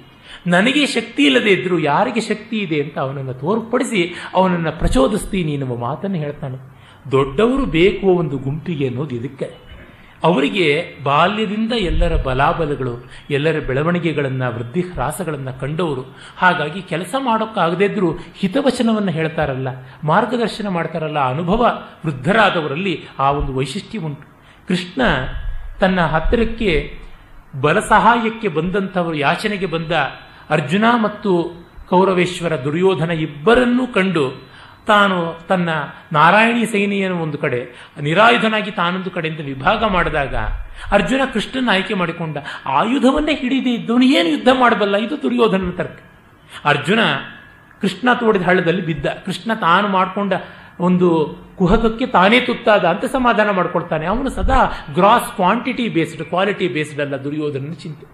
ನನಗೆ 0.47 0.87
ಶಕ್ತಿ 0.87 1.23
ಇಲ್ಲದೆ 1.25 1.51
ಇದ್ದರೂ 1.51 1.79
ಯಾರಿಗೆ 1.79 2.21
ಶಕ್ತಿ 2.21 2.59
ಇದೆ 2.59 2.83
ಅಂತ 2.83 2.99
ಅವನನ್ನು 2.99 3.35
ತೋರ್ಪಡಿಸಿ 3.35 4.15
ಅವನನ್ನು 4.35 4.79
ಪ್ರಚೋದಿಸ್ತೀನಿ 4.79 5.53
ಎನ್ನುವ 5.53 5.77
ಮಾತನ್ನು 5.77 6.17
ಹೇಳ್ತಾನೆ. 6.17 6.59
ದೊಡ್ಡವರು 7.13 7.67
ಬೇಕು 7.67 8.07
ಒಂದು 8.07 8.39
ಗುಂಪಿಗೆ 8.39 8.87
ಅನ್ನೋದು 8.87 9.15
ಇದಕ್ಕೆ. 9.17 9.69
ಅವರಿಗೆ 10.23 10.95
ಬಾಲ್ಯದಿಂದ 11.03 11.73
ಎಲ್ಲರ 11.73 12.23
ಬಲಾಬಲಗಳು, 12.23 13.11
ಎಲ್ಲರ 13.31 13.59
ಬೆಳವಣಿಗೆಗಳನ್ನು 13.59 14.55
ವೃದ್ಧಿ 14.55 14.81
ಹ್ರಾಸಗಳನ್ನು 14.81 15.61
ಕಂಡವರು. 15.61 16.17
ಹಾಗಾಗಿ 16.37 16.83
ಕೆಲಸ 16.83 17.15
ಮಾಡೋಕ್ಕಾಗದೇ 17.19 17.85
ಇದ್ದರೂ 17.85 18.11
ಹಿತವಚನವನ್ನು 18.37 19.11
ಹೇಳ್ತಾರಲ್ಲ, 19.11 19.69
ಮಾರ್ಗದರ್ಶನ 20.05 20.69
ಮಾಡ್ತಾರಲ್ಲ 20.69 21.29
ಅನುಭವ 21.29 21.63
ವೃದ್ಧರಾದವರಲ್ಲಿ 22.07 23.05
ಆ 23.19 23.31
ಒಂದು 23.31 23.55
ವೈಶಿಷ್ಟ್ಯ 23.55 23.99
ಉಂಟು. 23.99 24.27
ಕೃಷ್ಣ 24.69 25.03
ತನ್ನ 25.81 26.01
ಹತ್ತಿರಕ್ಕೆ 26.01 26.99
ಬಲ 27.61 27.81
ಸಹಾಯಕ್ಕೆ 27.81 28.49
ಬಂದಂಥವರು 28.49 29.15
ಯಾಚನೆಗೆ 29.15 29.67
ಬಂದ 29.67 29.93
ಅರ್ಜುನ 30.51 30.85
ಮತ್ತು 31.03 31.53
ಕೌರವೇಶ್ವರ 31.89 32.57
ದುರ್ಯೋಧನ 32.57 33.11
ಇಬ್ಬರನ್ನೂ 33.11 33.87
ಕಂಡು 33.87 34.49
ತಾನು 34.87 35.41
ತನ್ನ 35.49 35.69
ನಾರಾಯಣಿ 36.13 36.67
ಸೈನಿಯನ್ನು 36.67 37.23
ಒಂದು 37.23 37.39
ಕಡೆ, 37.39 37.91
ನಿರಾಯುಧನಾಗಿ 38.01 38.71
ತಾನೊಂದು 38.71 39.11
ಕಡೆಯಿಂದ 39.11 39.41
ವಿಭಾಗ 39.41 39.85
ಮಾಡಿದಾಗ 39.85 40.37
ಅರ್ಜುನ 40.93 41.21
ಕೃಷ್ಣನ 41.33 41.71
ಆಯ್ಕೆ 41.73 41.95
ಮಾಡಿಕೊಂಡ 41.95 42.37
ಆಯುಧವನ್ನೇ 42.67 43.35
ಹಿಡಿದೇ 43.35 43.75
ಇದ್ದವನು 43.75 44.05
ಏನು 44.05 44.29
ಯುದ್ಧ 44.29 44.49
ಮಾಡಬಲ್ಲ? 44.59 44.97
ಇದು 44.97 45.23
ದುರ್ಯೋಧನನ 45.23 45.71
ತರ್ಕ. 45.71 45.99
ಅರ್ಜುನ 46.65 46.99
ಕೃಷ್ಣ 47.81 48.13
ತೋಡಿದ 48.13 48.43
ಹಳ್ಳದಲ್ಲಿ 48.43 48.87
ಬಿದ್ದ. 48.87 49.07
ಕೃಷ್ಣ 49.07 49.55
ತಾನು 49.55 49.89
ಮಾಡಿಕೊಂಡ 49.89 50.33
ಒಂದು 50.81 51.39
ಕುಹಕಕ್ಕೆ 51.59 52.07
ತಾನೇ 52.07 52.39
ತುತ್ತಾದ 52.41 52.85
ಅಂತ 52.85 53.05
ಸಮಾಧಾನ 53.05 53.51
ಮಾಡ್ಕೊಳ್ತಾನೆ. 53.51 54.07
ಅವನು 54.07 54.31
ಸದಾ 54.31 54.59
gross 54.95 55.31
quantity 55.37 55.89
based 55.89 56.25
quality 56.25 56.69
based 56.69 57.01
ಅಲ್ಲ 57.01 57.17
ದುರ್ಯೋಧನ 57.17 57.73
ಚಿಂತೆ. 57.73 58.07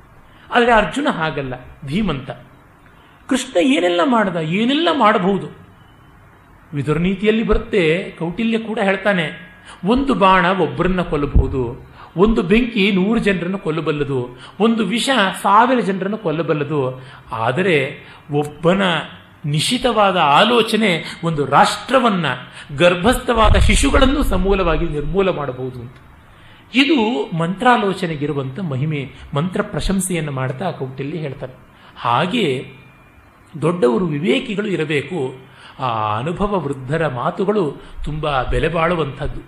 ಆದರೆ 0.50 0.72
ಅರ್ಜುನ 0.72 1.08
ಹಾಗಲ್ಲ, 1.10 1.54
ಧೀಮಂತ. 1.86 2.30
ಕೃಷ್ಣ 3.28 3.56
ಏನೆಲ್ಲ 3.66 4.00
ಮಾಡ್ದ? 4.04 4.36
ಏನೆಲ್ಲ 4.36 4.88
ಮಾಡಬಹುದು? 4.92 5.46
ವಿದುರ್ನೀತಿಯಲ್ಲಿ 6.74 7.42
ಬರುತ್ತೆ, 7.42 7.82
ಕೌಟಿಲ್ಯ 8.18 8.58
ಕೂಡ 8.58 8.78
ಹೇಳ್ತಾನೆ, 8.82 9.26
ಒಂದು 9.86 10.14
ಬಾಣ 10.14 10.46
ಒಬ್ಬರನ್ನ 10.46 11.02
ಕೊಲ್ಲಬಹುದು, 11.02 11.62
ಒಂದು 12.16 12.42
ಬೆಂಕಿ 12.42 12.84
ನೂರು 12.92 13.18
ಜನರನ್ನು 13.18 13.58
ಕೊಲ್ಲಬಲ್ಲದು, 13.58 14.20
ಒಂದು 14.60 14.84
ವಿಷ 14.84 15.10
ಸಾವಿರ 15.42 15.80
ಜನರನ್ನು 15.80 16.18
ಕೊಲ್ಲಬಲ್ಲದು. 16.18 16.80
ಆದರೆ 17.32 17.76
ಒಬ್ಬನ 18.32 18.82
ನಿಶಿತವಾದ 19.46 20.16
ಆಲೋಚನೆ 20.16 20.90
ಒಂದು 21.24 21.42
ರಾಷ್ಟ್ರವನ್ನ 21.46 22.26
ಗರ್ಭಸ್ಥವಾದ 22.78 23.56
ಶಿಶುಗಳನ್ನು 23.56 24.22
ಸಮೂಲವಾಗಿ 24.22 24.88
ನಿರ್ಮೂಲ 24.88 25.30
ಮಾಡಬಹುದು 25.30 25.80
ಅಂತ. 25.80 25.94
ಇದು 26.74 27.26
ಮಂತ್ರಾಲೋಚನೆಗಿರುವಂಥ 27.36 28.60
ಮಹಿಮೆ, 28.60 29.12
ಮಂತ್ರ 29.34 29.62
ಪ್ರಶಂಸೆಯನ್ನು 29.62 30.32
ಮಾಡ್ತಾ 30.32 30.70
ಕೌಟಿಲ್ಯ 30.70 31.18
ಹೇಳ್ತಾರೆ. 31.18 31.52
ಹಾಗೆ 31.96 32.72
ದೊಡ್ಡವರು 33.62 34.06
ವಿವೇಕಿಗಳು 34.06 34.66
ಇರಬೇಕು. 34.66 35.34
ಆ 35.78 36.18
ಅನುಭವ 36.18 36.60
ವೃದ್ಧರ 36.60 37.08
ಮಾತುಗಳು 37.08 37.76
ತುಂಬ 38.04 38.42
ಬೆಲೆ 38.42 38.68
ಬಾಳುವಂಥದ್ದು. 38.68 39.40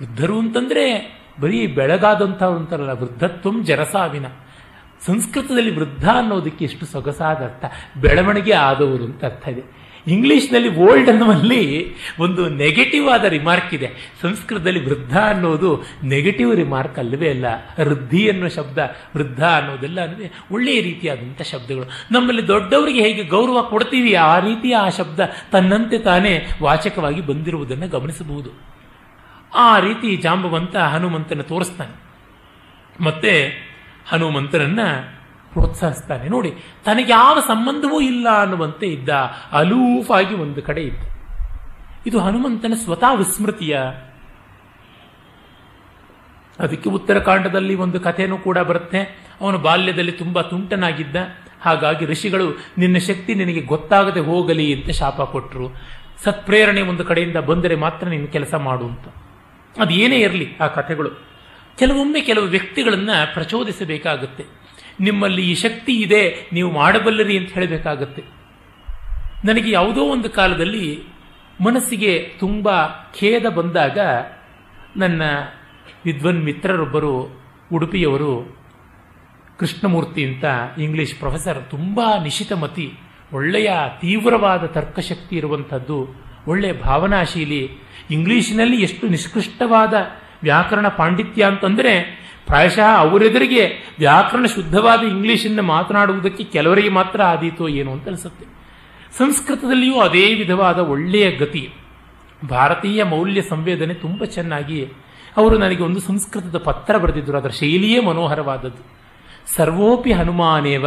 ವೃದ್ಧರು 0.00 0.38
ಅಂತಂದರೆ 0.38 1.20
ಬರೀ 1.40 1.66
ಬೆಳಗಾದಂಥವ್ರು 1.66 2.96
ವೃದ್ಧತ್ವಂ 2.96 3.64
ಜರಸಾವಿನ. 3.64 4.26
ಸಂಸ್ಕೃತದಲ್ಲಿ 5.06 5.76
ವೃದ್ಧ 5.76 6.08
ಅನ್ನೋದಕ್ಕೆ 6.08 6.64
ಎಷ್ಟು 6.64 6.86
ಸೊಗಸಾದ 6.86 7.36
ಅರ್ಥ. 7.36 7.64
ಬೆಳವಣಿಗೆ 8.00 8.52
ಆದವರು 8.52 9.04
ಅಂತ 9.04 9.24
ಅರ್ಥ 9.24 9.48
ಇದೆ. 9.48 9.79
ಇಂಗ್ಲಿಷ್ನಲ್ಲಿ 10.06 10.76
ಓಲ್ಡ್ 10.76 11.10
ಅನ್ನುವಲ್ಲಿ 11.10 11.94
ಒಂದು 12.18 12.48
ನೆಗೆಟಿವ್ 12.48 13.08
ಆದ 13.08 13.24
ರಿಮಾರ್ಕ್ 13.24 13.74
ಇದೆ. 13.74 13.90
ಸಂಸ್ಕೃತದಲ್ಲಿ 14.22 14.86
ವೃದ್ಧ 14.86 15.18
ಅನ್ನೋದು 15.18 15.82
ನೆಗೆಟಿವ್ 16.04 16.56
ರಿಮಾರ್ಕ್ 16.56 16.98
ಅಲ್ಲವೇ 16.98 17.30
ಅಲ್ಲ. 17.30 17.46
ವೃದ್ಧಿ 17.80 18.30
ಅನ್ನೋ 18.30 18.48
ಶಬ್ದ, 18.48 18.78
ವೃದ್ಧ 19.16 19.44
ಅನ್ನೋದೆಲ್ಲ 19.44 20.00
ಅಂದರೆ 20.00 20.32
ಒಳ್ಳೆಯ 20.52 20.80
ರೀತಿಯಾದಂಥ 20.80 21.42
ಶಬ್ದಗಳು. 21.42 21.90
ನಮ್ಮಲ್ಲಿ 22.10 22.48
ದೊಡ್ಡವರಿಗೆ 22.48 23.02
ಹೇಗೆ 23.02 23.24
ಗೌರವ 23.24 23.62
ಕೊಡ್ತೀವಿ, 23.62 24.14
ಆ 24.14 24.38
ರೀತಿಯ 24.38 24.76
ಆ 24.76 24.88
ಶಬ್ದ 24.88 25.20
ತನ್ನಂತೆ 25.52 25.98
ತಾನೇ 25.98 26.46
ವಾಚಕವಾಗಿ 26.62 27.20
ಬಂದಿರುವುದನ್ನು 27.20 27.88
ಗಮನಿಸಬಹುದು. 27.88 28.50
ಆ 29.54 29.78
ರೀತಿ 29.78 30.16
ಜಾಂಬವಂತ 30.16 30.76
ಹನುಮಂತನ 30.76 31.40
ತೋರಿಸ್ತಾನೆ. 31.40 32.10
ಮತ್ತೆ 33.04 33.48
ಹನುಮಂತನನ್ನ 34.08 34.80
ಪ್ರೋತ್ಸಾಹಿಸ್ತಾನೆ. 35.52 36.28
ನೋಡಿ, 36.28 36.54
ತನಗೆ 36.84 37.12
ಯಾವ 37.12 37.40
ಸಂಬಂಧವೂ 37.40 38.00
ಇಲ್ಲ 38.00 38.40
ಅನ್ನುವಂತೆ 38.42 38.86
ಇದ್ದ 38.86 39.08
ಅಲೂಫಾಗಿ 39.52 40.34
ಒಂದು 40.34 40.62
ಕಡೆ 40.62 40.82
ಇತ್ತು. 40.82 41.20
ಇದು 42.06 42.18
ಹನುಮಂತನ 42.18 42.72
ಸ್ವತಃ 42.84 43.14
ವಿಸ್ಮೃತಿಯ. 43.14 43.78
ಅದಕ್ಕೆ 46.58 46.90
ಉತ್ತರಕಾಂಡದಲ್ಲಿ 46.90 47.74
ಒಂದು 47.74 48.00
ಕಥೆನೂ 48.00 48.38
ಕೂಡ 48.38 48.58
ಬರುತ್ತೆ. 48.58 49.30
ಅವನು 49.40 49.58
ಬಾಲ್ಯದಲ್ಲಿ 49.58 50.12
ತುಂಬಾ 50.12 50.42
ತುಂಟನಾಗಿದ್ದ. 50.42 51.16
ಹಾಗಾಗಿ 51.62 52.06
ಋಷಿಗಳು, 52.06 52.58
ನಿನ್ನ 52.78 52.98
ಶಕ್ತಿ 52.98 53.34
ನಿನಗೆ 53.34 53.60
ಗೊತ್ತಾಗದೆ 53.60 54.20
ಹೋಗಲಿ 54.20 54.80
ಅಂತ 54.80 54.90
ಶಾಪ 54.90 55.22
ಕೊಟ್ಟರು 55.22 55.76
ಸತ್ಪ್ರೇರಣೆ 56.24 56.82
ಒಂದು 56.82 57.04
ಕಡೆಯಿಂದ 57.04 57.36
ಬಂದರೆ 57.36 57.76
ಮಾತ್ರ 57.76 58.08
ನೀನು 58.08 58.26
ಕೆಲಸ 58.26 58.54
ಮಾಡು 58.54 58.84
ಅಂತ. 58.84 59.08
ಅದು 59.80 59.90
ಏನೇ 59.90 60.16
ಇರಲಿ 60.16 60.56
ಆ 60.60 60.66
ಕಥೆಗಳು. 60.66 61.10
ಕೆಲವೊಮ್ಮೆ 61.78 62.20
ಕೆಲವು 62.20 62.44
ವ್ಯಕ್ತಿಗಳನ್ನು 62.44 63.34
ಪ್ರಚೋದಿಸಬೇಕಾಗುತ್ತೆ. 63.34 64.59
ನಿಮ್ಮಲ್ಲಿ 65.00 65.50
ಈ 65.50 65.54
ಶಕ್ತಿ 65.54 65.92
ಇದೆ, 65.92 66.50
ನೀವು 66.52 66.70
ಮಾಡಬಲ್ಲರಿ 66.70 67.38
ಅಂತ 67.38 67.52
ಹೇಳಬೇಕಾಗತ್ತೆ. 67.52 68.22
ನನಗೆ 69.44 69.70
ಯಾವುದೋ 69.70 70.00
ಒಂದು 70.00 70.30
ಕಾಲದಲ್ಲಿ 70.30 71.02
ಮನಸ್ಸಿಗೆ 71.60 72.36
ತುಂಬ 72.40 72.68
ಖೇದ 73.20 73.46
ಬಂದಾಗ 73.46 73.98
ನನ್ನ 74.96 75.22
ವಿದ್ವನ್ 76.04 76.44
ಮಿತ್ರರೊಬ್ಬರು, 76.44 77.42
ಉಡುಪಿಯವರು, 77.72 78.56
ಕೃಷ್ಣಮೂರ್ತಿ 79.58 80.24
ಅಂತ 80.24 80.44
ಇಂಗ್ಲಿಷ್ 80.78 81.14
ಪ್ರೊಫೆಸರ್, 81.14 81.70
ತುಂಬ 81.70 82.00
ನಿಶಿತಮತಿ, 82.22 82.92
ಒಳ್ಳೆಯ 83.32 83.72
ತೀವ್ರವಾದ 84.00 84.66
ತರ್ಕಶಕ್ತಿ 84.66 85.36
ಇರುವಂಥದ್ದು 85.36 86.30
ಒಳ್ಳೆಯ 86.46 86.72
ಭಾವನಾಶೀಲಿ, 86.72 87.70
ಇಂಗ್ಲಿಷಿನಲ್ಲಿ 88.10 88.82
ಎಷ್ಟು 88.82 89.08
ನಿಷ್ಕೃಷ್ಟವಾದ 89.08 89.94
ವ್ಯಾಕರಣ 90.42 90.88
ಪಾಂಡಿತ್ಯ 90.88 91.44
ಅಂತಂದರೆ 91.44 92.19
ಪ್ರಾಯಶಃ 92.50 92.96
ಅವರೆದುರಿಗೆ 92.96 93.72
ವ್ಯಾಕರಣ 93.98 94.46
ಶುದ್ಧವಾದ 94.46 95.00
ಇಂಗ್ಲಿಷನ್ನು 95.00 95.62
ಮಾತನಾಡುವುದಕ್ಕೆ 95.62 96.44
ಕೆಲವರಿಗೆ 96.44 96.88
ಮಾತ್ರ 96.88 97.22
ಆದೀತೋ 97.22 97.68
ಏನು 97.68 97.92
ಅಂತ 97.92 98.08
ಅನಿಸುತ್ತೆ. 98.08 98.44
ಸಂಸ್ಕೃತದಲ್ಲಿಯೂ 99.18 100.00
ಅದೇ 100.00 100.34
ವಿಧವಾದ 100.34 100.78
ಒಳ್ಳೆಯ 100.78 101.30
ಗತಿ. 101.30 101.72
ಭಾರತೀಯ 102.50 103.04
ಮೌಲ್ಯ 103.04 103.42
ಸಂವೇದನೆ 103.42 103.94
ತುಂಬ 103.94 104.24
ಚೆನ್ನಾಗಿ 104.24 104.88
ಅವರು 105.36 105.58
ನನಗೆ 105.58 105.82
ಒಂದು 105.82 106.00
ಸಂಸ್ಕೃತದ 106.00 106.58
ಪತ್ರ 106.58 106.96
ಬರೆದಿದ್ದರು 106.96 107.36
ಅದರ 107.36 107.48
ಶೈಲಿಯೇ 107.48 108.00
ಮನೋಹರವಾದದ್ದು. 108.00 109.00
ಸರ್ವೋಪಿ 109.56 110.12
ಹನುಮಾನೇವ 110.12 110.86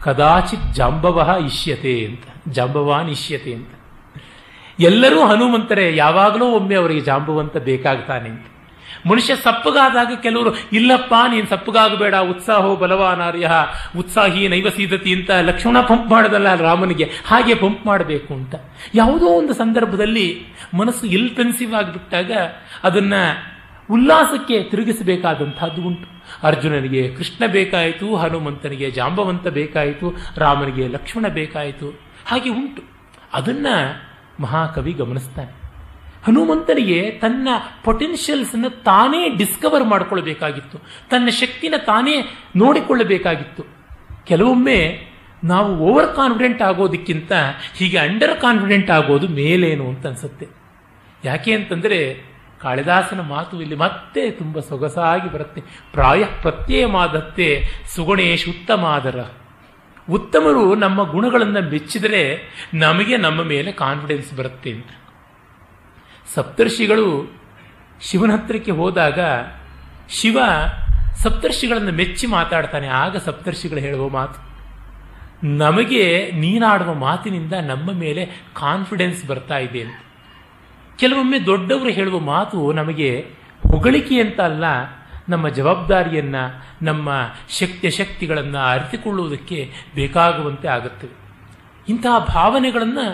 ಕದಾಚಿತ್ 0.00 0.74
ಜಾಂಬವ 0.74 1.36
ಇಷ್ಯತೆ 1.46 2.04
ಅಂತ. 2.04 2.22
ಜಾಂಬವಾನ್ 2.48 3.10
ಇಷ್ಯತೆ 3.10 3.54
ಅಂತ. 3.54 3.68
ಎಲ್ಲರೂ 4.80 5.24
ಹನುಮಂತರೇ, 5.24 5.96
ಯಾವಾಗಲೂ 5.96 6.46
ಒಮ್ಮೆ 6.46 6.74
ಅವರಿಗೆ 6.74 7.00
ಜಾಂಬವಂತ 7.00 7.56
ಬೇಕಾಗ್ತಾನೆ 7.56 8.28
ಅಂತ. 8.28 8.46
ಮನುಷ್ಯ 9.06 9.36
ಸಪ್ಪಗಾದಾಗ 9.36 10.12
ಕೆಲವರು, 10.22 10.54
ಇಲ್ಲಪ್ಪ, 10.72 11.14
ನೀನು 11.30 11.46
ಸಪ್ಪಗಾಗಬೇಡ, 11.46 12.14
ಉತ್ಸಾಹೋ 12.14 12.76
ಬಲವಾನಾರ್ಯ, 12.76 13.50
ಉತ್ಸಾಹಿ 13.98 14.48
ನೈವಸೀದತಿ 14.48 15.14
ಅಂತ 15.14 15.30
ಲಕ್ಷ್ಮಣ 15.30 15.80
ಪಂಪ್ 15.80 16.10
ಮಾಡೋದಲ್ಲ 16.10 16.54
ರಾಮನಿಗೆ, 16.54 17.10
ಹಾಗೆ 17.26 17.54
ಪಂಪ್ 17.54 17.86
ಮಾಡಬೇಕು 17.86 18.34
ಅಂತ. 18.34 18.54
ಯಾವುದೋ 18.94 19.26
ಒಂದು 19.26 19.54
ಸಂದರ್ಭದಲ್ಲಿ 19.54 20.46
ಮನಸ್ಸು 20.74 21.06
ಇಲ್ಪೆನ್ಸಿವ್ 21.06 21.74
ಆಗಿಬಿಟ್ಟಾಗ 21.74 22.32
ಅದನ್ನ 22.84 23.14
ಉಲ್ಲಾಸಕ್ಕೆ 23.90 24.62
ತಿರುಗಿಸಬೇಕಾದಂತಹದ್ದು 24.62 25.82
ಉಂಟು. 25.82 26.22
ಅರ್ಜುನನಿಗೆ 26.46 27.14
ಕೃಷ್ಣ 27.14 27.46
ಬೇಕಾಯಿತು, 27.46 28.16
ಹನುಮಂತನಿಗೆ 28.16 28.90
ಜಾಂಬವಂತ 28.90 29.46
ಬೇಕಾಯಿತು, 29.46 30.16
ರಾಮನಿಗೆ 30.36 30.88
ಲಕ್ಷ್ಮಣ 30.88 31.28
ಬೇಕಾಯಿತು, 31.28 32.00
ಹಾಗೆ 32.26 32.50
ಉಂಟು. 32.50 32.82
ಅದನ್ನ 33.34 33.66
ಮಹಾಕವಿ 34.40 34.92
ಗಮನಿಸ್ತಾನೆ. 34.92 35.63
ಹನುಮಂತನಿಗೆ 36.26 37.10
ತನ್ನ 37.10 37.48
ಪೊಟೆನ್ಷಿಯಲ್ಸನ್ನು 37.84 38.70
ತಾನೇ 38.70 39.28
ಡಿಸ್ಕವರ್ 39.28 39.84
ಮಾಡಿಕೊಳ್ಳಬೇಕಾಗಿತ್ತು 39.84 40.78
ತನ್ನ 41.10 41.28
ಶಕ್ತಿನ 41.28 41.74
ತಾನೇ 41.86 42.20
ನೋಡಿಕೊಳ್ಳಬೇಕಾಗಿತ್ತು. 42.56 43.64
ಕೆಲವೊಮ್ಮೆ 44.24 45.06
ನಾವು 45.44 45.78
ಓವರ್ 45.78 46.16
ಕಾನ್ಫಿಡೆಂಟ್ 46.16 46.62
ಆಗೋದಕ್ಕಿಂತ 46.62 47.32
ಹೀಗೆ 47.76 47.98
ಅಂಡರ್ 47.98 48.40
ಕಾನ್ಫಿಡೆಂಟ್ 48.40 48.90
ಆಗೋದು 48.90 49.28
ಮೇಲೇನು 49.28 49.88
ಅಂತ 49.88 50.06
ಅನ್ಸುತ್ತೆ. 50.06 50.46
ಯಾಕೆ 51.24 51.54
ಅಂತಂದರೆ 51.54 52.24
ಕಾಳಿದಾಸನ 52.60 53.20
ಮಾತು 53.20 53.60
ಇಲ್ಲಿ 53.60 53.76
ಮತ್ತೆ 53.76 54.30
ತುಂಬ 54.30 54.60
ಸೊಗಸಾಗಿ 54.60 55.32
ಬರುತ್ತೆ. 55.32 55.62
ಪ್ರಾಯ 55.92 56.24
ಪ್ರತ್ಯಯಮಾದತ್ತೆ 56.24 57.64
ಸುಗುಣೇಶ್ 57.94 58.48
ಉತ್ತಮಾದರ. 58.48 59.24
ಉತ್ತಮರು 60.10 60.74
ನಮ್ಮ 60.74 61.02
ಗುಣಗಳನ್ನು 61.02 61.70
ಮೆಚ್ಚಿದರೆ 61.70 62.38
ನಮಗೆ 62.74 63.16
ನಮ್ಮ 63.16 63.42
ಮೇಲೆ 63.42 63.72
ಕಾನ್ಫಿಡೆನ್ಸ್ 63.72 64.34
ಬರುತ್ತೆ 64.34 64.70
ಅಂತ. 64.70 64.86
ಸಪ್ತರ್ಷಿಗಳು 66.34 67.08
ಶಿವನ 68.00 68.32
ಹತ್ರಕ್ಕೆ 68.32 68.70
ಹೋದಾಗ 68.70 69.20
ಶಿವ 70.08 70.38
ಸಪ್ತರ್ಷಿಗಳನ್ನು 71.22 71.92
ಮೆಚ್ಚಿ 71.92 72.26
ಮಾತಾಡ್ತಾನೆ. 72.26 72.88
ಆಗ 72.88 73.16
ಸಪ್ತರ್ಷಿಗಳು 73.16 73.80
ಹೇಳುವ 73.80 74.08
ಮಾತು, 74.08 74.38
ನಮಗೆ 75.58 76.04
ನೀನಾಡುವ 76.32 76.94
ಮಾತಿನಿಂದ 76.94 77.52
ನಮ್ಮ 77.52 77.92
ಮೇಲೆ 77.92 78.22
ಕಾನ್ಫಿಡೆನ್ಸ್ 78.54 79.22
ಬರ್ತಾ 79.26 79.58
ಇದೆ 79.58 79.80
ಅಂತ. 79.80 79.98
ಕೆಲವೊಮ್ಮೆ 80.98 81.38
ದೊಡ್ಡವರು 81.46 81.90
ಹೇಳುವ 81.90 82.18
ಮಾತು 82.18 82.72
ನಮಗೆ 82.72 83.10
ಹೊಗಳಿಕೆ 83.70 84.20
ಅಂತ 84.20 84.40
ಅಲ್ಲ, 84.40 84.64
ನಮ್ಮ 85.28 85.48
ಜವಾಬ್ದಾರಿಯನ್ನು, 85.48 86.44
ನಮ್ಮ 86.82 87.08
ಶಕ್ತಿ 87.48 87.90
ಶಕ್ತಿಗಳನ್ನು 87.90 88.58
ಅರಿತುಕೊಳ್ಳುವುದಕ್ಕೆ 88.58 89.58
ಬೇಕಾಗುವಂತೆ 89.94 90.68
ಆಗುತ್ತವೆ 90.68 91.14
ಇಂತಹ 91.88 92.18
ಭಾವನೆಗಳನ್ನು 92.34 93.06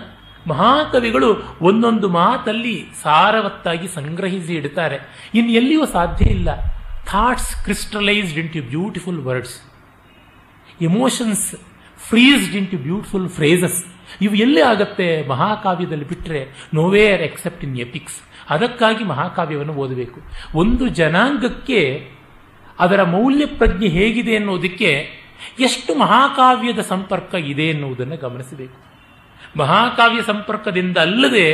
ಮಹಾಕವಿಗಳು 0.48 1.58
ಒಂದೊಂದು 1.62 2.08
ಮಾತಲ್ಲಿ 2.08 2.86
ಸಾರವತ್ತಾಗಿ 3.02 3.88
ಸಂಗ್ರಹಿಸಿ 3.88 4.54
ಇಡ್ತಾರೆ. 4.54 5.30
ಇನ್ನು 5.34 5.52
ಎಲ್ಲಿಯೂ 5.52 5.86
ಸಾಧ್ಯ 5.86 6.24
ಇಲ್ಲ. 6.24 6.48
Thoughts 7.06 7.64
crystallised 7.64 8.38
into 8.50 8.62
beautiful 8.62 9.20
words. 9.20 9.62
Emotions 10.82 11.54
freezed 12.08 12.56
into 12.68 12.76
beautiful 12.76 13.28
phrases. 13.28 13.84
ಇವು 14.22 14.34
ಎಲ್ಲೇ 14.34 14.60
ಆಗತ್ತೆ 14.60 15.28
ಮಹಾಕಾವ್ಯದಲ್ಲಿ 15.28 16.08
ಬಿಟ್ಟರೆ 16.08 16.68
ನೋವೇರ್ 16.74 17.22
ಎಕ್ಸೆಪ್ಟ್ 17.22 17.64
ಇನ್ 17.64 17.78
ಎಪಿಕ್ಸ್ 17.78 18.20
ಅದಕ್ಕಾಗಿ 18.50 19.04
ಮಹಾಕಾವ್ಯವನ್ನು 19.04 19.72
ಓದಬೇಕು. 19.72 20.20
ಒಂದು 20.54 20.88
ಜನಾಂಗಕ್ಕೆ 20.88 22.10
ಅದರ 22.78 23.02
ಮೌಲ್ಯ 23.02 23.46
ಪ್ರಜ್ಞೆ 23.46 23.88
ಹೇಗಿದೆ 23.88 24.36
ಅನ್ನೋದಕ್ಕೆ 24.36 25.08
ಎಷ್ಟು 25.60 25.94
ಮಹಾಕಾವ್ಯದ 25.94 26.78
ಸಂಪರ್ಕ 26.78 27.34
ಇದೆ 27.34 27.62
ಎನ್ನುವುದನ್ನು 27.62 28.16
ಗಮನಿಸಬೇಕು. 28.16 28.89
ಮಹಾಕಾವ್ಯ 29.56 30.22
ಸಂಪರ್ಕದಿಂದ 30.22 30.96
ಅಲ್ಲದೆ 30.98 31.46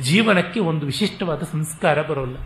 ಜೀವನಕ್ಕೆ 0.00 0.60
ಒಂದು 0.60 0.86
ವಿಶಿಷ್ಟವಾದ 0.86 1.42
ಸಂಸ್ಕಾರ 1.42 2.02
ಬರೋಲ್ಲ. 2.02 2.36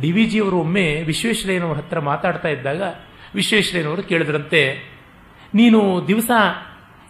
ಡಿ 0.00 0.12
ವಿ 0.12 0.24
ಜಿಯವರು 0.24 0.56
ಒಮ್ಮೆ 0.56 1.02
ವಿಶ್ವೇಶ್ವರಯ್ಯನವರ 1.02 1.76
ಹತ್ರ 1.76 2.00
ಮಾತಾಡ್ತಾ 2.00 2.48
ಇದ್ದಾಗ 2.48 2.82
ವಿಶ್ವೇಶ್ವರಯ್ಯನವರು 3.34 4.02
ಕೇಳಿದ್ರಂತೆ, 4.02 4.62
ನೀನು 5.54 6.04
ದಿವಸ 6.08 6.30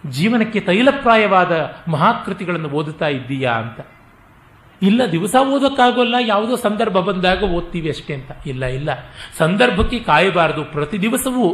ಜೀವನಕ್ಕೆ 0.07 0.61
ತೈಲಪ್ರಾಯವಾದ 0.61 1.53
ಮಹಾಕೃತಿಗಳನ್ನು 1.89 2.69
ಓದುತ್ತಾ 2.69 3.09
ಇದ್ದೀಯಾ 3.09 3.53
ಅಂತ. 3.53 3.81
ಇಲ್ಲ, 4.83 5.03
ದಿವಸ 5.13 5.35
ಓದೋಕ್ಕಾಗೋಲ್ಲ, 5.41 6.15
ಯಾವುದೋ 6.21 6.57
ಸಂದರ್ಭ 6.57 6.93
ಬಂದಾಗ 6.93 7.43
ಓದ್ತೀವಿ 7.43 7.89
ಅಷ್ಟೇ 7.89 8.15
ಅಂತ. 8.15 8.31
ಇಲ್ಲ 8.47 8.65
ಇಲ್ಲ. 8.67 8.91
ಸಂದರ್ಭಕ್ಕೆ 9.39 9.99
ಕಾಯಬಾರದು. 9.99 10.65
ಪ್ರತಿ 10.65 11.03
ದಿವಸವೂ 11.03 11.47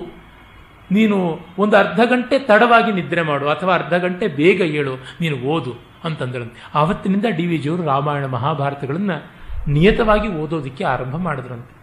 ನೀನು 0.90 1.16
ಒಂದು 1.58 1.76
ಅರ್ಧ 1.76 2.00
ಗಂಟೆ 2.04 2.38
ತಡವಾಗಿ 2.38 2.92
ನಿದ್ರೆ 2.92 3.22
ಮಾಡು, 3.22 3.48
ಅಥವಾ 3.48 3.74
ಅರ್ಧ 3.74 3.94
ಗಂಟೆ 3.94 4.28
ಬೇಗ 4.28 4.60
ಏಳು, 4.60 4.94
ನೀನು 5.20 5.36
ಓದು 5.36 5.72
ಅಂತಂದ್ರೆ 6.04 6.44
ಆವತ್ತಿನಿಂದ 6.74 7.24
ಡಿ 7.36 7.46
ವಿ 7.46 7.58
ಜಿಯವರು 7.58 7.82
ರಾಮಾಯಣ 7.82 8.26
ಮಹಾಭಾರತಗಳನ್ನು 8.26 9.16
ನಿಯತವಾಗಿ 9.68 10.28
ಓದೋದಕ್ಕೆ 10.28 10.84
ಆರಂಭ 10.84 11.16
ಮಾಡಿದ್ರಂತೆ. 11.16 11.74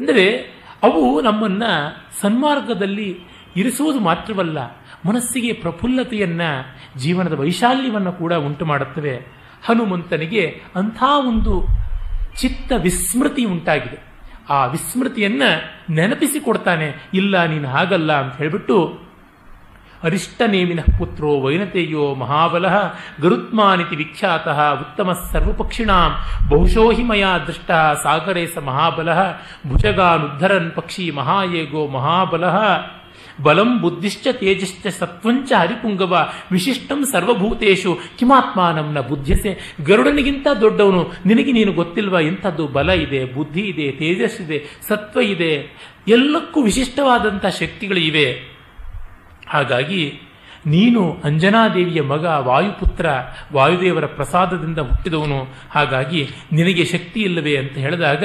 ಅಂದರೆ 0.00 0.26
ಅವು 0.82 1.20
ನಮ್ಮನ್ನು 1.20 1.70
ಸನ್ಮಾರ್ಗದಲ್ಲಿ 2.20 3.08
ಇರಿಸುವುದು 3.56 4.00
ಮಾತ್ರವಲ್ಲ, 4.00 4.58
ಮನಸ್ಸಿಗೆ 5.06 5.52
ಪ್ರಫುಲ್ಲತೆಯನ್ನು, 5.52 6.50
ಜೀವನದ 6.98 7.32
ವೈಶಾಲ್ಯವನ್ನು 7.32 8.12
ಕೂಡ 8.12 8.32
ಉಂಟು 8.32 8.64
ಮಾಡುತ್ತವೆ. 8.64 9.14
ಹನುಮಂತನಿಗೆ 9.66 10.62
ಅಂಥ 10.76 11.02
ಒಂದು 11.28 11.54
ಚಿತ್ತ 12.40 12.72
ವಿಸ್ಮೃತಿ 12.82 13.44
ಉಂಟಾಗಿದೆ. 13.44 13.98
ಆ 14.50 14.66
ವಿಸ್ಮೃತಿಯನ್ನ 14.66 15.42
ನೆನಪಿಸಿಕೊಡ್ತಾನೆ 15.90 17.10
ಇಲ್ಲ 17.14 17.44
ನೀನು 17.44 17.68
ಹಾಗಲ್ಲ 17.68 18.12
ಅಂತ 18.12 18.36
ಹೇಳಿಬಿಟ್ಟು 18.36 19.06
ಅರಿಷ್ಟನೇಮಿನ 20.02 20.80
ಪುತ್ರೋ 20.98 21.40
ವೈನತೆಯೋ 21.40 22.14
ಮಹಾಬಲ 22.14 22.66
ಗರುತ್ಮಾನಿತಿ 23.20 23.96
ವಿಖ್ಯಾತ 23.96 24.48
ಉತ್ತಮ 24.80 25.12
ಸರ್ವಪಕ್ಷಿಣಾಂ, 25.32 26.12
ಬಹುಶೋ 26.48 26.90
ಮಯಾ 26.90 27.38
ದೃಷ್ಟ 27.38 27.70
ಸಾಗರೇ 28.02 28.46
ಸ 28.46 28.58
ಮಹಾಬಲ 28.58 29.08
ಭುಜಗಾನುದ್ಧರನ್ 29.68 30.70
ಪಕ್ಷಿ 30.70 31.10
ಮಹಾಯೇಗೋ 31.10 31.86
ಮಹಾಬಲ 31.86 32.44
ಬಲಂ 33.42 33.80
ಬುದ್ಧಿಶ್ಚ 33.80 34.26
ತೇಜಶ್ಚ 34.32 34.86
ಸತ್ವಂಚ 34.86 35.52
ಹರಿಪುಂಗವ 35.56 36.28
ವಿಶಿಷ್ಟಂ 36.52 37.04
ಸರ್ವಭೂತೇಶು 37.04 37.98
ಕಿಮಾತ್ಮಾನಂ 38.18 38.92
ನ 38.92 39.00
ಬುದ್ಧಿಸೆ 39.00 39.74
ಗರುಡನಿಗಿಂತ 39.86 40.46
ದೊಡ್ಡವನು, 40.60 41.12
ನಿನಗೆ 41.26 41.52
ನೀನು 41.52 41.72
ಗೊತ್ತಿಲ್ವಾ? 41.72 42.20
ಇಂಥದ್ದು 42.20 42.66
ಬಲ 42.66 42.90
ಇದೆ, 42.90 43.24
ಬುದ್ಧಿ 43.24 43.60
ಇದೆ 43.60 43.92
ತೇಜಸ್ಸಿದೆ 43.92 44.58
ಸತ್ವ 44.88 45.20
ಇದೆ, 45.20 45.52
ಎಲ್ಲಕ್ಕೂ 46.08 46.62
ವಿಶಿಷ್ಟವಾದಂಥ 46.62 47.46
ಶಕ್ತಿಗಳು 47.46 47.98
ಇವೆ. 47.98 48.28
ಹಾಗಾಗಿ 49.48 50.02
ನೀನು 50.66 51.16
ಅಂಜನಾದೇವಿಯ 51.24 52.02
ಮಗ, 52.02 52.24
ವಾಯುಪುತ್ರ, 52.24 53.06
ವಾಯುದೇವರ 53.52 54.06
ಪ್ರಸಾದದಿಂದ 54.06 54.78
ಹುಟ್ಟಿದವನು. 54.78 55.40
ಹಾಗಾಗಿ 55.70 56.28
ನಿನಗೆ 56.52 56.84
ಶಕ್ತಿ 56.84 57.20
ಇಲ್ಲವೇ 57.20 57.56
ಅಂತ 57.56 57.78
ಹೇಳಿದಾಗ 57.78 58.24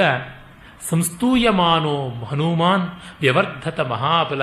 ಸಂಸ್ತೂಯಮಾನೋ 0.90 2.26
ಹನುಮಾನ್ 2.26 2.90
ವ್ಯವರ್ಧತ 3.22 3.80
ಮಹಾಬಲ 3.80 4.42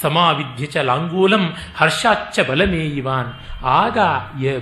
ಸಮಾವಿಧ್ಯ 0.00 0.66
ಚ 0.66 0.76
ಲಾಂಗೂಲಂ 0.76 1.54
ಹರ್ಷಾಚ್ಚ 1.76 2.40
ಬಲಮೇಯಿವಾನ್. 2.40 3.64
ಆಗ 3.64 3.98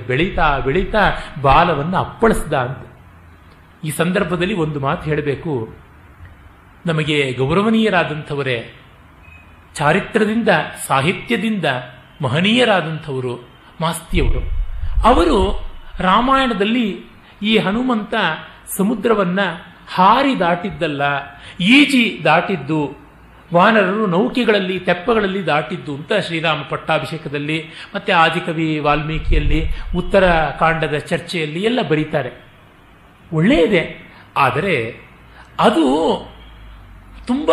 ಬೆಳೀತಾ 0.07 0.59
ಬೆಳೀತಾ 0.59 0.99
ಬಾಲವನ್ನು 1.43 1.97
ಅಪ್ಪಳಿಸ್ದ 1.97 2.53
ಅಂತ. 2.53 2.79
ಈ 3.85 3.91
ಸಂದರ್ಭದಲ್ಲಿ 3.91 4.55
ಒಂದು 4.55 4.81
ಮಾತು 4.81 5.03
ಹೇಳಬೇಕು. 5.03 5.75
ನಮಗೆ 6.87 7.33
ಗೌರವನೀಯರಾದಂಥವರೇ, 7.39 8.75
ಚಾರಿತ್ರದಿಂದ, 9.75 10.49
ಸಾಹಿತ್ಯದಿಂದ 10.87 11.65
ಮಹನೀಯರಾದಂಥವರು 12.23 13.49
ಮಾಸ್ತಿಯವರು. 13.81 14.41
ಅವರು 15.09 15.63
ರಾಮಾಯಣದಲ್ಲಿ 15.99 17.01
ಈ 17.43 17.59
ಹನುಮಂತ 17.59 18.15
ಸಮುದ್ರವನ್ನ 18.77 19.41
ಹಾರಿ 19.95 20.41
ದಾಟಿದ್ದಲ್ಲ, 20.41 21.03
ಈಜಿ 21.61 22.21
ದಾಟಿದ್ದು, 22.25 22.97
ವಾನರರು 23.55 24.07
ನೌಕೆಗಳಲ್ಲಿ, 24.07 24.79
ತೆಪ್ಪಗಳಲ್ಲಿ 24.79 25.47
ದಾಟಿದ್ದು 25.47 25.95
ಅಂತ 25.95 26.13
ಶ್ರೀರಾಮ 26.27 26.63
ಪಟ್ಟಾಭಿಷೇಕದಲ್ಲಿ, 26.63 27.65
ಮತ್ತೆ 27.95 28.13
ಆದಿಕವಿ 28.13 28.79
ವಾಲ್ಮೀಕಿಯಲ್ಲಿ, 28.79 29.67
ಉತ್ತರ 29.97 30.25
ಕಾಂಡದ 30.59 30.95
ಚರ್ಚೆಯಲ್ಲಿ 30.99 31.63
ಎಲ್ಲ 31.63 31.83
ಬರೀತಾರೆ. 31.83 32.31
ಒಳ್ಳೆಯದೇ. 33.33 34.13
ಆದರೆ 34.37 34.97
ಅದು 35.61 35.83
ತುಂಬ 37.27 37.51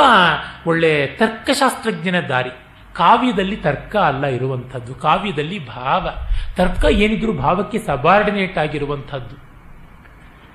ಒಳ್ಳೆ 0.67 1.07
ತರ್ಕಶಾಸ್ತ್ರಜ್ಞನ 1.07 2.19
ದಾರಿ. 2.19 2.49
ಕಾವ್ಯದಲ್ಲಿ 2.93 3.55
ತರ್ಕ 3.55 3.95
ಅಲ್ಲ 3.95 4.25
ಇರುವಂಥದ್ದು. 4.25 4.95
ಕಾವ್ಯದಲ್ಲಿ 4.95 5.67
ಭಾವ. 5.67 6.09
ತರ್ಕ 6.55 6.85
ಏನಿದ್ರೂ 6.85 7.33
ಭಾವಕ್ಕೆ 7.33 7.79
ಸಬಾರ್ಡಿನೇಟ್ 7.79 8.57
ಆಗಿರುವಂಥದ್ದು. 8.57 9.54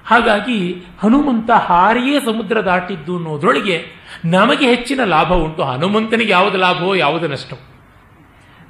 ಹಾಗಾಗಿ 0.06 0.74
ಹನುಮಂತ 0.98 1.50
ಹಾರಿಯೇ 1.50 2.20
ಸಮುದ್ರ 2.20 2.60
ದಾಟಿದ್ದು 2.60 3.16
ಅನ್ನೋದ್ರೊಳಗೆ 3.16 3.84
ನಮಗೆ 4.24 4.68
ಹೆಚ್ಚಿನ 4.68 5.04
ಲಾಭ 5.04 5.32
ಉಂಟು. 5.32 5.62
ಹನುಮಂತನಿಗೆ 5.62 6.32
ಯಾವುದು 6.32 6.58
ಲಾಭವೋ 6.58 6.94
ಯಾವುದು 6.94 7.28
ನಷ್ಟವೋ. 7.28 7.66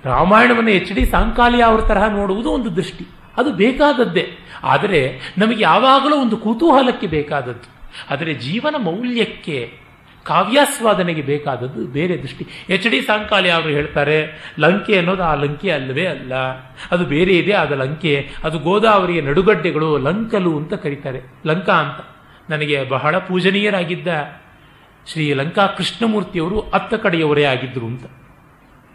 ರಾಮಾಯಣವನ್ನು 0.04 0.70
ಎಚ್ 0.70 0.92
ಡಿ 0.92 1.06
ಸಾಂಕಾಲಿಯ 1.06 1.62
ಅವರ 1.62 1.80
ತರಹ 1.80 2.06
ನೋಡುವುದು 2.06 2.50
ಒಂದು 2.50 2.76
ದೃಷ್ಟಿ. 2.76 3.06
ಅದು 3.36 3.52
ಬೇಕಾದದ್ದೇ. 3.52 4.28
ಆದರೆ 4.64 5.20
ನಮಗೆ 5.38 5.62
ಯಾವಾಗಲೂ 5.62 6.16
ಒಂದು 6.16 6.36
ಕುತೂಹಲಕ್ಕೆ 6.36 7.06
ಬೇಕಾದದ್ದು. 7.06 7.80
ಆದರೆ 8.10 8.34
ಜೀವನ 8.34 8.74
ಮೌಲ್ಯಕ್ಕೆ 8.78 9.89
ಕಾವ್ಯಾಸ್ವಾದನೆಗೆ 10.24 11.22
ಬೇಕಾದದ್ದು 11.22 11.86
ಬೇರೆ 11.86 12.22
ದೃಷ್ಟಿ. 12.22 12.46
ಎಚ್ 12.68 12.88
ಡಿ 12.88 13.00
ಸಾಂಕಾಲಿ 13.00 13.50
ಅವರು 13.50 13.68
ಹೇಳ್ತಾರೆ, 13.68 14.26
ಲಂಕೆ 14.58 14.98
ಅನ್ನೋದು 14.98 15.22
ಆ 15.22 15.34
ಲಂಕೆ 15.34 15.70
ಅಲ್ಲವೇ 15.70 16.06
ಅಲ್ಲ. 16.06 16.34
ಅದು 16.90 17.04
ಬೇರೆ 17.04 17.38
ಇದೆ, 17.38 17.52
ಆದ 17.52 17.72
ಲಂಕೆ. 17.72 18.28
ಅದು 18.44 18.58
ಗೋದಾವರಿಯ 18.58 19.20
ನಡುಗಡ್ಡೆಗಳು 19.20 19.98
ಲಂಕಲು 19.98 20.58
ಅಂತ 20.58 20.74
ಕರೀತಾರೆ. 20.74 21.20
ಲಂಕಾ 21.46 21.72
ಅಂತ. 21.72 22.06
ನನಗೆ 22.50 22.84
ಬಹಳ 22.84 23.18
ಪೂಜನೀಯರಾಗಿದ್ದ 23.18 24.08
ಶ್ರೀ 25.06 25.32
ಲಂಕಾ 25.32 25.66
ಕೃಷ್ಣಮೂರ್ತಿಯವರು 25.66 26.60
ಅತ್ತ 26.60 26.94
ಕಡೆಯವರೇ 26.94 27.44
ಆಗಿದ್ರು 27.44 27.86
ಅಂತ. 27.86 28.04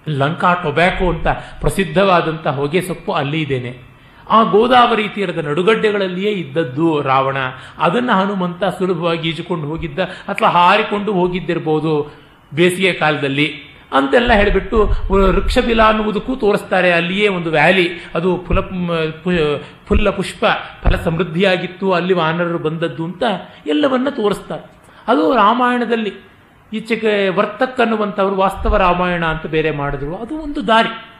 ಲಂಕಾ 0.10 0.54
ಟೊಬ್ಯಾಕೋ 0.54 1.10
ಅಂತ 1.14 1.28
ಪ್ರಸಿದ್ಧವಾದಂಥ 1.62 2.48
ಹೊಗೆ 2.48 2.82
ಸೊಪ್ಪು 2.82 3.12
ಅಲ್ಲಿ 3.12 3.42
ಇದ್ದೇನೆ. 3.42 3.85
ಆ 4.30 4.44
ಗೋದಾವರಿ 4.44 5.08
ತೀರದ 5.08 5.38
ನಡುಗಡ್ಡೆಗಳಲ್ಲಿಯೇ 5.38 6.32
ಇದ್ದದ್ದು 6.32 7.02
ರಾವಣ. 7.02 7.38
ಅದನ್ನು 7.78 8.14
ಹನುಮಂತ 8.14 8.64
ಸುಲಭವಾಗಿ 8.64 9.30
ಈಜುಕೊಂಡು 9.30 9.68
ಹೋಗಿದ್ದ 9.68 10.00
ಅಥವಾ 10.00 10.50
ಹಾರಿಕೊಂಡು 10.50 11.14
ಹೋಗಿದ್ದಿರ್ಬೋದು 11.14 12.14
ಬೇಸಿಗೆ 12.54 12.94
ಕಾಲದಲ್ಲಿ. 12.94 13.54
ಅಂತೆಲ್ಲ 13.94 14.34
ಹೇಳಿಬಿಟ್ಟು 14.34 14.90
ವೃಕ್ಷಬಿಲ 15.12 15.82
ಅನ್ನುವುದಕ್ಕೂ 15.82 16.36
ತೋರಿಸ್ತಾರೆ. 16.36 16.92
ಅಲ್ಲಿಯೇ 16.92 17.28
ಒಂದು 17.28 17.52
ವ್ಯಾಲಿ. 17.52 17.90
ಅದು 18.16 18.44
ಫುಲ 18.48 18.60
ಫುಲ್ಲ 19.88 20.10
ಪುಷ್ಪ, 20.10 20.46
ಫಲ 20.84 20.96
ಸಮೃದ್ಧಿಯಾಗಿತ್ತು. 20.96 21.92
ಅಲ್ಲಿ 21.92 22.14
ವಾನರರು 22.14 22.58
ಬಂದದ್ದು 22.58 23.06
ಅಂತ 23.06 23.24
ಎಲ್ಲವನ್ನ 23.68 24.10
ತೋರಿಸ್ತಾರೆ. 24.10 24.72
ಅದು 25.08 25.36
ರಾಮಾಯಣದಲ್ಲಿ. 25.36 26.14
ಈಚೆಗೆ 26.74 27.30
ವರ್ತಕ್ಕನ್ನುವಂಥವ್ರು 27.30 28.36
ವಾಸ್ತವ 28.36 28.78
ರಾಮಾಯಣ 28.78 29.26
ಅಂತ 29.26 29.46
ಬೇರೆ 29.46 29.72
ಮಾಡಿದ್ರು. 29.72 30.16
ಅದು 30.16 30.38
ಒಂದು 30.38 30.68
ದಾರಿ. 30.68 31.15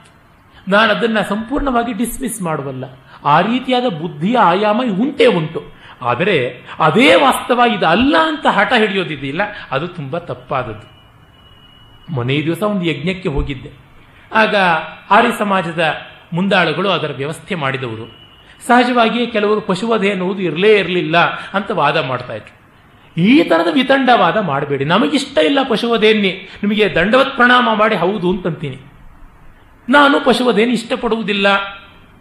ನಾನು 0.68 0.94
ಅದನ್ನು 0.94 1.30
ಸಂಪೂರ್ಣವಾಗಿ 1.30 1.94
ಡಿಸ್ಮಿಸ್ 1.94 2.42
ಮಾಡುವಲ್ಲ. 2.42 2.86
ಆ 3.26 3.42
ರೀತಿಯಾದ 3.42 3.86
ಬುದ್ಧಿಯ 3.86 4.38
ಆಯಾಮ 4.38 4.82
ಉಂಟೇ 5.00 5.26
ಉಂಟು. 5.26 5.64
ಆದರೆ 6.02 6.66
ಅದೇ 6.80 7.16
ವಾಸ್ತವ 7.16 7.62
ಇದು 7.76 7.86
ಅಲ್ಲ 7.86 8.16
ಅಂತ 8.28 8.46
ಹಠ 8.50 8.74
ಹಿಡಿಯೋದಿದೆಯಲ್ಲ, 8.78 9.42
ಅದು 9.72 9.88
ತುಂಬ 9.88 10.18
ತಪ್ಪಾದದ್ದು. 10.18 10.88
ಮೊನ್ನೆ 12.14 12.42
ದಿವಸ 12.44 12.64
ಒಂದು 12.64 12.86
ಯಜ್ಞಕ್ಕೆ 12.86 13.30
ಹೋಗಿದ್ದೆ. 13.30 13.72
ಆಗ 14.34 14.56
ಆರ್ಯ 15.10 15.30
ಸಮಾಜದ 15.38 15.84
ಮುಂದಾಳುಗಳು 16.34 16.90
ಅದರ 16.90 17.12
ವ್ಯವಸ್ಥೆ 17.16 17.56
ಮಾಡಿದವರು. 17.56 18.06
ಸಹಜವಾಗಿಯೇ 18.68 19.26
ಕೆಲವರು 19.26 19.62
ಪಶುವಧೆ 19.62 20.08
ಎನ್ನುವುದು 20.08 20.42
ಇರಲೇ 20.42 20.80
ಇರಲಿಲ್ಲ 20.80 21.18
ಅಂತ 21.54 21.72
ವಾದ 21.72 21.98
ಮಾಡ್ತಾ 21.98 22.34
ಇದ್ರು. 22.34 22.54
ಈ 23.18 23.44
ಥರದ 23.44 23.68
ವಿತಂಡವಾದ 23.74 24.38
ಮಾಡಬೇಡಿ. 24.38 24.86
ನಮಗಿಷ್ಟ 24.86 25.38
ಇಲ್ಲ 25.38 25.60
ಪಶುವಧೆಯನ್ನೇ 25.70 26.48
ನಿಮಗೆ 26.64 26.96
ದಂಡವತ್ 26.96 27.36
ಪ್ರಣಾಮ 27.36 27.70
ಮಾಡಿ 27.74 27.96
ಹೌದು 27.96 28.30
ಅಂತಂತೀನಿ. 28.30 28.78
ನಾನು 29.90 30.26
ಪಶುವದೇನು 30.26 30.72
ಇಷ್ಟಪಡುವುದಿಲ್ಲ 30.72 31.48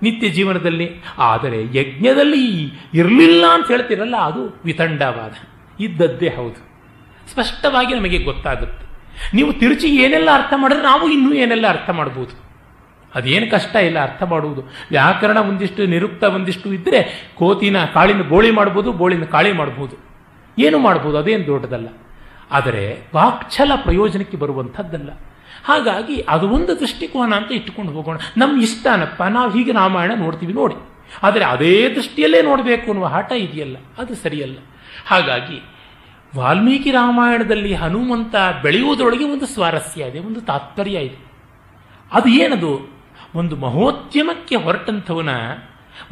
ನಿತ್ಯ 0.02 0.28
ಜೀವನದಲ್ಲಿ. 0.28 0.90
ಆದರೆ 1.18 1.78
ಯಜ್ಞದಲ್ಲಿ 1.78 2.72
ಇರಲಿಲ್ಲ 2.94 3.44
ಅಂತ 3.46 3.66
ಹೇಳ್ತಿರಲ್ಲ, 3.68 4.16
ಅದು 4.16 4.60
ವಿತಂಡವಾದ. 4.64 5.32
ಇದ್ದದ್ದೇ 5.80 6.28
ಹೌದು. 6.28 6.74
ಸ್ಪಷ್ಟವಾಗಿ 7.32 7.94
ನಮಗೆ 7.94 8.18
ಗೊತ್ತಾಗುತ್ತೆ. 8.18 8.84
ನೀವು 9.34 9.52
ತಿರುಚಿ 9.52 9.86
ಏನೆಲ್ಲ 9.86 10.28
ಅರ್ಥ 10.34 10.52
ಮಾಡಿದ್ರೆ 10.56 10.84
ನಾವು 10.84 11.10
ಇನ್ನೂ 11.10 11.32
ಏನೆಲ್ಲ 11.32 11.66
ಅರ್ಥ 11.66 11.90
ಮಾಡ್ಬೋದು. 11.90 12.44
ಅದೇನು 13.14 13.50
ಕಷ್ಟ 13.50 13.76
ಇಲ್ಲ, 13.76 14.02
ಅರ್ಥ 14.02 14.22
ಮಾಡುವುದು. 14.22 14.62
ವ್ಯಾಕರಣ 14.90 15.38
ಒಂದಿಷ್ಟು, 15.38 15.86
ನಿರುಕ್ತ 15.86 16.24
ಒಂದಿಷ್ಟು 16.24 16.72
ಇದ್ದರೆ 16.72 17.30
ಕೋತಿನ 17.34 17.84
ಕಾಳಿನ 17.84 18.22
ಬೋಳಿ 18.22 18.50
ಮಾಡ್ಬೋದು 18.50 18.92
ಬೋಳಿನ 18.92 19.24
ಕಾಳಿ 19.24 19.52
ಮಾಡ್ಬೋದು. 19.52 19.96
ಏನು 20.58 20.78
ಮಾಡ್ಬೋದು? 20.78 21.18
ಅದೇನು 21.18 21.46
ದೊಡ್ಡದಲ್ಲ. 21.46 21.88
ಆದರೆ 22.50 23.08
ವಾಕ್ಛಲ 23.14 23.72
ಪ್ರಯೋಜನಕ್ಕೆ 23.76 24.36
ಬರುವಂಥದ್ದಲ್ಲ. 24.36 25.10
ಹಾಗಾಗಿ 25.64 26.16
ಅದು 26.28 26.46
ಒಂದು 26.48 26.80
ದೃಷ್ಟಿಕೋನ 26.80 27.34
ಅಂತ 27.34 27.52
ಇಟ್ಟುಕೊಂಡು 27.52 27.92
ಹೋಗೋಣ. 27.92 28.16
ನಮ್ಮ 28.36 28.62
ಇಷ್ಟನಪ್ಪ, 28.62 29.22
ನಾವು 29.22 29.50
ಹೀಗೆ 29.50 29.72
ರಾಮಾಯಣ 29.72 30.12
ನೋಡ್ತೀವಿ 30.16 30.52
ನೋಡಿ. 30.52 30.76
ಆದರೆ 31.22 31.44
ಅದೇ 31.44 31.88
ದೃಷ್ಟಿಯಲ್ಲೇ 31.88 32.42
ನೋಡಬೇಕು 32.42 32.86
ಅನ್ನುವ 32.90 33.06
ಹಠ 33.06 33.32
ಇದೆಯಲ್ಲ, 33.32 33.76
ಅದು 33.98 34.14
ಸರಿಯಲ್ಲ. 34.14 34.58
ಹಾಗಾಗಿ 35.06 35.58
ವಾಲ್ಮೀಕಿ 36.36 36.90
ರಾಮಾಯಣದಲ್ಲಿ 36.90 37.74
ಹನುಮಂತ 37.74 38.34
ಬೆಳೆಯುವುದರೊಳಗೆ 38.62 39.24
ಒಂದು 39.24 39.46
ಸ್ವಾರಸ್ಯ 39.46 40.04
ಇದೆ, 40.04 40.18
ಒಂದು 40.18 40.40
ತಾತ್ಪರ್ಯ 40.40 40.96
ಇದೆ. 40.98 41.18
ಅದು 42.12 42.28
ಏನದು? 42.28 42.72
ಒಂದು 43.34 43.56
ಮಹೋದ್ಯಮಕ್ಕೆ 43.56 44.56
ಹೊರಟಂಥವನ 44.56 45.28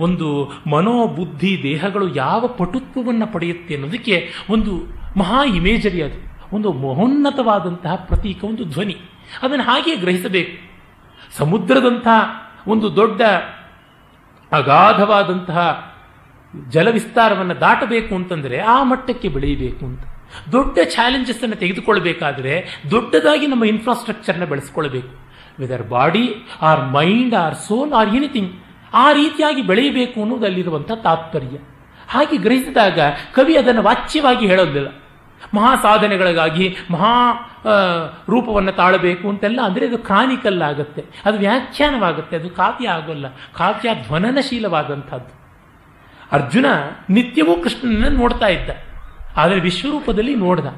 ಒಂದು 0.01 0.29
ಮನೋಬುದ್ಧಿ 0.71 1.61
ದೇಹಗಳು 1.63 2.15
ಯಾವ 2.15 2.47
ಪಟುತ್ವವನ್ನು 2.47 3.27
ಪಡೆಯುತ್ತೆ 3.33 3.75
ಅನ್ನೋದಕ್ಕೆ 3.75 4.17
ಒಂದು 4.51 4.73
ಮಹಾ 5.19 5.45
ಇಮೇಜರಿ 5.45 6.03
ಅದು. 6.03 6.19
ಒಂದು 6.57 6.73
ಮಹೋನ್ನತವಾದಂತಹ 6.73 7.95
ಪ್ರತೀಕ, 7.95 8.45
ಒಂದು 8.45 8.65
ಧ್ವನಿ. 8.65 8.97
ಅದನ್ನು 9.43 9.65
ಹಾಗೆ 9.65 9.97
ಗ್ರಹಿಸಬೇಕು. 9.97 10.73
ಸಮುದ್ರದಂತಹ 11.37 12.43
ಒಂದು 12.67 12.97
ದೊಡ್ಡ 12.97 13.23
ಅಗಾಧವಾದಂತಹ 14.53 15.93
ಜಲ 16.69 16.91
ವಿಸ್ತಾರವನ್ನು 16.91 17.61
ದಾಟಬೇಕು 17.61 18.15
ಅಂತಂದರೆ 18.15 18.61
ಆ 18.61 18.83
ಮಟ್ಟಕ್ಕೆ 18.83 19.29
ಬೆಳೆಯಬೇಕು 19.29 19.87
ಅಂತ. 19.87 20.03
ದೊಡ್ಡ 20.53 20.79
ಚಾಲೆಂಜಸ್ 20.85 21.43
ಅನ್ನು 21.43 21.57
ತೆಗೆದುಕೊಳ್ಬೇಕಾದ್ರೆ 21.57 22.83
ದೊಡ್ಡದಾಗಿ 22.91 23.47
ನಮ್ಮ 23.47 23.65
ಇನ್ಫ್ರಾಸ್ಟ್ರಕ್ಚರ್ನ 23.65 24.45
ಬೆಳೆಸ್ಕೊಳ್ಬೇಕು. 24.45 25.09
Whether 25.61 25.89
body 25.89 26.35
or 26.63 26.85
mind 26.85 27.35
or 27.35 27.55
soul 27.55 27.93
or 27.93 28.09
anything 28.09 28.53
ಆ 28.95 29.13
ರೀತಿಯಾಗಿ 29.13 29.63
ಬೆಳೆಯಬೇಕು 29.63 30.23
ಅನ್ನೋದು 30.23 30.45
ಅಲ್ಲಿರುವಂಥ 30.45 30.93
ತಾತ್ಪರ್ಯ. 30.93 31.57
ಹಾಗೆ 32.09 32.37
ಗ್ರಹಿಸಿದಾಗ 32.37 33.01
ಕವಿ 33.35 33.57
ಅದನ್ನು 33.57 33.83
ವಾಚ್ಯವಾಗಿ 33.83 34.47
ಹೇಳೋದಿಲ್ಲ. 34.47 35.02
ಮಹಾ 35.55 35.73
ಸಾಧನೆಗಳಿಗಾಗಿ 35.83 36.67
ಮಹಾ 36.91 37.13
ರೂಪವನ್ನು 38.29 38.73
ತಾಳಬೇಕು 38.73 39.25
ಅಂತೆಲ್ಲ, 39.29 39.61
ಅಂದರೆ 39.61 39.87
ಅದು 39.87 39.99
ಕ್ರಾನಿಕಲ್ 39.99 40.63
ಆಗುತ್ತೆ 40.63 41.05
ಅದು 41.25 41.39
ವ್ಯಾಖ್ಯಾನವಾಗುತ್ತೆ, 41.39 42.37
ಅದು 42.37 42.51
ಕಾವ್ಯ 42.51 42.89
ಆಗೋಲ್ಲ. 42.89 43.27
ಕಾವ್ಯ 43.57 43.91
ಧ್ವನನಶೀಲವಾದಂಥದ್ದು. 44.07 45.33
ಅರ್ಜುನ 46.33 46.67
ನಿತ್ಯವೂ 47.11 47.55
ಕೃಷ್ಣನನ್ನು 47.55 48.19
ನೋಡ್ತಾ 48.19 48.47
ಇದ್ದ. 48.47 48.71
ಆದರೆ 49.37 49.61
ವಿಶ್ವರೂಪದಲ್ಲಿ 49.61 50.35
ನೋಡ್ದ. 50.37 50.69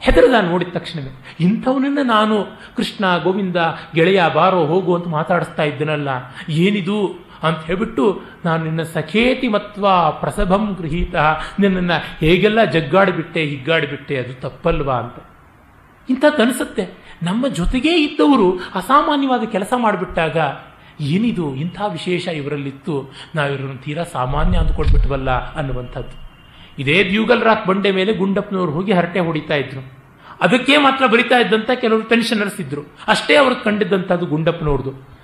ಹೆದರದ 0.00 0.36
ನೋಡಿದ 0.42 0.68
ತಕ್ಷಣವೇ, 0.68 1.12
ಇಂಥವನನ್ನು 1.40 2.02
ನಾನು 2.02 2.36
ಕೃಷ್ಣ, 2.76 3.04
ಗೋವಿಂದ, 3.18 3.58
ಗೆಳೆಯ, 3.94 4.22
ಬಾರೋ, 4.34 4.60
ಹೋಗು 4.64 4.90
ಅಂತ 4.94 5.08
ಮಾತಾಡಿಸ್ತಾ 5.08 5.62
ಇದ್ದನಲ್ಲ. 5.62 6.08
ಏನಿದು? 6.48 7.25
ಅಂತ 7.42 7.64
ಹೇಳ್ಬಿಟ್ಟು 7.64 8.22
ನಾನು 8.44 8.64
ನಿನ್ನ 8.64 8.82
ಸಖೇತಿ 8.82 9.48
ಮತ್ವ 9.48 9.86
ಪ್ರಸಭಂ 10.10 10.76
ಗೃಹೀತ, 10.80 11.14
ನಿನ್ನನ್ನು 11.60 12.16
ಹೇಗೆಲ್ಲ 12.20 12.64
ಜಗ್ಗಾಡಿಬಿಟ್ಟೆ, 12.64 13.44
ಹಿಗ್ಗಾಡಿಬಿಟ್ಟೆ, 13.44 14.16
ಅದು 14.16 14.40
ತಪ್ಪಲ್ವಾ 14.40 14.94
ಅಂತ. 14.94 15.14
ಇಂಥದ್ದು 16.10 16.42
ಅನಿಸುತ್ತೆ. 16.42 17.06
ನಮ್ಮ 17.22 17.48
ಜೊತೆಗೇ 17.48 17.96
ಇದ್ದವರು 17.96 18.58
ಅಸಾಮಾನ್ಯವಾದ 18.74 19.42
ಕೆಲಸ 19.44 19.72
ಮಾಡಿಬಿಟ್ಟಾಗ 19.76 20.36
ಏನಿದು? 21.00 21.54
ಇಂಥ 21.54 21.80
ವಿಶೇಷ 21.88 22.28
ಇವರಲ್ಲಿತ್ತು. 22.28 23.12
ನಾವಿವ್ರನ್ನ 23.34 23.76
ತೀರಾ 23.76 24.04
ಸಾಮಾನ್ಯ 24.04 24.58
ಅಂದ್ಕೊಂಡ್ಬಿಟ್ವಲ್ಲ 24.58 25.30
ಅನ್ನುವಂಥದ್ದು. 25.30 26.26
ಇದೇ 26.78 27.02
ಬ್ಯೂಗಲ್ 27.02 27.42
ರಾಕ್ 27.42 27.66
ಬಂಡೆ 27.66 27.90
ಮೇಲೆ 27.90 28.12
ಗುಂಡಪ್ಪನವರು 28.12 28.70
ಹೋಗಿ 28.70 28.92
ಹರಟೆ 28.92 29.20
ಹೊಡಿತಾ 29.20 29.54
ಇದ್ರು. 29.54 29.96
ಅದಕ್ಕೆ 30.40 30.76
ಮಾತ್ರ 30.76 31.06
ಬರಿತಾ 31.06 31.38
ಇದ್ದಂಥ 31.38 31.70
ಕೆಲವರು 31.74 32.04
ಪೆನ್ಷನರ್ಸ್ 32.04 32.60
ಇದ್ರು 32.60 32.82
ಅಷ್ಟೇ 33.08 33.34
ಅವ್ರಿಗೆ 33.34 33.64
ಕಂಡಿದ್ದಂಥದ್ದು 33.64 34.26
ಗುಂಡಪ್ಪನವ್ರದ್ದು 34.26 35.15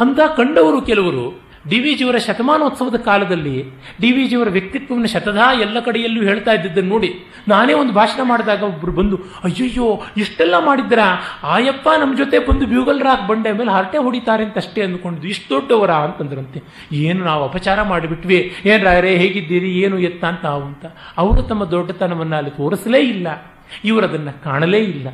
ಅಂತ 0.00 0.20
ಕಂಡವರು 0.36 0.82
ಕೆಲವರು, 0.82 1.46
ಡಿ 1.68 1.78
ವಿ 1.80 1.94
ಜಿಯವರ 1.94 2.16
ಶತಮಾನೋತ್ಸವದ 2.16 2.96
ಕಾಲದಲ್ಲಿ, 2.96 3.62
ಡಿ 4.00 4.12
ವಿ 4.12 4.24
ಜಿಯವರ 4.24 4.48
ವ್ಯಕ್ತಿತ್ವವನ್ನು 4.48 5.08
ಶತಧಾ 5.08 5.52
ಎಲ್ಲ 5.60 5.80
ಕಡೆಯಲ್ಲೂ 5.80 6.22
ಹೇಳ್ತಾ 6.22 6.52
ಇದ್ದಿದ್ದನ್ನು 6.52 6.90
ನೋಡಿ, 6.90 7.26
ನಾನೇ 7.48 7.72
ಒಂದು 7.72 7.92
ಭಾಷಣ 7.92 8.20
ಮಾಡಿದಾಗ 8.22 8.62
ಒಬ್ರು 8.62 8.92
ಬಂದು, 8.92 9.16
ಅಯ್ಯಯ್ಯೋ, 9.16 10.02
ಇಷ್ಟೆಲ್ಲ 10.16 10.54
ಮಾಡಿದ್ರ 10.58 10.98
ಆಯಪ್ಪ 11.42 11.88
ನಮ್ಮ 12.00 12.16
ಜೊತೆ 12.16 12.38
ಬಂದು 12.38 12.66
ಬ್ಯೂಗಲ್ 12.66 13.00
ರಾಕ್ 13.00 13.28
ಬಂಡೆ 13.28 13.52
ಮೇಲೆ 13.52 13.70
ಹರಟೆ 13.70 13.98
ಹೊಡಿತಾರೆ 13.98 14.44
ಅಂತ 14.44 14.56
ಅಷ್ಟೇ 14.56 14.82
ಅಂದ್ಕೊಂಡಿದ್ದು, 14.82 15.28
ಇಷ್ಟು 15.28 15.54
ದೊಡ್ಡವರ? 15.54 15.90
ಅಂತಂದ್ರಂತೆ, 15.90 16.62
ಏನು 16.92 17.24
ನಾವು 17.24 17.44
ಅಪಚಾರ 17.44 17.82
ಮಾಡಿಬಿಟ್ವಿ? 17.82 18.52
ಏನ್ 18.64 18.84
ರಾಯರೇ, 18.84 19.16
ಹೇಗಿದ್ದೀರಿ? 19.16 19.72
ಏನು 19.72 19.98
ಎತ್ತ 19.98 20.24
ಅಂತ 20.24 20.46
ಅಂತ. 20.46 20.86
ಅವರು 21.18 21.42
ತಮ್ಮ 21.42 21.64
ದೊಡ್ಡತನವನ್ನು 21.64 22.36
ಅಲ್ಲಿ 22.36 22.50
ತೋರಿಸಲೇ 22.50 22.98
ಇಲ್ಲ 22.98 23.26
ಇವರದನ್ನು 23.84 24.44
ಕಾಣಲೇ 24.44 24.78
ಇಲ್ಲ. 24.78 25.08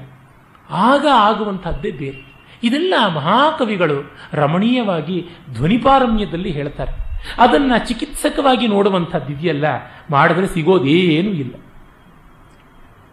ಆಗ 0.70 1.06
ಆಗುವಂಥದ್ದೇ 1.14 1.90
ಬೇರೆ. 1.90 2.31
ಇದೆಲ್ಲ 2.62 2.94
ಮಹಾಕವಿಗಳು 3.14 4.12
ರಮಣೀಯವಾಗಿ 4.32 5.28
ಧ್ವನಿಪಾರಮ್ಯದಲ್ಲಿ 5.52 6.50
ಹೇಳ್ತಾರೆ. 6.50 6.92
ಅದನ್ನು 7.38 7.88
ಚಿಕಿತ್ಸಕವಾಗಿ 7.88 8.68
ನೋಡುವಂಥದ್ದು 8.68 9.32
ಇದೆಯಲ್ಲ, 9.32 9.64
ಮಾಡಿದ್ರೆ 10.10 10.46
ಸಿಗೋದೇನೂ 10.46 11.30
ಇಲ್ಲ. 11.30 11.54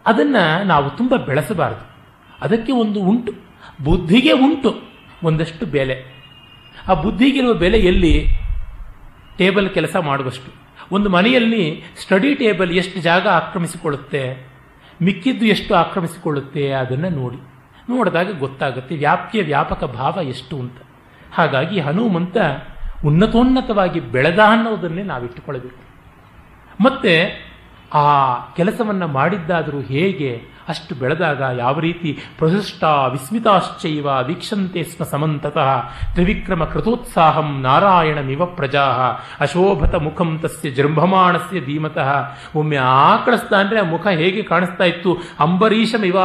ಅದನ್ನು 0.06 0.64
ನಾವು 0.64 0.90
ತುಂಬ 0.90 1.16
ಬೆಳೆಸಬಾರದು. 1.16 1.90
ಅದಕ್ಕೆ 2.40 2.72
ಒಂದು 2.72 3.00
ಉಂಟು. 3.00 3.32
ಬುದ್ಧಿಗೆ 3.84 4.32
ಉಂಟು 4.32 4.80
ಒಂದಷ್ಟು 5.22 5.66
ಬೆಲೆ. 5.66 6.20
ಆ 6.88 6.94
ಬುದ್ಧಿಗಿರುವ 6.94 7.52
ಬೆಲೆ 7.52 7.78
ಎಲ್ಲಿ? 7.78 8.26
ಟೇಬಲ್ 9.38 9.70
ಕೆಲಸ 9.70 9.96
ಮಾಡುವಷ್ಟು. 9.96 10.52
ಒಂದು 10.92 11.10
ಮನೆಯಲ್ಲಿ 11.10 11.84
ಸ್ಟಡಿ 12.02 12.34
ಟೇಬಲ್ 12.34 12.72
ಎಷ್ಟು 12.72 13.00
ಜಾಗ 13.00 13.28
ಆಕ್ರಮಿಸಿಕೊಳ್ಳುತ್ತೆ, 13.28 14.48
ಮಿಕ್ಕಿದ್ದು 15.02 15.46
ಎಷ್ಟು 15.46 15.74
ಆಕ್ರಮಿಸಿಕೊಳ್ಳುತ್ತೆ 15.74 16.72
ಅದನ್ನು 16.72 17.08
ನೋಡಿ. 17.08 17.49
ನೋಡಿದಾಗ 17.88 18.38
ಗೊತ್ತಾಗುತ್ತೆ 18.38 18.96
ವ್ಯಾಪ್ತಿಯ 18.96 19.42
ವ್ಯಾಪಕ 19.42 19.84
ಭಾವ 19.84 20.18
ಎಷ್ಟು 20.22 20.58
ಅಂತ. 20.58 20.76
ಹಾಗಾಗಿ 21.32 21.80
ಹನುಮಂತ 21.80 22.36
ಉನ್ನತೋನ್ನತವಾಗಿ 23.04 24.00
ಬೆಳೆದ 24.00 24.38
ಅನ್ನೋದನ್ನೇ 24.38 25.02
ನಾವಿಟ್ಟುಕೊಳ್ಳಬೇಕು. 25.02 25.90
ಮತ್ತೆ 26.84 27.44
ಆ 27.94 28.36
ಕೆಲಸವನ್ನು 28.56 29.06
ಮಾಡಿದ್ದಾದರೂ 29.08 29.80
ಹೇಗೆ 29.80 30.42
ಅಷ್ಟು 30.70 30.94
ಬೆಳೆದಾಗ 30.94 31.42
ಯಾವ 31.58 31.76
ರೀತಿ 31.80 32.10
ಪ್ರಹೃಷ್ಟ 32.38 32.84
ವಿಸ್ಮಿತಾಶ್ಚೈವ 33.12 34.06
ವೀಕ್ಷಂತೆ 34.26 34.82
ಸ್ಮ 34.82 35.04
ಸಮಂತತಃ 35.04 35.70
ತ್ರಿವಿಕ್ರಮ 36.12 36.64
ಕೃತೋತ್ಸಾಹಂ 36.64 37.48
ನಾರಾಯಣಮಿವ 37.60 38.44
ಪ್ರಜಾ 38.58 38.86
ಅಶೋಭತ 39.40 39.94
ಮುಖಂ 39.94 40.30
ತಸ್ಯ 40.42 40.70
ಜೃಂಭಮಾಣಸ್ಯ 40.70 41.60
ಧೀಮತಃ. 41.60 42.10
ಒಮ್ಮೆ 42.56 42.76
ಆಕಳಿಸ್ತಾ 42.76 43.56
ಅಂದರೆ 43.56 43.80
ಆ 43.80 43.86
ಮುಖ 43.90 44.06
ಹೇಗೆ 44.06 44.42
ಕಾಣಿಸ್ತಾ 44.42 44.84
ಇತ್ತು? 44.84 45.12
ಅಂಬರೀಷಮಿವ 45.40 46.16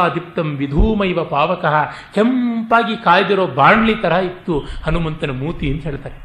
ವಿಧೂಮ 0.56 1.04
ಇವ 1.04 1.24
ಪಾವಕಃ. 1.24 1.76
ಕೆಂಪಾಗಿ 2.14 2.96
ಕಾಯ್ದಿರೋ 3.04 3.46
ಬಾಣ್ಲಿ 3.46 3.94
ತರಹ 3.94 4.22
ಇತ್ತು 4.30 4.54
ಹನುಮಂತನ 4.86 5.30
ಮೂತಿ 5.30 5.66
ಅಂತ 5.72 5.84
ಹೇಳ್ತಾರೆ. 5.84 6.16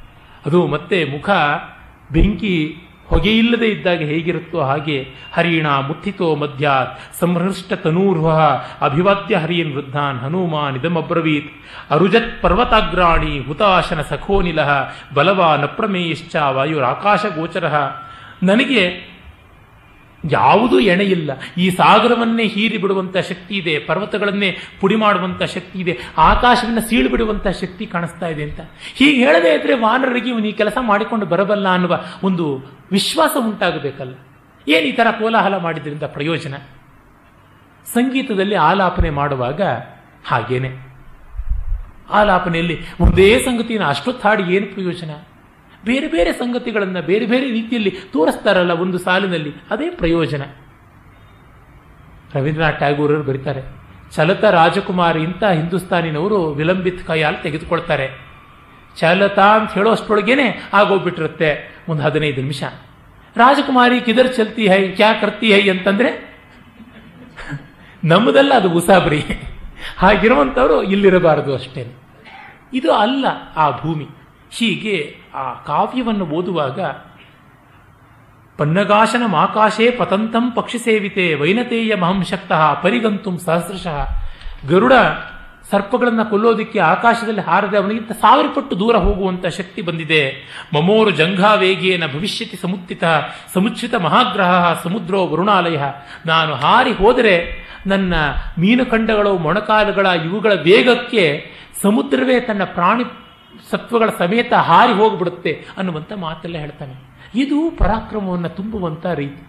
ಅದು 0.46 0.60
ಮತ್ತೆ 0.68 0.98
ಮುಖ 1.06 1.30
ಬೆಂಕಿ 2.12 2.56
ಹೊಗೆಯಿಲ್ಲದೆ 3.12 3.68
ಇದ್ದಾಗ 3.68 4.02
ಹೇಗಿರುತ್ತೋ 4.04 4.60
ಹಾಗೆ 4.62 4.98
ಹರಿಣ 5.34 5.68
ಮುತ್ಥಿತೋ 5.88 6.30
ಮಧ್ಯ 6.36 6.68
ಸಂಹೃಷ್ಟ 7.20 7.74
ತನೂರ್ವ 7.84 8.28
ಅಭಿವಾದ್ಯ 8.82 9.38
ಹರಿಯನ್ 9.38 9.74
ವೃದ್ಧಾನ್ 9.74 10.20
ಹನುಮಾನ್ 10.20 10.78
ಇದಮಬ್ರವೀತ್ 10.78 11.50
ಅರುಜತ್ 11.92 12.32
ಪರ್ವತಾಗ್ರಾಣಿ 12.42 13.34
ಹುತಾಶನ 13.48 14.02
ಸಖೋನಿಲಃ 14.10 14.72
ಬಲವಾನ್ 15.16 15.64
ಅಪ್ರಮೇಯಶ್ಚ 15.64 16.36
ವಾಯುರಾಕಾಶ 16.50 17.26
ಗೋಚರ 17.36 17.68
ನನಗೆ 18.44 18.84
ಯಾವುದೂ 20.30 20.80
ಎಣೆಯಿಲ್ಲ. 20.80 21.32
ಈ 21.58 21.70
ಸಾಗರವನ್ನೇ 21.70 22.44
ಹೀರಿ 22.44 22.78
ಬಿಡುವಂಥ 22.78 23.18
ಶಕ್ತಿ 23.18 23.56
ಇದೆ, 23.56 23.80
ಪರ್ವತಗಳನ್ನೇ 23.80 24.58
ಪುಡಿ 24.80 24.96
ಮಾಡುವಂಥ 24.96 25.44
ಶಕ್ತಿ 25.44 25.80
ಇದೆ, 25.80 25.98
ಆಕಾಶವನ್ನು 26.18 26.82
ಸೀಳು 26.82 27.10
ಬಿಡುವಂಥ 27.10 27.48
ಶಕ್ತಿ 27.48 27.86
ಕಾಣಿಸ್ತಾ 27.86 28.28
ಇದೆ 28.28 28.44
ಅಂತ. 28.44 28.60
ಹೀಗೆ 28.96 29.26
ಹೇಳದೇ 29.26 29.56
ಇದ್ರೆ 29.56 29.74
ವಾನರರಿಗೆ 29.74 30.30
ಇವನು 30.30 30.48
ಈ 30.48 30.52
ಕೆಲಸ 30.52 30.78
ಮಾಡಿಕೊಂಡು 30.82 31.26
ಬರಬಲ್ಲ 31.26 31.68
ಅನ್ನುವ 31.68 32.00
ಒಂದು 32.24 32.64
ವಿಶ್ವಾಸ 32.92 33.32
ಉಂಟಾಗಬೇಕಲ್ಲ. 33.40 34.16
ಏನು 34.68 34.86
ಈ 34.88 34.92
ಥರ 34.92 35.08
ಕೋಲಾಹಲ 35.12 35.58
ಮಾಡಿದ್ರಿಂದ 35.58 36.04
ಪ್ರಯೋಜನ? 36.04 36.54
ಸಂಗೀತದಲ್ಲಿ 37.94 38.56
ಆಲಾಪನೆ 38.56 39.10
ಮಾಡುವಾಗ 39.10 39.62
ಹಾಗೇನೆ. 40.26 40.92
ಆಲಾಪನೆಯಲ್ಲಿ 42.10 42.82
ಒಂದೇ 43.00 43.40
ಸಂಗತಿಯನ್ನು 43.40 43.88
ಅಷ್ಟೊತ್ತು 43.88 44.28
ಹಾಡಿ 44.28 44.44
ಏನು 44.44 44.66
ಪ್ರಯೋಜನ? 44.66 45.12
ಬೇರೆ 45.86 46.08
ಬೇರೆ 46.08 46.32
ಸಂಗತಿಗಳನ್ನು 46.34 47.02
ಬೇರೆ 47.02 47.26
ಬೇರೆ 47.26 47.52
ರೀತಿಯಲ್ಲಿ 47.52 47.96
ತೋರಿಸ್ತಾರಲ್ಲ 48.14 48.72
ಒಂದು 48.72 48.98
ಸಾಲಿನಲ್ಲಿ, 48.98 49.54
ಅದೇ 49.70 49.90
ಪ್ರಯೋಜನ. 49.90 50.42
ರವೀಂದ್ರನಾಥ್ 52.34 52.78
ಟ್ಯಾಗೂರರು 52.78 53.24
ಬರೀತಾರೆ 53.24 53.62
ಚಲತ 54.12 54.44
ರಾಜಕುಮಾರಿ 54.44 55.26
ಅಂತ 55.26 55.44
ಹಿಂದೂಸ್ತಾನಿನವರು 55.44 56.52
ವಿಲಂಬಿತ್ 56.52 57.08
ಕೈಯಾಲ್ 57.08 57.44
ತೆಗೆದುಕೊಳ್ತಾರೆ. 57.44 58.32
ಚಲತಾ 58.98 59.58
ಅಂತ 59.58 59.72
ಹೇಳೋಷ್ಟೊಳಗೇನೆ 59.74 60.70
ಆಗೋಗ್ಬಿಟ್ಟಿರುತ್ತೆ 60.74 61.80
ಒಂದು 61.90 62.04
ಹದಿನೈದು 62.04 62.42
ನಿಮಿಷ. 62.42 62.64
ರಾಜಕುಮಾರಿ 63.36 64.02
ಕಿದರ್ 64.02 64.34
ಚಲ್ತಿ 64.34 64.68
ಹೈ, 64.68 64.88
ಕ್ಯಾ 64.88 65.14
ಕರ್ತಿ 65.14 65.54
ಹೈ 65.54 65.70
ಅಂತಂದ್ರೆ, 65.70 66.40
ನಮ್ಮದಲ್ಲ 68.04 68.54
ಅದು 68.54 68.70
ಉಸಾಬ್ರಿ. 68.70 69.20
ಹಾಗಿರುವಂಥವ್ರು 69.98 70.84
ಇಲ್ಲಿರಬಾರದು 70.84 71.54
ಅಷ್ಟೇ 71.54 71.96
ಇದು 72.74 72.92
ಅಲ್ಲ 72.92 73.26
ಆ 73.56 73.78
ಭೂಮಿ. 73.78 74.08
ಹೀಗೆ 74.52 75.16
ಆ 75.36 75.54
ಕಾವ್ಯವನ್ನು 75.54 76.26
ಓದುವಾಗ, 76.26 76.82
ಪನ್ನಗಾಶನ 78.58 79.36
ಆಕಾಶೇ 79.36 79.92
ಪತಂತಂ 79.92 80.52
ಪಕ್ಷಿ 80.52 80.78
ಸೇವಿತೆ 80.78 81.34
ವೈನತೇಯ 81.34 81.96
ಮಹಂಶಕ್ತಃ 81.96 82.74
ಪರಿಗಂತುಂ 82.74 83.40
ಸಹಸ್ರಶಃ. 83.40 84.08
ಗರುಡ 84.68 84.94
ಸರ್ಪಗಳನ್ನು 85.72 86.30
ಕೊಲ್ಲೋದಿಕ್ಕೆ 86.30 86.80
ಆಕಾಶದಲ್ಲಿ 86.80 87.42
ಹಾರದೆ 87.42 87.78
ಅವನಿಗಿಂತ 87.78 88.12
ಸಾವಿರ 88.12 88.46
ಪಟ್ಟು 88.56 88.80
ದೂರ 88.80 88.96
ಹೋಗುವಂತ 88.96 89.46
ಶಕ್ತಿ 89.46 89.82
ಬಂದಿದೆ. 89.82 90.22
ಮಮೋರು 90.76 91.12
ಜಂಘಾವೇಗೇನ 91.12 92.04
ಭವಿಷ್ಯತಿ 92.08 92.58
ಸಮುತ್ತಿತ 92.58 93.04
ಸಮುಚ್ಛಿತ 93.54 93.96
ಮಹಾಗ್ರಹ 93.96 94.82
ಸಮುದ್ರೋ 94.84 95.28
ವರುಣಾಲಯ. 95.28 95.80
ನಾನು 96.26 96.56
ಹಾರಿ 96.56 96.92
ಹೋದರೆ 96.92 97.36
ನನ್ನ 97.88 98.14
ಮೀನುಖಂಡಗಳು 98.60 99.38
ಮೊಣಕಾಲುಗಳ 99.38 100.06
ಇವುಗಳ 100.06 100.54
ವೇಗಕ್ಕೆ 100.54 101.52
ಸಮುದ್ರವೇ 101.82 102.40
ತನ್ನ 102.40 102.64
ಪ್ರಾಣಿ 102.64 103.04
ಸತ್ವಗಳ 103.70 104.10
ಸಮೇತ 104.18 104.54
ಹಾರಿ 104.54 104.94
ಹೋಗ್ಬಿಡುತ್ತೆ 104.94 105.66
ಅನ್ನುವಂಥ 105.78 106.14
ಮಾತೆಲ್ಲ 106.14 106.58
ಹೇಳ್ತಾನೆ. 106.58 106.94
ಇದು 107.36 107.72
ಪರಾಕ್ರಮವನ್ನು 107.78 108.50
ತುಂಬುವಂಥ 108.50 109.06
ರೀತಿ. 109.06 109.48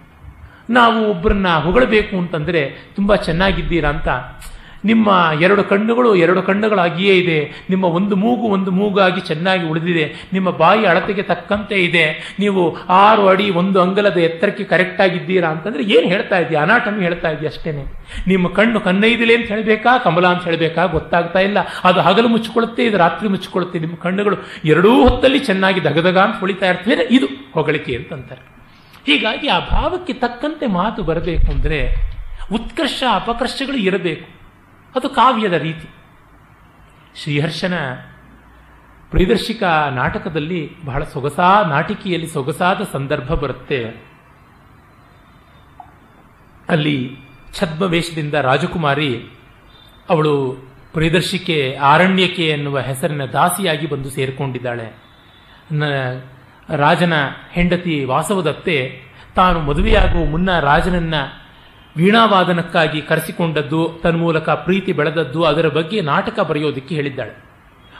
ನಾವು 0.70 1.10
ಒಬ್ಬರನ್ನ 1.10 1.48
ಹೊಗಳಬೇಕು 1.48 2.16
ಅಂತಂದರೆ 2.16 2.92
ತುಂಬ 2.96 3.14
ಚೆನ್ನಾಗಿದ್ದೀರಾ 3.14 3.88
ಅಂತ 3.88 4.08
ನಿಮ್ಮ 4.84 5.30
ಎರಡು 5.40 5.64
ಕಣ್ಣುಗಳು 5.64 6.14
ಎರಡು 6.14 6.42
ಕಣ್ಣುಗಳಾಗಿಯೇ 6.42 7.18
ಇದೆ. 7.18 7.66
ನಿಮ್ಮ 7.70 7.84
ಒಂದು 7.84 8.16
ಮೂಗು 8.16 8.42
ಒಂದು 8.42 8.70
ಮೂಗಾಗಿ 8.70 9.20
ಚೆನ್ನಾಗಿ 9.20 9.66
ಉಳಿದಿದೆ. 9.66 10.14
ನಿಮ್ಮ 10.32 10.50
ಬಾಯಿ 10.50 10.86
ಅಳತೆಗೆ 10.86 11.22
ತಕ್ಕಂತೆ 11.22 11.74
ಇದೆ. 11.74 12.36
ನೀವು 12.38 12.76
ಆರು 12.76 13.28
ಅಡಿ 13.28 13.50
ಒಂದು 13.50 13.80
ಅಂಗಲದ 13.80 14.16
ಎತ್ತರಕ್ಕೆ 14.16 14.64
ಕರೆಕ್ಟ್ 14.64 15.00
ಆಗಿದ್ದೀರಾ 15.00 15.48
ಅಂತಂದ್ರೆ 15.48 15.82
ಏನು 15.82 16.08
ಹೇಳ್ತಾ 16.08 16.38
ಇದೆಯಾ? 16.38 16.62
ಅನಾಟಮಿ 16.62 17.02
ಹೇಳ್ತಾ 17.02 17.30
ಇದೆಯಾ 17.30 17.50
ಅಷ್ಟೇನೆ. 17.50 17.84
ನಿಮ್ಮ 18.26 18.48
ಕಣ್ಣು 18.48 18.80
ಕನ್ನೈದಿಲೆ 18.80 19.34
ಅಂತ 19.34 19.48
ಹೇಳಬೇಕಾ? 19.48 19.98
ಕಮಲ 19.98 20.26
ಅಂತ 20.26 20.44
ಹೇಳಬೇಕಾ? 20.44 20.84
ಗೊತ್ತಾಗ್ತಾ 20.84 21.38
ಇಲ್ಲ. 21.38 21.58
ಅದು 21.84 22.00
ಹಗಲು 22.00 22.28
ಮುಚ್ಚಿಕೊಳ್ಳುತ್ತೆ, 22.28 22.84
ಇದು 22.84 22.98
ರಾತ್ರಿ 22.98 23.28
ಮುಚ್ಚಿಕೊಳ್ಳುತ್ತೆ. 23.28 23.78
ನಿಮ್ಮ 23.78 23.94
ಕಣ್ಣುಗಳು 23.94 24.36
ಎರಡೂ 24.64 25.08
ಹೊತ್ತಲ್ಲಿ 25.08 25.38
ಚೆನ್ನಾಗಿ 25.38 25.84
ದಗದಗ 25.84 26.18
ಅಂತ 26.18 26.36
ಹೊಳಿತಾ 26.40 26.66
ಇರ್ತವೆ. 26.66 27.08
ಇದು 27.10 27.26
ಹೊಗಳಿಕೆ 27.54 27.96
ಅಂತಂತಾರೆ. 27.96 28.52
ಹೀಗಾಗಿ 29.06 29.48
ಆ 29.48 29.58
ಭಾವಕ್ಕೆ 29.58 30.12
ತಕ್ಕಂತೆ 30.12 30.66
ಮಾತು 30.66 31.02
ಬರಬೇಕು 31.02 31.52
ಅಂದರೆ 31.52 31.94
ಉತ್ಕರ್ಷ 32.52 33.02
ಅಪಕರ್ಷಗಳು 33.12 33.76
ಇರಬೇಕು. 33.76 34.41
ಅದು 34.94 35.08
ಕಾವ್ಯದ 35.08 35.52
ರೀತಿ. 35.52 35.88
ಶ್ರೀಹರ್ಷನ 37.22 37.74
ಪ್ರಿಯದರ್ಶಿಕ 39.10 39.62
ನಾಟಕದಲ್ಲಿ 39.90 40.84
ಬಹಳ 40.84 41.04
ಸೊಗಸಾ, 41.04 41.62
ನಾಟಿಕೆಯಲ್ಲಿ 41.62 42.26
ಸೊಗಸಾದ 42.26 42.80
ಸಂದರ್ಭ 42.92 43.34
ಬರುತ್ತೆ. 43.34 43.84
ಅಲ್ಲಿ 46.68 47.16
ಛದ್ಮವೇಷದಿಂದ 47.54 48.34
ರಾಜಕುಮಾರಿ 48.34 49.26
ಅವಳು 50.08 50.56
ಪ್ರಿಯದರ್ಶಿಕೆ 50.92 51.78
ಆರಣ್ಯಕೆ 51.82 52.48
ಎನ್ನುವ 52.48 52.78
ಹೆಸರಿನ 52.78 53.24
ದಾಸಿಯಾಗಿ 53.24 53.86
ಬಂದು 53.86 54.10
ಸೇರಿಕೊಂಡಿದ್ದಾಳೆ. 54.10 55.02
ರಾಜನ 56.76 57.12
ಹೆಂಡತಿ 57.50 58.04
ವಾಸವದತ್ತೆ 58.04 59.00
ತಾನು 59.34 59.60
ಮದುವೆಯಾಗುವ 59.60 60.24
ಮುನ್ನ 60.24 60.60
ರಾಜನನ್ನ 60.60 61.14
ವೀಣಾವಾದನಕ್ಕಾಗಿ 61.96 63.02
ಕರೆಸಿಕೊಂಡದ್ದು 63.02 64.00
ತನ್ಮೂಲಕ 64.02 64.48
ಪ್ರೀತಿ 64.50 64.92
ಬೆಳೆದದ್ದು, 64.92 65.44
ಅದರ 65.44 65.68
ಬಗ್ಗೆ 65.68 66.00
ನಾಟಕ 66.00 66.40
ಬರೆಯೋದಕ್ಕೆ 66.40 66.94
ಹೇಳಿದ್ದಾಳೆ. 66.94 67.44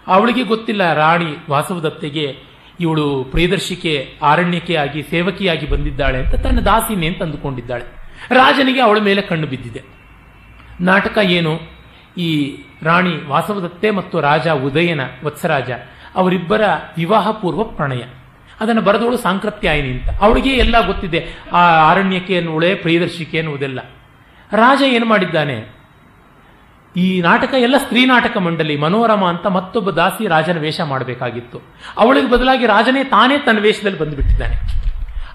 ಅವಳಿಗೆ 0.06 0.42
ಗೊತ್ತಿಲ್ಲ 0.42 0.92
ರಾಣಿ 0.92 1.36
ವಾಸವದತ್ತೆಗೆ, 1.50 2.36
ಇವಳು 2.80 3.24
ಪ್ರಿಯದರ್ಶಿಕೆ, 3.24 4.18
ಆರಣ್ಯಕೆಯಾಗಿ, 4.22 5.02
ಸೇವಕಿಯಾಗಿ 5.02 5.66
ಬಂದಿದ್ದಾಳೆ 5.66 6.18
ಅಂತ 6.18 6.34
ತನ್ನ 6.34 6.60
ದಾಸಿನೇ 6.60 7.06
ಅಂತ 7.06 7.22
ಅಂದುಕೊಂಡಿದ್ದಾಳೆ 7.22 7.84
ರಾಜನಿಗೆ 8.30 8.80
ಅವಳ 8.80 8.98
ಮೇಲೆ 8.98 9.22
ಕಣ್ಣು 9.22 9.46
ಬಿದ್ದಿದೆ. 9.46 9.82
ನಾಟಕ 10.80 11.18
ಏನು? 11.22 11.60
ಈ 12.18 12.56
ರಾಣಿ 12.82 13.28
ವಾಸವದತ್ತೆ 13.28 13.90
ಮತ್ತು 13.90 14.20
ರಾಜ 14.20 14.48
ಉದಯನ 14.48 15.00
ವತ್ಸರಾಜ, 15.24 15.70
ಅವರಿಬ್ಬರ 16.14 16.62
ವಿವಾಹ 16.96 17.30
ಪೂರ್ವ 17.30 17.64
ಪ್ರಣಯ. 17.64 18.02
ಅದನ್ನು 18.62 18.82
ಬರೆದವಳು 18.82 19.16
ಸಾಂಕೃತ್ಯಾಯಿನಿ 19.16 19.88
ಅಂತ. 19.88 20.22
ಅವಳಿಗೆ 20.22 20.50
ಎಲ್ಲ 20.50 20.86
ಗೊತ್ತಿದೆ. 20.86 21.26
ಆ 21.52 21.90
ಅರಣ್ಯಕ್ಕೆ 21.90 22.36
ಎನ್ನುವಳೆ 22.36 22.74
ಪ್ರಿಯದರ್ಶಿಕೆ 22.74 23.38
ಎನ್ನುವುದೆಲ್ಲ 23.38 23.80
ರಾಜ 24.52 24.82
ಏನು 24.82 25.06
ಮಾಡಿದ್ದಾನೆ? 25.06 25.82
ಈ 26.96 27.20
ನಾಟಕ, 27.20 27.54
ಎಲ್ಲ 27.54 27.76
ಸ್ತ್ರೀ 27.78 28.06
ನಾಟಕ 28.06 28.36
ಮಂಡಳಿ, 28.36 28.76
ಮನೋರಮ 28.76 29.24
ಅಂತ 29.24 29.46
ಮತ್ತೊಬ್ಬ 29.46 29.90
ದಾಸಿ 29.90 30.26
ರಾಜನ 30.26 30.58
ವೇಷ 30.58 30.80
ಮಾಡಬೇಕಾಗಿತ್ತು. 30.80 31.60
ಅವಳಿಗೆ 31.96 32.30
ಬದಲಾಗಿ 32.30 32.66
ರಾಜನೇ 32.66 33.04
ತಾನೇ 33.04 33.38
ತನ್ನ 33.38 33.58
ವೇಷದಲ್ಲಿ 33.58 33.98
ಬಂದುಬಿಟ್ಟಿದ್ದಾನೆ. 33.98 34.54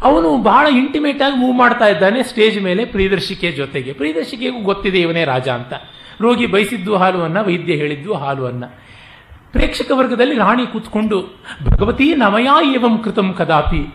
ಅವನು 0.02 0.38
ಬಹಳ 0.38 0.68
ಇಂಟಿಮೇಟ್ 0.68 1.22
ಆಗಿ 1.22 1.36
ಮೂವ್ 1.36 1.58
ಮಾಡ್ತಾ 1.58 1.88
ಇದ್ದಾನೆ 1.88 2.24
ಸ್ಟೇಜ್ 2.24 2.62
ಮೇಲೆ 2.62 2.86
ಪ್ರಿಯದರ್ಶಿಕೆ 2.86 3.52
ಜೊತೆಗೆ. 3.52 3.94
ಪ್ರಿಯದರ್ಶಿಕೆಗೂ 3.94 4.60
ಗೊತ್ತಿದೆ 4.60 5.02
ಇವನೇ 5.02 5.26
ರಾಜ 5.26 5.50
ಅಂತ. 5.50 5.74
ರೋಗಿ 6.22 6.46
ಬಯಸಿದ್ದು 6.46 6.98
ಹಾಲು 6.98 7.46
ವೈದ್ಯ 7.46 7.74
ಹೇಳಿದ್ದು 7.74 8.14
ಹಾಲು 8.14 8.46
ಪ್ರೇಕ್ಷಕ 9.54 9.92
ವರ್ಗದಲ್ಲಿ 9.94 10.36
ರಾಣಿ 10.36 10.66
ಕೂತ್ಕೊಂಡು, 10.66 11.44
ಭಗವತಿ 11.64 12.16
ನಮಯಾ 12.16 12.62
ಏವಂ 12.74 12.98
ಕೃತಂ 12.98 13.36
ಕದಾಪಿ. 13.38 13.94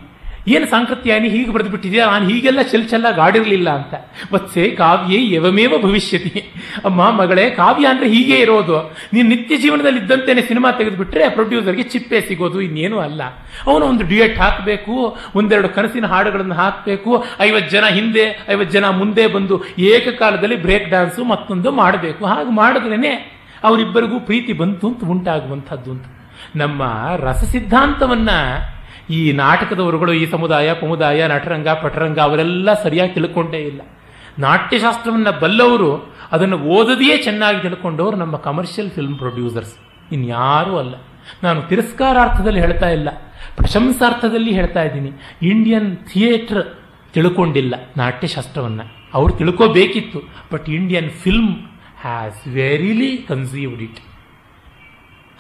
ಏನು 0.49 0.67
ಸಾಂಕೃತ್ಯಾನಿ 0.67 1.29
ಹೀಗೆ 1.29 1.53
ಬರೆದು 1.53 1.71
ಬಿಟ್ಟಿದೆಯಾ? 1.71 2.07
ನಾನು 2.07 2.29
ಹೀಗೆಲ್ಲ 2.29 2.63
ಚೆಲ್ 2.63 2.89
ಚೆಲ್ಲ 2.89 3.07
ಆಡಿರಲಿಲ್ಲ 3.21 3.71
ಅಂತ. 3.71 3.95
ವತ್ಸೆ 4.33 4.69
ಕಾವ್ಯೇ 4.69 5.35
ಯವಮೇವ 5.35 5.73
ಭವಿಷ್ಯತಿ. 5.83 6.53
ಅಮ್ಮ 6.85 7.11
ಮಗಳೇ, 7.11 7.51
ಕಾವ್ಯ 7.51 7.87
ಅಂದ್ರೆ 7.87 8.09
ಹೀಗೆ 8.09 8.35
ಇರೋದು. 8.35 8.93
ನೀನು 9.13 9.29
ನಿತ್ಯ 9.29 9.57
ಜೀವನದಲ್ಲಿ 9.57 10.01
ಇದ್ದಂತೆಯೇ 10.01 10.43
ಸಿನಿಮಾ 10.43 10.73
ತೆಗೆದುಬಿಟ್ರೆ 10.73 11.29
ಪ್ರೊಡ್ಯೂಸರ್ಗೆ 11.29 11.83
ಚಿಪ್ಪೆ 11.83 12.21
ಸಿಗೋದು 12.21 12.61
ಇನ್ನೇನು 12.61 12.99
ಅಲ್ಲ. 12.99 13.23
ಅವನು 13.67 13.87
ಒಂದು 13.87 14.05
ಡ್ಯೂಯೆಟ್ 14.05 14.39
ಹಾಕಬೇಕು, 14.39 15.17
ಒಂದೆರಡು 15.35 15.69
ಕನಸಿನ 15.69 16.07
ಹಾಡುಗಳನ್ನು 16.07 16.55
ಹಾಕಬೇಕು, 16.55 17.25
ಐವತ್ತು 17.41 17.71
ಜನ 17.71 17.85
ಹಿಂದೆ, 17.85 18.47
ಐವತ್ತು 18.49 18.73
ಜನ 18.73 18.89
ಮುಂದೆ 18.89 19.27
ಬಂದು 19.27 19.65
ಏಕಕಾಲದಲ್ಲಿ 19.79 20.63
ಬ್ರೇಕ್ 20.63 20.89
ಡ್ಯಾನ್ಸು 20.89 21.25
ಮತ್ತೊಂದು 21.25 21.73
ಮಾಡಬೇಕು. 21.73 22.25
ಹಾಗೆ 22.25 22.51
ಮಾಡಿದ್ರೇನೆ 22.51 23.32
ಅವರಿಬ್ಬರಿಗೂ 23.65 24.21
ಪ್ರೀತಿ 24.21 24.53
ಬಂತು 24.53 24.89
ಅಂತ 24.89 25.05
ಉಂಟಾಗುವಂಥದ್ದು 25.05 25.91
ಅಂತ. 25.91 26.05
ನಮ್ಮ 26.57 27.09
ರಸ 27.17 27.45
ಸಿದ್ಧಾಂತವನ್ನ 27.45 28.31
ಈ 29.11 29.33
ನಾಟಕದವರುಗಳು, 29.33 30.13
ಈ 30.13 30.27
ಸಮುದಾಯ, 30.27 30.75
ಪಮುದಾಯ, 30.75 31.27
ನಟರಂಗ, 31.27 31.69
ಪಟರಂಗ 31.69 32.19
ಅವರೆಲ್ಲ 32.19 32.83
ಸರಿಯಾಗಿ 32.83 33.13
ತಿಳ್ಕೊಂಡೇ 33.13 33.59
ಇಲ್ಲ. 33.59 33.81
ನಾಟ್ಯಶಾಸ್ತ್ರವನ್ನು 34.39 35.41
ಬಲ್ಲವರು 35.41 36.15
ಅದನ್ನು 36.33 36.59
ಓದದೆಯೇ 36.59 37.17
ಚೆನ್ನಾಗಿ 37.17 37.63
ತಿಳ್ಕೊಂಡವರು 37.63 38.17
ನಮ್ಮ 38.17 38.37
ಕಮರ್ಷಿಯಲ್ 38.37 38.91
ಫಿಲ್ಮ್ 38.91 39.19
ಪ್ರೊಡ್ಯೂಸರ್ಸ್ 39.19 39.75
ಇನ್ಯಾರೂ 40.13 40.77
ಅಲ್ಲ. 40.77 40.95
ನಾನು 41.43 41.63
ತಿರಸ್ಕಾರಾರ್ಥದಲ್ಲಿ 41.63 42.61
ಹೇಳ್ತಾ 42.61 42.89
ಇಲ್ಲ. 42.89 43.09
ಪ್ರಶಂಸಾರ್ಥದಲ್ಲಿ 43.57 44.53
ಹೇಳ್ತಾ 44.53 44.83
ಇದ್ದೀನಿ. 44.83 45.11
ಇಂಡಿಯನ್ 45.43 45.97
ಥಿಯೇಟರ್ 45.97 46.67
ತಿಳ್ಕೊಂಡಿಲ್ಲ 47.13 47.75
ನಾಟ್ಯಶಾಸ್ತ್ರವನ್ನು. 47.97 49.11
ಅವರು 49.15 49.33
ತಿಳ್ಕೋಬೇಕಿತ್ತು 49.33 50.23
but 50.53 50.69
Indian 50.69 51.11
film 51.11 51.57
has 52.03 52.49
verily 52.49 53.17
conceived 53.17 53.83
it 53.83 54.01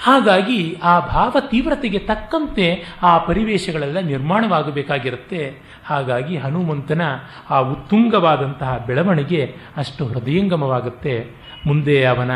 ಹಾಗಾಗಿ 0.03 0.77
ಆ 0.83 1.01
ಭಾವ 1.01 1.37
ತೀವ್ರತೆಗೆ 1.41 1.99
ತಕ್ಕಂತೆ 1.99 2.85
ಆ 3.03 3.19
ಪರಿವೇಶಗಳೆಲ್ಲ 3.19 4.01
ನಿರ್ಮಾಣವಾಗಬೇಕಾಗಿರುತ್ತೆ. 4.01 5.57
ಹಾಗಾಗಿ 5.87 6.37
ಹನುಮಂತನ 6.37 7.03
ಆ 7.51 7.59
ಉತ್ತುಂಗವಾದಂತಹ 7.59 8.85
ಬೆಳವಣಿಗೆ 8.87 9.57
ಅಷ್ಟು 9.77 10.07
ಹೃದಯಂಗಮವಾಗುತ್ತೆ. 10.07 11.31
ಮುಂದೆ 11.67 12.05
ಅವನ 12.05 12.31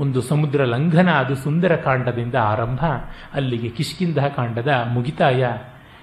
ಒಂದು 0.00 0.22
ಸಮುದ್ರ 0.22 0.64
ಲಂಘನ, 0.64 1.10
ಅದು 1.10 1.34
ಸುಂದರ 1.34 1.76
ಕಾಂಡದಿಂದ 1.76 2.34
ಆರಂಭ, 2.34 2.86
ಅಲ್ಲಿಗೆ 3.32 3.68
ಕಿಷ್ಕಿಂಧ 3.68 4.18
ಕಾಂಡದ 4.18 4.84
ಮುಗಿತಾಯ. 4.88 5.46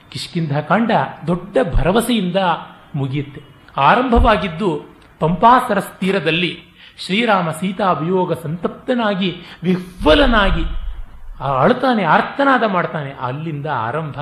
ಕಿಷ್ಕಿಂಧ 0.09 0.59
ಕಾಂಡ 0.59 0.91
ದೊಡ್ಡ 1.27 1.57
ಭರವಸೆಯಿಂದ 1.73 2.35
ಮುಗಿಯುತ್ತೆ. 2.95 3.41
ಆರಂಭವಾಗಿದ್ದು 3.77 4.95
ಪಂಪಾಸರ 5.19 5.79
ತೀರದಲ್ಲಿ 5.79 6.74
ಶ್ರೀರಾಮ 6.97 7.49
ಸೀತಾ 7.49 7.91
ವಿಯೋಗ 7.91 8.33
ಸಂತಪ್ತನಾಗಿ 8.33 9.41
ವಿಫಲನಾಗಿ 9.63 10.63
ಅಳ್ತಾನೆ 11.59 12.03
ಅರ್ಥನಾದ 12.03 12.63
ಮಾಡ್ತಾನೆ. 12.63 13.11
ಅಲ್ಲಿಂದ 13.11 13.65
ಆರಂಭ. 13.73 14.19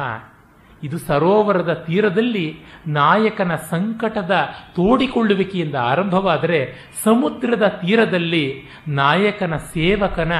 ಇದು 0.83 0.97
ಸರೋವರದ 0.97 1.73
ತೀರದಲ್ಲಿ 1.73 2.59
ನಾಯಕನ 2.87 3.55
ಸಂಕಟದ 3.55 4.49
ತೋಡಿಕೊಳ್ಳುವಿಕೆಯಿಂದ 4.75 5.75
ಆರಂಭವಾದರೆ 5.75 6.59
ಸಮುದ್ರದ 7.03 7.67
ತೀರದಲ್ಲಿ 7.67 8.63
ನಾಯಕನ 8.87 9.57
ಸೇವಕನ 9.57 10.33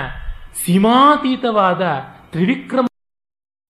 ಸೀಮಾತೀತವಾದ 0.65 1.81
ತ್ರಿವಿಕ್ರಮ 2.31 2.85